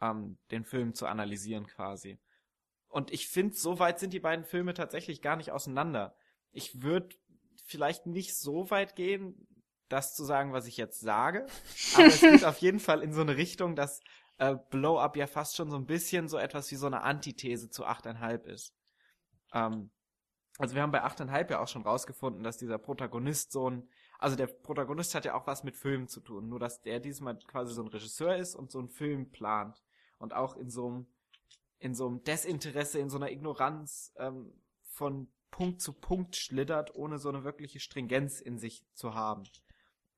ähm, 0.00 0.38
den 0.50 0.64
Film 0.64 0.92
zu 0.92 1.06
analysieren 1.06 1.68
quasi. 1.68 2.18
Und 2.88 3.12
ich 3.12 3.28
finde, 3.28 3.54
so 3.54 3.78
weit 3.78 4.00
sind 4.00 4.12
die 4.12 4.18
beiden 4.18 4.44
Filme 4.44 4.74
tatsächlich 4.74 5.22
gar 5.22 5.36
nicht 5.36 5.52
auseinander. 5.52 6.16
Ich 6.50 6.82
würde 6.82 7.14
vielleicht 7.64 8.06
nicht 8.06 8.36
so 8.36 8.70
weit 8.70 8.96
gehen, 8.96 9.46
das 9.88 10.14
zu 10.16 10.24
sagen, 10.24 10.52
was 10.52 10.66
ich 10.66 10.76
jetzt 10.76 11.00
sage, 11.00 11.46
aber 11.94 12.06
es 12.06 12.20
geht 12.20 12.44
auf 12.44 12.58
jeden 12.58 12.80
Fall 12.80 13.02
in 13.02 13.12
so 13.12 13.20
eine 13.20 13.36
Richtung, 13.36 13.76
dass 13.76 14.00
äh, 14.38 14.56
Blow 14.70 14.98
Up 14.98 15.16
ja 15.16 15.28
fast 15.28 15.54
schon 15.54 15.70
so 15.70 15.76
ein 15.76 15.86
bisschen 15.86 16.28
so 16.28 16.38
etwas 16.38 16.70
wie 16.72 16.76
so 16.76 16.86
eine 16.86 17.02
Antithese 17.02 17.70
zu 17.70 17.86
8,5 17.86 18.44
ist. 18.46 18.74
Ähm, 19.52 19.90
also 20.60 20.74
wir 20.74 20.82
haben 20.82 20.92
bei 20.92 21.02
8,5 21.02 21.50
ja 21.50 21.60
auch 21.60 21.68
schon 21.68 21.82
rausgefunden, 21.82 22.42
dass 22.42 22.58
dieser 22.58 22.78
Protagonist 22.78 23.50
so 23.50 23.70
ein, 23.70 23.88
also 24.18 24.36
der 24.36 24.46
Protagonist 24.46 25.14
hat 25.14 25.24
ja 25.24 25.34
auch 25.34 25.46
was 25.46 25.64
mit 25.64 25.74
Filmen 25.74 26.06
zu 26.06 26.20
tun, 26.20 26.48
nur 26.48 26.58
dass 26.58 26.82
der 26.82 27.00
diesmal 27.00 27.38
quasi 27.38 27.72
so 27.72 27.82
ein 27.82 27.88
Regisseur 27.88 28.36
ist 28.36 28.54
und 28.54 28.70
so 28.70 28.78
einen 28.78 28.90
Film 28.90 29.30
plant 29.30 29.82
und 30.18 30.34
auch 30.34 30.56
in 30.56 30.68
so 30.70 30.86
einem 30.86 31.06
in 31.78 31.94
so 31.94 32.06
einem 32.06 32.22
Desinteresse, 32.24 32.98
in 32.98 33.08
so 33.08 33.16
einer 33.16 33.30
Ignoranz 33.30 34.12
ähm, 34.18 34.52
von 34.82 35.32
Punkt 35.50 35.80
zu 35.80 35.94
Punkt 35.94 36.36
schlittert, 36.36 36.94
ohne 36.94 37.18
so 37.18 37.30
eine 37.30 37.42
wirkliche 37.42 37.80
Stringenz 37.80 38.42
in 38.42 38.58
sich 38.58 38.84
zu 38.92 39.14
haben. 39.14 39.44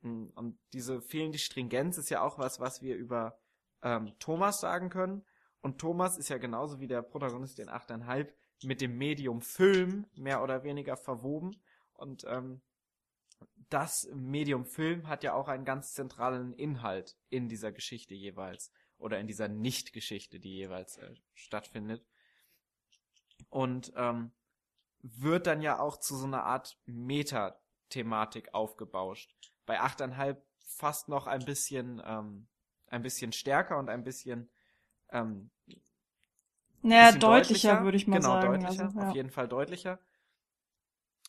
Mm, 0.00 0.26
Und 0.34 0.58
diese 0.72 1.00
fehlende 1.00 1.38
Stringenz 1.38 1.98
ist 1.98 2.10
ja 2.10 2.20
auch 2.20 2.36
was, 2.36 2.58
was 2.58 2.82
wir 2.82 2.96
über 2.96 3.38
ähm, 3.82 4.12
Thomas 4.18 4.60
sagen 4.60 4.90
können. 4.90 5.24
Und 5.60 5.78
Thomas 5.80 6.18
ist 6.18 6.28
ja 6.30 6.38
genauso 6.38 6.80
wie 6.80 6.88
der 6.88 7.02
Protagonist 7.02 7.60
in 7.60 7.68
8,5 7.68 8.32
mit 8.64 8.80
dem 8.80 8.96
Medium 8.96 9.40
Film 9.40 10.06
mehr 10.14 10.42
oder 10.42 10.64
weniger 10.64 10.96
verwoben. 10.96 11.56
Und 11.94 12.24
ähm, 12.28 12.60
das 13.68 14.08
Medium 14.14 14.64
Film 14.64 15.08
hat 15.08 15.24
ja 15.24 15.34
auch 15.34 15.48
einen 15.48 15.64
ganz 15.64 15.94
zentralen 15.94 16.52
Inhalt 16.54 17.16
in 17.28 17.48
dieser 17.48 17.72
Geschichte 17.72 18.14
jeweils. 18.14 18.70
Oder 18.98 19.18
in 19.18 19.26
dieser 19.26 19.48
Nicht-Geschichte, 19.48 20.38
die 20.38 20.54
jeweils 20.54 20.98
äh, 20.98 21.14
stattfindet. 21.34 22.06
Und 23.48 23.92
ähm, 23.96 24.32
wird 25.02 25.46
dann 25.46 25.60
ja 25.60 25.80
auch 25.80 25.96
zu 25.96 26.16
so 26.16 26.26
einer 26.26 26.44
Art 26.44 26.78
Meta-Thematik 26.86 28.54
aufgebauscht. 28.54 29.34
Bei 29.66 29.80
8,5 29.80 30.36
fast 30.60 31.08
noch 31.08 31.26
ein 31.26 31.44
bisschen, 31.44 32.00
ähm, 32.04 32.46
ein 32.86 33.02
bisschen 33.02 33.32
stärker 33.32 33.78
und 33.78 33.88
ein 33.88 34.04
bisschen 34.04 34.50
ähm, 35.10 35.50
naja, 36.82 37.12
deutlicher, 37.12 37.82
würde 37.84 37.96
ich 37.96 38.06
mal 38.06 38.16
genau, 38.16 38.40
sagen. 38.40 38.60
deutlicher, 38.60 38.84
Also, 38.84 38.98
ja. 38.98 39.08
auf 39.08 39.14
jeden 39.14 39.30
Fall 39.30 39.48
deutlicher. 39.48 39.98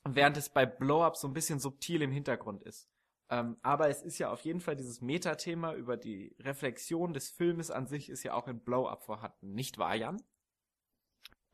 Während 0.05 0.37
es 0.37 0.49
bei 0.49 0.65
Blow 0.65 1.03
Up 1.03 1.15
so 1.15 1.27
ein 1.27 1.33
bisschen 1.33 1.59
subtil 1.59 2.01
im 2.01 2.11
Hintergrund 2.11 2.63
ist. 2.63 2.89
Ähm, 3.29 3.57
aber 3.61 3.89
es 3.89 4.01
ist 4.01 4.19
ja 4.19 4.29
auf 4.29 4.41
jeden 4.41 4.59
Fall 4.59 4.75
dieses 4.75 5.01
Metathema 5.01 5.73
über 5.73 5.97
die 5.97 6.35
Reflexion 6.39 7.13
des 7.13 7.29
Filmes 7.29 7.71
an 7.71 7.87
sich 7.87 8.09
ist 8.09 8.23
ja 8.23 8.33
auch 8.33 8.47
in 8.47 8.59
Blow 8.59 8.87
Up 8.87 9.03
vorhanden. 9.05 9.53
Nicht 9.53 9.77
wahr, 9.77 9.95
Jan? 9.95 10.21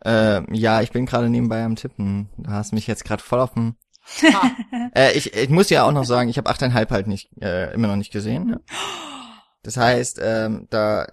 Äh, 0.04 0.42
ja, 0.56 0.82
ich 0.82 0.92
bin 0.92 1.06
gerade 1.06 1.30
nebenbei 1.30 1.64
am 1.64 1.76
Tippen. 1.76 2.30
Du 2.38 2.50
hast 2.50 2.74
mich 2.74 2.88
jetzt 2.88 3.06
gerade 3.06 3.22
voll 3.22 3.40
auf 3.40 3.54
dem. 3.54 3.76
äh, 4.96 5.16
ich, 5.16 5.34
ich 5.34 5.50
muss 5.50 5.70
ja 5.70 5.84
auch 5.84 5.92
noch 5.92 6.06
sagen, 6.06 6.30
ich 6.30 6.38
habe 6.38 6.50
8,5 6.50 6.90
halt 6.90 7.08
nicht, 7.08 7.30
äh, 7.42 7.72
immer 7.74 7.88
noch 7.88 7.98
nicht 7.98 8.12
gesehen. 8.12 8.48
Ne? 8.48 8.62
Das 9.62 9.78
heißt, 9.78 10.20
ähm, 10.24 10.68
da 10.70 11.08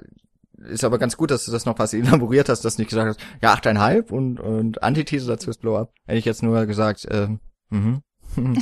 ist 0.58 0.84
aber 0.84 0.98
ganz 0.98 1.16
gut, 1.16 1.30
dass 1.30 1.44
du 1.44 1.52
das 1.52 1.64
noch 1.66 1.78
was 1.78 1.92
elaboriert 1.94 2.48
hast, 2.48 2.64
dass 2.64 2.76
du 2.76 2.82
nicht 2.82 2.88
gesagt 2.90 3.08
hast, 3.08 3.20
ja, 3.42 3.54
8,5 3.54 4.10
und, 4.10 4.40
und 4.40 4.82
Antithese 4.82 5.26
dazu 5.26 5.50
ist 5.50 5.60
Blow 5.60 5.76
Up. 5.76 5.92
Hätte 6.06 6.18
ich 6.18 6.24
jetzt 6.24 6.42
nur 6.42 6.66
gesagt, 6.66 7.06
ähm, 7.10 7.40
mhm. 7.70 8.02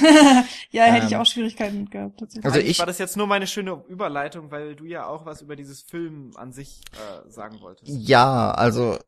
ja, 0.71 0.85
hätte 0.85 1.03
Ähm, 1.03 1.07
ich 1.09 1.17
auch 1.17 1.27
Schwierigkeiten 1.27 1.91
gehabt, 1.91 2.21
tatsächlich. 2.21 2.45
Also 2.45 2.59
ich- 2.61 2.79
war 2.79 2.87
das 2.87 2.99
jetzt 2.99 3.17
nur 3.17 3.27
meine 3.27 3.47
schöne 3.47 3.83
Überleitung, 3.89 4.51
weil 4.51 4.77
du 4.77 4.85
ja 4.85 5.07
auch 5.07 5.27
was 5.27 5.43
über 5.43 5.57
dieses 5.57 5.83
Film 5.83 6.31
an 6.37 6.53
sich 6.53 6.81
äh, 6.93 7.29
sagen 7.31 7.61
wolltest. 7.61 7.91
Ja, 7.91 8.53
also 8.53 8.99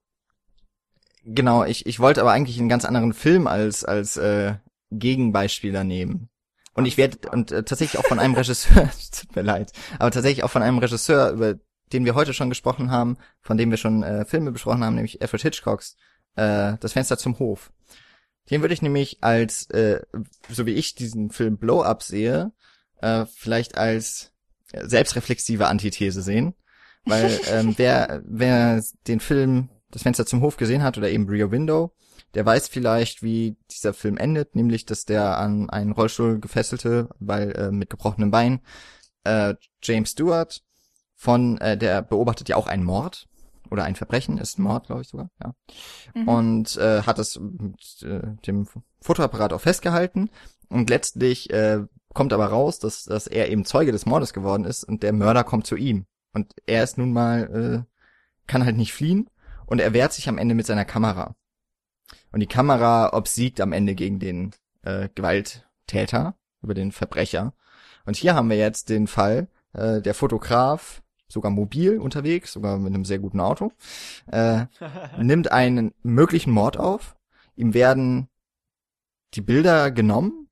genau, 1.24 1.64
ich, 1.64 1.86
ich 1.86 2.00
wollte 2.00 2.20
aber 2.20 2.32
eigentlich 2.32 2.58
einen 2.58 2.68
ganz 2.68 2.84
anderen 2.84 3.12
Film 3.12 3.46
als 3.46 3.84
als 3.84 4.16
äh, 4.16 4.54
Gegenbeispieler 4.90 5.84
nehmen. 5.84 6.28
Und 6.74 6.84
ich 6.86 6.96
werde 6.98 7.28
und 7.30 7.52
äh, 7.52 7.62
tatsächlich 7.62 7.98
auch 7.98 8.06
von 8.06 8.18
einem 8.18 8.34
Regisseur, 8.36 8.90
tut 9.18 9.34
mir 9.36 9.42
leid, 9.42 9.72
aber 9.98 10.10
tatsächlich 10.10 10.44
auch 10.44 10.50
von 10.50 10.62
einem 10.62 10.78
Regisseur, 10.78 11.30
über 11.30 11.54
den 11.92 12.04
wir 12.04 12.14
heute 12.14 12.34
schon 12.34 12.48
gesprochen 12.48 12.90
haben, 12.90 13.16
von 13.40 13.56
dem 13.56 13.70
wir 13.70 13.78
schon 13.78 14.02
äh, 14.02 14.24
Filme 14.24 14.52
besprochen 14.52 14.84
haben, 14.84 14.94
nämlich 14.94 15.22
Alfred 15.22 15.42
Hitchcocks 15.42 15.96
äh, 16.34 16.74
Das 16.80 16.92
Fenster 16.92 17.18
zum 17.18 17.38
Hof. 17.38 17.72
Den 18.50 18.60
würde 18.60 18.74
ich 18.74 18.82
nämlich 18.82 19.18
als, 19.22 19.68
äh, 19.70 20.00
so 20.48 20.66
wie 20.66 20.74
ich 20.74 20.94
diesen 20.94 21.30
Film 21.30 21.58
Blow 21.58 21.82
Up 21.82 22.02
sehe, 22.02 22.52
äh, 23.00 23.26
vielleicht 23.26 23.76
als 23.76 24.32
selbstreflexive 24.72 25.66
Antithese 25.66 26.22
sehen. 26.22 26.54
Weil 27.04 27.40
ähm, 27.50 27.74
wer, 27.76 28.22
wer 28.24 28.82
den 29.06 29.20
Film 29.20 29.68
Das 29.90 30.02
Fenster 30.02 30.26
zum 30.26 30.42
Hof 30.42 30.56
gesehen 30.56 30.82
hat 30.82 30.98
oder 30.98 31.10
eben 31.10 31.28
Rear 31.28 31.50
Window, 31.50 31.94
der 32.34 32.44
weiß 32.44 32.68
vielleicht, 32.68 33.22
wie 33.22 33.56
dieser 33.70 33.94
Film 33.94 34.16
endet, 34.18 34.54
nämlich 34.54 34.84
dass 34.84 35.04
der 35.04 35.38
an 35.38 35.70
einen 35.70 35.92
Rollstuhl 35.92 36.38
gefesselte, 36.40 37.08
weil 37.18 37.52
äh, 37.52 37.70
mit 37.70 37.88
gebrochenem 37.88 38.30
Bein, 38.30 38.60
äh, 39.24 39.54
James 39.82 40.10
Stewart 40.10 40.62
von, 41.16 41.58
äh, 41.58 41.76
der 41.76 42.02
beobachtet 42.02 42.48
ja 42.48 42.56
auch 42.56 42.66
einen 42.66 42.84
Mord 42.84 43.26
oder 43.70 43.84
ein 43.84 43.96
Verbrechen, 43.96 44.38
ist 44.38 44.58
ein 44.58 44.62
Mord, 44.62 44.86
glaube 44.86 45.02
ich 45.02 45.08
sogar, 45.08 45.30
ja. 45.42 45.54
Mhm. 46.14 46.28
Und 46.28 46.76
äh, 46.76 47.02
hat 47.02 47.18
es 47.18 47.40
mit 47.40 48.02
äh, 48.02 48.20
dem 48.46 48.68
Fotoapparat 49.00 49.52
auch 49.52 49.60
festgehalten 49.60 50.30
und 50.68 50.90
letztlich 50.90 51.50
äh, 51.50 51.84
kommt 52.14 52.32
aber 52.32 52.46
raus, 52.46 52.78
dass, 52.78 53.04
dass 53.04 53.26
er 53.26 53.50
eben 53.50 53.64
Zeuge 53.64 53.92
des 53.92 54.06
Mordes 54.06 54.32
geworden 54.32 54.64
ist 54.64 54.84
und 54.84 55.02
der 55.02 55.12
Mörder 55.12 55.44
kommt 55.44 55.66
zu 55.66 55.76
ihm. 55.76 56.06
Und 56.32 56.54
er 56.66 56.82
ist 56.82 56.98
nun 56.98 57.12
mal, 57.12 57.84
äh, 57.86 57.92
kann 58.46 58.64
halt 58.64 58.76
nicht 58.76 58.92
fliehen 58.92 59.28
und 59.66 59.80
er 59.80 59.92
wehrt 59.92 60.12
sich 60.12 60.28
am 60.28 60.38
Ende 60.38 60.54
mit 60.54 60.66
seiner 60.66 60.84
Kamera. 60.84 61.34
Und 62.32 62.40
die 62.40 62.46
Kamera 62.46 63.12
obsiegt 63.14 63.60
am 63.60 63.72
Ende 63.72 63.94
gegen 63.94 64.18
den 64.18 64.52
äh, 64.82 65.08
Gewalttäter, 65.14 66.36
über 66.62 66.74
den 66.74 66.92
Verbrecher. 66.92 67.54
Und 68.04 68.16
hier 68.16 68.34
haben 68.34 68.50
wir 68.50 68.56
jetzt 68.56 68.88
den 68.88 69.06
Fall, 69.06 69.48
äh, 69.72 70.00
der 70.00 70.14
Fotograf, 70.14 71.02
sogar 71.28 71.50
mobil 71.50 71.98
unterwegs, 71.98 72.52
sogar 72.52 72.78
mit 72.78 72.94
einem 72.94 73.04
sehr 73.04 73.18
guten 73.18 73.40
Auto, 73.40 73.72
äh, 74.30 74.66
nimmt 75.20 75.50
einen 75.50 75.92
möglichen 76.02 76.52
Mord 76.52 76.76
auf. 76.76 77.16
Ihm 77.56 77.74
werden 77.74 78.28
die 79.34 79.40
Bilder 79.40 79.90
genommen, 79.90 80.48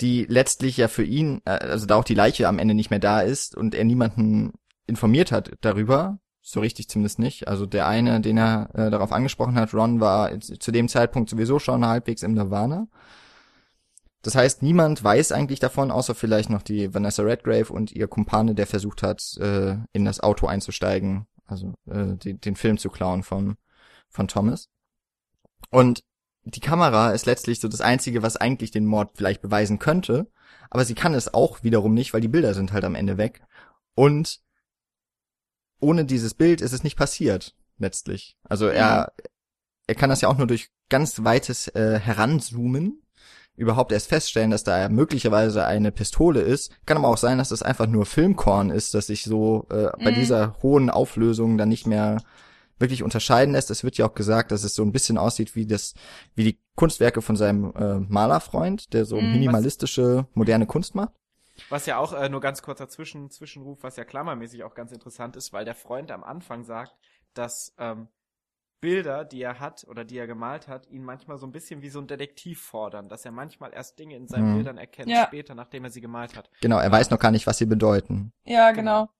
die 0.00 0.24
letztlich 0.28 0.76
ja 0.76 0.88
für 0.88 1.04
ihn, 1.04 1.40
äh, 1.44 1.50
also 1.50 1.86
da 1.86 1.96
auch 1.96 2.04
die 2.04 2.14
Leiche 2.14 2.48
am 2.48 2.58
Ende 2.58 2.74
nicht 2.74 2.90
mehr 2.90 3.00
da 3.00 3.20
ist 3.20 3.56
und 3.56 3.74
er 3.74 3.84
niemanden 3.84 4.52
informiert 4.86 5.32
hat 5.32 5.52
darüber, 5.60 6.18
so 6.40 6.60
richtig 6.60 6.88
zumindest 6.88 7.18
nicht. 7.18 7.48
Also 7.48 7.66
der 7.66 7.86
eine, 7.86 8.20
den 8.20 8.38
er 8.38 8.70
äh, 8.74 8.90
darauf 8.90 9.12
angesprochen 9.12 9.56
hat, 9.56 9.74
Ron, 9.74 10.00
war 10.00 10.38
zu 10.40 10.72
dem 10.72 10.88
Zeitpunkt 10.88 11.28
sowieso 11.28 11.58
schon 11.58 11.84
halbwegs 11.84 12.22
im 12.22 12.34
Nirvana. 12.34 12.88
Das 14.22 14.34
heißt, 14.34 14.62
niemand 14.62 15.02
weiß 15.02 15.32
eigentlich 15.32 15.60
davon, 15.60 15.90
außer 15.90 16.14
vielleicht 16.14 16.50
noch 16.50 16.62
die 16.62 16.92
Vanessa 16.92 17.22
Redgrave 17.22 17.72
und 17.72 17.92
ihr 17.92 18.08
Kumpane, 18.08 18.54
der 18.54 18.66
versucht 18.66 19.02
hat, 19.02 19.36
äh, 19.38 19.76
in 19.92 20.04
das 20.04 20.20
Auto 20.20 20.46
einzusteigen, 20.46 21.26
also 21.46 21.74
äh, 21.86 22.16
die, 22.16 22.34
den 22.34 22.56
Film 22.56 22.78
zu 22.78 22.90
klauen 22.90 23.22
von, 23.22 23.56
von 24.08 24.26
Thomas. 24.26 24.68
Und 25.70 26.02
die 26.44 26.60
Kamera 26.60 27.12
ist 27.12 27.26
letztlich 27.26 27.60
so 27.60 27.68
das 27.68 27.80
Einzige, 27.80 28.22
was 28.22 28.36
eigentlich 28.36 28.70
den 28.70 28.86
Mord 28.86 29.12
vielleicht 29.14 29.40
beweisen 29.40 29.78
könnte, 29.78 30.30
aber 30.70 30.84
sie 30.84 30.94
kann 30.94 31.14
es 31.14 31.32
auch 31.32 31.62
wiederum 31.62 31.94
nicht, 31.94 32.12
weil 32.12 32.20
die 32.20 32.28
Bilder 32.28 32.54
sind 32.54 32.72
halt 32.72 32.84
am 32.84 32.94
Ende 32.94 33.18
weg. 33.18 33.42
Und 33.94 34.40
ohne 35.80 36.04
dieses 36.04 36.34
Bild 36.34 36.60
ist 36.60 36.72
es 36.72 36.82
nicht 36.82 36.96
passiert, 36.96 37.54
letztlich. 37.78 38.36
Also 38.42 38.66
er, 38.66 39.12
er 39.86 39.94
kann 39.94 40.10
das 40.10 40.22
ja 40.22 40.28
auch 40.28 40.38
nur 40.38 40.46
durch 40.46 40.70
ganz 40.88 41.22
weites 41.22 41.68
äh, 41.68 42.00
Heranzoomen 42.00 43.02
überhaupt 43.58 43.92
erst 43.92 44.08
feststellen, 44.08 44.50
dass 44.50 44.64
da 44.64 44.88
möglicherweise 44.88 45.66
eine 45.66 45.92
Pistole 45.92 46.40
ist. 46.40 46.72
Kann 46.86 46.96
aber 46.96 47.08
auch 47.08 47.18
sein, 47.18 47.38
dass 47.38 47.50
das 47.50 47.62
einfach 47.62 47.86
nur 47.86 48.06
Filmkorn 48.06 48.70
ist, 48.70 48.94
dass 48.94 49.08
sich 49.08 49.24
so 49.24 49.66
äh, 49.70 49.90
bei 50.02 50.10
Mhm. 50.10 50.12
dieser 50.12 50.56
hohen 50.62 50.90
Auflösung 50.90 51.58
dann 51.58 51.68
nicht 51.68 51.86
mehr 51.86 52.22
wirklich 52.78 53.02
unterscheiden 53.02 53.52
lässt. 53.54 53.70
Es 53.70 53.84
wird 53.84 53.98
ja 53.98 54.06
auch 54.06 54.14
gesagt, 54.14 54.52
dass 54.52 54.64
es 54.64 54.74
so 54.74 54.82
ein 54.82 54.92
bisschen 54.92 55.18
aussieht 55.18 55.56
wie 55.56 55.66
das, 55.66 55.94
wie 56.36 56.44
die 56.44 56.58
Kunstwerke 56.76 57.22
von 57.22 57.36
seinem 57.36 57.72
äh, 57.74 57.98
Malerfreund, 57.98 58.92
der 58.92 59.04
so 59.04 59.20
Mhm. 59.20 59.22
minimalistische, 59.22 60.26
moderne 60.34 60.66
Kunst 60.66 60.94
macht. 60.94 61.12
Was 61.68 61.86
ja 61.86 61.98
auch 61.98 62.12
äh, 62.12 62.28
nur 62.28 62.40
ganz 62.40 62.62
kurzer 62.62 62.88
Zwischen 62.88 63.30
Zwischenruf, 63.30 63.82
was 63.82 63.96
ja 63.96 64.04
klammermäßig 64.04 64.64
auch 64.64 64.74
ganz 64.74 64.92
interessant 64.92 65.36
ist, 65.36 65.52
weil 65.52 65.64
der 65.64 65.74
Freund 65.74 66.10
am 66.10 66.24
Anfang 66.24 66.64
sagt, 66.64 66.94
dass 67.34 67.74
ähm, 67.78 68.08
Bilder, 68.80 69.24
die 69.24 69.42
er 69.42 69.58
hat 69.60 69.84
oder 69.88 70.04
die 70.04 70.16
er 70.18 70.26
gemalt 70.26 70.68
hat, 70.68 70.88
ihn 70.88 71.04
manchmal 71.04 71.38
so 71.38 71.46
ein 71.46 71.52
bisschen 71.52 71.82
wie 71.82 71.88
so 71.88 72.00
ein 72.00 72.06
Detektiv 72.06 72.60
fordern, 72.60 73.08
dass 73.08 73.24
er 73.24 73.32
manchmal 73.32 73.72
erst 73.72 73.98
Dinge 73.98 74.14
in 74.16 74.28
seinen 74.28 74.50
Mhm. 74.50 74.54
Bildern 74.54 74.78
erkennt, 74.78 75.08
Ja. 75.10 75.26
später, 75.26 75.54
nachdem 75.54 75.84
er 75.84 75.90
sie 75.90 76.00
gemalt 76.00 76.36
hat. 76.36 76.50
Genau, 76.60 76.78
er 76.78 76.90
weiß 76.92 77.10
noch 77.10 77.18
gar 77.18 77.30
nicht, 77.32 77.46
was 77.46 77.58
sie 77.58 77.66
bedeuten. 77.66 78.32
Ja, 78.44 78.70
Genau. 78.70 79.02
genau. 79.02 79.12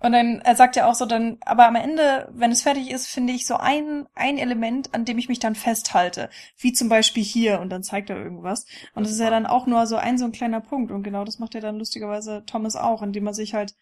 Und 0.00 0.12
dann, 0.12 0.40
er 0.42 0.54
sagt 0.54 0.76
ja 0.76 0.86
auch 0.88 0.94
so 0.94 1.06
dann, 1.06 1.38
aber 1.40 1.66
am 1.66 1.74
Ende, 1.74 2.28
wenn 2.32 2.52
es 2.52 2.62
fertig 2.62 2.88
ist, 2.90 3.08
finde 3.08 3.32
ich 3.32 3.46
so 3.48 3.56
ein, 3.56 4.06
ein 4.14 4.38
Element, 4.38 4.94
an 4.94 5.04
dem 5.04 5.18
ich 5.18 5.28
mich 5.28 5.40
dann 5.40 5.56
festhalte. 5.56 6.30
Wie 6.56 6.72
zum 6.72 6.88
Beispiel 6.88 7.24
hier, 7.24 7.58
und 7.60 7.70
dann 7.70 7.82
zeigt 7.82 8.08
er 8.10 8.16
irgendwas. 8.16 8.64
Und 8.94 9.04
das 9.04 9.12
ist 9.12 9.18
ja 9.18 9.28
dann 9.30 9.44
auch 9.46 9.66
nur 9.66 9.86
so 9.88 9.96
ein, 9.96 10.16
so 10.16 10.24
ein 10.24 10.30
kleiner 10.30 10.60
Punkt. 10.60 10.92
Und 10.92 11.02
genau 11.02 11.24
das 11.24 11.40
macht 11.40 11.54
ja 11.54 11.60
dann 11.60 11.78
lustigerweise 11.78 12.44
Thomas 12.46 12.76
auch, 12.76 13.02
indem 13.02 13.26
er 13.26 13.34
sich 13.34 13.54
halt, 13.54 13.74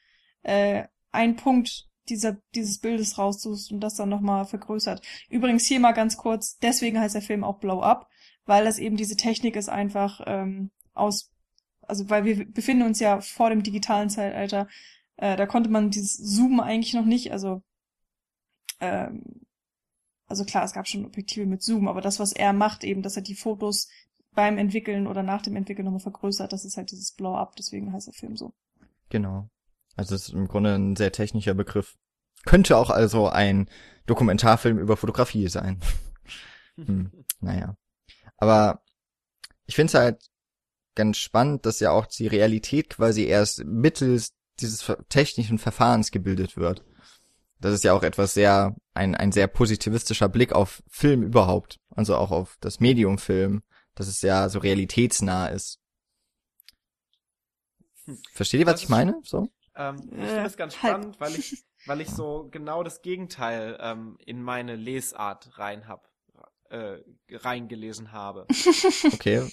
äh, 0.42 0.84
einen 1.12 1.36
Punkt 1.36 1.86
dieser, 2.08 2.36
dieses 2.54 2.78
Bildes 2.78 3.18
raussucht 3.18 3.70
und 3.72 3.80
das 3.80 3.94
dann 3.96 4.08
nochmal 4.08 4.44
vergrößert. 4.44 5.02
Übrigens 5.28 5.66
hier 5.66 5.80
mal 5.80 5.92
ganz 5.92 6.16
kurz, 6.16 6.58
deswegen 6.58 7.00
heißt 7.00 7.14
der 7.14 7.22
Film 7.22 7.44
auch 7.44 7.58
Blow 7.58 7.82
Up, 7.82 8.08
weil 8.44 8.64
das 8.64 8.78
eben 8.78 8.96
diese 8.96 9.16
Technik 9.16 9.56
ist 9.56 9.68
einfach, 9.68 10.20
ähm, 10.26 10.70
aus, 10.94 11.32
also 11.82 12.08
weil 12.10 12.24
wir 12.24 12.50
befinden 12.50 12.84
uns 12.84 13.00
ja 13.00 13.20
vor 13.20 13.50
dem 13.50 13.62
digitalen 13.62 14.10
Zeitalter, 14.10 14.68
äh, 15.16 15.36
da 15.36 15.46
konnte 15.46 15.70
man 15.70 15.90
dieses 15.90 16.16
Zoom 16.16 16.60
eigentlich 16.60 16.94
noch 16.94 17.04
nicht, 17.04 17.32
also 17.32 17.62
ähm, 18.80 19.22
also 20.28 20.44
klar, 20.44 20.64
es 20.64 20.72
gab 20.72 20.88
schon 20.88 21.04
Objektive 21.04 21.46
mit 21.46 21.62
Zoom, 21.62 21.88
aber 21.88 22.00
das, 22.00 22.18
was 22.18 22.32
er 22.32 22.52
macht, 22.52 22.84
eben, 22.84 23.02
dass 23.02 23.16
er 23.16 23.22
die 23.22 23.36
Fotos 23.36 23.88
beim 24.34 24.58
Entwickeln 24.58 25.06
oder 25.06 25.22
nach 25.22 25.42
dem 25.42 25.56
Entwickeln 25.56 25.84
nochmal 25.84 26.00
vergrößert, 26.00 26.52
das 26.52 26.64
ist 26.64 26.76
halt 26.76 26.90
dieses 26.90 27.12
Blow-up, 27.12 27.56
deswegen 27.56 27.92
heißt 27.92 28.08
der 28.08 28.14
Film 28.14 28.36
so. 28.36 28.52
Genau. 29.08 29.48
Also 29.96 30.14
es 30.14 30.28
ist 30.28 30.34
im 30.34 30.46
Grunde 30.46 30.74
ein 30.74 30.96
sehr 30.96 31.12
technischer 31.12 31.54
Begriff. 31.54 31.96
Könnte 32.44 32.76
auch 32.76 32.90
also 32.90 33.28
ein 33.28 33.68
Dokumentarfilm 34.06 34.78
über 34.78 34.96
Fotografie 34.96 35.48
sein. 35.48 35.80
Hm, 36.78 37.10
naja. 37.40 37.74
Aber 38.36 38.82
ich 39.64 39.74
finde 39.74 39.86
es 39.86 39.94
halt 39.94 40.28
ganz 40.94 41.16
spannend, 41.16 41.64
dass 41.64 41.80
ja 41.80 41.90
auch 41.90 42.04
die 42.04 42.26
Realität 42.26 42.90
quasi 42.90 43.24
erst 43.24 43.64
mittels 43.64 44.34
dieses 44.60 44.84
technischen 45.08 45.58
Verfahrens 45.58 46.10
gebildet 46.10 46.58
wird. 46.58 46.84
Das 47.60 47.72
ist 47.72 47.84
ja 47.84 47.94
auch 47.94 48.02
etwas 48.02 48.34
sehr, 48.34 48.76
ein, 48.92 49.14
ein 49.14 49.32
sehr 49.32 49.46
positivistischer 49.46 50.28
Blick 50.28 50.52
auf 50.52 50.82
Film 50.88 51.22
überhaupt. 51.22 51.78
Also 51.90 52.16
auch 52.16 52.30
auf 52.30 52.56
das 52.60 52.80
Medium 52.80 53.18
Film, 53.18 53.62
dass 53.94 54.08
es 54.08 54.20
ja 54.20 54.48
so 54.48 54.58
realitätsnah 54.58 55.48
ist. 55.48 55.80
Versteht 58.32 58.60
ihr, 58.60 58.66
was 58.66 58.74
Das 58.74 58.82
ich 58.82 58.88
meine? 58.88 59.18
So? 59.24 59.48
Ähm, 59.76 60.12
ich 60.18 60.18
Äh, 60.22 60.26
finde 60.28 60.46
es 60.46 60.56
ganz 60.56 60.82
halb. 60.82 61.02
spannend, 61.02 61.20
weil 61.20 61.34
ich, 61.36 61.56
weil 61.86 62.00
ich 62.00 62.10
so 62.10 62.48
genau 62.50 62.82
das 62.82 63.02
Gegenteil 63.02 63.78
ähm, 63.80 64.18
in 64.26 64.42
meine 64.42 64.76
Lesart 64.76 65.58
rein 65.58 65.88
hab, 65.88 66.10
äh, 66.70 66.98
reingelesen 67.30 68.12
habe. 68.12 68.46
Okay. 69.14 69.48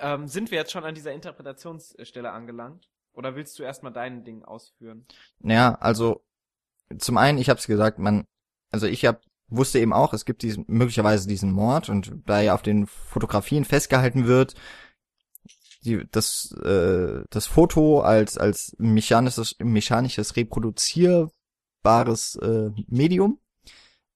ähm, 0.00 0.28
sind 0.28 0.50
wir 0.50 0.58
jetzt 0.58 0.72
schon 0.72 0.84
an 0.84 0.94
dieser 0.94 1.12
Interpretationsstelle 1.12 2.30
angelangt? 2.30 2.88
Oder 3.12 3.36
willst 3.36 3.58
du 3.58 3.62
erstmal 3.62 3.92
dein 3.92 4.24
Ding 4.24 4.42
ausführen? 4.44 5.06
Naja, 5.38 5.76
also 5.80 6.24
zum 6.98 7.16
einen, 7.18 7.38
ich 7.38 7.48
habe 7.50 7.60
es 7.60 7.66
gesagt, 7.66 7.98
man, 7.98 8.26
also 8.72 8.86
ich 8.86 9.04
hab, 9.06 9.22
wusste 9.48 9.78
eben 9.78 9.92
auch, 9.92 10.12
es 10.14 10.24
gibt 10.24 10.42
diesen 10.42 10.64
möglicherweise 10.68 11.28
diesen 11.28 11.52
Mord 11.52 11.88
und 11.88 12.12
da 12.26 12.40
ja 12.40 12.54
auf 12.54 12.62
den 12.62 12.86
Fotografien 12.86 13.64
festgehalten 13.64 14.26
wird, 14.26 14.54
die, 15.84 16.04
das 16.10 16.52
äh, 16.64 17.24
das 17.30 17.46
Foto 17.46 18.00
als 18.00 18.38
als 18.38 18.74
mechanisches 18.78 19.56
mechanisches 19.58 20.36
reproduzierbares 20.36 22.36
äh, 22.36 22.70
Medium 22.88 23.38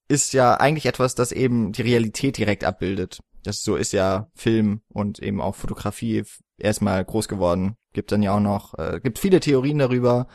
ist 0.08 0.32
ja 0.32 0.54
eigentlich 0.54 0.86
etwas, 0.86 1.14
das 1.14 1.32
eben 1.32 1.72
die 1.72 1.82
Realität 1.82 2.38
direkt 2.38 2.64
abbildet. 2.64 3.20
Das 3.42 3.62
so 3.62 3.76
ist 3.76 3.92
ja 3.92 4.30
Film 4.34 4.80
und 4.88 5.20
eben 5.20 5.40
auch 5.40 5.54
Fotografie 5.54 6.24
erstmal 6.56 7.04
groß 7.04 7.28
geworden. 7.28 7.76
Gibt 7.92 8.10
dann 8.10 8.22
ja 8.22 8.34
auch 8.34 8.40
noch, 8.40 8.76
äh, 8.78 9.00
gibt 9.02 9.18
viele 9.18 9.40
Theorien 9.40 9.78
darüber, 9.78 10.26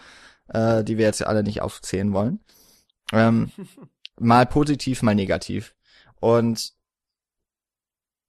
äh, 0.47 0.84
die 0.84 0.97
wir 0.97 1.05
jetzt 1.05 1.25
alle 1.25 1.43
nicht 1.43 1.61
aufzählen 1.61 2.13
wollen. 2.13 2.39
Ähm, 3.11 3.51
mal 4.19 4.45
positiv, 4.45 5.01
mal 5.01 5.15
negativ. 5.15 5.75
Und 6.19 6.73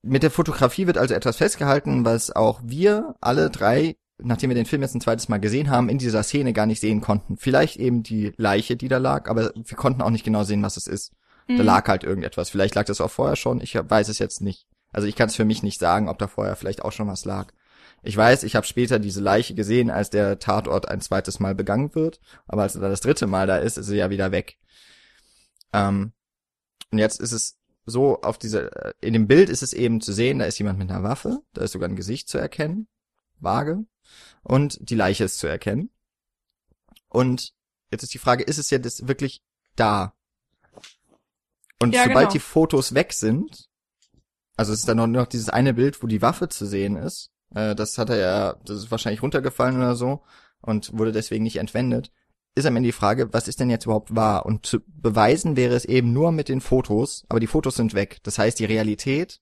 mit 0.04 0.22
der 0.22 0.30
Fotografie 0.30 0.86
wird 0.86 0.98
also 0.98 1.14
etwas 1.14 1.36
festgehalten, 1.36 2.04
was 2.04 2.30
auch 2.30 2.60
wir 2.62 3.14
alle 3.20 3.50
drei, 3.50 3.96
nachdem 4.22 4.50
wir 4.50 4.54
den 4.54 4.66
Film 4.66 4.82
jetzt 4.82 4.94
ein 4.94 5.00
zweites 5.00 5.28
Mal 5.28 5.40
gesehen 5.40 5.70
haben, 5.70 5.88
in 5.88 5.98
dieser 5.98 6.22
Szene 6.22 6.52
gar 6.52 6.66
nicht 6.66 6.80
sehen 6.80 7.00
konnten. 7.00 7.36
Vielleicht 7.36 7.76
eben 7.76 8.02
die 8.02 8.32
Leiche, 8.36 8.76
die 8.76 8.88
da 8.88 8.98
lag, 8.98 9.28
aber 9.28 9.52
wir 9.54 9.76
konnten 9.76 10.02
auch 10.02 10.10
nicht 10.10 10.24
genau 10.24 10.44
sehen, 10.44 10.62
was 10.62 10.76
es 10.76 10.86
ist. 10.86 11.12
Mhm. 11.48 11.58
Da 11.58 11.62
lag 11.64 11.88
halt 11.88 12.04
irgendetwas. 12.04 12.50
Vielleicht 12.50 12.74
lag 12.74 12.84
das 12.84 13.00
auch 13.00 13.10
vorher 13.10 13.36
schon. 13.36 13.60
Ich 13.60 13.74
weiß 13.74 14.08
es 14.08 14.18
jetzt 14.18 14.40
nicht. 14.40 14.66
Also 14.92 15.08
ich 15.08 15.16
kann 15.16 15.28
es 15.28 15.36
für 15.36 15.44
mich 15.44 15.62
nicht 15.62 15.80
sagen, 15.80 16.08
ob 16.08 16.18
da 16.18 16.28
vorher 16.28 16.56
vielleicht 16.56 16.84
auch 16.84 16.92
schon 16.92 17.08
was 17.08 17.24
lag. 17.24 17.48
Ich 18.02 18.16
weiß, 18.16 18.42
ich 18.42 18.54
habe 18.54 18.66
später 18.66 18.98
diese 18.98 19.22
Leiche 19.22 19.54
gesehen, 19.54 19.90
als 19.90 20.10
der 20.10 20.38
Tatort 20.38 20.88
ein 20.88 21.00
zweites 21.00 21.40
Mal 21.40 21.54
begangen 21.54 21.94
wird, 21.94 22.20
aber 22.46 22.62
als 22.62 22.76
er 22.76 22.88
das 22.88 23.00
dritte 23.00 23.26
Mal 23.26 23.46
da 23.46 23.56
ist, 23.56 23.78
ist 23.78 23.88
er 23.88 23.96
ja 23.96 24.10
wieder 24.10 24.30
weg. 24.30 24.58
Ähm, 25.72 26.12
und 26.90 26.98
jetzt 26.98 27.18
ist 27.20 27.32
es 27.32 27.56
so 27.86 28.20
auf 28.22 28.38
diese, 28.38 28.70
in 29.00 29.12
dem 29.12 29.26
Bild 29.26 29.48
ist 29.48 29.62
es 29.62 29.72
eben 29.72 30.00
zu 30.00 30.12
sehen, 30.12 30.38
da 30.38 30.46
ist 30.46 30.58
jemand 30.58 30.78
mit 30.78 30.90
einer 30.90 31.02
Waffe, 31.02 31.42
da 31.52 31.62
ist 31.62 31.72
sogar 31.72 31.88
ein 31.88 31.96
Gesicht 31.96 32.28
zu 32.28 32.38
erkennen, 32.38 32.88
vage, 33.40 33.84
und 34.42 34.78
die 34.80 34.94
Leiche 34.94 35.24
ist 35.24 35.38
zu 35.38 35.46
erkennen. 35.46 35.90
Und 37.08 37.54
jetzt 37.90 38.02
ist 38.02 38.14
die 38.14 38.18
Frage, 38.18 38.44
ist 38.44 38.58
es 38.58 38.70
jetzt 38.70 39.06
wirklich 39.08 39.42
da? 39.76 40.14
Und 41.80 41.94
ja, 41.94 42.04
sobald 42.04 42.26
genau. 42.26 42.32
die 42.32 42.40
Fotos 42.40 42.94
weg 42.94 43.12
sind, 43.12 43.68
also 44.56 44.72
es 44.72 44.80
ist 44.80 44.88
dann 44.88 44.96
nur 44.96 45.06
noch 45.06 45.26
dieses 45.26 45.48
eine 45.48 45.74
Bild, 45.74 46.02
wo 46.02 46.06
die 46.06 46.22
Waffe 46.22 46.48
zu 46.48 46.66
sehen 46.66 46.96
ist, 46.96 47.32
äh, 47.54 47.74
das 47.74 47.98
hat 47.98 48.10
er 48.10 48.16
ja, 48.16 48.52
das 48.64 48.78
ist 48.78 48.90
wahrscheinlich 48.90 49.22
runtergefallen 49.22 49.76
oder 49.76 49.96
so 49.96 50.22
und 50.60 50.96
wurde 50.96 51.12
deswegen 51.12 51.44
nicht 51.44 51.56
entwendet 51.56 52.10
ist 52.54 52.66
am 52.66 52.76
Ende 52.76 52.88
die 52.88 52.92
Frage, 52.92 53.32
was 53.32 53.48
ist 53.48 53.60
denn 53.60 53.70
jetzt 53.70 53.84
überhaupt 53.84 54.14
wahr? 54.14 54.46
Und 54.46 54.64
zu 54.66 54.78
beweisen 54.86 55.56
wäre 55.56 55.74
es 55.74 55.84
eben 55.84 56.12
nur 56.12 56.30
mit 56.32 56.48
den 56.48 56.60
Fotos, 56.60 57.24
aber 57.28 57.40
die 57.40 57.46
Fotos 57.46 57.74
sind 57.74 57.94
weg. 57.94 58.18
Das 58.22 58.38
heißt, 58.38 58.58
die 58.58 58.64
Realität 58.64 59.40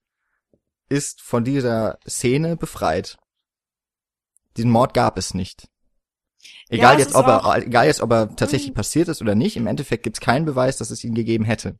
ist 0.88 1.20
von 1.20 1.44
dieser 1.44 1.98
Szene 2.08 2.56
befreit. 2.56 3.18
Diesen 4.56 4.70
Mord 4.70 4.94
gab 4.94 5.18
es 5.18 5.34
nicht. 5.34 5.68
Egal 6.68 6.94
ja, 6.94 7.00
jetzt, 7.00 7.14
ob 7.14 7.26
er, 7.26 7.56
egal 7.58 7.86
jetzt, 7.86 8.00
ob 8.00 8.10
er 8.10 8.34
tatsächlich 8.34 8.70
mhm. 8.70 8.76
passiert 8.76 9.08
ist 9.08 9.22
oder 9.22 9.34
nicht, 9.34 9.56
im 9.56 9.66
Endeffekt 9.66 10.02
gibt 10.02 10.16
es 10.16 10.20
keinen 10.20 10.44
Beweis, 10.44 10.78
dass 10.78 10.90
es 10.90 11.04
ihn 11.04 11.14
gegeben 11.14 11.44
hätte. 11.44 11.78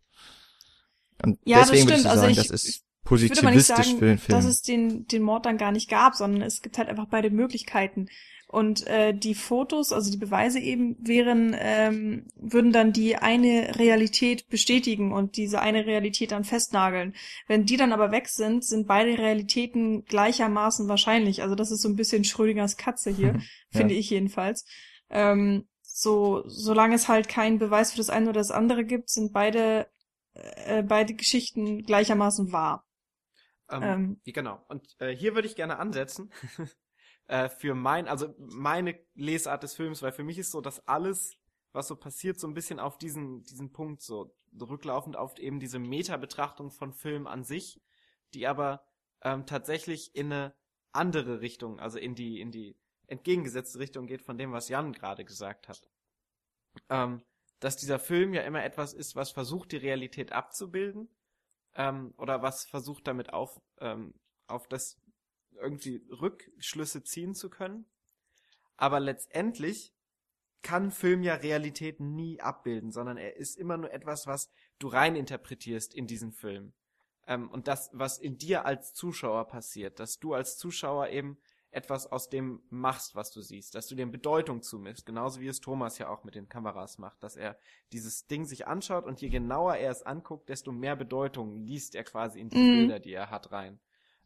Und 1.22 1.39
ja, 1.45 1.61
deswegen 1.61 1.89
würde 1.89 2.01
ich 2.01 2.07
also 2.07 2.20
sagen, 2.22 2.33
ich, 2.33 2.49
das 2.49 2.64
ist 2.64 2.85
positivistisch 3.05 3.87
sagen, 3.87 3.99
für 3.99 4.07
den 4.07 4.18
Film. 4.18 4.37
Dass 4.37 4.45
es 4.45 4.62
den, 4.62 5.07
den 5.07 5.22
Mord 5.22 5.47
dann 5.47 5.59
gar 5.59 5.72
nicht 5.72 5.89
gab, 5.89 6.14
sondern 6.14 6.43
es 6.43 6.62
gibt 6.62 6.78
halt 6.78 6.89
einfach 6.89 7.07
beide 7.11 7.30
Möglichkeiten. 7.30 8.09
Und 8.53 8.86
äh, 8.86 9.14
die 9.14 9.34
Fotos, 9.34 9.94
also 9.94 10.11
die 10.11 10.18
Beweise 10.18 10.59
eben, 10.59 10.94
wären, 11.00 11.57
ähm, 11.59 12.26
würden 12.36 12.70
dann 12.70 12.92
die 12.92 13.16
eine 13.16 13.78
Realität 13.78 14.46
bestätigen 14.50 15.11
und 15.11 15.38
diese 15.38 15.62
eine 15.62 15.86
Realität 15.86 16.32
dann 16.32 16.44
festnageln. 16.44 17.14
Wenn 17.46 17.64
die 17.64 17.78
dann 17.78 17.94
aber 17.94 18.12
weg 18.12 18.28
sind, 18.28 18.62
sind 18.62 18.86
beide 18.86 19.16
Realitäten 19.16 20.05
gleichermaßen 20.05 20.86
wahrscheinlich. 20.86 21.40
Also 21.40 21.55
das 21.55 21.70
ist 21.70 21.80
so 21.80 21.88
ein 21.88 21.96
bisschen 21.96 22.24
Schrödingers 22.24 22.76
Katze 22.76 23.11
hier, 23.11 23.40
finde 23.70 23.94
ich 23.94 24.11
jedenfalls. 24.11 24.66
Ähm, 25.09 25.66
so, 25.80 26.42
solange 26.46 26.96
es 26.96 27.09
halt 27.09 27.30
keinen 27.30 27.59
Beweis 27.59 27.92
für 27.92 27.96
das 27.96 28.11
eine 28.11 28.26
oder 28.28 28.40
das 28.40 28.50
andere 28.50 28.84
gibt, 28.84 29.09
sind 29.09 29.32
beide, 29.32 29.88
äh, 30.34 30.82
beide 30.82 31.14
Geschichten 31.14 31.84
gleichermaßen 31.84 32.53
wahr. 32.53 32.84
Ähm, 33.70 33.82
ähm, 33.82 34.20
genau. 34.26 34.62
Und 34.68 34.94
äh, 34.98 35.16
hier 35.16 35.34
würde 35.34 35.48
ich 35.48 35.57
gerne 35.57 35.78
ansetzen. 35.78 36.30
äh, 37.27 37.49
für 37.49 37.75
mein, 37.75 38.09
also 38.09 38.35
meine 38.39 38.99
Lesart 39.14 39.62
des 39.62 39.75
Films, 39.75 40.03
weil 40.03 40.12
für 40.12 40.25
mich 40.25 40.39
ist 40.39 40.51
so, 40.51 40.61
dass 40.61 40.87
alles, 40.89 41.37
was 41.73 41.89
so 41.89 41.97
passiert, 41.97 42.39
so 42.39 42.47
ein 42.47 42.55
bisschen 42.55 42.81
auf 42.81 42.99
diesen, 42.99 43.45
diesen 43.45 43.73
Punkt 43.73 44.03
so 44.03 44.35
rücklaufend 44.61 45.16
auf 45.16 45.39
eben 45.39 45.61
diese 45.61 45.79
Meta-Betrachtung 45.79 46.70
von 46.70 46.93
Film 46.93 47.27
an 47.27 47.45
sich, 47.45 47.81
die 48.35 48.47
aber 48.47 48.85
ähm, 49.23 49.47
tatsächlich 49.47 50.14
in 50.14 50.33
eine 50.33 50.55
andere 50.93 51.41
Richtung, 51.41 51.81
also 51.81 51.99
in 51.99 52.14
die, 52.14 52.41
in 52.41 52.51
die 52.51 52.77
entgegengesetzte 53.07 53.79
Richtung 53.79 54.07
geht 54.07 54.23
von 54.23 54.39
dem, 54.39 54.53
was 54.53 54.68
Jan 54.68 54.93
gerade 54.93 55.25
gesagt 55.25 55.68
hat. 55.68 55.89
Ähm, 56.89 57.23
dass 57.61 57.77
dieser 57.77 57.99
Film 57.99 58.35
ja 58.35 58.43
immer 58.43 58.64
etwas 58.64 58.93
ist, 58.93 59.14
was 59.14 59.31
versucht, 59.31 59.73
die 59.73 59.77
Realität 59.77 60.33
abzubilden, 60.33 61.09
ähm, 61.75 62.12
oder 62.16 62.43
was 62.43 62.64
versucht 62.64 63.07
damit 63.07 63.33
auf, 63.33 63.61
ähm, 63.79 64.14
auf 64.47 64.66
das 64.68 65.01
irgendwie 65.63 66.05
Rückschlüsse 66.11 67.03
ziehen 67.03 67.35
zu 67.35 67.49
können. 67.49 67.87
Aber 68.77 69.01
letztendlich 69.01 69.95
kann 70.63 70.91
Film 70.91 71.23
ja 71.23 71.35
Realität 71.35 72.01
nie 72.01 72.41
abbilden, 72.41 72.93
sondern 72.93 73.17
er 73.17 73.37
ist 73.37 73.57
immer 73.57 73.77
nur 73.77 73.93
etwas, 73.93 74.27
was 74.27 74.51
du 74.79 74.89
reininterpretierst 74.89 75.95
in 75.95 76.07
diesen 76.07 76.33
Film. 76.33 76.73
Ähm, 77.27 77.51
und 77.51 77.69
das, 77.69 77.91
was 77.93 78.19
in 78.19 78.39
dir 78.39 78.65
als 78.65 78.95
Zuschauer 78.95 79.47
passiert, 79.47 80.01
dass 80.01 80.19
du 80.19 80.35
als 80.35 80.57
Zuschauer 80.57 81.09
eben 81.09 81.39
etwas 81.73 82.07
aus 82.07 82.29
dem 82.29 82.63
machst, 82.69 83.15
was 83.15 83.33
du 83.33 83.41
siehst, 83.41 83.75
dass 83.75 83.87
du 83.87 83.95
dem 83.95 84.13
Bedeutung 84.13 84.63
zumisst, 84.63 85.07
genauso 85.07 85.41
wie 85.41 85.47
es 85.49 85.61
Thomas 85.61 85.99
ja 85.99 86.09
auch 86.09 86.23
mit 86.23 86.35
den 86.35 86.49
Kameras 86.49 86.99
macht, 86.99 87.23
dass 87.23 87.35
er 87.35 87.59
dieses 87.93 88.27
Ding 88.27 88.45
sich 88.45 88.67
anschaut 88.67 89.07
und 89.07 89.21
je 89.23 89.31
genauer 89.31 89.77
er 89.77 89.91
es 89.91 90.03
anguckt, 90.03 90.49
desto 90.51 90.71
mehr 90.71 90.97
Bedeutung 90.97 91.61
liest 91.61 91.95
er 91.95 92.05
quasi 92.05 92.41
in 92.41 92.51
die 92.51 92.59
mhm. 92.59 92.77
Bilder, 92.77 93.01
die 93.01 93.15
er 93.15 93.31
hat, 93.31 93.53
rein 93.53 93.81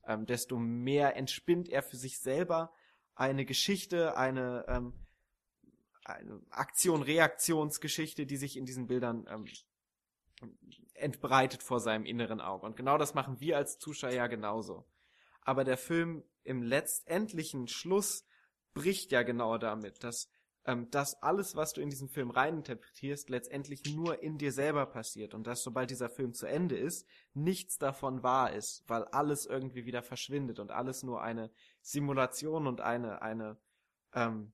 ähm, 0.07 0.27
desto 0.27 0.59
mehr 0.59 1.17
entspinnt 1.17 1.69
er 1.69 1.83
für 1.83 1.97
sich 1.97 2.19
selber 2.19 2.73
eine 3.15 3.45
Geschichte, 3.45 4.17
eine, 4.17 4.65
ähm, 4.69 4.93
eine 6.05 6.41
Aktion-Reaktionsgeschichte, 6.51 8.27
die 8.27 8.37
sich 8.37 8.57
in 8.57 8.67
diesen 8.67 8.87
Bildern 8.87 9.27
ähm, 9.29 9.47
entbreitet 10.95 11.63
vor 11.63 11.81
seinem 11.81 12.05
inneren 12.05 12.41
Auge. 12.41 12.67
Und 12.67 12.77
genau 12.77 12.99
das 12.99 13.15
machen 13.15 13.41
wir 13.41 13.57
als 13.57 13.79
Zuschauer 13.79 14.13
ja 14.13 14.27
genauso. 14.27 14.87
Aber 15.43 15.65
der 15.65 15.79
Film 15.79 16.25
im 16.43 16.63
letztendlichen 16.63 17.69
Schluss 17.69 18.27
bricht 18.75 19.13
ja 19.13 19.23
genau 19.23 19.59
damit, 19.59 20.05
dass 20.05 20.31
ähm, 20.67 20.91
dass 20.91 21.23
alles, 21.23 21.55
was 21.55 21.73
du 21.73 21.81
in 21.81 21.91
diesen 21.91 22.09
Film 22.09 22.31
reininterpretierst, 22.31 23.31
letztendlich 23.31 23.83
nur 23.95 24.23
in 24.23 24.37
dir 24.37 24.53
selber 24.53 24.87
passiert 24.87 25.33
und 25.33 25.47
dass 25.47 25.63
sobald 25.63 25.91
dieser 25.91 26.11
Film 26.11 26.35
zu 26.35 26.47
Ende 26.47 26.77
ist, 26.77 27.07
nichts 27.35 27.79
davon 27.79 28.23
wahr 28.23 28.53
ist, 28.53 28.85
weil 28.89 29.05
alles 29.05 29.47
irgendwie 29.47 29.87
wieder 29.87 30.03
verschwindet 30.03 30.59
und 30.59 30.73
alles 30.73 31.03
nur 31.03 31.23
eine 31.23 31.51
Simulation 31.83 32.67
und 32.67 32.81
eine 32.81 33.23
eine 33.23 33.57
ähm, 34.13 34.53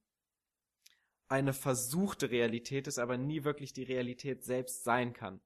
eine 1.29 1.55
versuchte 1.55 2.31
Realität 2.31 2.87
ist, 2.87 2.99
aber 2.99 3.17
nie 3.17 3.43
wirklich 3.43 3.73
die 3.73 3.85
Realität 3.85 4.45
selbst 4.45 4.85
sein 4.85 5.15
kann. 5.15 5.41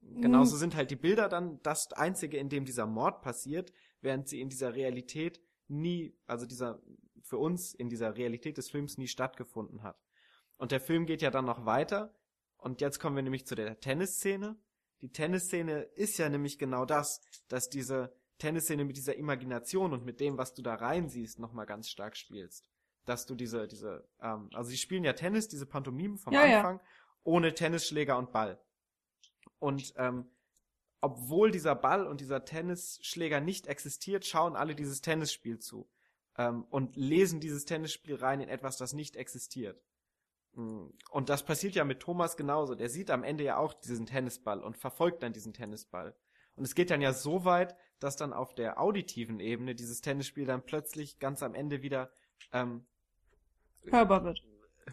Genauso 0.00 0.54
mhm. 0.54 0.60
sind 0.60 0.76
halt 0.76 0.90
die 0.90 0.96
Bilder 0.96 1.28
dann 1.28 1.60
das 1.62 1.92
einzige, 1.92 2.38
in 2.38 2.48
dem 2.48 2.64
dieser 2.64 2.86
Mord 2.86 3.20
passiert, 3.20 3.72
während 4.00 4.28
sie 4.28 4.40
in 4.40 4.48
dieser 4.48 4.74
Realität 4.74 5.42
nie, 5.68 6.16
also 6.26 6.46
dieser 6.46 6.80
für 7.22 7.38
uns 7.38 7.74
in 7.74 7.88
dieser 7.88 8.16
Realität 8.16 8.56
des 8.56 8.70
Films 8.70 8.98
nie 8.98 9.08
stattgefunden 9.08 9.82
hat. 9.82 10.05
Und 10.58 10.72
der 10.72 10.80
Film 10.80 11.06
geht 11.06 11.22
ja 11.22 11.30
dann 11.30 11.44
noch 11.44 11.66
weiter. 11.66 12.14
Und 12.56 12.80
jetzt 12.80 12.98
kommen 12.98 13.16
wir 13.16 13.22
nämlich 13.22 13.46
zu 13.46 13.54
der 13.54 13.78
Tennisszene. 13.80 14.56
Die 15.02 15.12
Tennisszene 15.12 15.82
ist 15.82 16.18
ja 16.18 16.28
nämlich 16.28 16.58
genau 16.58 16.84
das, 16.84 17.20
dass 17.48 17.68
diese 17.68 18.14
Tennisszene 18.38 18.84
mit 18.84 18.96
dieser 18.96 19.16
Imagination 19.16 19.92
und 19.92 20.04
mit 20.04 20.20
dem, 20.20 20.38
was 20.38 20.54
du 20.54 20.62
da 20.62 20.74
reinsiehst, 20.74 21.38
nochmal 21.38 21.66
ganz 21.66 21.88
stark 21.88 22.16
spielst. 22.16 22.68
Dass 23.04 23.26
du 23.26 23.34
diese, 23.34 23.68
diese, 23.68 24.08
ähm, 24.20 24.50
also 24.52 24.70
sie 24.70 24.76
spielen 24.76 25.04
ja 25.04 25.12
Tennis, 25.12 25.48
diese 25.48 25.66
Pantomimen 25.66 26.18
vom 26.18 26.32
ja, 26.32 26.42
Anfang, 26.42 26.78
ja. 26.78 26.84
ohne 27.24 27.54
Tennisschläger 27.54 28.18
und 28.18 28.32
Ball. 28.32 28.58
Und 29.58 29.94
ähm, 29.96 30.28
obwohl 31.00 31.50
dieser 31.50 31.74
Ball 31.74 32.06
und 32.06 32.20
dieser 32.20 32.44
Tennisschläger 32.44 33.40
nicht 33.40 33.66
existiert, 33.66 34.26
schauen 34.26 34.56
alle 34.56 34.74
dieses 34.74 35.02
Tennisspiel 35.02 35.58
zu 35.58 35.88
ähm, 36.36 36.64
und 36.64 36.96
lesen 36.96 37.40
dieses 37.40 37.64
Tennisspiel 37.64 38.16
rein 38.16 38.40
in 38.40 38.48
etwas, 38.48 38.76
das 38.76 38.92
nicht 38.92 39.16
existiert. 39.16 39.80
Mm, 40.56 40.88
und 41.10 41.28
das 41.28 41.44
passiert 41.44 41.74
ja 41.74 41.84
mit 41.84 42.00
Thomas 42.00 42.36
genauso. 42.36 42.74
Der 42.74 42.88
sieht 42.88 43.10
am 43.10 43.22
Ende 43.22 43.44
ja 43.44 43.58
auch 43.58 43.74
diesen 43.74 44.06
Tennisball 44.06 44.62
und 44.62 44.76
verfolgt 44.76 45.22
dann 45.22 45.32
diesen 45.32 45.52
Tennisball. 45.52 46.14
Und 46.56 46.64
es 46.64 46.74
geht 46.74 46.90
dann 46.90 47.02
ja 47.02 47.12
so 47.12 47.44
weit, 47.44 47.76
dass 48.00 48.16
dann 48.16 48.32
auf 48.32 48.54
der 48.54 48.80
auditiven 48.80 49.40
Ebene 49.40 49.74
dieses 49.74 50.00
Tennisspiel 50.00 50.46
dann 50.46 50.64
plötzlich 50.64 51.18
ganz 51.18 51.42
am 51.42 51.54
Ende 51.54 51.82
wieder 51.82 52.10
ähm, 52.52 52.86
hörbar 53.84 54.24
wird. 54.24 54.42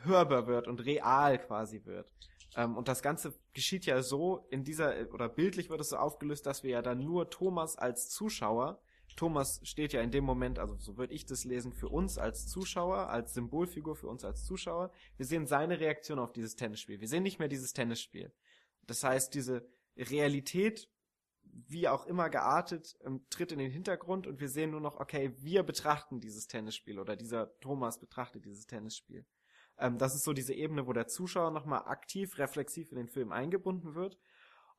Hörbar 0.04 0.48
wird 0.48 0.68
und 0.68 0.84
real 0.86 1.40
quasi 1.40 1.86
wird. 1.86 2.12
Ähm, 2.56 2.76
und 2.76 2.88
das 2.88 3.02
Ganze 3.02 3.34
geschieht 3.54 3.86
ja 3.86 4.02
so 4.02 4.46
in 4.50 4.64
dieser, 4.64 5.14
oder 5.14 5.30
bildlich 5.30 5.70
wird 5.70 5.80
es 5.80 5.90
so 5.90 5.98
aufgelöst, 5.98 6.46
dass 6.46 6.64
wir 6.64 6.72
ja 6.72 6.82
dann 6.82 7.04
nur 7.04 7.30
Thomas 7.30 7.78
als 7.78 8.10
Zuschauer 8.10 8.82
Thomas 9.16 9.60
steht 9.64 9.94
ja 9.94 10.02
in 10.02 10.12
dem 10.12 10.24
Moment, 10.24 10.60
also 10.60 10.76
so 10.78 10.98
würde 10.98 11.14
ich 11.14 11.26
das 11.26 11.44
lesen, 11.44 11.74
für 11.74 11.90
uns 11.90 12.18
als 12.18 12.48
Zuschauer, 12.48 13.10
als 13.10 13.34
Symbolfigur 13.34 13.96
für 13.96 14.08
uns 14.08 14.24
als 14.24 14.46
Zuschauer. 14.46 14.92
Wir 15.18 15.26
sehen 15.26 15.48
seine 15.48 15.80
Reaktion 15.80 16.20
auf 16.20 16.34
dieses 16.34 16.56
Tennisspiel. 16.56 17.00
Wir 17.00 17.08
sehen 17.08 17.24
nicht 17.24 17.40
mehr 17.40 17.48
dieses 17.48 17.74
Tennisspiel. 17.74 18.34
Das 18.86 19.04
heißt, 19.04 19.34
diese, 19.34 19.66
Realität, 19.98 20.90
wie 21.44 21.88
auch 21.88 22.06
immer 22.08 22.30
geartet, 22.30 22.98
ähm, 23.06 23.26
tritt 23.30 23.52
in 23.52 23.60
den 23.60 23.72
Hintergrund 23.72 24.28
und 24.28 24.40
wir 24.40 24.50
sehen 24.50 24.72
nur 24.72 24.82
noch, 24.82 25.00
okay, 25.00 25.34
wir 25.38 25.64
betrachten 25.64 26.20
dieses 26.20 26.48
Tennisspiel 26.48 27.00
oder 27.00 27.16
dieser 27.16 27.58
Thomas 27.60 28.00
betrachtet 28.00 28.46
dieses 28.46 28.66
Tennisspiel. 28.66 29.26
Ähm, 29.78 29.98
das 29.98 30.16
ist 30.16 30.24
so 30.24 30.34
diese 30.34 30.54
Ebene, 30.54 30.88
wo 30.88 30.94
der 30.94 31.08
Zuschauer 31.08 31.52
nochmal 31.52 31.84
aktiv, 31.86 32.38
reflexiv 32.38 32.92
in 32.92 32.98
den 32.98 33.08
Film 33.08 33.32
eingebunden 33.32 33.94
wird. 33.94 34.18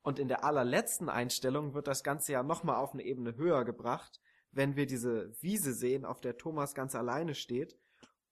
Und 0.05 0.19
in 0.19 0.27
der 0.27 0.43
allerletzten 0.43 1.09
Einstellung 1.09 1.73
wird 1.73 1.87
das 1.87 2.03
Ganze 2.03 2.33
ja 2.33 2.43
nochmal 2.43 2.75
auf 2.75 2.93
eine 2.93 3.01
Ebene 3.01 3.37
höher 3.37 3.65
gebracht, 3.65 4.21
wenn 4.51 4.75
wir 4.75 4.85
diese 4.85 5.33
Wiese 5.41 5.73
sehen, 5.73 6.05
auf 6.05 6.21
der 6.21 6.37
Thomas 6.37 6.75
ganz 6.75 6.93
alleine 6.93 7.33
steht 7.33 7.75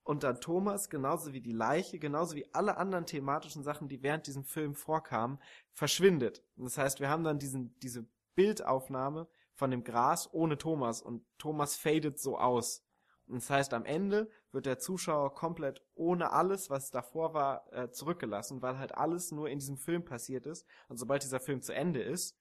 und 0.04 0.22
dann 0.22 0.40
Thomas, 0.40 0.92
genauso 0.92 1.34
wie 1.34 1.42
die 1.42 1.52
Leiche, 1.52 1.98
genauso 1.98 2.36
wie 2.36 2.46
alle 2.54 2.78
anderen 2.78 3.08
thematischen 3.08 3.64
Sachen, 3.64 3.88
die 3.88 4.04
während 4.04 4.28
diesem 4.28 4.44
Film 4.44 4.76
vorkamen, 4.76 5.40
verschwindet. 5.72 6.44
Das 6.58 6.78
heißt, 6.78 7.00
wir 7.00 7.10
haben 7.10 7.24
dann 7.24 7.40
diesen, 7.40 7.76
diese 7.80 8.06
Bildaufnahme 8.36 9.28
von 9.56 9.72
dem 9.72 9.84
Gras 9.84 10.32
ohne 10.32 10.60
Thomas 10.60 11.02
und 11.02 11.26
Thomas 11.40 11.76
fadet 11.76 12.20
so 12.20 12.38
aus. 12.38 12.86
Das 13.28 13.50
heißt, 13.50 13.74
am 13.74 13.86
Ende 13.86 14.30
wird 14.52 14.66
der 14.66 14.80
Zuschauer 14.80 15.34
komplett 15.34 15.82
ohne 15.96 16.32
alles, 16.32 16.70
was 16.70 16.92
davor 16.92 17.34
war, 17.34 17.72
äh, 17.74 17.90
zurückgelassen, 17.90 18.62
weil 18.62 18.78
halt 18.78 18.96
alles 18.96 19.32
nur 19.32 19.50
in 19.50 19.60
diesem 19.60 19.78
Film 19.78 20.04
passiert 20.04 20.46
ist. 20.46 20.66
Und 20.90 20.98
sobald 20.98 21.24
dieser 21.24 21.40
Film 21.40 21.62
zu 21.62 21.74
Ende 21.74 22.02
ist, 22.02 22.38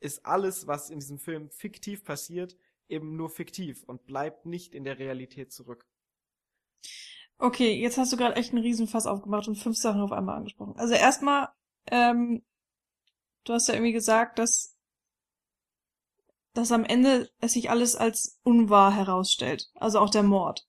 ist 0.00 0.26
alles, 0.26 0.66
was 0.66 0.90
in 0.90 0.98
diesem 0.98 1.18
Film 1.18 1.50
fiktiv 1.50 2.04
passiert, 2.04 2.56
eben 2.88 3.16
nur 3.16 3.30
fiktiv 3.30 3.84
und 3.84 4.04
bleibt 4.06 4.46
nicht 4.46 4.74
in 4.74 4.84
der 4.84 4.98
Realität 4.98 5.52
zurück. 5.52 5.86
Okay, 7.38 7.74
jetzt 7.74 7.98
hast 7.98 8.12
du 8.12 8.16
gerade 8.16 8.36
echt 8.36 8.52
einen 8.52 8.62
Riesenfass 8.62 9.06
aufgemacht 9.06 9.48
und 9.48 9.56
fünf 9.56 9.76
Sachen 9.76 10.00
auf 10.00 10.12
einmal 10.12 10.36
angesprochen. 10.36 10.76
Also 10.76 10.94
erstmal, 10.94 11.48
ähm, 11.90 12.44
du 13.44 13.52
hast 13.52 13.68
ja 13.68 13.74
irgendwie 13.74 13.92
gesagt, 13.92 14.38
dass, 14.38 14.71
dass 16.54 16.72
am 16.72 16.84
Ende 16.84 17.30
es 17.40 17.52
sich 17.52 17.70
alles 17.70 17.96
als 17.96 18.38
unwahr 18.42 18.94
herausstellt. 18.94 19.70
Also 19.74 19.98
auch 19.98 20.10
der 20.10 20.22
Mord. 20.22 20.66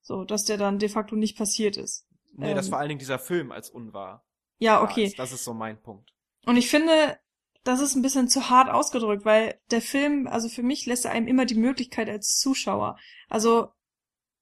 So, 0.00 0.24
dass 0.24 0.44
der 0.44 0.56
dann 0.56 0.78
de 0.78 0.88
facto 0.88 1.14
nicht 1.14 1.36
passiert 1.36 1.76
ist. 1.76 2.06
Nee, 2.34 2.50
ähm, 2.50 2.56
dass 2.56 2.68
vor 2.68 2.78
allen 2.78 2.88
Dingen 2.88 2.98
dieser 2.98 3.18
Film 3.18 3.52
als 3.52 3.70
unwahr. 3.70 4.24
Ja, 4.58 4.82
okay. 4.82 5.04
Ist. 5.04 5.18
Das 5.18 5.32
ist 5.32 5.44
so 5.44 5.54
mein 5.54 5.80
Punkt. 5.80 6.12
Und 6.46 6.56
ich 6.56 6.68
finde, 6.68 7.18
das 7.64 7.80
ist 7.80 7.94
ein 7.94 8.02
bisschen 8.02 8.28
zu 8.28 8.50
hart 8.50 8.70
ausgedrückt, 8.70 9.24
weil 9.24 9.60
der 9.70 9.80
Film, 9.80 10.26
also 10.26 10.48
für 10.48 10.62
mich 10.62 10.86
lässt 10.86 11.04
er 11.04 11.12
einem 11.12 11.28
immer 11.28 11.46
die 11.46 11.54
Möglichkeit 11.54 12.08
als 12.08 12.38
Zuschauer. 12.38 12.98
Also 13.28 13.68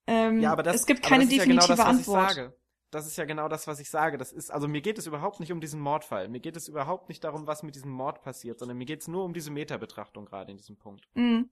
ähm, 0.07 0.41
ja, 0.41 0.57
das, 0.57 0.77
es 0.77 0.87
gibt 0.87 1.03
keine 1.03 1.27
definitive 1.27 1.55
ja 1.55 1.61
genau 1.61 1.66
das, 1.66 1.81
Antwort. 1.81 2.53
Das 2.91 3.07
ist 3.07 3.16
ja 3.16 3.24
genau 3.24 3.49
das, 3.49 3.66
was 3.66 3.78
ich 3.78 3.88
sage. 3.88 4.18
Das 4.18 4.32
ist, 4.32 4.51
also 4.51 4.66
mir 4.66 4.80
geht 4.80 4.99
es 4.99 5.07
überhaupt 5.07 5.38
nicht 5.38 5.53
um 5.53 5.61
diesen 5.61 5.80
Mordfall. 5.80 6.28
Mir 6.28 6.41
geht 6.41 6.57
es 6.57 6.68
überhaupt 6.68 7.09
nicht 7.09 7.22
darum, 7.22 7.47
was 7.47 7.62
mit 7.62 7.76
diesem 7.76 7.91
Mord 7.91 8.22
passiert, 8.22 8.59
sondern 8.59 8.78
mir 8.78 8.86
geht 8.86 9.03
es 9.03 9.09
nur 9.09 9.24
um 9.24 9.32
diese 9.32 9.51
Metabetrachtung 9.51 10.26
gerade 10.26 10.51
in 10.51 10.57
diesem 10.57 10.76
Punkt. 10.76 11.09
Mhm. 11.14 11.51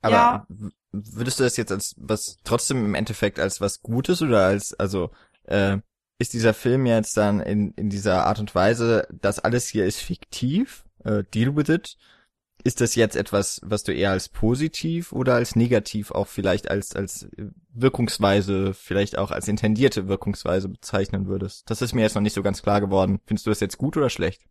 Aber 0.00 0.14
ja. 0.14 0.46
würdest 0.92 1.38
du 1.38 1.44
das 1.44 1.56
jetzt 1.56 1.72
als 1.72 1.94
was 1.98 2.38
trotzdem 2.44 2.84
im 2.84 2.94
Endeffekt 2.94 3.38
als 3.38 3.60
was 3.60 3.82
Gutes 3.82 4.22
oder 4.22 4.46
als, 4.46 4.74
also, 4.74 5.10
äh, 5.44 5.78
ist 6.18 6.32
dieser 6.32 6.52
Film 6.52 6.84
jetzt 6.86 7.16
dann 7.16 7.40
in, 7.40 7.72
in 7.74 7.90
dieser 7.90 8.26
Art 8.26 8.40
und 8.40 8.54
Weise, 8.54 9.06
dass 9.12 9.38
alles 9.38 9.68
hier 9.68 9.86
ist 9.86 10.00
fiktiv, 10.00 10.84
äh, 11.04 11.22
deal 11.32 11.54
with 11.56 11.68
it, 11.68 11.96
ist 12.64 12.80
das 12.80 12.94
jetzt 12.94 13.16
etwas, 13.16 13.60
was 13.64 13.84
du 13.84 13.92
eher 13.92 14.10
als 14.10 14.28
positiv 14.28 15.12
oder 15.12 15.34
als 15.34 15.56
negativ 15.56 16.10
auch 16.10 16.26
vielleicht 16.26 16.70
als, 16.70 16.94
als 16.94 17.28
Wirkungsweise, 17.72 18.74
vielleicht 18.74 19.16
auch 19.16 19.30
als 19.30 19.48
intendierte 19.48 20.08
Wirkungsweise 20.08 20.68
bezeichnen 20.68 21.26
würdest? 21.26 21.68
Das 21.70 21.82
ist 21.82 21.94
mir 21.94 22.02
jetzt 22.02 22.14
noch 22.14 22.22
nicht 22.22 22.34
so 22.34 22.42
ganz 22.42 22.62
klar 22.62 22.80
geworden. 22.80 23.20
Findest 23.26 23.46
du 23.46 23.50
das 23.50 23.60
jetzt 23.60 23.78
gut 23.78 23.96
oder 23.96 24.10
schlecht? 24.10 24.42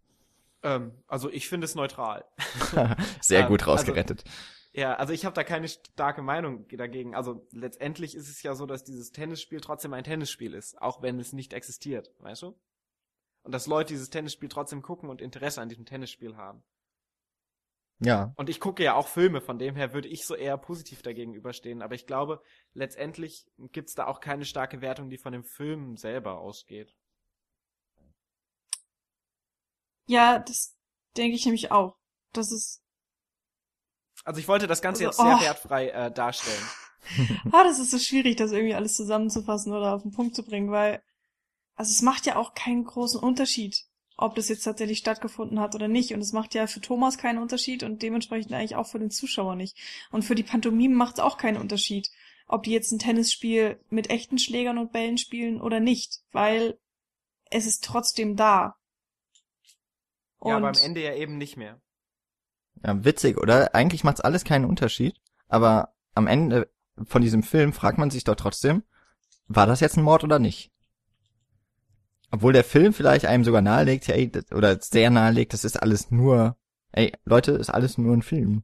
Ähm, 0.64 0.91
also 1.08 1.30
ich 1.30 1.49
finde 1.49 1.66
es 1.66 1.76
neutral. 1.76 2.26
Sehr 3.22 3.43
gut 3.43 3.62
ähm, 3.62 3.70
also 3.70 3.72
rausgerettet. 3.72 4.24
Also, 4.26 4.38
ja, 4.74 4.95
also 4.95 5.12
ich 5.12 5.26
habe 5.26 5.34
da 5.34 5.43
keine 5.43 5.68
starke 5.68 6.22
Meinung 6.22 6.68
dagegen. 6.70 7.16
Also 7.16 7.47
letztendlich 7.51 8.16
ist 8.16 8.30
es 8.30 8.43
ja 8.43 8.55
so, 8.55 8.66
dass 8.66 8.84
dieses 8.84 9.12
Tennisspiel 9.12 9.60
trotzdem 9.60 9.93
ein 9.93 10.03
Tennisspiel 10.03 10.53
ist, 10.53 10.82
auch 10.82 11.01
wenn 11.01 11.20
es 11.20 11.34
nicht 11.34 11.53
existiert, 11.53 12.12
weißt 12.20 12.43
du? 12.43 12.60
Und 13.43 13.53
dass 13.53 13.68
Leute 13.68 13.93
dieses 13.93 14.10
Tennisspiel 14.10 14.49
trotzdem 14.49 14.82
gucken 14.82 15.10
und 15.10 15.22
Interesse 15.22 15.62
an 15.62 15.70
diesem 15.70 15.86
Tennisspiel 15.86 16.38
haben. 16.38 16.64
Ja. 18.00 18.34
Und 18.36 18.50
ich 18.50 18.60
gucke 18.60 18.84
ja 18.84 18.93
auch 18.93 19.08
Filme, 19.08 19.41
von 19.41 19.58
dem 19.58 19.76
her 19.76 19.93
würde 19.93 20.08
ich 20.08 20.26
so 20.26 20.36
eher 20.36 20.58
positiv 20.58 21.02
dagegen 21.02 21.34
überstehen. 21.34 21.82
Aber 21.82 21.95
ich 21.95 22.06
glaube, 22.06 22.41
letztendlich 22.74 23.45
gibt's 23.72 23.95
da 23.95 24.06
auch 24.06 24.20
keine 24.20 24.45
starke 24.45 24.82
Wertung, 24.82 25.10
die 25.10 25.18
von 25.18 25.34
dem 25.34 25.43
Film 25.43 25.98
selber 25.98 26.39
ausgeht. 26.39 26.95
Ja, 30.06 30.39
das 30.39 30.76
denke 31.18 31.36
ich 31.36 31.45
nämlich 31.45 31.72
auch. 31.72 31.98
Das 32.34 32.52
ist. 32.52 32.84
Also 34.24 34.39
ich 34.39 34.48
wollte 34.48 34.68
das 34.68 34.82
Ganze 34.82 35.08
also, 35.08 35.24
jetzt 35.24 35.28
sehr 35.30 35.38
oh. 35.38 35.41
wertfrei 35.41 35.89
äh, 35.89 36.12
darstellen. 36.12 36.64
ah, 37.52 37.64
das 37.64 37.80
ist 37.80 37.91
so 37.91 38.00
schwierig, 38.00 38.36
das 38.36 38.52
irgendwie 38.52 38.76
alles 38.76 38.95
zusammenzufassen 38.95 39.74
oder 39.74 39.93
auf 39.95 40.04
den 40.04 40.12
Punkt 40.12 40.36
zu 40.36 40.43
bringen, 40.43 40.72
weil 40.72 41.02
also 41.78 41.91
es 41.91 42.02
macht 42.02 42.26
ja 42.26 42.36
auch 42.36 42.56
keinen 42.56 42.84
großen 42.84 43.20
Unterschied, 43.20 43.86
ob 44.18 44.34
das 44.36 44.49
jetzt 44.49 44.63
tatsächlich 44.63 44.97
stattgefunden 44.97 45.59
hat 45.59 45.76
oder 45.76 45.88
nicht. 45.88 46.13
Und 46.13 46.22
es 46.22 46.34
macht 46.34 46.55
ja 46.55 46.65
für 46.68 46.82
Thomas 46.82 47.18
keinen 47.18 47.38
Unterschied 47.38 47.84
und 47.84 48.01
dementsprechend 48.01 48.51
eigentlich 48.51 48.76
auch 48.76 48.88
für 48.88 48.99
den 48.99 49.11
Zuschauer 49.11 49.55
nicht. 49.55 49.78
Und 50.11 50.24
für 50.24 50.36
die 50.36 50.43
Pantomimen 50.43 50.97
macht 50.97 51.15
es 51.15 51.24
auch 51.24 51.38
keinen 51.38 51.57
Unterschied, 51.57 52.09
ob 52.47 52.63
die 52.63 52.72
jetzt 52.72 52.91
ein 52.91 52.99
Tennisspiel 52.99 53.80
mit 53.89 54.09
echten 54.09 54.39
Schlägern 54.39 54.80
und 54.80 54.91
Bällen 54.91 55.20
spielen 55.20 55.61
oder 55.61 55.80
nicht, 55.80 56.22
weil 56.32 56.80
es 57.51 57.68
ist 57.68 57.84
trotzdem 57.84 58.36
da. 58.36 58.76
Und 60.39 60.49
ja, 60.49 60.57
aber 60.57 60.70
am 60.70 60.76
Ende 60.84 61.03
ja 61.03 61.13
eben 61.13 61.38
nicht 61.38 61.55
mehr. 61.55 61.80
Ja, 62.84 63.03
witzig, 63.03 63.38
oder? 63.38 63.76
Eigentlich 63.76 64.03
macht's 64.03 64.22
alles 64.22 64.43
keinen 64.43 64.65
Unterschied, 64.65 65.20
aber 65.47 65.93
am 66.13 66.28
Ende 66.28 66.70
von 67.05 67.22
diesem 67.22 67.43
Film 67.43 67.74
fragt 67.74 67.97
man 67.97 68.09
sich 68.09 68.24
doch 68.24 68.36
trotzdem, 68.36 68.84
war 69.47 69.68
das 69.68 69.80
jetzt 69.80 69.97
ein 69.97 70.03
Mord 70.03 70.24
oder 70.24 70.39
nicht? 70.39 70.72
Obwohl 72.32 72.53
der 72.53 72.63
Film 72.63 72.93
vielleicht 72.93 73.25
einem 73.25 73.43
sogar 73.43 73.61
nahelegt, 73.61 74.07
hey, 74.07 74.32
oder 74.53 74.80
sehr 74.80 75.09
nahelegt, 75.09 75.53
das 75.53 75.63
ist 75.63 75.82
alles 75.82 76.11
nur, 76.11 76.57
ey, 76.91 77.14
Leute, 77.26 77.53
ist 77.53 77.69
alles 77.69 77.97
nur 77.97 78.15
ein 78.15 78.22
Film. 78.22 78.64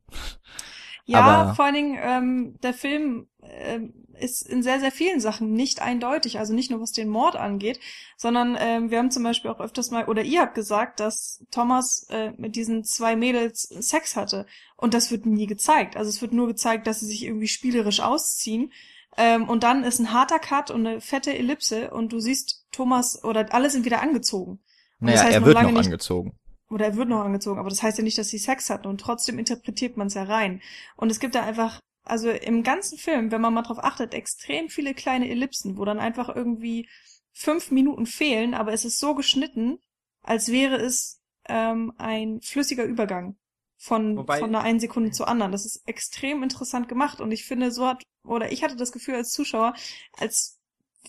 Ja, 1.05 1.19
Aber 1.19 1.55
vor 1.55 1.65
allen 1.65 1.73
Dingen, 1.73 1.97
ähm, 2.01 2.59
der 2.61 2.73
Film 2.73 3.27
ähm, 3.41 3.93
ist 4.13 4.47
in 4.47 4.63
sehr, 4.63 4.79
sehr 4.79 4.91
vielen 4.91 5.19
Sachen 5.19 5.51
nicht 5.51 5.81
eindeutig, 5.81 6.39
also 6.39 6.53
nicht 6.53 6.71
nur 6.71 6.79
was 6.79 6.91
den 6.91 7.09
Mord 7.09 7.35
angeht, 7.35 7.79
sondern 8.15 8.57
ähm, 8.57 8.89
wir 8.89 8.99
haben 8.99 9.11
zum 9.11 9.23
Beispiel 9.23 9.51
auch 9.51 9.59
öfters 9.59 9.91
mal, 9.91 10.05
oder 10.05 10.23
ihr 10.23 10.41
habt 10.41 10.55
gesagt, 10.55 11.01
dass 11.01 11.45
Thomas 11.51 12.07
äh, 12.09 12.31
mit 12.37 12.55
diesen 12.55 12.85
zwei 12.85 13.17
Mädels 13.17 13.63
Sex 13.63 14.15
hatte. 14.15 14.45
Und 14.77 14.93
das 14.93 15.11
wird 15.11 15.25
nie 15.25 15.47
gezeigt. 15.47 15.97
Also 15.97 16.09
es 16.09 16.21
wird 16.21 16.31
nur 16.31 16.47
gezeigt, 16.47 16.87
dass 16.87 17.01
sie 17.01 17.07
sich 17.07 17.25
irgendwie 17.25 17.47
spielerisch 17.47 17.99
ausziehen. 17.99 18.71
Ähm, 19.17 19.49
und 19.49 19.63
dann 19.63 19.83
ist 19.83 19.99
ein 19.99 20.13
harter 20.13 20.39
Cut 20.39 20.71
und 20.71 20.87
eine 20.87 21.01
fette 21.01 21.37
Ellipse 21.37 21.91
und 21.91 22.13
du 22.13 22.19
siehst 22.19 22.62
Thomas 22.73 23.23
oder 23.23 23.53
alle 23.53 23.69
sind 23.69 23.85
wieder 23.85 24.01
angezogen. 24.01 24.59
Und 24.99 25.07
naja, 25.07 25.17
das 25.17 25.25
heißt 25.25 25.35
er 25.35 25.45
wird 25.45 25.61
noch 25.61 25.71
nicht, 25.71 25.85
angezogen. 25.85 26.37
Oder 26.69 26.85
er 26.87 26.95
wird 26.95 27.09
noch 27.09 27.23
angezogen, 27.23 27.59
aber 27.59 27.69
das 27.69 27.83
heißt 27.83 27.97
ja 27.97 28.03
nicht, 28.03 28.17
dass 28.17 28.29
sie 28.29 28.37
Sex 28.37 28.69
hatten 28.69 28.87
und 28.87 28.99
trotzdem 28.99 29.39
interpretiert 29.39 29.95
man 29.95 30.07
es 30.07 30.15
ja 30.15 30.23
rein. 30.23 30.61
Und 30.97 31.11
es 31.11 31.19
gibt 31.19 31.35
da 31.35 31.43
einfach, 31.43 31.79
also 32.03 32.29
im 32.29 32.63
ganzen 32.63 32.97
Film, 32.97 33.31
wenn 33.31 33.41
man 33.41 33.53
mal 33.53 33.61
drauf 33.61 33.83
achtet, 33.83 34.13
extrem 34.13 34.69
viele 34.69 34.93
kleine 34.93 35.29
Ellipsen, 35.29 35.77
wo 35.77 35.85
dann 35.85 35.99
einfach 35.99 36.35
irgendwie 36.35 36.89
fünf 37.31 37.71
Minuten 37.71 38.05
fehlen, 38.05 38.53
aber 38.53 38.73
es 38.73 38.85
ist 38.85 38.99
so 38.99 39.15
geschnitten, 39.15 39.79
als 40.21 40.51
wäre 40.51 40.77
es 40.77 41.21
ähm, 41.47 41.93
ein 41.97 42.41
flüssiger 42.41 42.85
Übergang 42.85 43.35
von, 43.77 44.17
Wobei, 44.17 44.39
von 44.39 44.49
einer 44.49 44.63
einen 44.63 44.79
Sekunde 44.79 45.11
zur 45.11 45.27
anderen. 45.27 45.51
Das 45.51 45.65
ist 45.65 45.81
extrem 45.87 46.41
interessant 46.43 46.87
gemacht 46.87 47.19
und 47.19 47.31
ich 47.31 47.45
finde, 47.45 47.71
so 47.71 47.85
hat, 47.85 48.01
oder 48.25 48.51
ich 48.51 48.63
hatte 48.63 48.77
das 48.77 48.91
Gefühl 48.91 49.15
als 49.15 49.31
Zuschauer, 49.31 49.73
als 50.17 50.59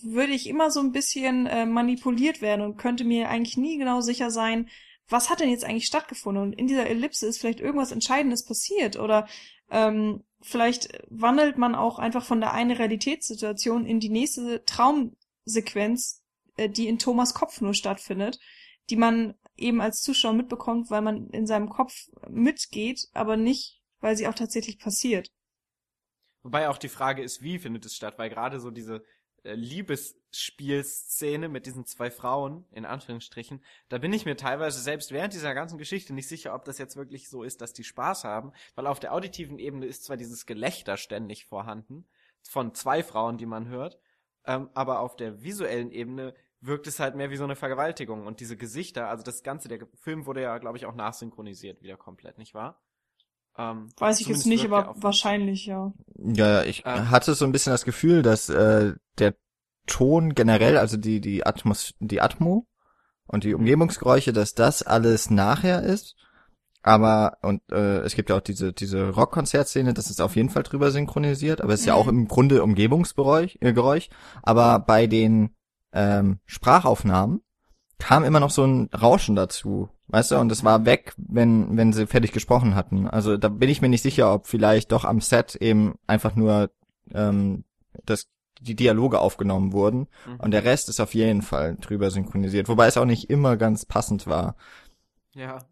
würde 0.01 0.33
ich 0.33 0.47
immer 0.47 0.71
so 0.71 0.79
ein 0.79 0.91
bisschen 0.91 1.45
äh, 1.47 1.65
manipuliert 1.65 2.41
werden 2.41 2.61
und 2.61 2.77
könnte 2.77 3.03
mir 3.03 3.29
eigentlich 3.29 3.57
nie 3.57 3.77
genau 3.77 4.01
sicher 4.01 4.31
sein, 4.31 4.69
was 5.07 5.29
hat 5.29 5.39
denn 5.39 5.49
jetzt 5.49 5.63
eigentlich 5.63 5.85
stattgefunden? 5.85 6.43
Und 6.43 6.53
in 6.53 6.67
dieser 6.67 6.87
Ellipse 6.87 7.27
ist 7.27 7.39
vielleicht 7.39 7.59
irgendwas 7.59 7.91
Entscheidendes 7.91 8.43
passiert 8.43 8.97
oder 8.97 9.27
ähm, 9.69 10.23
vielleicht 10.41 11.03
wandelt 11.09 11.57
man 11.57 11.75
auch 11.75 11.99
einfach 11.99 12.25
von 12.25 12.39
der 12.39 12.53
einen 12.53 12.71
Realitätssituation 12.71 13.85
in 13.85 13.99
die 13.99 14.09
nächste 14.09 14.63
Traumsequenz, 14.65 16.23
äh, 16.57 16.69
die 16.69 16.87
in 16.87 16.99
Thomas 16.99 17.33
Kopf 17.33 17.61
nur 17.61 17.73
stattfindet, 17.73 18.39
die 18.89 18.95
man 18.95 19.35
eben 19.57 19.81
als 19.81 20.01
Zuschauer 20.01 20.33
mitbekommt, 20.33 20.89
weil 20.89 21.01
man 21.01 21.29
in 21.29 21.47
seinem 21.47 21.69
Kopf 21.69 21.93
mitgeht, 22.27 23.07
aber 23.13 23.37
nicht, 23.37 23.81
weil 24.01 24.17
sie 24.17 24.27
auch 24.27 24.35
tatsächlich 24.35 24.79
passiert. 24.79 25.31
Wobei 26.43 26.69
auch 26.69 26.77
die 26.77 26.89
Frage 26.89 27.23
ist, 27.23 27.41
wie 27.41 27.57
findet 27.57 27.85
es 27.85 27.95
statt, 27.95 28.15
weil 28.17 28.29
gerade 28.29 28.59
so 28.59 28.69
diese 28.69 29.03
Liebesspielszene 29.53 31.49
mit 31.49 31.65
diesen 31.65 31.85
zwei 31.85 32.09
Frauen, 32.09 32.65
in 32.71 32.85
Anführungsstrichen, 32.85 33.63
da 33.89 33.97
bin 33.97 34.11
ich 34.13 34.25
mir 34.25 34.35
teilweise 34.35 34.79
selbst 34.81 35.11
während 35.11 35.33
dieser 35.33 35.53
ganzen 35.53 35.77
Geschichte 35.77 36.13
nicht 36.13 36.27
sicher, 36.27 36.55
ob 36.55 36.65
das 36.65 36.77
jetzt 36.77 36.95
wirklich 36.95 37.29
so 37.29 37.43
ist, 37.43 37.61
dass 37.61 37.73
die 37.73 37.83
Spaß 37.83 38.23
haben, 38.23 38.51
weil 38.75 38.87
auf 38.87 38.99
der 38.99 39.13
auditiven 39.13 39.59
Ebene 39.59 39.85
ist 39.85 40.03
zwar 40.03 40.17
dieses 40.17 40.45
Gelächter 40.45 40.97
ständig 40.97 41.45
vorhanden, 41.45 42.07
von 42.41 42.73
zwei 42.73 43.03
Frauen, 43.03 43.37
die 43.37 43.45
man 43.45 43.67
hört, 43.67 43.99
ähm, 44.45 44.69
aber 44.73 44.99
auf 44.99 45.15
der 45.15 45.43
visuellen 45.43 45.91
Ebene 45.91 46.33
wirkt 46.61 46.87
es 46.87 46.99
halt 46.99 47.15
mehr 47.15 47.29
wie 47.29 47.37
so 47.37 47.43
eine 47.43 47.55
Vergewaltigung. 47.55 48.25
Und 48.25 48.39
diese 48.39 48.57
Gesichter, 48.57 49.09
also 49.09 49.23
das 49.23 49.43
Ganze, 49.43 49.67
der 49.67 49.87
Film 49.95 50.25
wurde 50.25 50.41
ja, 50.41 50.57
glaube 50.57 50.77
ich, 50.77 50.85
auch 50.85 50.95
nachsynchronisiert 50.95 51.81
wieder 51.81 51.97
komplett, 51.97 52.37
nicht 52.37 52.53
wahr? 52.53 52.81
Ähm, 53.57 53.89
Weiß 53.97 54.19
ich 54.19 54.27
jetzt 54.27 54.45
nicht, 54.45 54.65
aber 54.65 54.95
wahrscheinlich, 54.97 55.65
ja. 55.65 55.93
Ja, 56.17 56.63
ich 56.63 56.83
ähm, 56.85 57.09
hatte 57.09 57.33
so 57.35 57.45
ein 57.45 57.51
bisschen 57.51 57.71
das 57.71 57.85
Gefühl, 57.85 58.21
dass 58.21 58.49
äh, 58.49 58.93
der 59.17 59.35
Ton 59.87 60.33
generell, 60.33 60.77
also 60.77 60.97
die, 60.97 61.21
die, 61.21 61.45
Atmos 61.45 61.93
die 61.99 62.21
Atmo 62.21 62.67
und 63.27 63.43
die 63.43 63.53
Umgebungsgeräusche, 63.53 64.33
dass 64.33 64.55
das 64.55 64.83
alles 64.83 65.29
nachher 65.29 65.83
ist. 65.83 66.15
Aber, 66.81 67.37
und 67.41 67.61
äh, 67.71 67.99
es 68.01 68.15
gibt 68.15 68.29
ja 68.29 68.35
auch 68.35 68.41
diese, 68.41 68.71
diese 68.71 69.09
Rockkonzertszene, 69.09 69.93
das 69.93 70.11
ist 70.11 70.21
auf 70.21 70.35
jeden 70.35 70.49
Fall 70.49 70.63
drüber 70.63 70.91
synchronisiert, 70.91 71.61
aber 71.61 71.73
es 71.73 71.79
ist 71.79 71.85
mhm. 71.87 71.89
ja 71.89 71.95
auch 71.95 72.07
im 72.07 72.27
Grunde 72.27 72.61
Umgebungsgeräusch. 72.61 73.57
Äh, 73.61 73.73
Geräusch. 73.73 74.09
Aber 74.43 74.79
bei 74.79 75.07
den 75.07 75.55
ähm, 75.93 76.39
Sprachaufnahmen 76.45 77.41
kam 77.97 78.23
immer 78.23 78.39
noch 78.39 78.51
so 78.51 78.65
ein 78.65 78.89
Rauschen 78.93 79.35
dazu. 79.35 79.89
Weißt 80.07 80.31
du, 80.31 80.37
und 80.37 80.51
es 80.51 80.63
war 80.63 80.85
weg, 80.85 81.13
wenn, 81.17 81.77
wenn 81.77 81.91
sie 81.91 82.05
fertig 82.05 82.31
gesprochen 82.31 82.75
hatten. 82.75 83.07
Also 83.07 83.37
da 83.37 83.49
bin 83.49 83.69
ich 83.69 83.81
mir 83.81 83.89
nicht 83.89 84.03
sicher, 84.03 84.33
ob 84.33 84.45
vielleicht 84.47 84.91
doch 84.91 85.03
am 85.03 85.19
Set 85.19 85.55
eben 85.55 85.97
einfach 86.05 86.35
nur 86.35 86.69
ähm, 87.11 87.63
das, 88.05 88.29
die 88.61 88.75
Dialoge 88.75 89.19
aufgenommen 89.19 89.73
wurden. 89.73 90.07
Mhm. 90.27 90.39
Und 90.39 90.51
der 90.51 90.63
Rest 90.63 90.89
ist 90.89 90.99
auf 90.99 91.15
jeden 91.15 91.41
Fall 91.41 91.77
drüber 91.81 92.11
synchronisiert. 92.11 92.69
Wobei 92.69 92.85
es 92.85 92.97
auch 92.97 93.05
nicht 93.05 93.31
immer 93.31 93.57
ganz 93.57 93.85
passend 93.85 94.27
war. 94.27 94.55
Ja. 95.33 95.65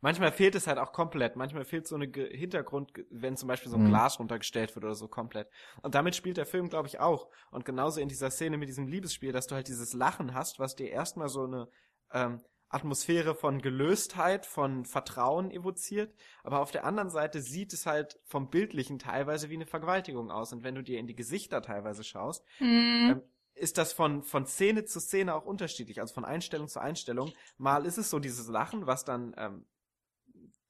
Manchmal 0.00 0.32
fehlt 0.32 0.56
es 0.56 0.66
halt 0.66 0.78
auch 0.78 0.92
komplett. 0.92 1.36
Manchmal 1.36 1.64
fehlt 1.64 1.86
so 1.86 1.94
eine 1.94 2.08
Ge 2.08 2.36
Hintergrund, 2.36 2.92
wenn 3.10 3.36
zum 3.36 3.46
Beispiel 3.46 3.70
so 3.70 3.76
ein 3.76 3.84
mhm. 3.84 3.88
Glas 3.88 4.18
runtergestellt 4.18 4.74
wird 4.74 4.84
oder 4.84 4.96
so 4.96 5.06
komplett. 5.06 5.48
Und 5.80 5.94
damit 5.94 6.16
spielt 6.16 6.36
der 6.36 6.46
Film, 6.46 6.68
glaube 6.68 6.88
ich, 6.88 6.98
auch. 6.98 7.28
Und 7.52 7.64
genauso 7.64 8.00
in 8.00 8.08
dieser 8.08 8.30
Szene 8.30 8.58
mit 8.58 8.68
diesem 8.68 8.88
Liebesspiel, 8.88 9.30
dass 9.30 9.46
du 9.46 9.54
halt 9.54 9.68
dieses 9.68 9.92
Lachen 9.92 10.34
hast, 10.34 10.58
was 10.58 10.74
dir 10.74 10.90
erstmal 10.90 11.28
so 11.28 11.44
eine 11.44 11.68
ähm, 12.12 12.40
Atmosphäre 12.72 13.34
von 13.34 13.60
Gelöstheit, 13.60 14.46
von 14.46 14.86
Vertrauen 14.86 15.50
evoziert, 15.50 16.14
aber 16.42 16.60
auf 16.60 16.70
der 16.70 16.84
anderen 16.84 17.10
Seite 17.10 17.42
sieht 17.42 17.72
es 17.72 17.86
halt 17.86 18.18
vom 18.24 18.48
Bildlichen 18.48 18.98
teilweise 18.98 19.50
wie 19.50 19.54
eine 19.54 19.66
Vergewaltigung 19.66 20.30
aus. 20.30 20.52
Und 20.52 20.64
wenn 20.64 20.74
du 20.74 20.82
dir 20.82 20.98
in 20.98 21.06
die 21.06 21.14
Gesichter 21.14 21.60
teilweise 21.60 22.02
schaust, 22.02 22.44
mhm. 22.60 23.10
ähm, 23.10 23.22
ist 23.54 23.76
das 23.76 23.92
von, 23.92 24.22
von 24.22 24.46
Szene 24.46 24.86
zu 24.86 25.00
Szene 25.00 25.34
auch 25.34 25.44
unterschiedlich, 25.44 26.00
also 26.00 26.14
von 26.14 26.24
Einstellung 26.24 26.66
zu 26.68 26.80
Einstellung. 26.80 27.32
Mal 27.58 27.84
ist 27.84 27.98
es 27.98 28.08
so 28.08 28.18
dieses 28.18 28.48
Lachen, 28.48 28.86
was 28.86 29.04
dann 29.04 29.34
ähm, 29.36 29.66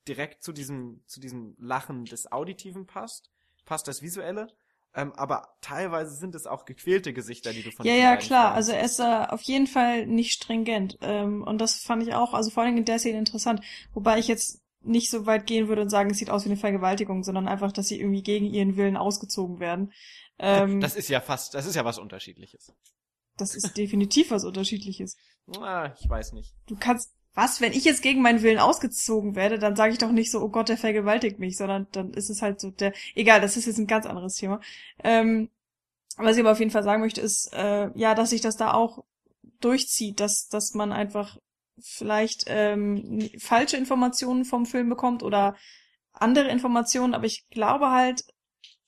direkt 0.08 0.42
zu 0.42 0.52
diesem, 0.52 1.02
zu 1.06 1.20
diesem 1.20 1.54
Lachen 1.58 2.04
des 2.04 2.30
Auditiven 2.32 2.86
passt, 2.86 3.30
passt 3.64 3.86
das 3.86 4.02
Visuelle. 4.02 4.48
Ähm, 4.94 5.12
aber 5.14 5.48
teilweise 5.60 6.14
sind 6.14 6.34
es 6.34 6.46
auch 6.46 6.64
gequälte 6.66 7.12
Gesichter, 7.12 7.52
die 7.52 7.62
du 7.62 7.70
von 7.70 7.86
Ja, 7.86 7.94
ja, 7.94 8.16
klar. 8.16 8.52
Also 8.52 8.72
er 8.72 8.84
ist 8.84 8.98
äh, 9.00 9.26
auf 9.28 9.40
jeden 9.42 9.66
Fall 9.66 10.06
nicht 10.06 10.32
stringent. 10.32 10.98
Ähm, 11.00 11.42
und 11.42 11.58
das 11.58 11.76
fand 11.76 12.02
ich 12.02 12.14
auch, 12.14 12.34
also 12.34 12.50
vor 12.50 12.62
allem 12.62 12.76
in 12.76 12.84
der 12.84 12.98
Szene 12.98 13.18
interessant. 13.18 13.62
Wobei 13.94 14.18
ich 14.18 14.28
jetzt 14.28 14.60
nicht 14.82 15.10
so 15.10 15.26
weit 15.26 15.46
gehen 15.46 15.68
würde 15.68 15.82
und 15.82 15.90
sagen, 15.90 16.10
es 16.10 16.18
sieht 16.18 16.30
aus 16.30 16.44
wie 16.44 16.50
eine 16.50 16.56
Vergewaltigung, 16.56 17.22
sondern 17.24 17.48
einfach, 17.48 17.72
dass 17.72 17.88
sie 17.88 18.00
irgendwie 18.00 18.22
gegen 18.22 18.46
ihren 18.46 18.76
Willen 18.76 18.96
ausgezogen 18.96 19.60
werden. 19.60 19.92
Ähm, 20.38 20.80
das 20.80 20.96
ist 20.96 21.08
ja 21.08 21.20
fast, 21.20 21.54
das 21.54 21.66
ist 21.66 21.76
ja 21.76 21.84
was 21.84 21.98
Unterschiedliches. 21.98 22.72
Das 23.36 23.54
ist 23.54 23.76
definitiv 23.76 24.30
was 24.30 24.44
Unterschiedliches. 24.44 25.16
Ah, 25.60 25.92
ich 25.98 26.08
weiß 26.08 26.34
nicht. 26.34 26.54
Du 26.66 26.76
kannst, 26.76 27.12
was, 27.34 27.60
wenn 27.60 27.72
ich 27.72 27.84
jetzt 27.84 28.02
gegen 28.02 28.20
meinen 28.20 28.42
Willen 28.42 28.58
ausgezogen 28.58 29.34
werde, 29.34 29.58
dann 29.58 29.76
sage 29.76 29.92
ich 29.92 29.98
doch 29.98 30.12
nicht 30.12 30.30
so, 30.30 30.40
oh 30.40 30.48
Gott, 30.48 30.68
der 30.68 30.76
vergewaltigt 30.76 31.38
mich, 31.38 31.56
sondern 31.56 31.86
dann 31.92 32.12
ist 32.12 32.28
es 32.28 32.42
halt 32.42 32.60
so 32.60 32.70
der, 32.70 32.92
egal, 33.14 33.40
das 33.40 33.56
ist 33.56 33.66
jetzt 33.66 33.78
ein 33.78 33.86
ganz 33.86 34.06
anderes 34.06 34.34
Thema. 34.34 34.60
Ähm, 35.02 35.48
was 36.16 36.36
ich 36.36 36.40
aber 36.40 36.52
auf 36.52 36.58
jeden 36.58 36.70
Fall 36.70 36.82
sagen 36.82 37.00
möchte, 37.00 37.22
ist, 37.22 37.52
äh, 37.54 37.90
ja, 37.94 38.14
dass 38.14 38.30
sich 38.30 38.42
das 38.42 38.56
da 38.56 38.74
auch 38.74 39.04
durchzieht, 39.60 40.20
dass, 40.20 40.48
dass 40.48 40.74
man 40.74 40.92
einfach 40.92 41.38
vielleicht 41.80 42.44
ähm, 42.48 43.30
falsche 43.38 43.78
Informationen 43.78 44.44
vom 44.44 44.66
Film 44.66 44.90
bekommt 44.90 45.22
oder 45.22 45.56
andere 46.12 46.50
Informationen, 46.50 47.14
aber 47.14 47.24
ich 47.24 47.48
glaube 47.48 47.90
halt, 47.90 48.24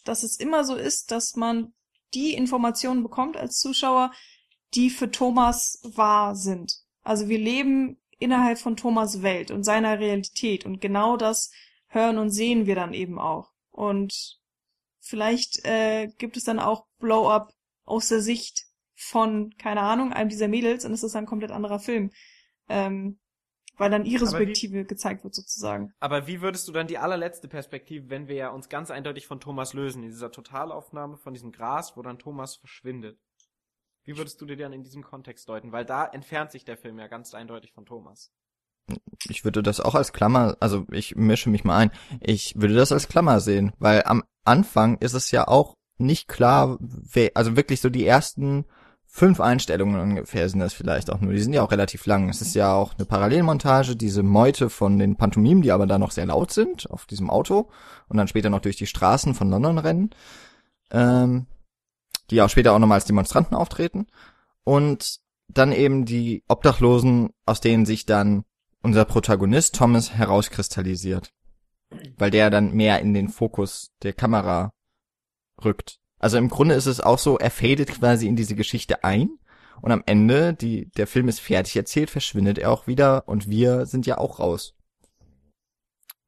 dass 0.05 0.23
es 0.23 0.39
immer 0.39 0.65
so 0.65 0.75
ist, 0.75 1.11
dass 1.11 1.35
man 1.35 1.73
die 2.13 2.35
Informationen 2.35 3.03
bekommt 3.03 3.39
als 3.39 3.59
Zuschauer, 3.59 4.13
die 4.75 4.91
für 4.91 5.11
Thomas 5.11 5.81
wahr 5.83 6.37
sind. 6.37 6.85
Also 7.03 7.29
wir 7.29 7.39
leben 7.39 7.99
innerhalb 8.19 8.59
von 8.59 8.77
Thomas 8.77 9.23
Welt 9.23 9.51
und 9.51 9.65
seiner 9.65 9.99
Realität. 9.99 10.65
Und 10.65 10.81
genau 10.81 11.17
das 11.17 11.51
hören 11.89 12.19
und 12.19 12.31
sehen 12.31 12.67
wir 12.67 12.75
dann 12.75 12.93
eben 12.93 13.19
auch. 13.19 13.53
Und 13.71 14.39
vielleicht 15.01 15.65
äh, 15.65 16.09
gibt 16.19 16.37
es 16.37 16.45
dann 16.45 16.59
auch 16.59 16.87
Blow-up 16.99 17.53
aus 17.85 18.09
der 18.09 18.21
Sicht 18.21 18.65
von, 18.95 19.55
keine 19.59 19.81
Ahnung, 19.81 20.13
einem 20.13 20.31
dieser 20.31 20.49
Mädels 20.49 20.85
und 20.85 20.93
es 20.93 21.03
ist 21.03 21.17
ein 21.17 21.27
komplett 21.27 21.51
anderer 21.51 21.79
Film. 21.79 22.11
Ähm, 22.69 23.19
weil 23.77 23.91
dann 23.91 24.05
ihre 24.05 24.25
Perspektive 24.25 24.85
gezeigt 24.85 25.25
wird 25.25 25.35
sozusagen. 25.35 25.93
Aber 26.01 26.27
wie 26.27 26.41
würdest 26.41 26.69
du 26.69 26.73
dann 26.73 26.87
die 26.87 26.99
allerletzte 26.99 27.49
Perspektive, 27.49 28.09
wenn 28.09 28.29
wir 28.29 28.37
ja 28.37 28.49
uns 28.51 28.69
ganz 28.69 28.91
eindeutig 28.91 29.27
von 29.27 29.41
Thomas 29.41 29.75
lösen, 29.75 30.03
in 30.03 30.11
dieser 30.11 30.31
Totalaufnahme 30.31 31.17
von 31.17 31.35
diesem 31.35 31.53
Gras, 31.53 31.97
wo 31.97 32.03
dann 32.03 32.19
Thomas 32.19 32.57
verschwindet? 32.57 33.19
Wie 34.05 34.17
würdest 34.17 34.41
du 34.41 34.47
dir 34.47 34.57
dann 34.57 34.73
in 34.73 34.83
diesem 34.83 35.03
Kontext 35.03 35.49
deuten? 35.49 35.73
Weil 35.73 35.85
da 35.85 36.05
entfernt 36.05 36.53
sich 36.53 36.65
der 36.65 36.77
Film 36.77 36.99
ja 36.99 37.07
ganz 37.07 37.35
eindeutig 37.35 37.73
von 37.73 37.87
Thomas. 37.87 38.33
Ich 39.29 39.45
würde 39.45 39.63
das 39.63 39.81
auch 39.81 39.95
als 39.95 40.13
Klammer, 40.13 40.57
also 40.61 40.85
ich 40.93 41.17
mische 41.17 41.49
mich 41.49 41.65
mal 41.65 41.79
ein, 41.79 41.91
ich 42.21 42.55
würde 42.57 42.75
das 42.75 42.93
als 42.93 43.09
Klammer 43.09 43.41
sehen, 43.41 43.73
weil 43.79 44.03
am 44.05 44.23
Anfang 44.45 44.99
ist 44.99 45.15
es 45.15 45.31
ja 45.31 45.49
auch 45.49 45.75
nicht 45.97 46.29
klar, 46.29 46.77
wer, 46.81 47.31
also 47.35 47.57
wirklich 47.57 47.81
so 47.81 47.89
die 47.89 48.07
ersten 48.07 48.67
fünf 49.07 49.41
Einstellungen 49.41 50.01
ungefähr 50.01 50.49
sind 50.49 50.59
das 50.59 50.75
vielleicht 50.75 51.09
auch 51.09 51.21
nur. 51.21 51.33
Die 51.33 51.41
sind 51.41 51.53
ja 51.53 51.63
auch 51.63 51.71
relativ 51.71 52.05
lang. 52.05 52.29
Es 52.29 52.43
ist 52.43 52.55
ja 52.55 52.75
auch 52.75 52.95
eine 52.95 53.07
Parallelmontage, 53.07 53.95
diese 53.95 54.25
Meute 54.25 54.69
von 54.69 54.99
den 54.99 55.15
Pantomimen, 55.15 55.63
die 55.63 55.71
aber 55.71 55.87
da 55.87 55.99
noch 55.99 56.11
sehr 56.11 56.27
laut 56.27 56.51
sind 56.51 56.91
auf 56.91 57.07
diesem 57.07 57.31
Auto 57.31 57.71
und 58.09 58.17
dann 58.17 58.27
später 58.27 58.51
noch 58.51 58.61
durch 58.61 58.75
die 58.75 58.89
Straßen 58.89 59.35
von 59.35 59.51
London 59.51 59.79
rennen. 59.79 60.11
Ähm, 60.91 61.47
die 62.31 62.41
auch 62.43 62.49
später 62.49 62.73
auch 62.73 62.79
nochmal 62.79 62.97
als 62.97 63.05
Demonstranten 63.05 63.57
auftreten. 63.57 64.07
Und 64.65 65.21
dann 65.49 65.73
eben 65.73 66.05
die 66.05 66.43
Obdachlosen, 66.49 67.31
aus 67.47 67.61
denen 67.61 67.87
sich 67.87 68.07
dann 68.07 68.45
unser 68.83 69.05
Protagonist 69.05 69.75
Thomas 69.75 70.15
herauskristallisiert. 70.15 71.31
Weil 72.17 72.31
der 72.31 72.51
dann 72.51 72.73
mehr 72.73 73.01
in 73.01 73.15
den 73.15 73.29
Fokus 73.29 73.91
der 74.03 74.13
Kamera 74.13 74.73
rückt. 75.65 75.99
Also 76.19 76.39
im 76.39 76.49
Grunde 76.49 76.75
ist 76.75 76.87
es 76.87 77.01
auch 77.01 77.19
so, 77.19 77.39
er 77.39 77.51
fadet 77.51 77.93
quasi 77.93 78.27
in 78.27 78.37
diese 78.37 78.55
Geschichte 78.55 79.05
ein 79.05 79.39
und 79.81 79.93
am 79.93 80.03
Ende, 80.07 80.55
die, 80.55 80.91
der 80.93 81.07
Film 81.07 81.29
ist 81.29 81.41
fertig 81.41 81.77
erzählt, 81.77 82.11
verschwindet 82.11 82.59
er 82.59 82.71
auch 82.71 82.87
wieder 82.87 83.29
und 83.29 83.49
wir 83.49 83.87
sind 83.87 84.07
ja 84.07 84.19
auch 84.19 84.39
raus. 84.39 84.75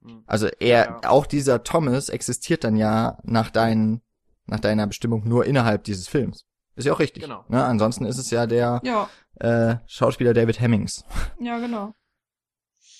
Hm. 0.03 0.25
Also 0.27 0.49
er, 0.61 0.85
ja. 0.85 1.01
auch 1.09 1.27
dieser 1.27 1.63
Thomas 1.63 2.09
existiert 2.09 2.65
dann 2.65 2.77
ja 2.77 3.19
nach 3.25 3.51
deinen 3.51 4.03
nach 4.47 4.61
deiner 4.61 4.87
Bestimmung 4.87 5.27
nur 5.27 5.45
innerhalb 5.45 5.85
dieses 5.85 6.09
Films. 6.09 6.45
Ist 6.77 6.85
ja 6.85 6.93
auch 6.93 7.01
richtig. 7.01 7.23
Genau. 7.23 7.45
Ne? 7.49 7.65
Ansonsten 7.65 8.05
ist 8.05 8.19
es 8.19 8.31
ja 8.31 8.47
der 8.47 8.81
ja. 8.85 9.09
Äh, 9.37 9.79
Schauspieler 9.87 10.35
David 10.35 10.61
Hemmings. 10.61 11.05
Ja, 11.41 11.59
genau. 11.59 11.95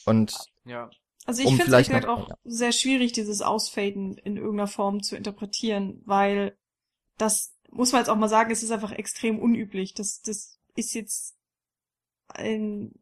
Und 0.07 0.35
ja. 0.65 0.91
Also 1.27 1.43
ich 1.43 1.49
um 1.49 1.57
finde 1.57 1.77
es 1.77 1.91
halt 1.91 2.07
auch 2.07 2.29
ja. 2.29 2.35
sehr 2.45 2.73
schwierig, 2.73 3.13
dieses 3.13 3.43
Ausfaden 3.43 4.17
in 4.19 4.37
irgendeiner 4.37 4.69
Form 4.69 5.03
zu 5.03 5.17
interpretieren, 5.17 6.01
weil 6.05 6.57
das 7.19 7.55
muss 7.71 7.93
man 7.93 8.01
jetzt 8.01 8.09
auch 8.09 8.17
mal 8.17 8.29
sagen, 8.29 8.51
es 8.51 8.63
ist 8.63 8.71
einfach 8.71 8.93
extrem 8.93 9.39
unüblich. 9.39 9.95
Das, 9.95 10.23
das 10.23 10.59
ist 10.77 10.95
jetzt 10.95 11.37
ein, 12.29 12.93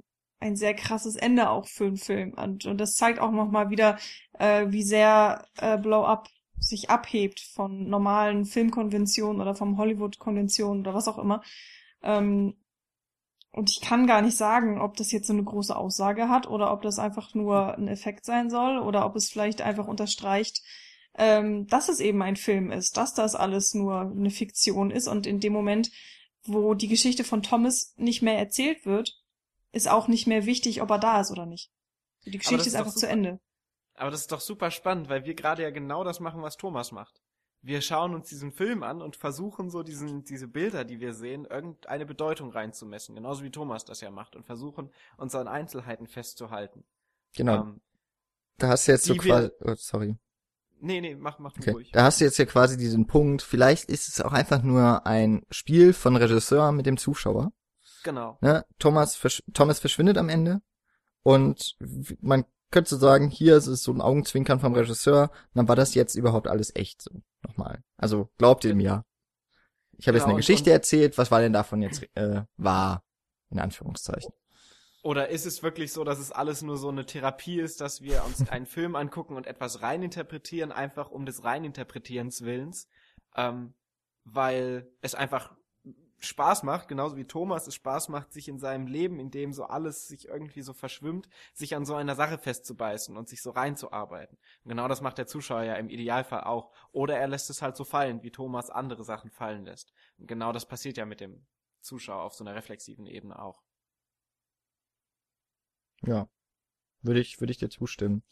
ein 0.40 0.56
sehr 0.56 0.74
krasses 0.74 1.16
Ende 1.16 1.50
auch 1.50 1.68
für 1.68 1.84
einen 1.86 1.96
Film. 1.96 2.34
Und, 2.34 2.66
und 2.66 2.78
das 2.78 2.94
zeigt 2.94 3.18
auch 3.18 3.30
nochmal 3.30 3.70
wieder, 3.70 3.98
äh, 4.38 4.66
wie 4.68 4.82
sehr 4.82 5.46
äh, 5.58 5.78
Blow 5.78 6.04
Up 6.04 6.28
sich 6.58 6.90
abhebt 6.90 7.40
von 7.40 7.88
normalen 7.88 8.44
Filmkonventionen 8.44 9.40
oder 9.40 9.54
vom 9.54 9.76
Hollywood-Konventionen 9.76 10.80
oder 10.80 10.94
was 10.94 11.08
auch 11.08 11.18
immer. 11.18 11.42
Ähm, 12.02 12.54
und 13.52 13.70
ich 13.70 13.80
kann 13.80 14.08
gar 14.08 14.20
nicht 14.20 14.36
sagen, 14.36 14.80
ob 14.80 14.96
das 14.96 15.12
jetzt 15.12 15.28
so 15.28 15.32
eine 15.32 15.44
große 15.44 15.76
Aussage 15.76 16.28
hat 16.28 16.48
oder 16.48 16.72
ob 16.72 16.82
das 16.82 16.98
einfach 16.98 17.34
nur 17.34 17.76
ein 17.76 17.86
Effekt 17.86 18.24
sein 18.24 18.50
soll 18.50 18.78
oder 18.78 19.06
ob 19.06 19.14
es 19.14 19.30
vielleicht 19.30 19.62
einfach 19.62 19.86
unterstreicht, 19.86 20.62
ähm, 21.16 21.66
dass 21.68 21.88
es 21.88 22.00
eben 22.00 22.20
ein 22.22 22.34
Film 22.34 22.72
ist, 22.72 22.96
dass 22.96 23.14
das 23.14 23.36
alles 23.36 23.72
nur 23.74 24.00
eine 24.00 24.30
Fiktion 24.30 24.90
ist 24.90 25.06
und 25.06 25.26
in 25.26 25.38
dem 25.38 25.52
Moment, 25.52 25.92
wo 26.42 26.74
die 26.74 26.88
Geschichte 26.88 27.22
von 27.22 27.42
Thomas 27.42 27.94
nicht 27.96 28.22
mehr 28.22 28.38
erzählt 28.38 28.84
wird, 28.86 29.22
ist 29.70 29.88
auch 29.88 30.08
nicht 30.08 30.26
mehr 30.26 30.46
wichtig, 30.46 30.82
ob 30.82 30.90
er 30.90 30.98
da 30.98 31.20
ist 31.20 31.30
oder 31.30 31.46
nicht. 31.46 31.70
Die 32.26 32.38
Geschichte 32.38 32.62
ist, 32.62 32.66
ist 32.68 32.74
einfach 32.74 32.94
zu 32.94 33.08
Ende. 33.08 33.40
Aber 33.94 34.10
das 34.10 34.20
ist 34.20 34.32
doch 34.32 34.40
super 34.40 34.70
spannend, 34.70 35.08
weil 35.08 35.24
wir 35.24 35.34
gerade 35.34 35.62
ja 35.62 35.70
genau 35.70 36.04
das 36.04 36.20
machen, 36.20 36.42
was 36.42 36.56
Thomas 36.56 36.92
macht. 36.92 37.20
Wir 37.62 37.80
schauen 37.80 38.14
uns 38.14 38.28
diesen 38.28 38.52
Film 38.52 38.82
an 38.82 39.00
und 39.00 39.16
versuchen 39.16 39.70
so 39.70 39.82
diesen, 39.82 40.24
diese 40.24 40.48
Bilder, 40.48 40.84
die 40.84 41.00
wir 41.00 41.14
sehen, 41.14 41.46
irgendeine 41.46 42.04
Bedeutung 42.04 42.50
reinzumessen. 42.50 43.14
Genauso 43.14 43.42
wie 43.42 43.50
Thomas 43.50 43.86
das 43.86 44.02
ja 44.02 44.10
macht 44.10 44.36
und 44.36 44.44
versuchen, 44.44 44.90
uns 45.16 45.34
an 45.34 45.48
Einzelheiten 45.48 46.06
festzuhalten. 46.06 46.84
Genau. 47.34 47.62
Ähm, 47.62 47.80
da 48.58 48.68
hast 48.68 48.86
du 48.86 48.92
jetzt 48.92 49.04
so 49.04 49.14
quasi, 49.14 49.50
oh, 49.60 49.74
sorry. 49.76 50.16
Nee, 50.80 51.00
nee, 51.00 51.14
mach, 51.14 51.38
mach 51.38 51.56
okay. 51.56 51.70
ruhig. 51.70 51.90
Da 51.92 52.04
hast 52.04 52.20
du 52.20 52.26
jetzt 52.26 52.36
ja 52.36 52.44
quasi 52.44 52.76
diesen 52.76 53.06
Punkt. 53.06 53.40
Vielleicht 53.40 53.88
ist 53.88 54.08
es 54.08 54.20
auch 54.20 54.32
einfach 54.32 54.62
nur 54.62 55.06
ein 55.06 55.46
Spiel 55.50 55.94
von 55.94 56.16
Regisseur 56.16 56.70
mit 56.72 56.84
dem 56.84 56.98
Zuschauer. 56.98 57.52
Genau. 58.02 58.36
Ne? 58.42 58.66
Thomas, 58.78 59.18
Thomas 59.54 59.78
verschwindet 59.78 60.18
am 60.18 60.28
Ende 60.28 60.60
und 61.22 61.76
man 62.20 62.44
könnte 62.74 62.90
so 62.90 62.98
sagen, 62.98 63.30
hier 63.30 63.56
ist 63.56 63.68
es 63.68 63.82
so 63.84 63.92
ein 63.92 64.00
Augenzwinkern 64.02 64.60
vom 64.60 64.74
Regisseur, 64.74 65.30
dann 65.54 65.68
war 65.68 65.76
das 65.76 65.94
jetzt 65.94 66.16
überhaupt 66.16 66.48
alles 66.48 66.74
echt 66.74 67.00
so. 67.00 67.22
Nochmal. 67.46 67.82
Also 67.96 68.28
glaubt 68.36 68.64
ihr 68.64 68.74
mir. 68.74 69.04
Ich 69.96 70.08
habe 70.08 70.16
jetzt 70.16 70.24
Genau, 70.24 70.24
eine 70.24 70.34
und- 70.34 70.36
Geschichte 70.40 70.70
erzählt, 70.72 71.16
was 71.16 71.30
war 71.30 71.40
denn 71.40 71.52
davon 71.52 71.80
jetzt 71.80 72.04
äh, 72.16 72.42
wahr? 72.56 73.02
In 73.50 73.60
Anführungszeichen. 73.60 74.32
Oder 75.04 75.28
ist 75.28 75.46
es 75.46 75.62
wirklich 75.62 75.92
so, 75.92 76.02
dass 76.02 76.18
es 76.18 76.32
alles 76.32 76.62
nur 76.62 76.76
so 76.78 76.88
eine 76.88 77.06
Therapie 77.06 77.60
ist, 77.60 77.80
dass 77.80 78.00
wir 78.02 78.24
uns 78.24 78.48
einen 78.50 78.66
Film 78.66 78.96
angucken 78.96 79.36
und 79.36 79.46
etwas 79.46 79.82
reininterpretieren, 79.82 80.72
einfach 80.72 81.10
um 81.10 81.24
des 81.26 81.44
Reininterpretierens 81.44 82.42
willens, 82.42 82.88
ähm, 83.36 83.74
weil 84.24 84.90
es 85.02 85.14
einfach 85.14 85.54
Spaß 86.26 86.62
macht, 86.62 86.88
genauso 86.88 87.16
wie 87.16 87.26
Thomas 87.26 87.66
es 87.66 87.74
Spaß 87.74 88.08
macht, 88.08 88.32
sich 88.32 88.48
in 88.48 88.58
seinem 88.58 88.86
Leben, 88.86 89.18
in 89.18 89.30
dem 89.30 89.52
so 89.52 89.64
alles 89.64 90.08
sich 90.08 90.28
irgendwie 90.28 90.62
so 90.62 90.72
verschwimmt, 90.72 91.28
sich 91.52 91.74
an 91.74 91.84
so 91.84 91.94
einer 91.94 92.14
Sache 92.14 92.38
festzubeißen 92.38 93.16
und 93.16 93.28
sich 93.28 93.42
so 93.42 93.50
reinzuarbeiten. 93.50 94.38
Und 94.64 94.68
genau 94.68 94.88
das 94.88 95.00
macht 95.00 95.18
der 95.18 95.26
Zuschauer 95.26 95.62
ja 95.62 95.74
im 95.74 95.88
Idealfall 95.88 96.44
auch. 96.44 96.72
Oder 96.92 97.18
er 97.18 97.28
lässt 97.28 97.50
es 97.50 97.62
halt 97.62 97.76
so 97.76 97.84
fallen, 97.84 98.22
wie 98.22 98.30
Thomas 98.30 98.70
andere 98.70 99.04
Sachen 99.04 99.30
fallen 99.30 99.64
lässt. 99.64 99.92
Und 100.18 100.26
genau 100.26 100.52
das 100.52 100.66
passiert 100.66 100.96
ja 100.96 101.06
mit 101.06 101.20
dem 101.20 101.46
Zuschauer 101.80 102.22
auf 102.22 102.34
so 102.34 102.44
einer 102.44 102.54
reflexiven 102.54 103.06
Ebene 103.06 103.38
auch. 103.38 103.62
Ja. 106.02 106.28
Würde 107.02 107.20
ich, 107.20 107.38
würde 107.38 107.50
ich 107.50 107.58
dir 107.58 107.68
zustimmen. 107.68 108.22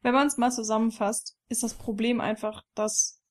Wenn 0.00 0.14
man 0.14 0.26
es 0.26 0.38
mal 0.38 0.50
zusammenfasst, 0.50 1.36
ist 1.48 1.62
das 1.62 1.74
Problem 1.74 2.22
einfach, 2.22 2.64
dass 2.74 3.22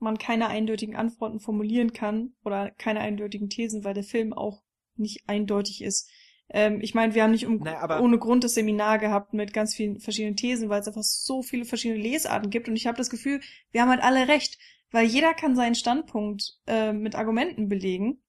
man 0.00 0.18
keine 0.18 0.48
eindeutigen 0.48 0.96
Antworten 0.96 1.40
formulieren 1.40 1.92
kann 1.92 2.32
oder 2.44 2.70
keine 2.70 3.00
eindeutigen 3.00 3.48
Thesen, 3.48 3.84
weil 3.84 3.94
der 3.94 4.04
Film 4.04 4.32
auch 4.32 4.62
nicht 4.96 5.28
eindeutig 5.28 5.82
ist. 5.82 6.10
Ähm, 6.50 6.80
ich 6.80 6.94
meine, 6.94 7.14
wir 7.14 7.22
haben 7.22 7.32
nicht 7.32 7.46
um, 7.46 7.58
Naja, 7.58 7.80
aber- 7.80 8.00
ohne 8.00 8.18
Grund 8.18 8.42
das 8.44 8.54
Seminar 8.54 8.98
gehabt 8.98 9.34
mit 9.34 9.52
ganz 9.52 9.74
vielen 9.74 10.00
verschiedenen 10.00 10.36
Thesen, 10.36 10.68
weil 10.68 10.80
es 10.80 10.88
einfach 10.88 11.02
so 11.02 11.42
viele 11.42 11.64
verschiedene 11.64 12.00
Lesarten 12.00 12.50
gibt 12.50 12.68
und 12.68 12.76
ich 12.76 12.86
habe 12.86 12.96
das 12.96 13.10
Gefühl, 13.10 13.40
wir 13.70 13.82
haben 13.82 13.90
halt 13.90 14.02
alle 14.02 14.28
recht, 14.28 14.58
weil 14.90 15.06
jeder 15.06 15.34
kann 15.34 15.56
seinen 15.56 15.74
Standpunkt 15.74 16.58
äh, 16.66 16.92
mit 16.92 17.14
Argumenten 17.14 17.68
belegen 17.68 18.22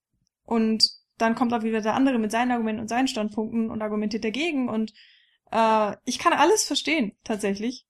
und 0.43 0.83
dann 1.17 1.35
kommt 1.35 1.53
auch 1.53 1.63
wieder 1.63 1.81
der 1.81 1.95
andere 1.95 2.17
mit 2.19 2.31
seinen 2.31 2.51
Argumenten 2.51 2.81
und 2.81 2.87
seinen 2.87 3.07
Standpunkten 3.07 3.69
und 3.71 3.81
argumentiert 3.81 4.23
dagegen 4.23 4.69
und 4.69 4.93
äh, 5.51 5.95
ich 6.05 6.19
kann 6.19 6.33
alles 6.33 6.63
verstehen, 6.65 7.13
tatsächlich. 7.23 7.85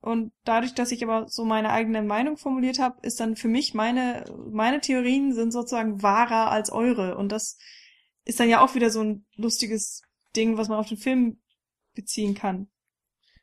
Und 0.00 0.32
dadurch, 0.44 0.74
dass 0.74 0.92
ich 0.92 1.04
aber 1.04 1.28
so 1.28 1.44
meine 1.44 1.70
eigene 1.70 2.02
Meinung 2.02 2.38
formuliert 2.38 2.78
habe, 2.78 2.98
ist 3.02 3.20
dann 3.20 3.36
für 3.36 3.48
mich 3.48 3.74
meine, 3.74 4.24
meine 4.50 4.80
Theorien 4.80 5.34
sind 5.34 5.52
sozusagen 5.52 6.02
wahrer 6.02 6.50
als 6.50 6.72
eure. 6.72 7.16
Und 7.16 7.30
das 7.32 7.58
ist 8.24 8.40
dann 8.40 8.48
ja 8.48 8.62
auch 8.62 8.74
wieder 8.74 8.90
so 8.90 9.02
ein 9.02 9.26
lustiges 9.36 10.02
Ding, 10.34 10.56
was 10.56 10.68
man 10.68 10.78
auf 10.78 10.88
den 10.88 10.96
Film 10.96 11.40
beziehen 11.94 12.34
kann. 12.34 12.70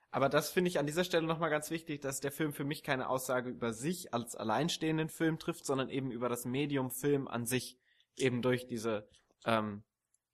Aber 0.09 0.29
das 0.29 0.49
finde 0.49 0.69
ich 0.69 0.79
an 0.79 0.87
dieser 0.87 1.03
Stelle 1.03 1.27
nochmal 1.27 1.51
ganz 1.51 1.69
wichtig, 1.69 2.01
dass 2.01 2.21
der 2.21 2.31
Film 2.31 2.53
für 2.53 2.63
mich 2.63 2.81
keine 2.81 3.07
Aussage 3.07 3.49
über 3.51 3.73
sich 3.73 4.13
als 4.13 4.35
alleinstehenden 4.35 5.09
Film 5.09 5.37
trifft, 5.37 5.65
sondern 5.65 5.89
eben 5.89 6.11
über 6.11 6.27
das 6.27 6.45
Medium 6.45 6.89
Film 6.89 7.27
an 7.27 7.45
sich. 7.45 7.77
Eben 8.15 8.41
durch 8.41 8.65
diese 8.65 9.07
ähm, 9.45 9.83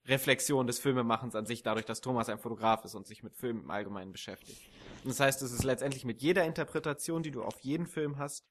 Reflexion 0.06 0.68
des 0.68 0.80
Filmemachens 0.80 1.36
an 1.36 1.46
sich, 1.46 1.64
dadurch, 1.64 1.86
dass 1.86 2.02
Thomas 2.02 2.30
ein 2.30 2.40
Fotograf 2.40 2.84
ist 2.84 2.96
und 2.96 3.08
sich 3.08 3.24
mit 3.24 3.36
Film 3.36 3.62
im 3.62 3.72
Allgemeinen 3.72 4.12
beschäftigt. 4.12 4.62
Und 5.04 5.10
das 5.10 5.20
heißt, 5.20 5.42
es 5.42 5.52
ist 5.52 5.64
letztendlich 5.64 6.04
mit 6.06 6.22
jeder 6.22 6.44
Interpretation, 6.46 7.24
die 7.24 7.32
du 7.32 7.44
auf 7.44 7.60
jeden 7.62 7.88
Film 7.88 8.18
hast, 8.18 8.46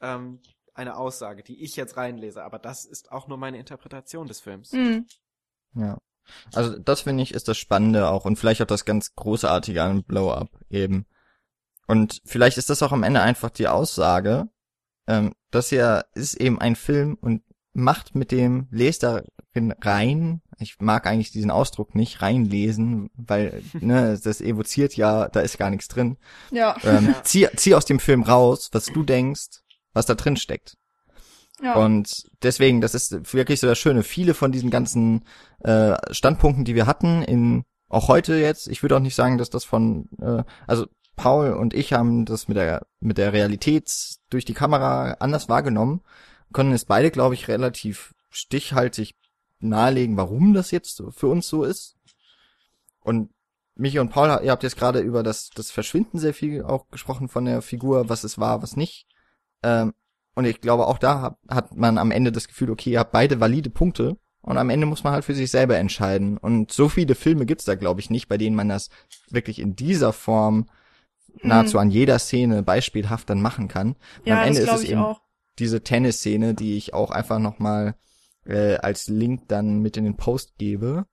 ähm, 0.00 0.40
eine 0.74 0.96
Aussage, 0.96 1.42
die 1.42 1.62
ich 1.62 1.76
jetzt 1.76 1.96
reinlese. 1.96 2.44
Aber 2.44 2.58
das 2.58 2.84
ist 2.84 3.10
auch 3.10 3.26
nur 3.26 3.38
meine 3.38 3.58
Interpretation 3.58 4.28
des 4.28 4.40
Films. 4.40 4.72
Mhm. 4.72 5.06
Ja. 5.74 5.98
Also 6.54 6.78
das 6.78 7.02
finde 7.02 7.22
ich 7.22 7.32
ist 7.32 7.48
das 7.48 7.56
Spannende 7.56 8.10
auch 8.10 8.26
und 8.26 8.36
vielleicht 8.36 8.60
auch 8.60 8.66
das 8.66 8.84
ganz 8.84 9.14
Großartige 9.14 9.82
an 9.82 10.04
Blow 10.04 10.30
Up 10.30 10.50
eben. 10.68 11.06
Und 11.86 12.20
vielleicht 12.26 12.58
ist 12.58 12.68
das 12.68 12.82
auch 12.82 12.92
am 12.92 13.02
Ende 13.02 13.22
einfach 13.22 13.48
die 13.48 13.66
Aussage, 13.66 14.48
ähm, 15.06 15.34
dass 15.50 15.70
ja 15.70 16.04
ist 16.14 16.34
eben 16.34 16.60
ein 16.60 16.76
Film 16.76 17.16
und 17.18 17.42
macht 17.78 18.14
mit 18.14 18.32
dem, 18.32 18.68
darin 18.70 19.72
rein, 19.80 20.42
ich 20.58 20.76
mag 20.80 21.06
eigentlich 21.06 21.30
diesen 21.30 21.50
Ausdruck 21.50 21.94
nicht, 21.94 22.20
reinlesen, 22.20 23.10
weil 23.14 23.62
ne, 23.80 24.18
das 24.22 24.40
evoziert 24.40 24.96
ja, 24.96 25.28
da 25.28 25.40
ist 25.40 25.58
gar 25.58 25.70
nichts 25.70 25.88
drin. 25.88 26.18
Ja. 26.50 26.76
Ähm, 26.84 27.14
zieh, 27.22 27.48
zieh 27.56 27.74
aus 27.74 27.84
dem 27.84 28.00
Film 28.00 28.22
raus, 28.22 28.68
was 28.72 28.86
du 28.86 29.02
denkst, 29.02 29.62
was 29.92 30.06
da 30.06 30.14
drin 30.14 30.36
steckt. 30.36 30.76
ja. 31.62 31.74
Und 31.74 32.24
deswegen, 32.42 32.80
das 32.80 32.94
ist 32.94 33.32
wirklich 33.34 33.60
so 33.60 33.66
das 33.66 33.78
Schöne. 33.78 34.02
Viele 34.02 34.34
von 34.34 34.52
diesen 34.52 34.70
ganzen 34.70 35.24
äh, 35.60 35.96
Standpunkten, 36.10 36.64
die 36.64 36.74
wir 36.74 36.86
hatten, 36.86 37.22
in 37.22 37.64
auch 37.88 38.08
heute 38.08 38.34
jetzt, 38.34 38.68
ich 38.68 38.82
würde 38.82 38.96
auch 38.96 39.00
nicht 39.00 39.14
sagen, 39.14 39.38
dass 39.38 39.48
das 39.48 39.64
von, 39.64 40.10
äh, 40.20 40.42
also 40.66 40.86
Paul 41.16 41.52
und 41.52 41.74
ich 41.74 41.92
haben 41.92 42.26
das 42.26 42.48
mit 42.48 42.56
der 42.56 42.86
mit 43.00 43.18
der 43.18 43.32
Realität 43.32 43.90
durch 44.30 44.44
die 44.44 44.54
Kamera 44.54 45.16
anders 45.18 45.48
wahrgenommen, 45.48 46.02
können 46.52 46.72
es 46.72 46.84
beide, 46.84 47.10
glaube 47.10 47.34
ich, 47.34 47.48
relativ 47.48 48.14
stichhaltig 48.30 49.14
nahelegen, 49.60 50.16
warum 50.16 50.54
das 50.54 50.70
jetzt 50.70 51.02
für 51.10 51.26
uns 51.26 51.48
so 51.48 51.64
ist. 51.64 51.96
Und 53.00 53.30
Michi 53.74 53.98
und 53.98 54.10
Paul, 54.10 54.40
ihr 54.42 54.50
habt 54.50 54.62
jetzt 54.62 54.76
gerade 54.76 55.00
über 55.00 55.22
das 55.22 55.50
das 55.50 55.70
Verschwinden 55.70 56.18
sehr 56.18 56.34
viel 56.34 56.62
auch 56.62 56.88
gesprochen 56.90 57.28
von 57.28 57.44
der 57.44 57.62
Figur, 57.62 58.08
was 58.08 58.24
es 58.24 58.38
war, 58.38 58.62
was 58.62 58.76
nicht. 58.76 59.06
Ähm, 59.62 59.94
und 60.34 60.44
ich 60.44 60.60
glaube, 60.60 60.86
auch 60.86 60.98
da 60.98 61.20
hat, 61.20 61.38
hat 61.48 61.76
man 61.76 61.98
am 61.98 62.10
Ende 62.10 62.32
das 62.32 62.48
Gefühl, 62.48 62.70
okay, 62.70 62.90
ihr 62.90 63.00
habt 63.00 63.12
beide 63.12 63.40
valide 63.40 63.70
Punkte. 63.70 64.16
Und 64.40 64.56
am 64.56 64.70
Ende 64.70 64.86
muss 64.86 65.04
man 65.04 65.12
halt 65.12 65.24
für 65.24 65.34
sich 65.34 65.50
selber 65.50 65.76
entscheiden. 65.76 66.38
Und 66.38 66.72
so 66.72 66.88
viele 66.88 67.14
Filme 67.14 67.44
gibt's 67.44 67.64
da, 67.64 67.74
glaube 67.74 68.00
ich, 68.00 68.08
nicht, 68.08 68.28
bei 68.28 68.38
denen 68.38 68.56
man 68.56 68.68
das 68.68 68.88
wirklich 69.28 69.58
in 69.58 69.74
dieser 69.76 70.12
Form 70.12 70.68
nahezu 71.42 71.78
an 71.78 71.90
jeder 71.90 72.18
Szene 72.18 72.62
beispielhaft 72.62 73.28
dann 73.28 73.42
machen 73.42 73.68
kann. 73.68 73.88
Und 74.20 74.26
ja, 74.26 74.40
am 74.40 74.46
Ende 74.48 74.64
das 74.64 74.76
ist 74.76 74.84
es 74.84 74.90
eben 74.90 75.02
auch. 75.02 75.20
Diese 75.58 75.82
Tennisszene, 75.82 76.54
die 76.54 76.76
ich 76.76 76.94
auch 76.94 77.10
einfach 77.10 77.38
nochmal 77.38 77.94
äh, 78.46 78.76
als 78.76 79.08
Link 79.08 79.48
dann 79.48 79.80
mit 79.80 79.96
in 79.96 80.04
den 80.04 80.16
Post 80.16 80.56
gebe. 80.58 81.06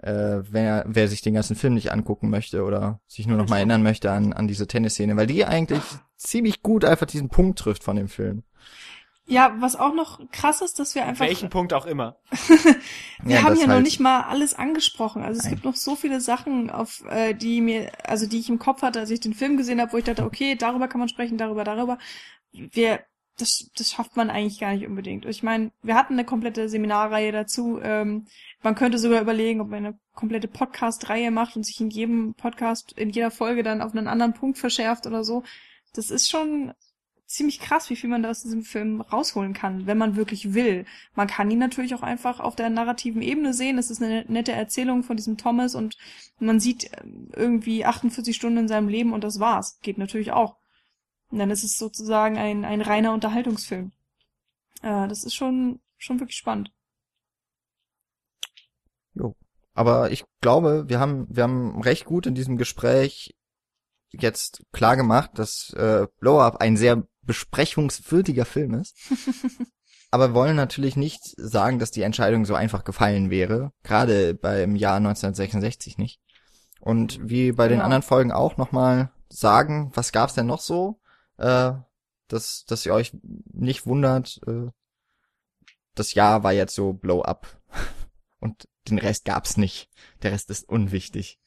Äh, 0.00 0.42
wer, 0.50 0.84
wer 0.86 1.08
sich 1.08 1.22
den 1.22 1.34
ganzen 1.34 1.56
Film 1.56 1.74
nicht 1.74 1.90
angucken 1.90 2.30
möchte 2.30 2.62
oder 2.64 3.00
sich 3.08 3.26
nur 3.26 3.36
noch 3.36 3.48
mal 3.48 3.56
erinnern 3.56 3.82
möchte 3.82 4.12
an, 4.12 4.32
an 4.32 4.46
diese 4.46 4.68
Tennisszene, 4.68 5.16
weil 5.16 5.26
die 5.26 5.44
eigentlich 5.44 5.82
ziemlich 6.16 6.62
gut 6.62 6.84
einfach 6.84 7.06
diesen 7.06 7.28
Punkt 7.30 7.58
trifft 7.58 7.82
von 7.82 7.96
dem 7.96 8.08
Film. 8.08 8.44
Ja, 9.26 9.54
was 9.58 9.76
auch 9.76 9.92
noch 9.92 10.20
krass 10.30 10.62
ist, 10.62 10.78
dass 10.78 10.94
wir 10.94 11.04
einfach 11.04 11.26
Welchen 11.26 11.50
Punkt 11.50 11.74
auch 11.74 11.84
immer. 11.84 12.16
Wir 13.22 13.34
Ja, 13.36 13.42
haben 13.42 13.56
ja 13.56 13.66
noch 13.66 13.74
halt- 13.74 13.82
nicht 13.84 14.00
mal 14.00 14.22
alles 14.22 14.54
angesprochen. 14.54 15.22
Also 15.22 15.38
es 15.38 15.44
Nein. 15.44 15.54
gibt 15.54 15.64
noch 15.66 15.74
so 15.74 15.96
viele 15.96 16.20
Sachen, 16.22 16.70
auf 16.70 17.04
äh, 17.10 17.34
die 17.34 17.60
mir, 17.60 17.90
also 18.04 18.26
die 18.26 18.38
ich 18.38 18.48
im 18.48 18.58
Kopf 18.58 18.80
hatte, 18.80 19.00
als 19.00 19.10
ich 19.10 19.20
den 19.20 19.34
Film 19.34 19.58
gesehen 19.58 19.82
habe, 19.82 19.92
wo 19.92 19.98
ich 19.98 20.04
dachte, 20.04 20.24
okay, 20.24 20.54
darüber 20.54 20.88
kann 20.88 21.00
man 21.00 21.10
sprechen, 21.10 21.36
darüber, 21.36 21.64
darüber. 21.64 21.98
Wir, 22.52 23.00
das, 23.38 23.70
das 23.76 23.92
schafft 23.92 24.16
man 24.16 24.30
eigentlich 24.30 24.60
gar 24.60 24.74
nicht 24.74 24.86
unbedingt. 24.86 25.24
Ich 25.24 25.42
meine, 25.42 25.70
wir 25.82 25.94
hatten 25.94 26.14
eine 26.14 26.24
komplette 26.24 26.68
Seminarreihe 26.68 27.32
dazu. 27.32 27.80
Ähm, 27.82 28.26
man 28.62 28.74
könnte 28.74 28.98
sogar 28.98 29.20
überlegen, 29.20 29.60
ob 29.60 29.68
man 29.68 29.86
eine 29.86 29.98
komplette 30.14 30.48
Podcast-Reihe 30.48 31.30
macht 31.30 31.56
und 31.56 31.64
sich 31.64 31.80
in 31.80 31.90
jedem 31.90 32.34
Podcast, 32.34 32.92
in 32.92 33.10
jeder 33.10 33.30
Folge 33.30 33.62
dann 33.62 33.80
auf 33.80 33.94
einen 33.94 34.08
anderen 34.08 34.34
Punkt 34.34 34.58
verschärft 34.58 35.06
oder 35.06 35.24
so. 35.24 35.44
Das 35.94 36.10
ist 36.10 36.28
schon 36.28 36.74
ziemlich 37.26 37.60
krass, 37.60 37.90
wie 37.90 37.96
viel 37.96 38.08
man 38.10 38.22
da 38.22 38.30
aus 38.30 38.42
diesem 38.42 38.62
Film 38.62 39.02
rausholen 39.02 39.52
kann, 39.52 39.86
wenn 39.86 39.98
man 39.98 40.16
wirklich 40.16 40.54
will. 40.54 40.86
Man 41.14 41.28
kann 41.28 41.50
ihn 41.50 41.58
natürlich 41.58 41.94
auch 41.94 42.02
einfach 42.02 42.40
auf 42.40 42.56
der 42.56 42.70
narrativen 42.70 43.22
Ebene 43.22 43.52
sehen. 43.52 43.78
Es 43.78 43.90
ist 43.90 44.02
eine 44.02 44.24
nette 44.28 44.52
Erzählung 44.52 45.02
von 45.02 45.16
diesem 45.16 45.36
Thomas 45.36 45.74
und 45.74 45.96
man 46.40 46.58
sieht 46.58 46.90
ähm, 47.00 47.28
irgendwie 47.36 47.84
48 47.84 48.34
Stunden 48.34 48.58
in 48.58 48.68
seinem 48.68 48.88
Leben 48.88 49.12
und 49.12 49.24
das 49.24 49.38
war's. 49.38 49.78
Geht 49.82 49.98
natürlich 49.98 50.32
auch. 50.32 50.56
Und 51.30 51.38
dann 51.38 51.50
ist 51.50 51.64
es 51.64 51.78
sozusagen 51.78 52.38
ein, 52.38 52.64
ein 52.64 52.80
reiner 52.80 53.12
Unterhaltungsfilm. 53.12 53.92
Äh, 54.82 55.08
das 55.08 55.24
ist 55.24 55.34
schon, 55.34 55.80
schon 55.96 56.20
wirklich 56.20 56.38
spannend. 56.38 56.72
Jo. 59.14 59.34
Aber 59.74 60.10
ich 60.10 60.24
glaube, 60.40 60.88
wir 60.88 61.00
haben, 61.00 61.26
wir 61.28 61.42
haben 61.42 61.80
recht 61.82 62.04
gut 62.04 62.26
in 62.26 62.34
diesem 62.34 62.56
Gespräch 62.56 63.34
jetzt 64.10 64.64
klar 64.72 64.96
gemacht, 64.96 65.32
dass 65.34 65.70
äh, 65.74 66.06
Blow 66.18 66.40
Up 66.40 66.56
ein 66.56 66.76
sehr 66.76 67.06
besprechungswürdiger 67.22 68.44
Film 68.44 68.74
ist. 68.74 68.96
Aber 70.10 70.30
wir 70.30 70.34
wollen 70.34 70.56
natürlich 70.56 70.96
nicht 70.96 71.22
sagen, 71.36 71.78
dass 71.78 71.90
die 71.90 72.00
Entscheidung 72.02 72.46
so 72.46 72.54
einfach 72.54 72.84
gefallen 72.84 73.28
wäre. 73.28 73.72
Gerade 73.82 74.32
beim 74.34 74.74
Jahr 74.74 74.96
1966 74.96 75.98
nicht. 75.98 76.20
Und 76.80 77.18
wie 77.28 77.52
bei 77.52 77.68
den 77.68 77.74
Genau. 77.76 77.84
anderen 77.84 78.02
Folgen 78.02 78.32
auch 78.32 78.56
nochmal 78.56 79.12
sagen, 79.28 79.90
was 79.94 80.12
gab's 80.12 80.32
denn 80.34 80.46
noch 80.46 80.60
so? 80.60 80.98
Äh, 81.38 81.72
dass, 82.28 82.64
dass 82.66 82.84
ihr 82.84 82.92
euch 82.92 83.12
nicht 83.22 83.86
wundert, 83.86 84.40
äh, 84.46 84.70
das 85.94 86.14
Jahr 86.14 86.42
war 86.42 86.52
jetzt 86.52 86.74
so 86.74 86.92
Blow 86.92 87.22
Up. 87.22 87.60
Und 88.40 88.68
den 88.88 88.98
Rest 88.98 89.24
gab's 89.24 89.56
nicht. 89.56 89.88
Der 90.22 90.32
Rest 90.32 90.50
ist 90.50 90.68
unwichtig. 90.68 91.38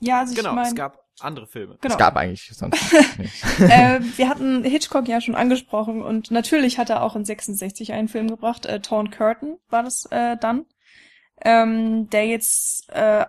Ja, 0.00 0.20
also 0.20 0.34
Genau, 0.34 0.50
ich 0.50 0.54
meine, 0.54 0.68
es 0.68 0.74
gab 0.74 1.04
andere 1.20 1.46
Filme. 1.46 1.78
genau. 1.80 1.94
Es 1.94 1.98
gab 1.98 2.16
eigentlich 2.16 2.50
sonst 2.54 2.80
nicht. 3.18 3.42
äh, 3.60 4.00
wir 4.16 4.28
hatten 4.28 4.62
Hitchcock 4.64 5.08
ja 5.08 5.20
schon 5.20 5.34
angesprochen 5.34 6.02
und 6.02 6.30
natürlich 6.30 6.78
hat 6.78 6.90
er 6.90 7.02
auch 7.02 7.16
in 7.16 7.24
66 7.24 7.92
einen 7.92 8.08
Film 8.08 8.28
gebracht, 8.28 8.66
äh, 8.66 8.80
Torn 8.80 9.10
Curtain 9.10 9.58
war 9.68 9.82
das 9.82 10.06
äh, 10.10 10.36
dann, 10.36 10.66
ähm, 11.40 12.08
der 12.10 12.26
jetzt, 12.26 12.88
äh, 12.90 13.26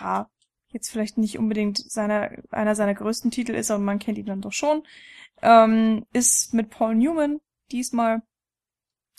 ja, 0.00 0.30
jetzt 0.68 0.90
vielleicht 0.90 1.18
nicht 1.18 1.38
unbedingt 1.38 1.78
seiner, 1.78 2.30
einer 2.50 2.74
seiner 2.74 2.94
größten 2.94 3.30
Titel 3.30 3.52
ist, 3.52 3.70
aber 3.70 3.82
man 3.82 3.98
kennt 3.98 4.18
ihn 4.18 4.26
dann 4.26 4.40
doch 4.40 4.52
schon, 4.52 4.82
ähm, 5.42 6.04
ist 6.12 6.52
mit 6.54 6.70
Paul 6.70 6.94
Newman 6.94 7.40
diesmal 7.72 8.22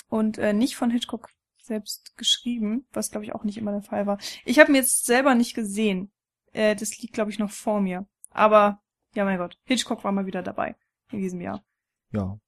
und 0.10 0.38
äh, 0.38 0.54
nicht 0.54 0.76
von 0.76 0.92
Hitchcock 0.92 1.30
selbst 1.62 2.18
geschrieben, 2.18 2.86
was 2.92 3.12
glaube 3.12 3.26
ich 3.26 3.34
auch 3.34 3.44
nicht 3.44 3.58
immer 3.58 3.72
der 3.72 3.84
Fall 3.84 4.08
war. 4.08 4.18
Ich 4.46 4.60
habe 4.60 4.72
ihn 4.72 4.76
jetzt 4.76 5.06
selber 5.06 5.36
nicht 5.36 5.54
gesehen. 5.54 6.12
Äh, 6.52 6.76
das 6.76 6.98
liegt 7.00 7.14
glaube 7.14 7.32
ich 7.32 7.40
noch 7.40 7.52
vor 7.52 7.80
mir. 7.82 8.08
Aber 8.32 8.82
ja, 9.16 9.26
mein 9.26 9.38
Gott, 9.38 9.58
Hitchcock 9.66 10.04
war 10.04 10.12
mal 10.12 10.26
wieder 10.26 10.42
dabei 10.44 10.76
in 11.12 11.20
diesem 11.20 11.42
Jahr. 11.42 11.64
Ja. 12.12 12.40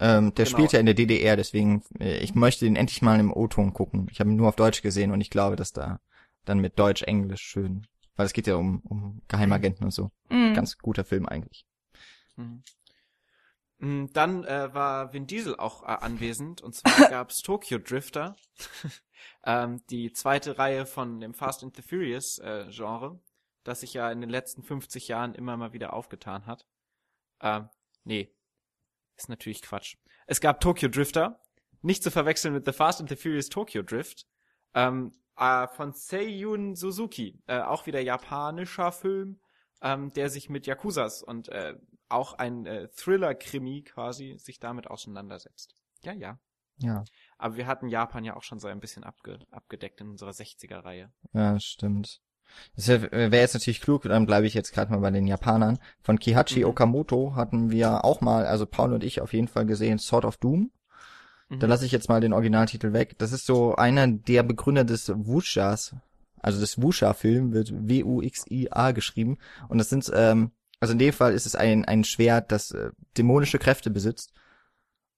Ähm, 0.00 0.32
der 0.34 0.44
Genau. 0.44 0.56
spielt 0.56 0.72
ja 0.72 0.78
in 0.80 0.86
der 0.86 0.94
DDR, 0.94 1.36
deswegen, 1.36 1.82
äh, 1.98 2.18
ich 2.18 2.34
möchte 2.36 2.64
den 2.64 2.76
endlich 2.76 3.02
mal 3.02 3.18
im 3.18 3.32
O-Ton 3.32 3.72
gucken. 3.72 4.06
Ich 4.12 4.20
habe 4.20 4.30
ihn 4.30 4.36
nur 4.36 4.48
auf 4.48 4.56
Deutsch 4.56 4.80
gesehen 4.82 5.10
und 5.10 5.20
ich 5.20 5.30
glaube, 5.30 5.56
dass 5.56 5.72
da 5.72 6.00
dann 6.44 6.60
mit 6.60 6.78
Deutsch, 6.78 7.02
Englisch 7.02 7.42
schön, 7.42 7.86
weil 8.18 8.26
es 8.26 8.32
geht 8.32 8.48
ja 8.48 8.56
um, 8.56 8.80
um 8.80 9.22
Geheimagenten 9.28 9.84
und 9.84 9.92
so. 9.92 10.10
Mhm. 10.28 10.52
Ganz 10.52 10.76
guter 10.76 11.04
Film 11.04 11.24
eigentlich. 11.24 11.64
Mhm. 12.36 12.64
Mm, 13.78 14.06
Dann 14.12 14.44
äh, 14.44 14.74
war 14.74 15.12
Vin 15.12 15.28
Diesel 15.28 15.56
auch 15.56 15.84
äh, 15.84 15.86
anwesend 15.86 16.60
und 16.60 16.74
zwar 16.74 16.92
gab's 17.10 17.42
Tokyo 17.42 17.78
Drifter, 17.78 18.34
ähm, 19.44 19.80
die 19.88 20.12
zweite 20.12 20.58
Reihe 20.58 20.84
von 20.84 21.20
dem 21.20 21.32
Fast 21.32 21.62
and 21.62 21.76
the 21.76 21.82
Furious 21.82 22.38
äh, 22.40 22.66
Genre, 22.70 23.20
das 23.62 23.80
sich 23.80 23.94
ja 23.94 24.10
in 24.10 24.20
den 24.20 24.30
letzten 24.30 24.64
50 24.64 25.06
Jahren 25.06 25.36
immer 25.36 25.56
mal 25.56 25.72
wieder 25.72 25.92
aufgetan 25.92 26.44
hat. 26.46 26.66
Ähm, 27.40 27.68
nee, 28.02 28.34
ist 29.16 29.28
natürlich 29.28 29.62
Quatsch. 29.62 29.96
Es 30.26 30.40
gab 30.40 30.60
Tokyo 30.60 30.88
Drifter, 30.88 31.40
nicht 31.82 32.02
zu 32.02 32.10
verwechseln 32.10 32.52
mit 32.52 32.64
The 32.64 32.72
Fast 32.72 33.00
and 33.00 33.08
the 33.08 33.16
Furious 33.16 33.48
Tokyo 33.48 33.82
Drift, 33.82 34.26
ähm, 34.74 35.12
äh, 35.38 35.66
von 35.68 35.92
Seiyun 35.92 36.74
Suzuki, 36.74 37.40
äh, 37.46 37.60
auch 37.60 37.86
wieder 37.86 38.00
japanischer 38.00 38.92
Film, 38.92 39.40
ähm, 39.82 40.10
der 40.12 40.28
sich 40.30 40.48
mit 40.48 40.66
Yakuzas 40.66 41.22
und 41.22 41.48
äh, 41.48 41.74
auch 42.08 42.34
ein 42.34 42.66
äh, 42.66 42.88
Thriller-Krimi 42.88 43.82
quasi 43.82 44.36
sich 44.38 44.58
damit 44.58 44.88
auseinandersetzt. 44.88 45.74
Ja, 46.02 46.12
ja. 46.12 46.38
Ja, 46.80 47.02
Aber 47.38 47.56
wir 47.56 47.66
hatten 47.66 47.88
Japan 47.88 48.24
ja 48.24 48.36
auch 48.36 48.44
schon 48.44 48.60
so 48.60 48.68
ein 48.68 48.78
bisschen 48.78 49.02
abge 49.02 49.40
abgedeckt 49.50 50.00
in 50.00 50.10
unserer 50.10 50.30
60er-Reihe. 50.30 51.10
ja, 51.32 51.58
stimmt. 51.58 52.20
Das 52.76 52.86
wäre 52.86 53.10
wär 53.32 53.40
jetzt 53.40 53.54
natürlich 53.54 53.80
klug, 53.80 54.04
dann 54.04 54.26
bleibe 54.26 54.46
ich 54.46 54.54
jetzt 54.54 54.72
gerade 54.72 54.92
mal 54.92 55.00
bei 55.00 55.10
den 55.10 55.26
Japanern. 55.26 55.78
Von 56.00 56.18
Kihachi 56.20 56.60
Mhm. 56.60 56.66
Okamoto 56.66 57.34
hatten 57.34 57.70
wir 57.70 58.04
auch 58.04 58.20
mal, 58.20 58.46
also 58.46 58.64
Paul 58.64 58.92
und 58.94 59.02
ich 59.02 59.20
auf 59.20 59.32
jeden 59.32 59.48
Fall 59.48 59.66
gesehen, 59.66 59.98
Sword 59.98 60.24
of 60.24 60.36
Doom. 60.36 60.70
Mhm. 61.48 61.60
Da 61.60 61.66
lasse 61.66 61.86
ich 61.86 61.92
jetzt 61.92 62.08
mal 62.08 62.20
den 62.20 62.32
Originaltitel 62.32 62.92
weg. 62.92 63.16
Das 63.18 63.32
ist 63.32 63.46
so 63.46 63.76
einer 63.76 64.06
der 64.06 64.42
Begründer 64.42 64.84
des 64.84 65.08
Wuxas. 65.14 65.94
Also 66.40 66.60
das 66.60 66.80
Wuxia-Film 66.80 67.52
wird 67.52 67.72
W-U-X-I-A 67.72 68.92
geschrieben. 68.92 69.38
Und 69.68 69.78
das 69.78 69.90
sind, 69.90 70.10
ähm, 70.14 70.52
also 70.80 70.92
in 70.92 70.98
dem 70.98 71.12
Fall 71.12 71.32
ist 71.32 71.46
es 71.46 71.56
ein, 71.56 71.84
ein 71.84 72.04
Schwert, 72.04 72.52
das 72.52 72.70
äh, 72.70 72.90
dämonische 73.16 73.58
Kräfte 73.58 73.90
besitzt. 73.90 74.32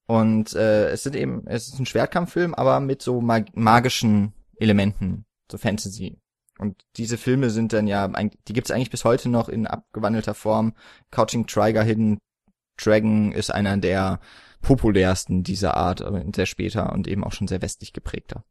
Und 0.07 0.55
äh, 0.55 0.89
es 0.89 1.05
sind 1.05 1.15
eben, 1.15 1.47
es 1.47 1.69
ist 1.69 1.79
ein 1.79 1.87
Schwertkampffilm, 1.87 2.55
aber 2.55 2.81
mit 2.81 3.01
so 3.03 3.21
mag 3.21 3.57
magischen 3.57 4.33
Elementen, 4.59 5.25
so 5.51 5.57
Fantasy. 5.57 6.19
Und 6.59 6.85
diese 6.97 7.17
Filme 7.17 7.51
sind 7.51 7.73
dann 7.73 7.87
ja, 7.87 8.09
die 8.09 8.53
gibt's 8.53 8.71
eigentlich 8.71 8.91
bis 8.91 9.05
heute 9.05 9.29
noch 9.29 9.49
in 9.49 9.67
abgewandelter 9.67 10.35
Form. 10.35 10.75
Couching 11.11 11.47
Tiger, 11.47 11.83
Hidden 11.83 12.19
Dragon 12.77 13.33
ist 13.33 13.55
einer 13.55 13.77
der 13.77 14.21
populärsten 14.61 15.43
dieser 15.43 15.77
Art, 15.77 16.03
aber 16.03 16.23
sehr 16.35 16.47
später 16.47 16.93
und 16.93 17.09
eben 17.09 17.25
auch 17.25 17.33
schon 17.33 17.49
sehr 17.49 17.63
westlich 17.63 17.93
geprägter. 17.93 18.45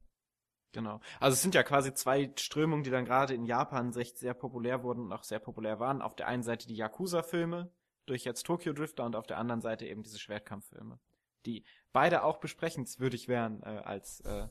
Genau. 0.72 1.00
Also 1.20 1.34
es 1.34 1.42
sind 1.42 1.56
ja 1.56 1.64
quasi 1.64 1.94
zwei 1.94 2.32
Strömungen, 2.36 2.84
die 2.84 2.92
dann 2.92 3.06
gerade 3.06 3.34
in 3.34 3.46
Japan 3.46 3.92
recht 3.92 4.18
sehr 4.18 4.34
populär 4.34 4.84
wurden 4.84 5.06
und 5.06 5.14
auch 5.14 5.24
sehr 5.24 5.40
populär 5.40 5.80
waren. 5.80 6.02
Auf 6.02 6.16
der 6.16 6.28
einen 6.28 6.44
Seite 6.44 6.68
die 6.68 6.76
Yakuza-Filme 6.76 7.72
durch 8.06 8.24
jetzt 8.24 8.46
Tokyo 8.46 8.74
Drifter 8.74 9.06
und 9.06 9.16
auf 9.16 9.26
der 9.26 9.38
anderen 9.38 9.62
Seite 9.62 9.86
eben 9.88 10.04
diese 10.04 10.20
Schwertkampffilme, 10.20 11.00
die 11.46 11.64
beide 11.92 12.24
auch 12.24 12.38
besprechenswürdig 12.38 13.28
wären 13.28 13.64
äh, 13.64 13.82
als 13.84 14.22
äh, 14.22 14.48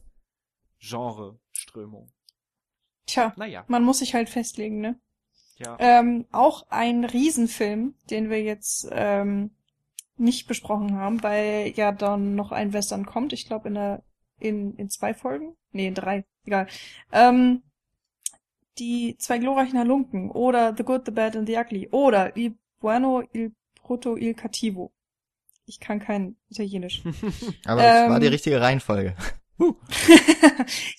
Genre-Strömung. 0.80 2.12
Tja, 3.06 3.32
Naja, 3.36 3.64
man 3.68 3.85
muss 3.85 4.01
sich 4.01 4.14
halt 4.14 4.28
festlegen, 4.28 4.80
ne? 4.80 5.01
ja. 5.56 5.76
Ähm, 5.80 6.26
auch 6.30 6.66
ein 6.68 7.05
Riesenfilm, 7.05 7.94
den 8.10 8.30
wir 8.30 8.43
jetzt 8.43 8.89
ähm, 8.90 9.51
nicht 10.19 10.47
besprochen 10.49 10.95
haben, 10.97 11.23
weil 11.23 11.73
ja 11.77 11.93
dann 11.93 12.35
noch 12.35 12.53
ein 12.53 12.73
Western 12.73 13.07
kommt. 13.07 13.32
Ich 13.32 13.47
glaube 13.47 13.69
in 13.69 13.74
der 13.74 14.03
in 14.40 14.74
in 14.77 14.89
zwei 14.90 15.15
Folgen, 15.15 15.57
nee 15.73 15.86
in 15.89 15.95
drei, 15.95 16.24
egal. 16.45 16.66
Ähm, 17.12 17.62
die 18.78 19.16
zwei 19.19 19.39
glorreichen 19.39 19.78
Halunken 19.78 20.31
oder 20.31 20.74
The 20.77 20.85
Good, 20.85 21.03
The 21.07 21.11
Bad 21.12 21.36
and 21.36 21.49
The 21.49 21.57
Ugly 21.57 21.89
oder 21.90 22.36
Il 22.36 22.55
Bueno, 22.81 23.23
Il 23.32 23.53
Brutto, 23.82 24.16
Il 24.16 24.35
Cattivo. 24.35 24.93
Ich 25.66 25.81
kann 25.81 25.99
kein 26.01 26.36
Italienisch. 26.49 27.03
Aber 27.66 27.82
das 27.82 28.05
Ähm, 28.05 28.11
war 28.11 28.20
die 28.20 28.28
richtige 28.28 28.61
Reihenfolge. 28.61 29.15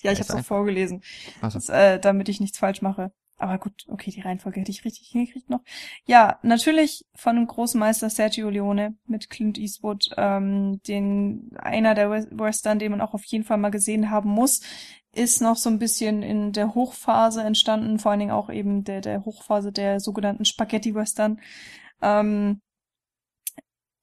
ja, 0.02 0.12
ich 0.12 0.20
habe 0.20 0.20
es 0.20 0.30
auch 0.30 0.44
vorgelesen, 0.44 1.02
Also, 1.40 1.58
das, 1.58 1.70
äh, 1.70 1.98
damit 1.98 2.28
ich 2.28 2.40
nichts 2.40 2.58
falsch 2.58 2.82
mache. 2.82 3.10
Aber 3.40 3.58
gut, 3.58 3.84
okay, 3.88 4.10
die 4.10 4.20
Reihenfolge 4.20 4.60
hätte 4.60 4.70
ich 4.70 4.84
richtig 4.84 5.08
hingekriegt 5.08 5.48
noch. 5.48 5.60
Ja, 6.06 6.38
natürlich 6.42 7.06
von 7.14 7.36
dem 7.36 7.46
großen 7.46 7.80
Meister 7.80 8.10
Sergio 8.10 8.50
Leone 8.50 8.96
mit 9.06 9.30
Clint 9.30 9.56
Eastwood, 9.58 10.10
ähm, 10.18 10.80
den 10.86 11.50
einer 11.58 11.94
der 11.94 12.10
Wes- 12.10 12.28
Western, 12.30 12.78
den 12.78 12.90
man 12.92 13.00
auch 13.00 13.14
auf 13.14 13.24
jeden 13.24 13.44
Fall 13.44 13.56
mal 13.56 13.70
gesehen 13.70 14.10
haben 14.10 14.28
muss, 14.30 14.60
ist 15.12 15.40
noch 15.40 15.56
so 15.56 15.70
ein 15.70 15.78
bisschen 15.78 16.22
in 16.22 16.52
der 16.52 16.74
Hochphase 16.74 17.42
entstanden, 17.42 17.98
vor 17.98 18.10
allen 18.10 18.20
Dingen 18.20 18.30
auch 18.30 18.50
eben 18.50 18.84
der 18.84 19.00
der 19.00 19.24
Hochphase 19.24 19.72
der 19.72 20.00
sogenannten 20.00 20.44
Spaghetti 20.44 20.94
Western. 20.94 21.40
Ähm, 22.02 22.60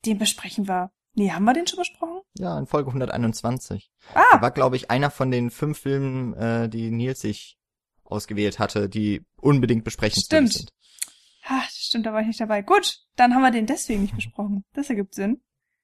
den 0.06 0.18
besprechen 0.18 0.68
wir. 0.68 0.92
Nee, 1.14 1.32
haben 1.32 1.46
wir 1.46 1.54
den 1.54 1.66
schon 1.68 1.80
besprochen? 1.80 2.22
ja, 2.38 2.58
in 2.60 2.68
Folge 2.68 2.90
121. 2.90 3.90
Ah, 4.14 4.42
War, 4.42 4.52
glaube 4.52 4.76
ich, 4.76 4.92
einer 4.92 5.10
von 5.10 5.32
den 5.32 5.50
fünf 5.50 5.80
Filmen, 5.80 6.34
äh, 6.36 6.70
die 6.70 6.92
Nils 6.92 7.22
sich 7.22 7.58
ausgewählt 8.12 8.60
hatte, 8.60 8.90
die 8.90 9.24
unbedingt 9.38 9.84
besprechenswürdig 9.84 10.52
Stimmt. 10.52 10.70
sind. 10.70 10.74
ah, 11.48 11.62
stimmt, 11.70 12.06
da 12.06 12.14
war 12.14 12.22
ich 12.22 12.28
nicht 12.28 12.40
dabei. 12.40 12.62
Gut, 12.62 13.00
dann 13.16 13.34
haben 13.34 13.42
wir 13.42 13.52
den 13.52 13.66
deswegen 13.66 14.02
nicht 14.02 14.16
besprochen. 14.16 14.64
Das 14.74 14.90
ergibt 14.90 15.14
Sinn. 15.16 15.42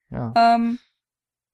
Ja, 0.10 0.34
Ähm, 0.36 0.80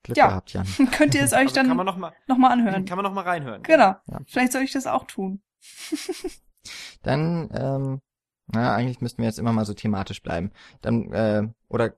Glück 0.04 0.18
ja. 0.18 0.28
gehabt, 0.28 0.54
Jan. 0.54 0.66
könnt 0.92 1.14
ihr 1.16 1.24
es 1.24 1.34
euch 1.34 1.40
Also 1.40 1.56
dann 1.56 1.68
kann 1.68 1.78
man 1.78 1.86
noch 1.86 1.98
mal, 1.98 2.14
noch 2.28 2.38
mal 2.38 2.50
anhören. 2.52 2.86
kann 2.86 2.98
man 2.98 3.04
noch 3.04 3.14
mal 3.14 3.24
reinhören. 3.24 3.64
Genau. 3.64 3.96
Ja. 4.08 4.20
Vielleicht 4.28 4.52
soll 4.54 4.62
ich 4.64 4.72
das 4.72 4.88
auch 4.88 5.06
tun. 5.06 5.42
Dann, 7.04 7.50
ähm, 7.54 8.02
naja, 8.48 8.74
eigentlich 8.74 9.02
müssten 9.02 9.22
wir 9.22 9.28
jetzt 9.28 9.40
immer 9.40 9.54
mal 9.54 9.66
so 9.66 9.74
thematisch 9.74 10.22
bleiben. 10.22 10.52
Dann, 10.82 11.12
äh, 11.14 11.48
oder 11.68 11.96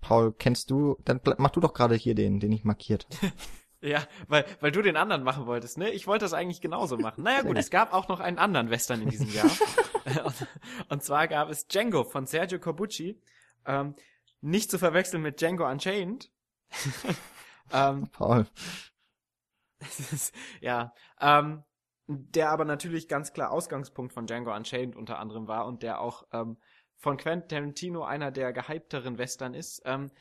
Paul, 0.00 0.32
kennst 0.32 0.70
du, 0.70 0.96
dann 1.04 1.20
mach 1.38 1.50
du 1.50 1.60
doch 1.60 1.74
gerade 1.74 1.94
hier 1.94 2.14
den, 2.14 2.40
den 2.40 2.52
ich 2.52 2.64
markiert. 2.64 3.06
habe. 3.22 3.32
Ja, 3.82 4.06
weil, 4.28 4.44
weil 4.60 4.70
du 4.70 4.80
den 4.80 4.96
anderen 4.96 5.24
machen 5.24 5.46
wolltest, 5.46 5.76
ne? 5.76 5.90
Ich 5.90 6.06
wollte 6.06 6.24
das 6.24 6.34
eigentlich 6.34 6.60
genauso 6.60 6.96
machen. 6.96 7.24
Naja 7.24 7.42
gut, 7.42 7.58
es 7.58 7.68
gab 7.68 7.92
auch 7.92 8.06
noch 8.06 8.20
einen 8.20 8.38
anderen 8.38 8.70
Western 8.70 9.02
in 9.02 9.10
diesem 9.10 9.28
Jahr. 9.28 9.50
und, 10.88 11.02
zwar 11.02 11.26
gab 11.26 11.50
es 11.50 11.66
Django 11.66 12.04
von 12.04 12.26
Sergio 12.26 12.60
Corbucci. 12.60 13.20
Ähm, 13.66 13.96
nicht 14.40 14.70
zu 14.70 14.78
verwechseln 14.78 15.20
mit 15.20 15.40
Django 15.40 15.68
Unchained. 15.68 16.30
ähm, 17.72 18.08
Paul. 18.12 18.46
ist, 20.12 20.32
ja, 20.60 20.94
ähm, 21.20 21.64
der 22.06 22.50
aber 22.50 22.64
natürlich 22.64 23.08
ganz 23.08 23.32
klar 23.32 23.50
Ausgangspunkt 23.50 24.12
von 24.12 24.26
Django 24.26 24.54
Unchained 24.54 24.94
unter 24.94 25.18
anderem 25.18 25.48
war 25.48 25.66
und 25.66 25.82
der 25.82 26.00
auch 26.00 26.24
ähm, 26.32 26.56
von 26.98 27.16
Quentin 27.16 27.48
Tarantino 27.48 28.04
einer 28.04 28.30
der 28.30 28.52
gehypteren 28.52 29.18
Western 29.18 29.54
ist, 29.54 29.82
ähm, 29.84 30.12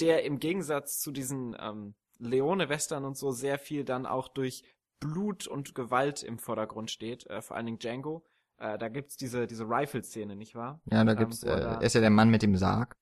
der 0.00 0.24
im 0.24 0.38
Gegensatz 0.38 1.00
zu 1.00 1.10
diesen 1.10 1.54
ähm, 1.60 1.94
Leone-Western 2.22 3.04
und 3.04 3.16
so 3.16 3.30
sehr 3.30 3.58
viel 3.58 3.84
dann 3.84 4.06
auch 4.06 4.28
durch 4.28 4.62
Blut 5.00 5.46
und 5.46 5.74
Gewalt 5.74 6.22
im 6.22 6.38
Vordergrund 6.38 6.90
steht, 6.90 7.26
äh, 7.28 7.42
vor 7.42 7.56
allen 7.56 7.66
Dingen 7.66 7.78
Django. 7.78 8.24
Äh, 8.58 8.78
da 8.78 8.88
gibt's 8.88 9.16
diese, 9.16 9.46
diese 9.46 9.64
Rifle-Szene, 9.68 10.36
nicht 10.36 10.54
wahr? 10.54 10.80
Ja, 10.84 11.04
da 11.04 11.12
Ähm, 11.12 11.18
gibt's, 11.18 11.42
wo 11.42 11.48
äh, 11.48 11.60
da- 11.60 11.74
er 11.74 11.82
ist 11.82 11.94
ja 11.94 12.00
der 12.00 12.10
Mann 12.10 12.30
mit 12.30 12.42
dem 12.42 12.56
Sarg. 12.56 12.96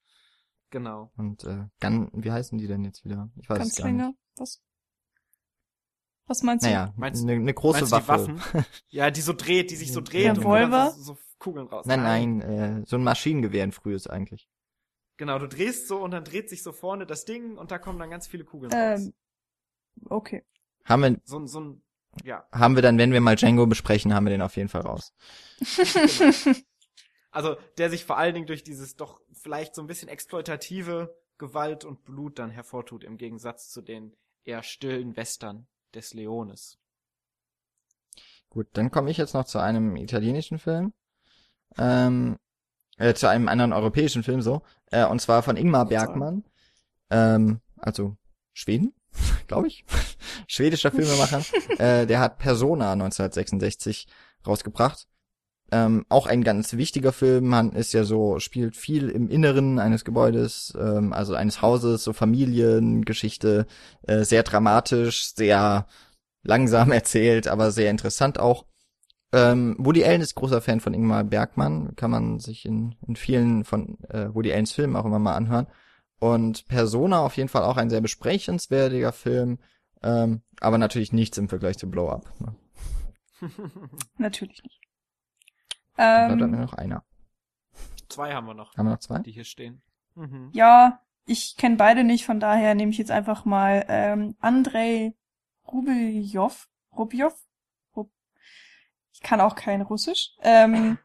Genau. 0.71 1.13
Und, 1.17 1.45
äh, 1.45 1.67
Gun, 1.81 2.11
wie 2.13 2.31
heißen 2.33 2.57
die 2.57 2.67
denn 2.69 2.85
jetzt 2.85 3.05
wieder? 3.05 3.29
Ich 3.37 3.51
weiß 3.51 3.59
es 3.67 3.77
gar 3.77 3.89
nicht. 3.89 3.99
Ganzlinge. 3.99 4.15
Was? 4.37 4.63
Was 6.27 6.43
meinst 6.45 6.65
du? 6.65 6.69
Naja, 6.71 6.95
Meinst- 6.97 7.23
eine 7.25 7.41
ne 7.41 7.53
große 7.53 7.81
Meinst 7.81 7.93
du 7.93 7.97
die 7.97 8.09
Waffe. 8.09 8.37
Waffen? 8.39 8.65
Ja, 8.89 9.11
die 9.11 9.21
so 9.21 9.33
dreht, 9.33 9.71
die 9.71 9.77
sich 9.77 9.93
so 9.93 10.01
dreht 10.01 10.31
und 10.31 10.39
Revolver? 10.39 10.71
dann 10.71 10.93
so, 10.95 11.15
so 11.15 11.19
Kugeln 11.39 11.67
raus. 11.67 11.87
Nein, 11.87 12.03
nein, 12.03 12.41
äh, 12.41 12.83
so 12.87 12.97
ein 12.97 13.03
Maschinengewehr 13.03 13.65
in 13.65 13.73
frühes 13.73 14.07
eigentlich. 14.07 14.49
Genau, 15.21 15.39
du 15.39 15.49
drehst 15.49 15.87
so 15.87 15.99
und 16.03 16.13
dann 16.13 16.25
dreht 16.25 16.49
sich 16.49 16.63
so 16.63 16.73
vorne 16.73 17.05
das 17.05 17.27
Ding 17.27 17.59
und 17.59 17.71
da 17.71 17.79
kommen 17.79 17.99
dann 17.99 18.09
ganz 18.09 18.27
viele 18.27 18.43
Kugeln 18.43 18.73
raus. 18.73 19.01
Ähm, 19.03 19.13
okay. 20.09 20.43
Haben 20.87 21.03
wir, 21.03 21.21
So, 21.25 21.39
ein- 21.39 21.47
so 21.47 21.61
ein, 21.61 21.83
ja. 22.25 22.49
haben 22.53 22.75
wir 22.75 22.81
dann, 22.81 22.97
wenn 22.97 23.13
wir 23.13 23.21
mal 23.21 23.37
Django 23.37 23.67
besprechen, 23.67 24.15
haben 24.15 24.25
wir 24.25 24.31
den 24.31 24.41
auf 24.41 24.57
jeden 24.57 24.71
Fall 24.71 24.81
raus. 24.81 25.13
Also, 27.33 27.57
der 27.79 27.91
sich 27.91 28.05
vor 28.07 28.17
allen 28.17 28.35
Dingen 28.35 28.47
durch 28.49 28.65
dieses 28.65 28.97
doch 28.97 29.21
vielleicht 29.33 29.77
so 29.77 29.83
ein 29.83 29.87
bisschen 29.87 30.09
exploitative 30.09 31.15
Gewalt 31.39 31.85
und 31.85 32.03
Blut 32.05 32.41
dann 32.41 32.51
hervortut, 32.51 33.05
im 33.05 33.19
Gegensatz 33.19 33.69
zu 33.69 33.83
den 33.83 34.17
eher 34.43 34.65
stillen 34.65 35.17
Western 35.17 35.69
des 35.95 36.13
Leones. 36.13 36.79
Gut, 38.49 38.67
dann 38.73 38.91
komme 38.91 39.13
ich 39.13 39.17
jetzt 39.17 39.35
noch 39.35 39.45
zu 39.45 39.61
einem 39.61 39.95
italienischen 39.95 40.59
Film. 40.59 40.93
Ähm, 41.79 42.37
äh, 43.01 43.15
zu 43.15 43.29
einem 43.29 43.49
anderen 43.49 43.73
europäischen 43.73 44.23
Film 44.23 44.43
so. 44.43 44.63
Äh, 44.93 45.07
und 45.07 45.21
zwar 45.21 45.43
von 45.43 45.57
Ingmar 45.57 45.87
Bergmann. 45.87 46.45
Ähm, 47.11 47.61
also 47.79 48.17
Schweden, 48.53 48.93
glaube 49.49 49.67
ich. 49.69 49.85
Schwedischer 50.47 50.93
Filmemacher. 50.93 51.43
äh, 51.79 52.07
der 52.07 52.21
hat 52.21 52.39
Persona 52.39 52.93
1966 52.93 54.07
rausgebracht. 54.47 55.07
Ähm, 55.73 56.05
auch 56.09 56.27
ein 56.27 56.43
ganz 56.43 56.75
wichtiger 56.75 57.13
Film. 57.13 57.47
Man 57.47 57.73
ist 57.73 57.93
ja 57.95 58.05
so, 58.05 58.39
spielt 58.39 58.77
viel 58.77 59.09
im 59.09 59.31
Inneren 59.31 59.79
eines 59.79 60.05
Gebäudes, 60.05 60.77
ähm, 60.79 61.13
also 61.13 61.35
eines 61.35 61.63
Hauses, 61.63 62.05
so 62.05 62.13
Familiengeschichte, 62.13 63.67
äh, 64.03 64.25
sehr 64.25 64.43
dramatisch, 64.43 65.33
sehr 65.35 65.87
langsam 66.43 66.91
erzählt, 66.93 67.47
aber 67.49 67.71
sehr 67.71 67.91
interessant 67.91 68.39
auch. 68.39 68.67
Ähm, 69.33 69.77
Woody 69.79 70.05
Allen 70.05 70.21
ist 70.21 70.35
großer 70.35 70.61
Fan 70.61 70.81
von 70.81 70.93
Ingmar 70.93 71.23
Bergmann, 71.25 71.95
kann 71.97 72.11
man 72.11 72.41
sich 72.41 72.65
in, 72.65 72.97
in 73.07 73.17
vielen 73.17 73.65
von 73.65 73.99
äh, 74.09 74.35
Woody 74.35 74.53
Allens 74.53 74.73
Filmen 74.73 74.97
auch 74.97 75.05
immer 75.05 75.19
mal 75.19 75.35
anhören. 75.35 75.67
Und 76.19 76.67
Persona 76.69 77.21
auf 77.21 77.37
jeden 77.37 77.49
Fall 77.49 77.63
auch 77.63 77.77
ein 77.77 77.91
sehr 77.91 78.01
besprechenswertiger 78.01 79.13
Film, 79.13 79.59
ähm, 80.03 80.43
aber 80.61 80.79
natürlich 80.79 81.13
nichts 81.13 81.39
im 81.39 81.49
Vergleich 81.49 81.79
zu 81.79 81.89
Blow 81.89 82.11
Up. 82.11 82.31
Ne? 82.41 82.55
Natürlich 84.19 84.63
nicht. 84.63 84.81
Da 85.97 86.31
Ähm, 86.31 86.39
dann 86.39 86.51
nur 86.51 86.61
noch 86.61 86.75
einer. 86.75 87.05
Zwei 88.09 88.35
haben 88.35 88.47
wir 88.47 88.55
noch, 88.55 88.77
Haben 88.77 88.87
wir 88.87 88.93
noch 88.93 88.99
zwei? 88.99 89.21
die 89.21 89.33
hier 89.33 89.45
stehen. 89.45 89.83
Mhm. 90.15 90.51
ja, 90.53 91.01
ich 91.25 91.57
kenne 91.57 91.77
beide 91.77 92.03
nicht, 92.03 92.27
von 92.27 92.41
daher 92.41 92.75
nehme 92.75 92.91
ich 92.91 92.99
jetzt 92.99 93.13
einfach 93.13 93.45
mal 93.45 93.85
ähm, 93.89 94.35
Andrei 94.41 95.15
Rubeljov. 95.69 96.69
Rubjov? 96.97 97.35
Kann 99.23 99.41
auch 99.41 99.55
kein 99.55 99.83
Russisch. 99.83 100.31
Ähm, 100.43 100.99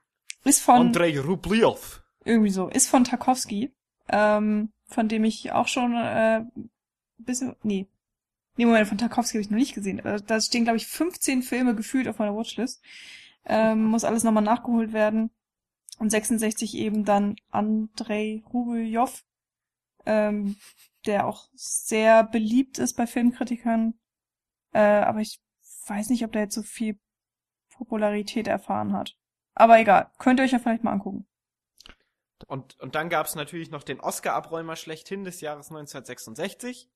ist 0.44 0.62
von 0.62 0.76
Andrei 0.76 1.20
Rubliov. 1.20 2.04
irgendwie 2.24 2.52
so, 2.52 2.68
ist 2.68 2.88
von 2.88 3.04
Tarkovsky, 3.04 3.74
ähm, 4.10 4.72
von 4.88 5.08
dem 5.08 5.24
ich 5.24 5.52
auch 5.52 5.68
schon 5.68 5.96
äh, 5.96 6.44
bisschen, 7.18 7.56
nee, 7.64 7.88
nee, 8.58 8.66
Moment, 8.66 8.88
von 8.88 8.98
Tarkovsky 8.98 9.38
habe 9.38 9.42
ich 9.42 9.50
noch 9.50 9.58
nicht 9.58 9.74
gesehen. 9.74 10.02
Da 10.28 10.42
stehen, 10.42 10.64
glaube 10.64 10.78
ich, 10.78 10.88
15 10.88 11.44
Filme 11.44 11.76
gefühlt 11.76 12.08
auf 12.08 12.20
meiner 12.20 12.36
Watchlist. 12.36 12.82
Ähm, 13.46 13.86
muss 13.86 14.04
alles 14.04 14.24
nochmal 14.24 14.44
nachgeholt 14.44 14.94
werden. 14.94 15.30
Und 15.98 16.10
66 16.10 16.76
eben 16.76 17.06
dann 17.06 17.36
Andrei 17.52 18.44
Rubeljov, 18.52 19.24
ähm, 20.06 20.58
der 21.06 21.26
auch 21.26 21.48
sehr 21.54 22.24
beliebt 22.24 22.80
ist 22.80 22.96
bei 22.96 23.08
Filmkritikern. 23.08 23.94
Äh, 24.74 24.80
aber 24.80 25.22
ich 25.22 25.42
weiß 25.88 26.10
nicht, 26.10 26.26
ob 26.26 26.34
der 26.34 26.44
jetzt 26.44 26.56
so 26.56 26.64
viel 26.64 27.00
Popularität 27.78 28.48
erfahren 28.48 28.94
hat. 28.94 29.16
Aber 29.54 29.80
egal, 29.80 30.12
könnt 30.18 30.40
ihr 30.40 30.44
euch 30.44 30.52
ja 30.52 30.60
vielleicht 30.60 30.84
mal 30.84 30.92
angucken. 30.92 31.26
Und, 32.48 32.80
und 32.80 32.96
dann 32.96 33.10
gab's 33.10 33.36
natürlich 33.36 33.72
noch 33.72 33.84
den 33.84 34.00
Oscar-Abräumer 34.00 34.76
schlechthin 34.76 35.24
des 35.24 35.42
Jahres 35.42 35.70
1966 35.70 36.90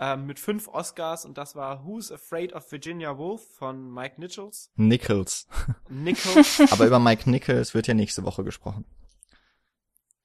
ähm, 0.00 0.26
mit 0.26 0.40
fünf 0.40 0.66
Oscars 0.68 1.26
und 1.26 1.36
das 1.36 1.54
war 1.54 1.84
Who's 1.84 2.10
Afraid 2.10 2.54
of 2.54 2.72
Virginia 2.72 3.18
Woolf 3.18 3.42
von 3.56 3.92
Mike 3.92 4.18
Nichols. 4.18 4.70
Nichols. 4.74 5.46
Nichols, 5.90 6.60
Aber 6.72 6.86
über 6.86 6.98
Mike 6.98 7.28
Nichols 7.30 7.74
wird 7.74 7.86
ja 7.86 7.94
nächste 7.94 8.24
Woche 8.24 8.42
gesprochen. 8.42 8.86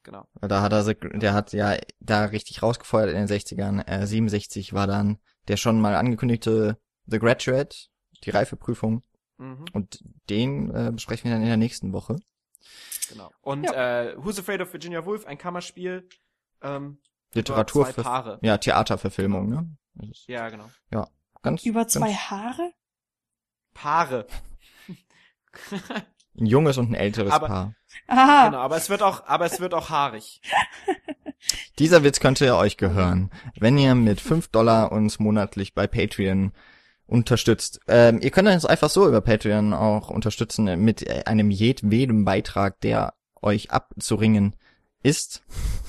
genau. 0.03 0.25
Da 0.39 0.61
hat 0.61 0.71
er, 0.71 0.93
der 0.93 1.33
hat 1.33 1.51
ja 1.51 1.77
da 1.99 2.25
richtig 2.25 2.63
rausgefeuert 2.63 3.09
in 3.09 3.17
den 3.17 3.27
60ern. 3.27 3.85
Äh, 3.85 4.07
67 4.07 4.71
war 4.71 4.87
dann 4.87 5.19
der 5.49 5.57
schon 5.57 5.81
mal 5.81 5.95
angekündigte 5.95 6.79
The 7.05 7.19
Graduate, 7.19 7.75
die 8.23 8.29
Reifeprüfung. 8.29 9.03
Mhm, 9.37 9.65
Und 9.73 9.99
den 10.29 10.73
äh, 10.73 10.91
besprechen 10.93 11.25
wir 11.25 11.31
dann 11.31 11.41
in 11.41 11.47
der 11.47 11.57
nächsten 11.57 11.91
Woche. 11.93 12.15
genau. 13.09 13.31
Und 13.41 13.65
äh, 13.65 14.13
Who's 14.17 14.39
Afraid 14.39 14.61
of 14.61 14.71
Virginia 14.73 15.05
Woolf, 15.05 15.25
ein 15.25 15.37
Kammerspiel. 15.37 16.07
Ähm, 16.61 16.99
Literatur 17.33 17.83
über 17.85 17.93
zwei 17.93 18.01
Paare. 18.03 18.39
Ja, 18.41 18.57
Theaterverfilmung, 18.57 19.49
ne? 19.49 19.75
Ist 20.09 20.27
Ja, 20.27 20.47
genau. 20.49 20.69
ganz, 21.41 21.63
Über 21.65 21.87
zwei 21.87 22.07
ganz 22.07 22.17
Haare? 22.31 22.73
Paare. 23.73 24.25
ein 26.37 26.45
junges 26.45 26.77
und 26.77 26.91
ein 26.91 26.95
älteres 26.95 27.31
Aber- 27.31 27.47
Paar. 27.47 27.75
Aha. 28.07 28.45
Genau, 28.47 28.59
aber 28.59 28.75
es 28.77 28.89
wird 28.89 29.01
auch, 29.01 29.25
aber 29.25 29.45
es 29.45 29.59
wird 29.59 29.73
auch 29.73 29.89
haarig. 29.89 30.41
Dieser 31.79 32.03
Witz 32.03 32.19
könnte 32.19 32.45
ja 32.45 32.57
euch 32.57 32.75
gehören, 32.77 33.31
wenn 33.57 33.77
ihr 33.77 33.95
mit 33.95 34.19
5 34.19 34.49
Dollar 34.49 34.91
uns 34.91 35.19
monatlich 35.19 35.73
bei 35.73 35.87
Patreon 35.87 36.51
unterstützt. 37.07 37.79
Ähm, 37.87 38.19
ihr 38.21 38.31
könnt 38.31 38.47
uns 38.47 38.65
einfach 38.65 38.89
so 38.89 39.07
über 39.07 39.21
Patreon 39.21 39.73
auch 39.73 40.09
unterstützen 40.09 40.65
mit 40.83 41.07
äh, 41.07 41.23
einem 41.25 41.51
jedwedem 41.51 42.25
Beitrag, 42.25 42.79
der 42.81 43.13
euch 43.41 43.71
abzuringen 43.71 44.55
ist. 45.03 45.43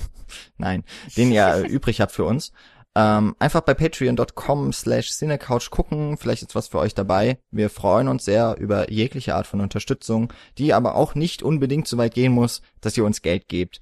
Nein, 0.57 0.83
den 1.15 1.31
ihr 1.31 1.57
übrig 1.67 2.01
habt 2.01 2.11
für 2.11 2.25
uns. 2.25 2.51
Ähm, 2.95 3.35
einfach 3.37 3.61
bei 3.61 3.75
patreon.com 3.75 4.73
slash 4.73 5.11
cinecouch 5.11 5.69
gucken, 5.69 6.17
vielleicht 6.17 6.41
ist 6.41 6.55
was 6.55 6.67
für 6.67 6.79
euch 6.79 6.95
dabei. 6.95 7.37
Wir 7.51 7.69
freuen 7.69 8.07
uns 8.07 8.25
sehr 8.25 8.55
über 8.57 8.91
jegliche 8.91 9.35
Art 9.35 9.45
von 9.45 9.61
Unterstützung, 9.61 10.33
die 10.57 10.73
aber 10.73 10.95
auch 10.95 11.13
nicht 11.13 11.43
unbedingt 11.43 11.87
so 11.87 11.97
weit 11.97 12.15
gehen 12.15 12.31
muss, 12.31 12.63
dass 12.81 12.97
ihr 12.97 13.05
uns 13.05 13.21
Geld 13.21 13.49
gebt. 13.49 13.81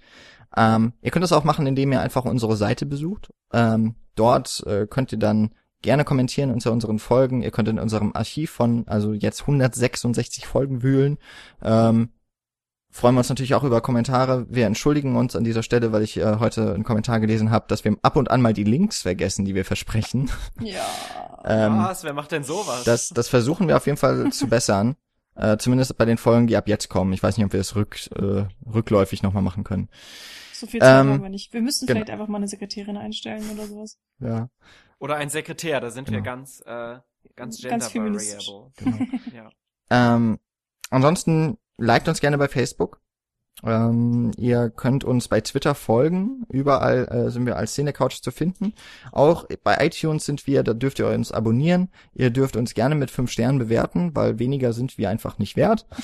Ähm, 0.58 0.94
ihr 1.02 1.12
könnt 1.12 1.24
das 1.24 1.32
auch 1.32 1.46
machen, 1.46 1.66
indem 1.66 1.94
ihr 1.94 2.02
einfach 2.02 2.26
unsere 2.26 2.58
Seite 2.58 2.86
besucht. 2.86 3.32
Ähm, 3.54 3.96
dort 4.16 4.64
äh, 4.68 4.86
könnt 4.86 5.14
ihr 5.14 5.20
dann 5.20 5.52
gerne 5.86 6.04
kommentieren 6.04 6.52
unter 6.52 6.74
unseren 6.74 7.00
Folgen. 7.00 7.42
Ihr 7.42 7.52
könnt 7.52 7.70
in 7.70 7.80
unserem 7.80 8.12
Archiv 8.14 8.52
von, 8.52 8.86
also 8.88 9.14
jetzt 9.14 9.42
166 9.42 10.46
Folgen 10.46 10.84
wühlen. 10.84 11.18
Ähm, 11.64 12.10
freuen 12.92 13.16
wir 13.16 13.20
uns 13.20 13.30
natürlich 13.30 13.56
auch 13.56 13.64
über 13.64 13.80
Kommentare. 13.80 14.46
Wir 14.50 14.66
entschuldigen 14.66 15.16
uns 15.16 15.36
an 15.36 15.46
dieser 15.46 15.64
Stelle, 15.64 15.94
weil 15.94 16.02
ich 16.02 16.18
äh, 16.18 16.38
heute 16.40 16.74
einen 16.74 16.84
Kommentar 16.84 17.22
gelesen 17.22 17.52
habe, 17.52 17.66
dass 17.70 17.86
wir 17.86 17.96
ab 18.02 18.18
und 18.18 18.30
an 18.30 18.42
mal 18.42 18.54
die 18.54 18.64
Links 18.66 19.04
vergessen, 19.04 19.46
die 19.46 19.56
wir 19.56 19.64
versprechen. 19.64 20.30
Ja. 20.60 20.82
Ähm, 21.48 21.78
Was? 21.78 22.04
Wer 22.04 22.14
macht 22.14 22.32
denn 22.32 22.44
sowas? 22.44 22.86
das, 22.86 23.10
das 23.10 23.28
versuchen 23.28 23.68
wir 23.68 23.78
auf 23.78 23.86
jeden 23.86 24.00
Fall 24.00 24.32
zu 24.32 24.48
bessern. 24.48 24.96
Äh, 25.38 25.58
zumindest 25.58 25.98
bei 25.98 26.06
den 26.06 26.18
Folgen, 26.18 26.48
die 26.48 26.56
ab 26.56 26.70
jetzt 26.70 26.88
kommen. 26.88 27.12
Ich 27.12 27.22
weiß 27.22 27.36
nicht, 27.36 27.46
ob 27.46 27.52
wir 27.52 27.60
es 27.60 27.76
rück, 27.76 28.10
äh, 28.16 28.46
rückläufig 28.66 29.22
nochmal 29.22 29.44
machen 29.44 29.66
können. 29.66 29.90
So 30.54 30.66
viel 30.66 30.80
Zeit 30.80 31.02
Ähm, 31.02 31.12
haben 31.12 31.24
wir 31.24 31.30
nicht. 31.30 31.52
Wir 31.52 31.62
müssen 31.62 31.86
genau. 31.86 31.98
vielleicht 31.98 32.12
einfach 32.12 32.30
mal 32.30 32.38
eine 32.38 32.48
Sekretärin 32.48 32.96
einstellen 32.96 33.44
oder 33.54 33.68
sowas. 33.68 33.98
Ja, 34.20 34.50
Oder 35.00 35.18
ein 35.18 35.30
Sekretär, 35.30 35.80
da 35.82 35.92
sind 35.92 36.10
wir 36.10 36.18
Genau. 36.22 36.24
ganz, 36.26 36.62
äh, 36.66 37.00
ganz 37.36 37.58
gender 37.58 37.70
Ganz 37.78 37.88
feministisch. 37.92 38.48
variable. 38.48 38.72
genau. 38.78 39.20
Ja. 39.36 39.50
Ähm, 40.16 40.40
ansonsten 40.90 41.58
liked 41.78 42.08
uns 42.08 42.20
gerne 42.22 42.38
bei 42.38 42.48
Facebook. 42.48 43.02
Ähm, 43.66 44.32
ihr 44.38 44.70
könnt 44.70 45.04
uns 45.04 45.28
bei 45.28 45.42
Twitter 45.42 45.74
folgen. 45.74 46.46
Überall 46.50 47.08
äh, 47.08 47.30
sind 47.32 47.46
wir 47.46 47.58
als 47.58 47.74
Cinecouch 47.74 48.22
zu 48.22 48.32
finden. 48.32 48.74
Auch 49.12 49.46
bei 49.64 49.78
iTunes 49.86 50.26
sind 50.26 50.46
wir, 50.46 50.64
da 50.64 50.74
dürft 50.74 51.00
ihr 51.00 51.08
uns 51.08 51.32
abonnieren. 51.32 51.90
Ihr 52.14 52.30
dürft 52.30 52.56
uns 52.56 52.74
gerne 52.76 52.96
mit 52.96 53.10
fünf 53.10 53.32
Sternen 53.32 53.60
bewerten, 53.60 54.16
weil 54.16 54.38
weniger 54.40 54.72
sind 54.72 54.98
wir 54.98 55.10
einfach 55.10 55.40
nicht 55.40 55.56
wert. 55.56 55.88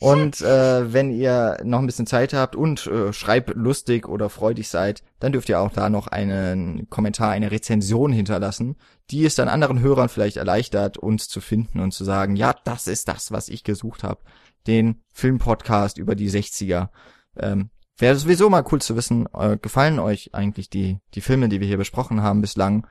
Und 0.00 0.40
äh, 0.40 0.92
wenn 0.92 1.10
ihr 1.10 1.58
noch 1.64 1.78
ein 1.78 1.86
bisschen 1.86 2.06
Zeit 2.06 2.34
habt 2.34 2.56
und 2.56 2.86
äh, 2.88 3.12
schreiblustig 3.12 4.06
oder 4.06 4.28
freudig 4.28 4.68
seid, 4.68 5.02
dann 5.20 5.32
dürft 5.32 5.48
ihr 5.48 5.60
auch 5.60 5.70
da 5.70 5.88
noch 5.88 6.08
einen 6.08 6.90
Kommentar, 6.90 7.30
eine 7.30 7.50
Rezension 7.50 8.12
hinterlassen, 8.12 8.76
die 9.10 9.24
es 9.24 9.34
dann 9.34 9.48
anderen 9.48 9.80
Hörern 9.80 10.08
vielleicht 10.08 10.36
erleichtert, 10.36 10.98
uns 10.98 11.28
zu 11.28 11.40
finden 11.40 11.80
und 11.80 11.92
zu 11.92 12.04
sagen, 12.04 12.36
ja, 12.36 12.54
das 12.64 12.86
ist 12.86 13.08
das, 13.08 13.32
was 13.32 13.48
ich 13.48 13.64
gesucht 13.64 14.02
habe. 14.02 14.20
Den 14.66 15.02
Filmpodcast 15.12 15.98
über 15.98 16.14
die 16.14 16.30
60er. 16.30 16.88
Ähm, 17.36 17.70
Wäre 17.96 18.16
sowieso 18.16 18.50
mal 18.50 18.64
cool 18.72 18.82
zu 18.82 18.96
wissen, 18.96 19.28
äh, 19.34 19.56
gefallen 19.56 20.00
euch 20.00 20.34
eigentlich 20.34 20.68
die, 20.68 20.98
die 21.14 21.20
Filme, 21.20 21.48
die 21.48 21.60
wir 21.60 21.68
hier 21.68 21.76
besprochen 21.76 22.22
haben 22.22 22.40
bislang? 22.40 22.86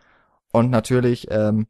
Und 0.53 0.69
natürlich 0.69 1.27
ähm, 1.29 1.67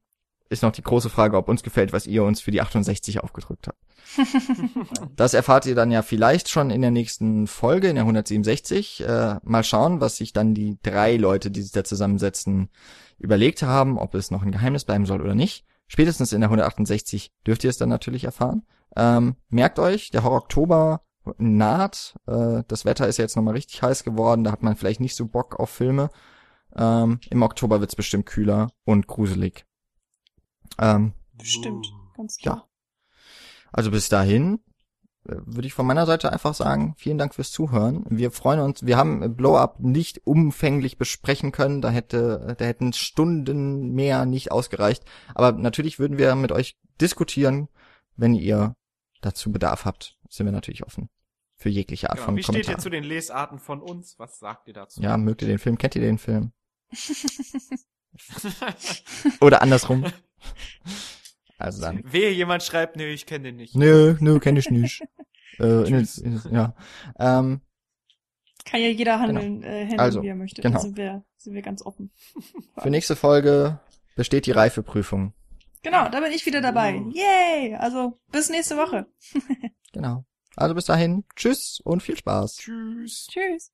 ist 0.50 0.62
noch 0.62 0.72
die 0.72 0.84
große 0.84 1.10
Frage, 1.10 1.38
ob 1.38 1.50
uns 1.50 1.64
gefällt, 1.64 1.94
was 1.94 2.06
ihr 2.06 2.24
uns 2.24 2.42
für 2.42 2.52
die 2.52 2.62
68 2.62 3.24
aufgedrückt 3.24 3.68
habt. 3.68 3.80
Das 5.16 5.34
erfahrt 5.34 5.66
ihr 5.66 5.76
dann 5.76 5.92
ja 5.92 6.02
vielleicht 6.02 6.50
schon 6.50 6.70
in 6.70 6.82
der 6.82 6.92
nächsten 6.92 7.48
Folge, 7.48 7.88
in 7.88 7.96
der 7.96 8.04
167. 8.04 9.04
Äh, 9.08 9.36
mal 9.44 9.64
schauen, 9.64 10.02
was 10.02 10.18
sich 10.18 10.34
dann 10.34 10.54
die 10.54 10.78
drei 10.84 11.18
Leute, 11.18 11.52
die 11.52 11.62
sich 11.62 11.72
da 11.72 11.84
zusammensetzen, 11.84 12.70
überlegt 13.18 13.64
haben, 13.64 13.98
ob 13.98 14.16
es 14.16 14.32
noch 14.32 14.44
ein 14.44 14.52
Geheimnis 14.52 14.86
bleiben 14.86 15.06
soll 15.06 15.22
oder 15.22 15.36
nicht. 15.36 15.66
Spätestens 15.88 16.34
in 16.34 16.42
der 16.42 16.50
168 16.50 17.32
dürft 17.46 17.64
ihr 17.64 17.70
es 17.70 17.78
dann 17.78 17.90
natürlich 17.90 18.26
erfahren. 18.26 18.64
Ähm, 18.96 19.36
merkt 19.50 19.80
euch, 19.80 20.12
der 20.12 20.24
Horror-Oktober 20.24 21.02
naht. 21.38 22.16
Äh, 22.28 22.64
das 22.68 22.86
Wetter 22.86 23.08
ist 23.08 23.18
jetzt 23.18 23.36
nochmal 23.36 23.56
richtig 23.56 23.82
heiß 23.82 24.04
geworden. 24.04 24.44
Da 24.44 24.52
hat 24.52 24.64
man 24.64 24.76
vielleicht 24.76 25.00
nicht 25.00 25.16
so 25.16 25.28
Bock 25.28 25.60
auf 25.60 25.70
Filme. 25.70 26.10
Ähm, 26.76 27.20
Im 27.30 27.42
Oktober 27.42 27.80
wird's 27.80 27.96
bestimmt 27.96 28.26
kühler 28.26 28.72
und 28.86 29.08
gruselig. 29.08 29.66
Ähm, 30.80 31.14
Bestimmt. 31.34 31.88
Uh. 31.88 32.18
Ganz 32.18 32.38
klar. 32.38 32.70
also 33.72 33.90
bis 33.90 34.08
dahin 34.08 34.60
äh, 35.28 35.36
würde 35.46 35.68
ich 35.68 35.74
von 35.74 35.86
meiner 35.86 36.06
Seite 36.06 36.32
einfach 36.32 36.54
sagen, 36.54 36.94
vielen 36.98 37.18
Dank 37.18 37.34
fürs 37.34 37.52
Zuhören. 37.52 38.06
Wir 38.10 38.32
freuen 38.32 38.60
uns, 38.60 38.86
wir 38.86 38.98
haben 38.98 39.36
Blow 39.36 39.58
Up 39.58 39.80
nicht 39.80 40.26
umfänglich 40.26 40.98
besprechen 40.98 41.52
können, 41.52 41.82
da 41.82 41.90
hätte, 41.90 42.56
da 42.58 42.66
hätten 42.66 42.94
Stunden 42.94 43.92
mehr 43.94 44.26
nicht 44.26 44.52
ausgereicht. 44.52 45.04
Aber 45.34 45.52
natürlich 45.54 46.00
würden 46.00 46.18
wir 46.18 46.36
mit 46.36 46.52
euch 46.52 46.78
diskutieren, 47.02 47.68
wenn 48.16 48.36
ihr 48.36 48.76
dazu 49.26 49.52
Bedarf 49.52 49.86
habt, 49.86 50.18
sind 50.30 50.46
wir 50.46 50.52
natürlich 50.52 50.84
offen. 50.86 51.10
Für 51.56 51.70
jegliche 51.70 52.10
Art 52.10 52.18
Genau. 52.18 52.26
von 52.26 52.36
Wie 52.36 52.44
steht 52.44 52.56
ihr 52.56 52.62
Kommentar. 52.64 52.84
zu 52.84 52.90
den 52.90 53.04
Lesarten 53.04 53.60
von 53.60 53.82
uns? 53.82 54.18
Was 54.20 54.40
sagt 54.40 54.68
ihr 54.68 54.74
dazu? 54.74 55.02
Ja, 55.02 55.18
mögt 55.18 55.42
ihr 55.42 55.48
den 55.48 55.60
Film? 55.60 55.78
Kennt 55.78 55.96
ihr 55.96 56.02
den 56.02 56.18
Film? 56.18 56.52
Oder 59.42 59.62
andersrum? 59.62 60.06
Also 61.58 61.82
dann. 61.82 62.02
Wehe, 62.12 62.32
jemand 62.32 62.64
schreibt, 62.64 62.96
nö, 62.96 63.06
ich 63.06 63.26
kenne 63.26 63.46
den 63.46 63.58
nicht. 63.58 63.76
Nö, 63.76 64.16
nö, 64.20 64.40
kenn 64.40 64.58
ich 64.58 64.70
nicht. 64.70 65.04
äh, 65.60 65.88
in, 65.88 66.08
in, 66.24 66.42
ja. 66.52 66.76
Ähm, 67.18 67.62
Kann 68.66 68.82
ja 68.82 68.88
jeder 68.90 69.20
handeln, 69.20 69.64
äh, 69.64 69.82
handeln 69.84 70.00
Also, 70.00 70.22
wie 70.24 70.28
er 70.28 70.36
möchte. 70.36 70.62
genau. 70.62 70.76
Da 70.76 70.82
sind 70.82 70.98
wir, 70.98 71.24
sind 71.38 71.54
wir 71.54 71.62
ganz 71.62 71.82
offen. 71.86 72.12
für 72.78 72.90
nächste 72.90 73.16
Folge 73.16 73.80
besteht 74.16 74.46
die 74.46 74.52
Reifeprüfung. 74.52 75.34
Genau, 75.84 76.10
da 76.10 76.22
bin 76.22 76.32
ich 76.32 76.46
wieder 76.46 76.62
dabei. 76.62 77.00
Uh. 77.00 77.12
Yay! 77.12 77.76
Also, 77.76 78.20
bis 78.32 78.50
nächste 78.50 78.78
Woche. 78.78 79.06
Genau. 79.94 80.26
Also 80.56 80.76
bis 80.76 80.86
dahin, 80.86 81.24
tschüss 81.36 81.80
und 81.84 82.02
viel 82.02 82.18
Spaß. 82.18 82.56
Tschüss. 82.56 83.28
Tschüss. 83.30 83.72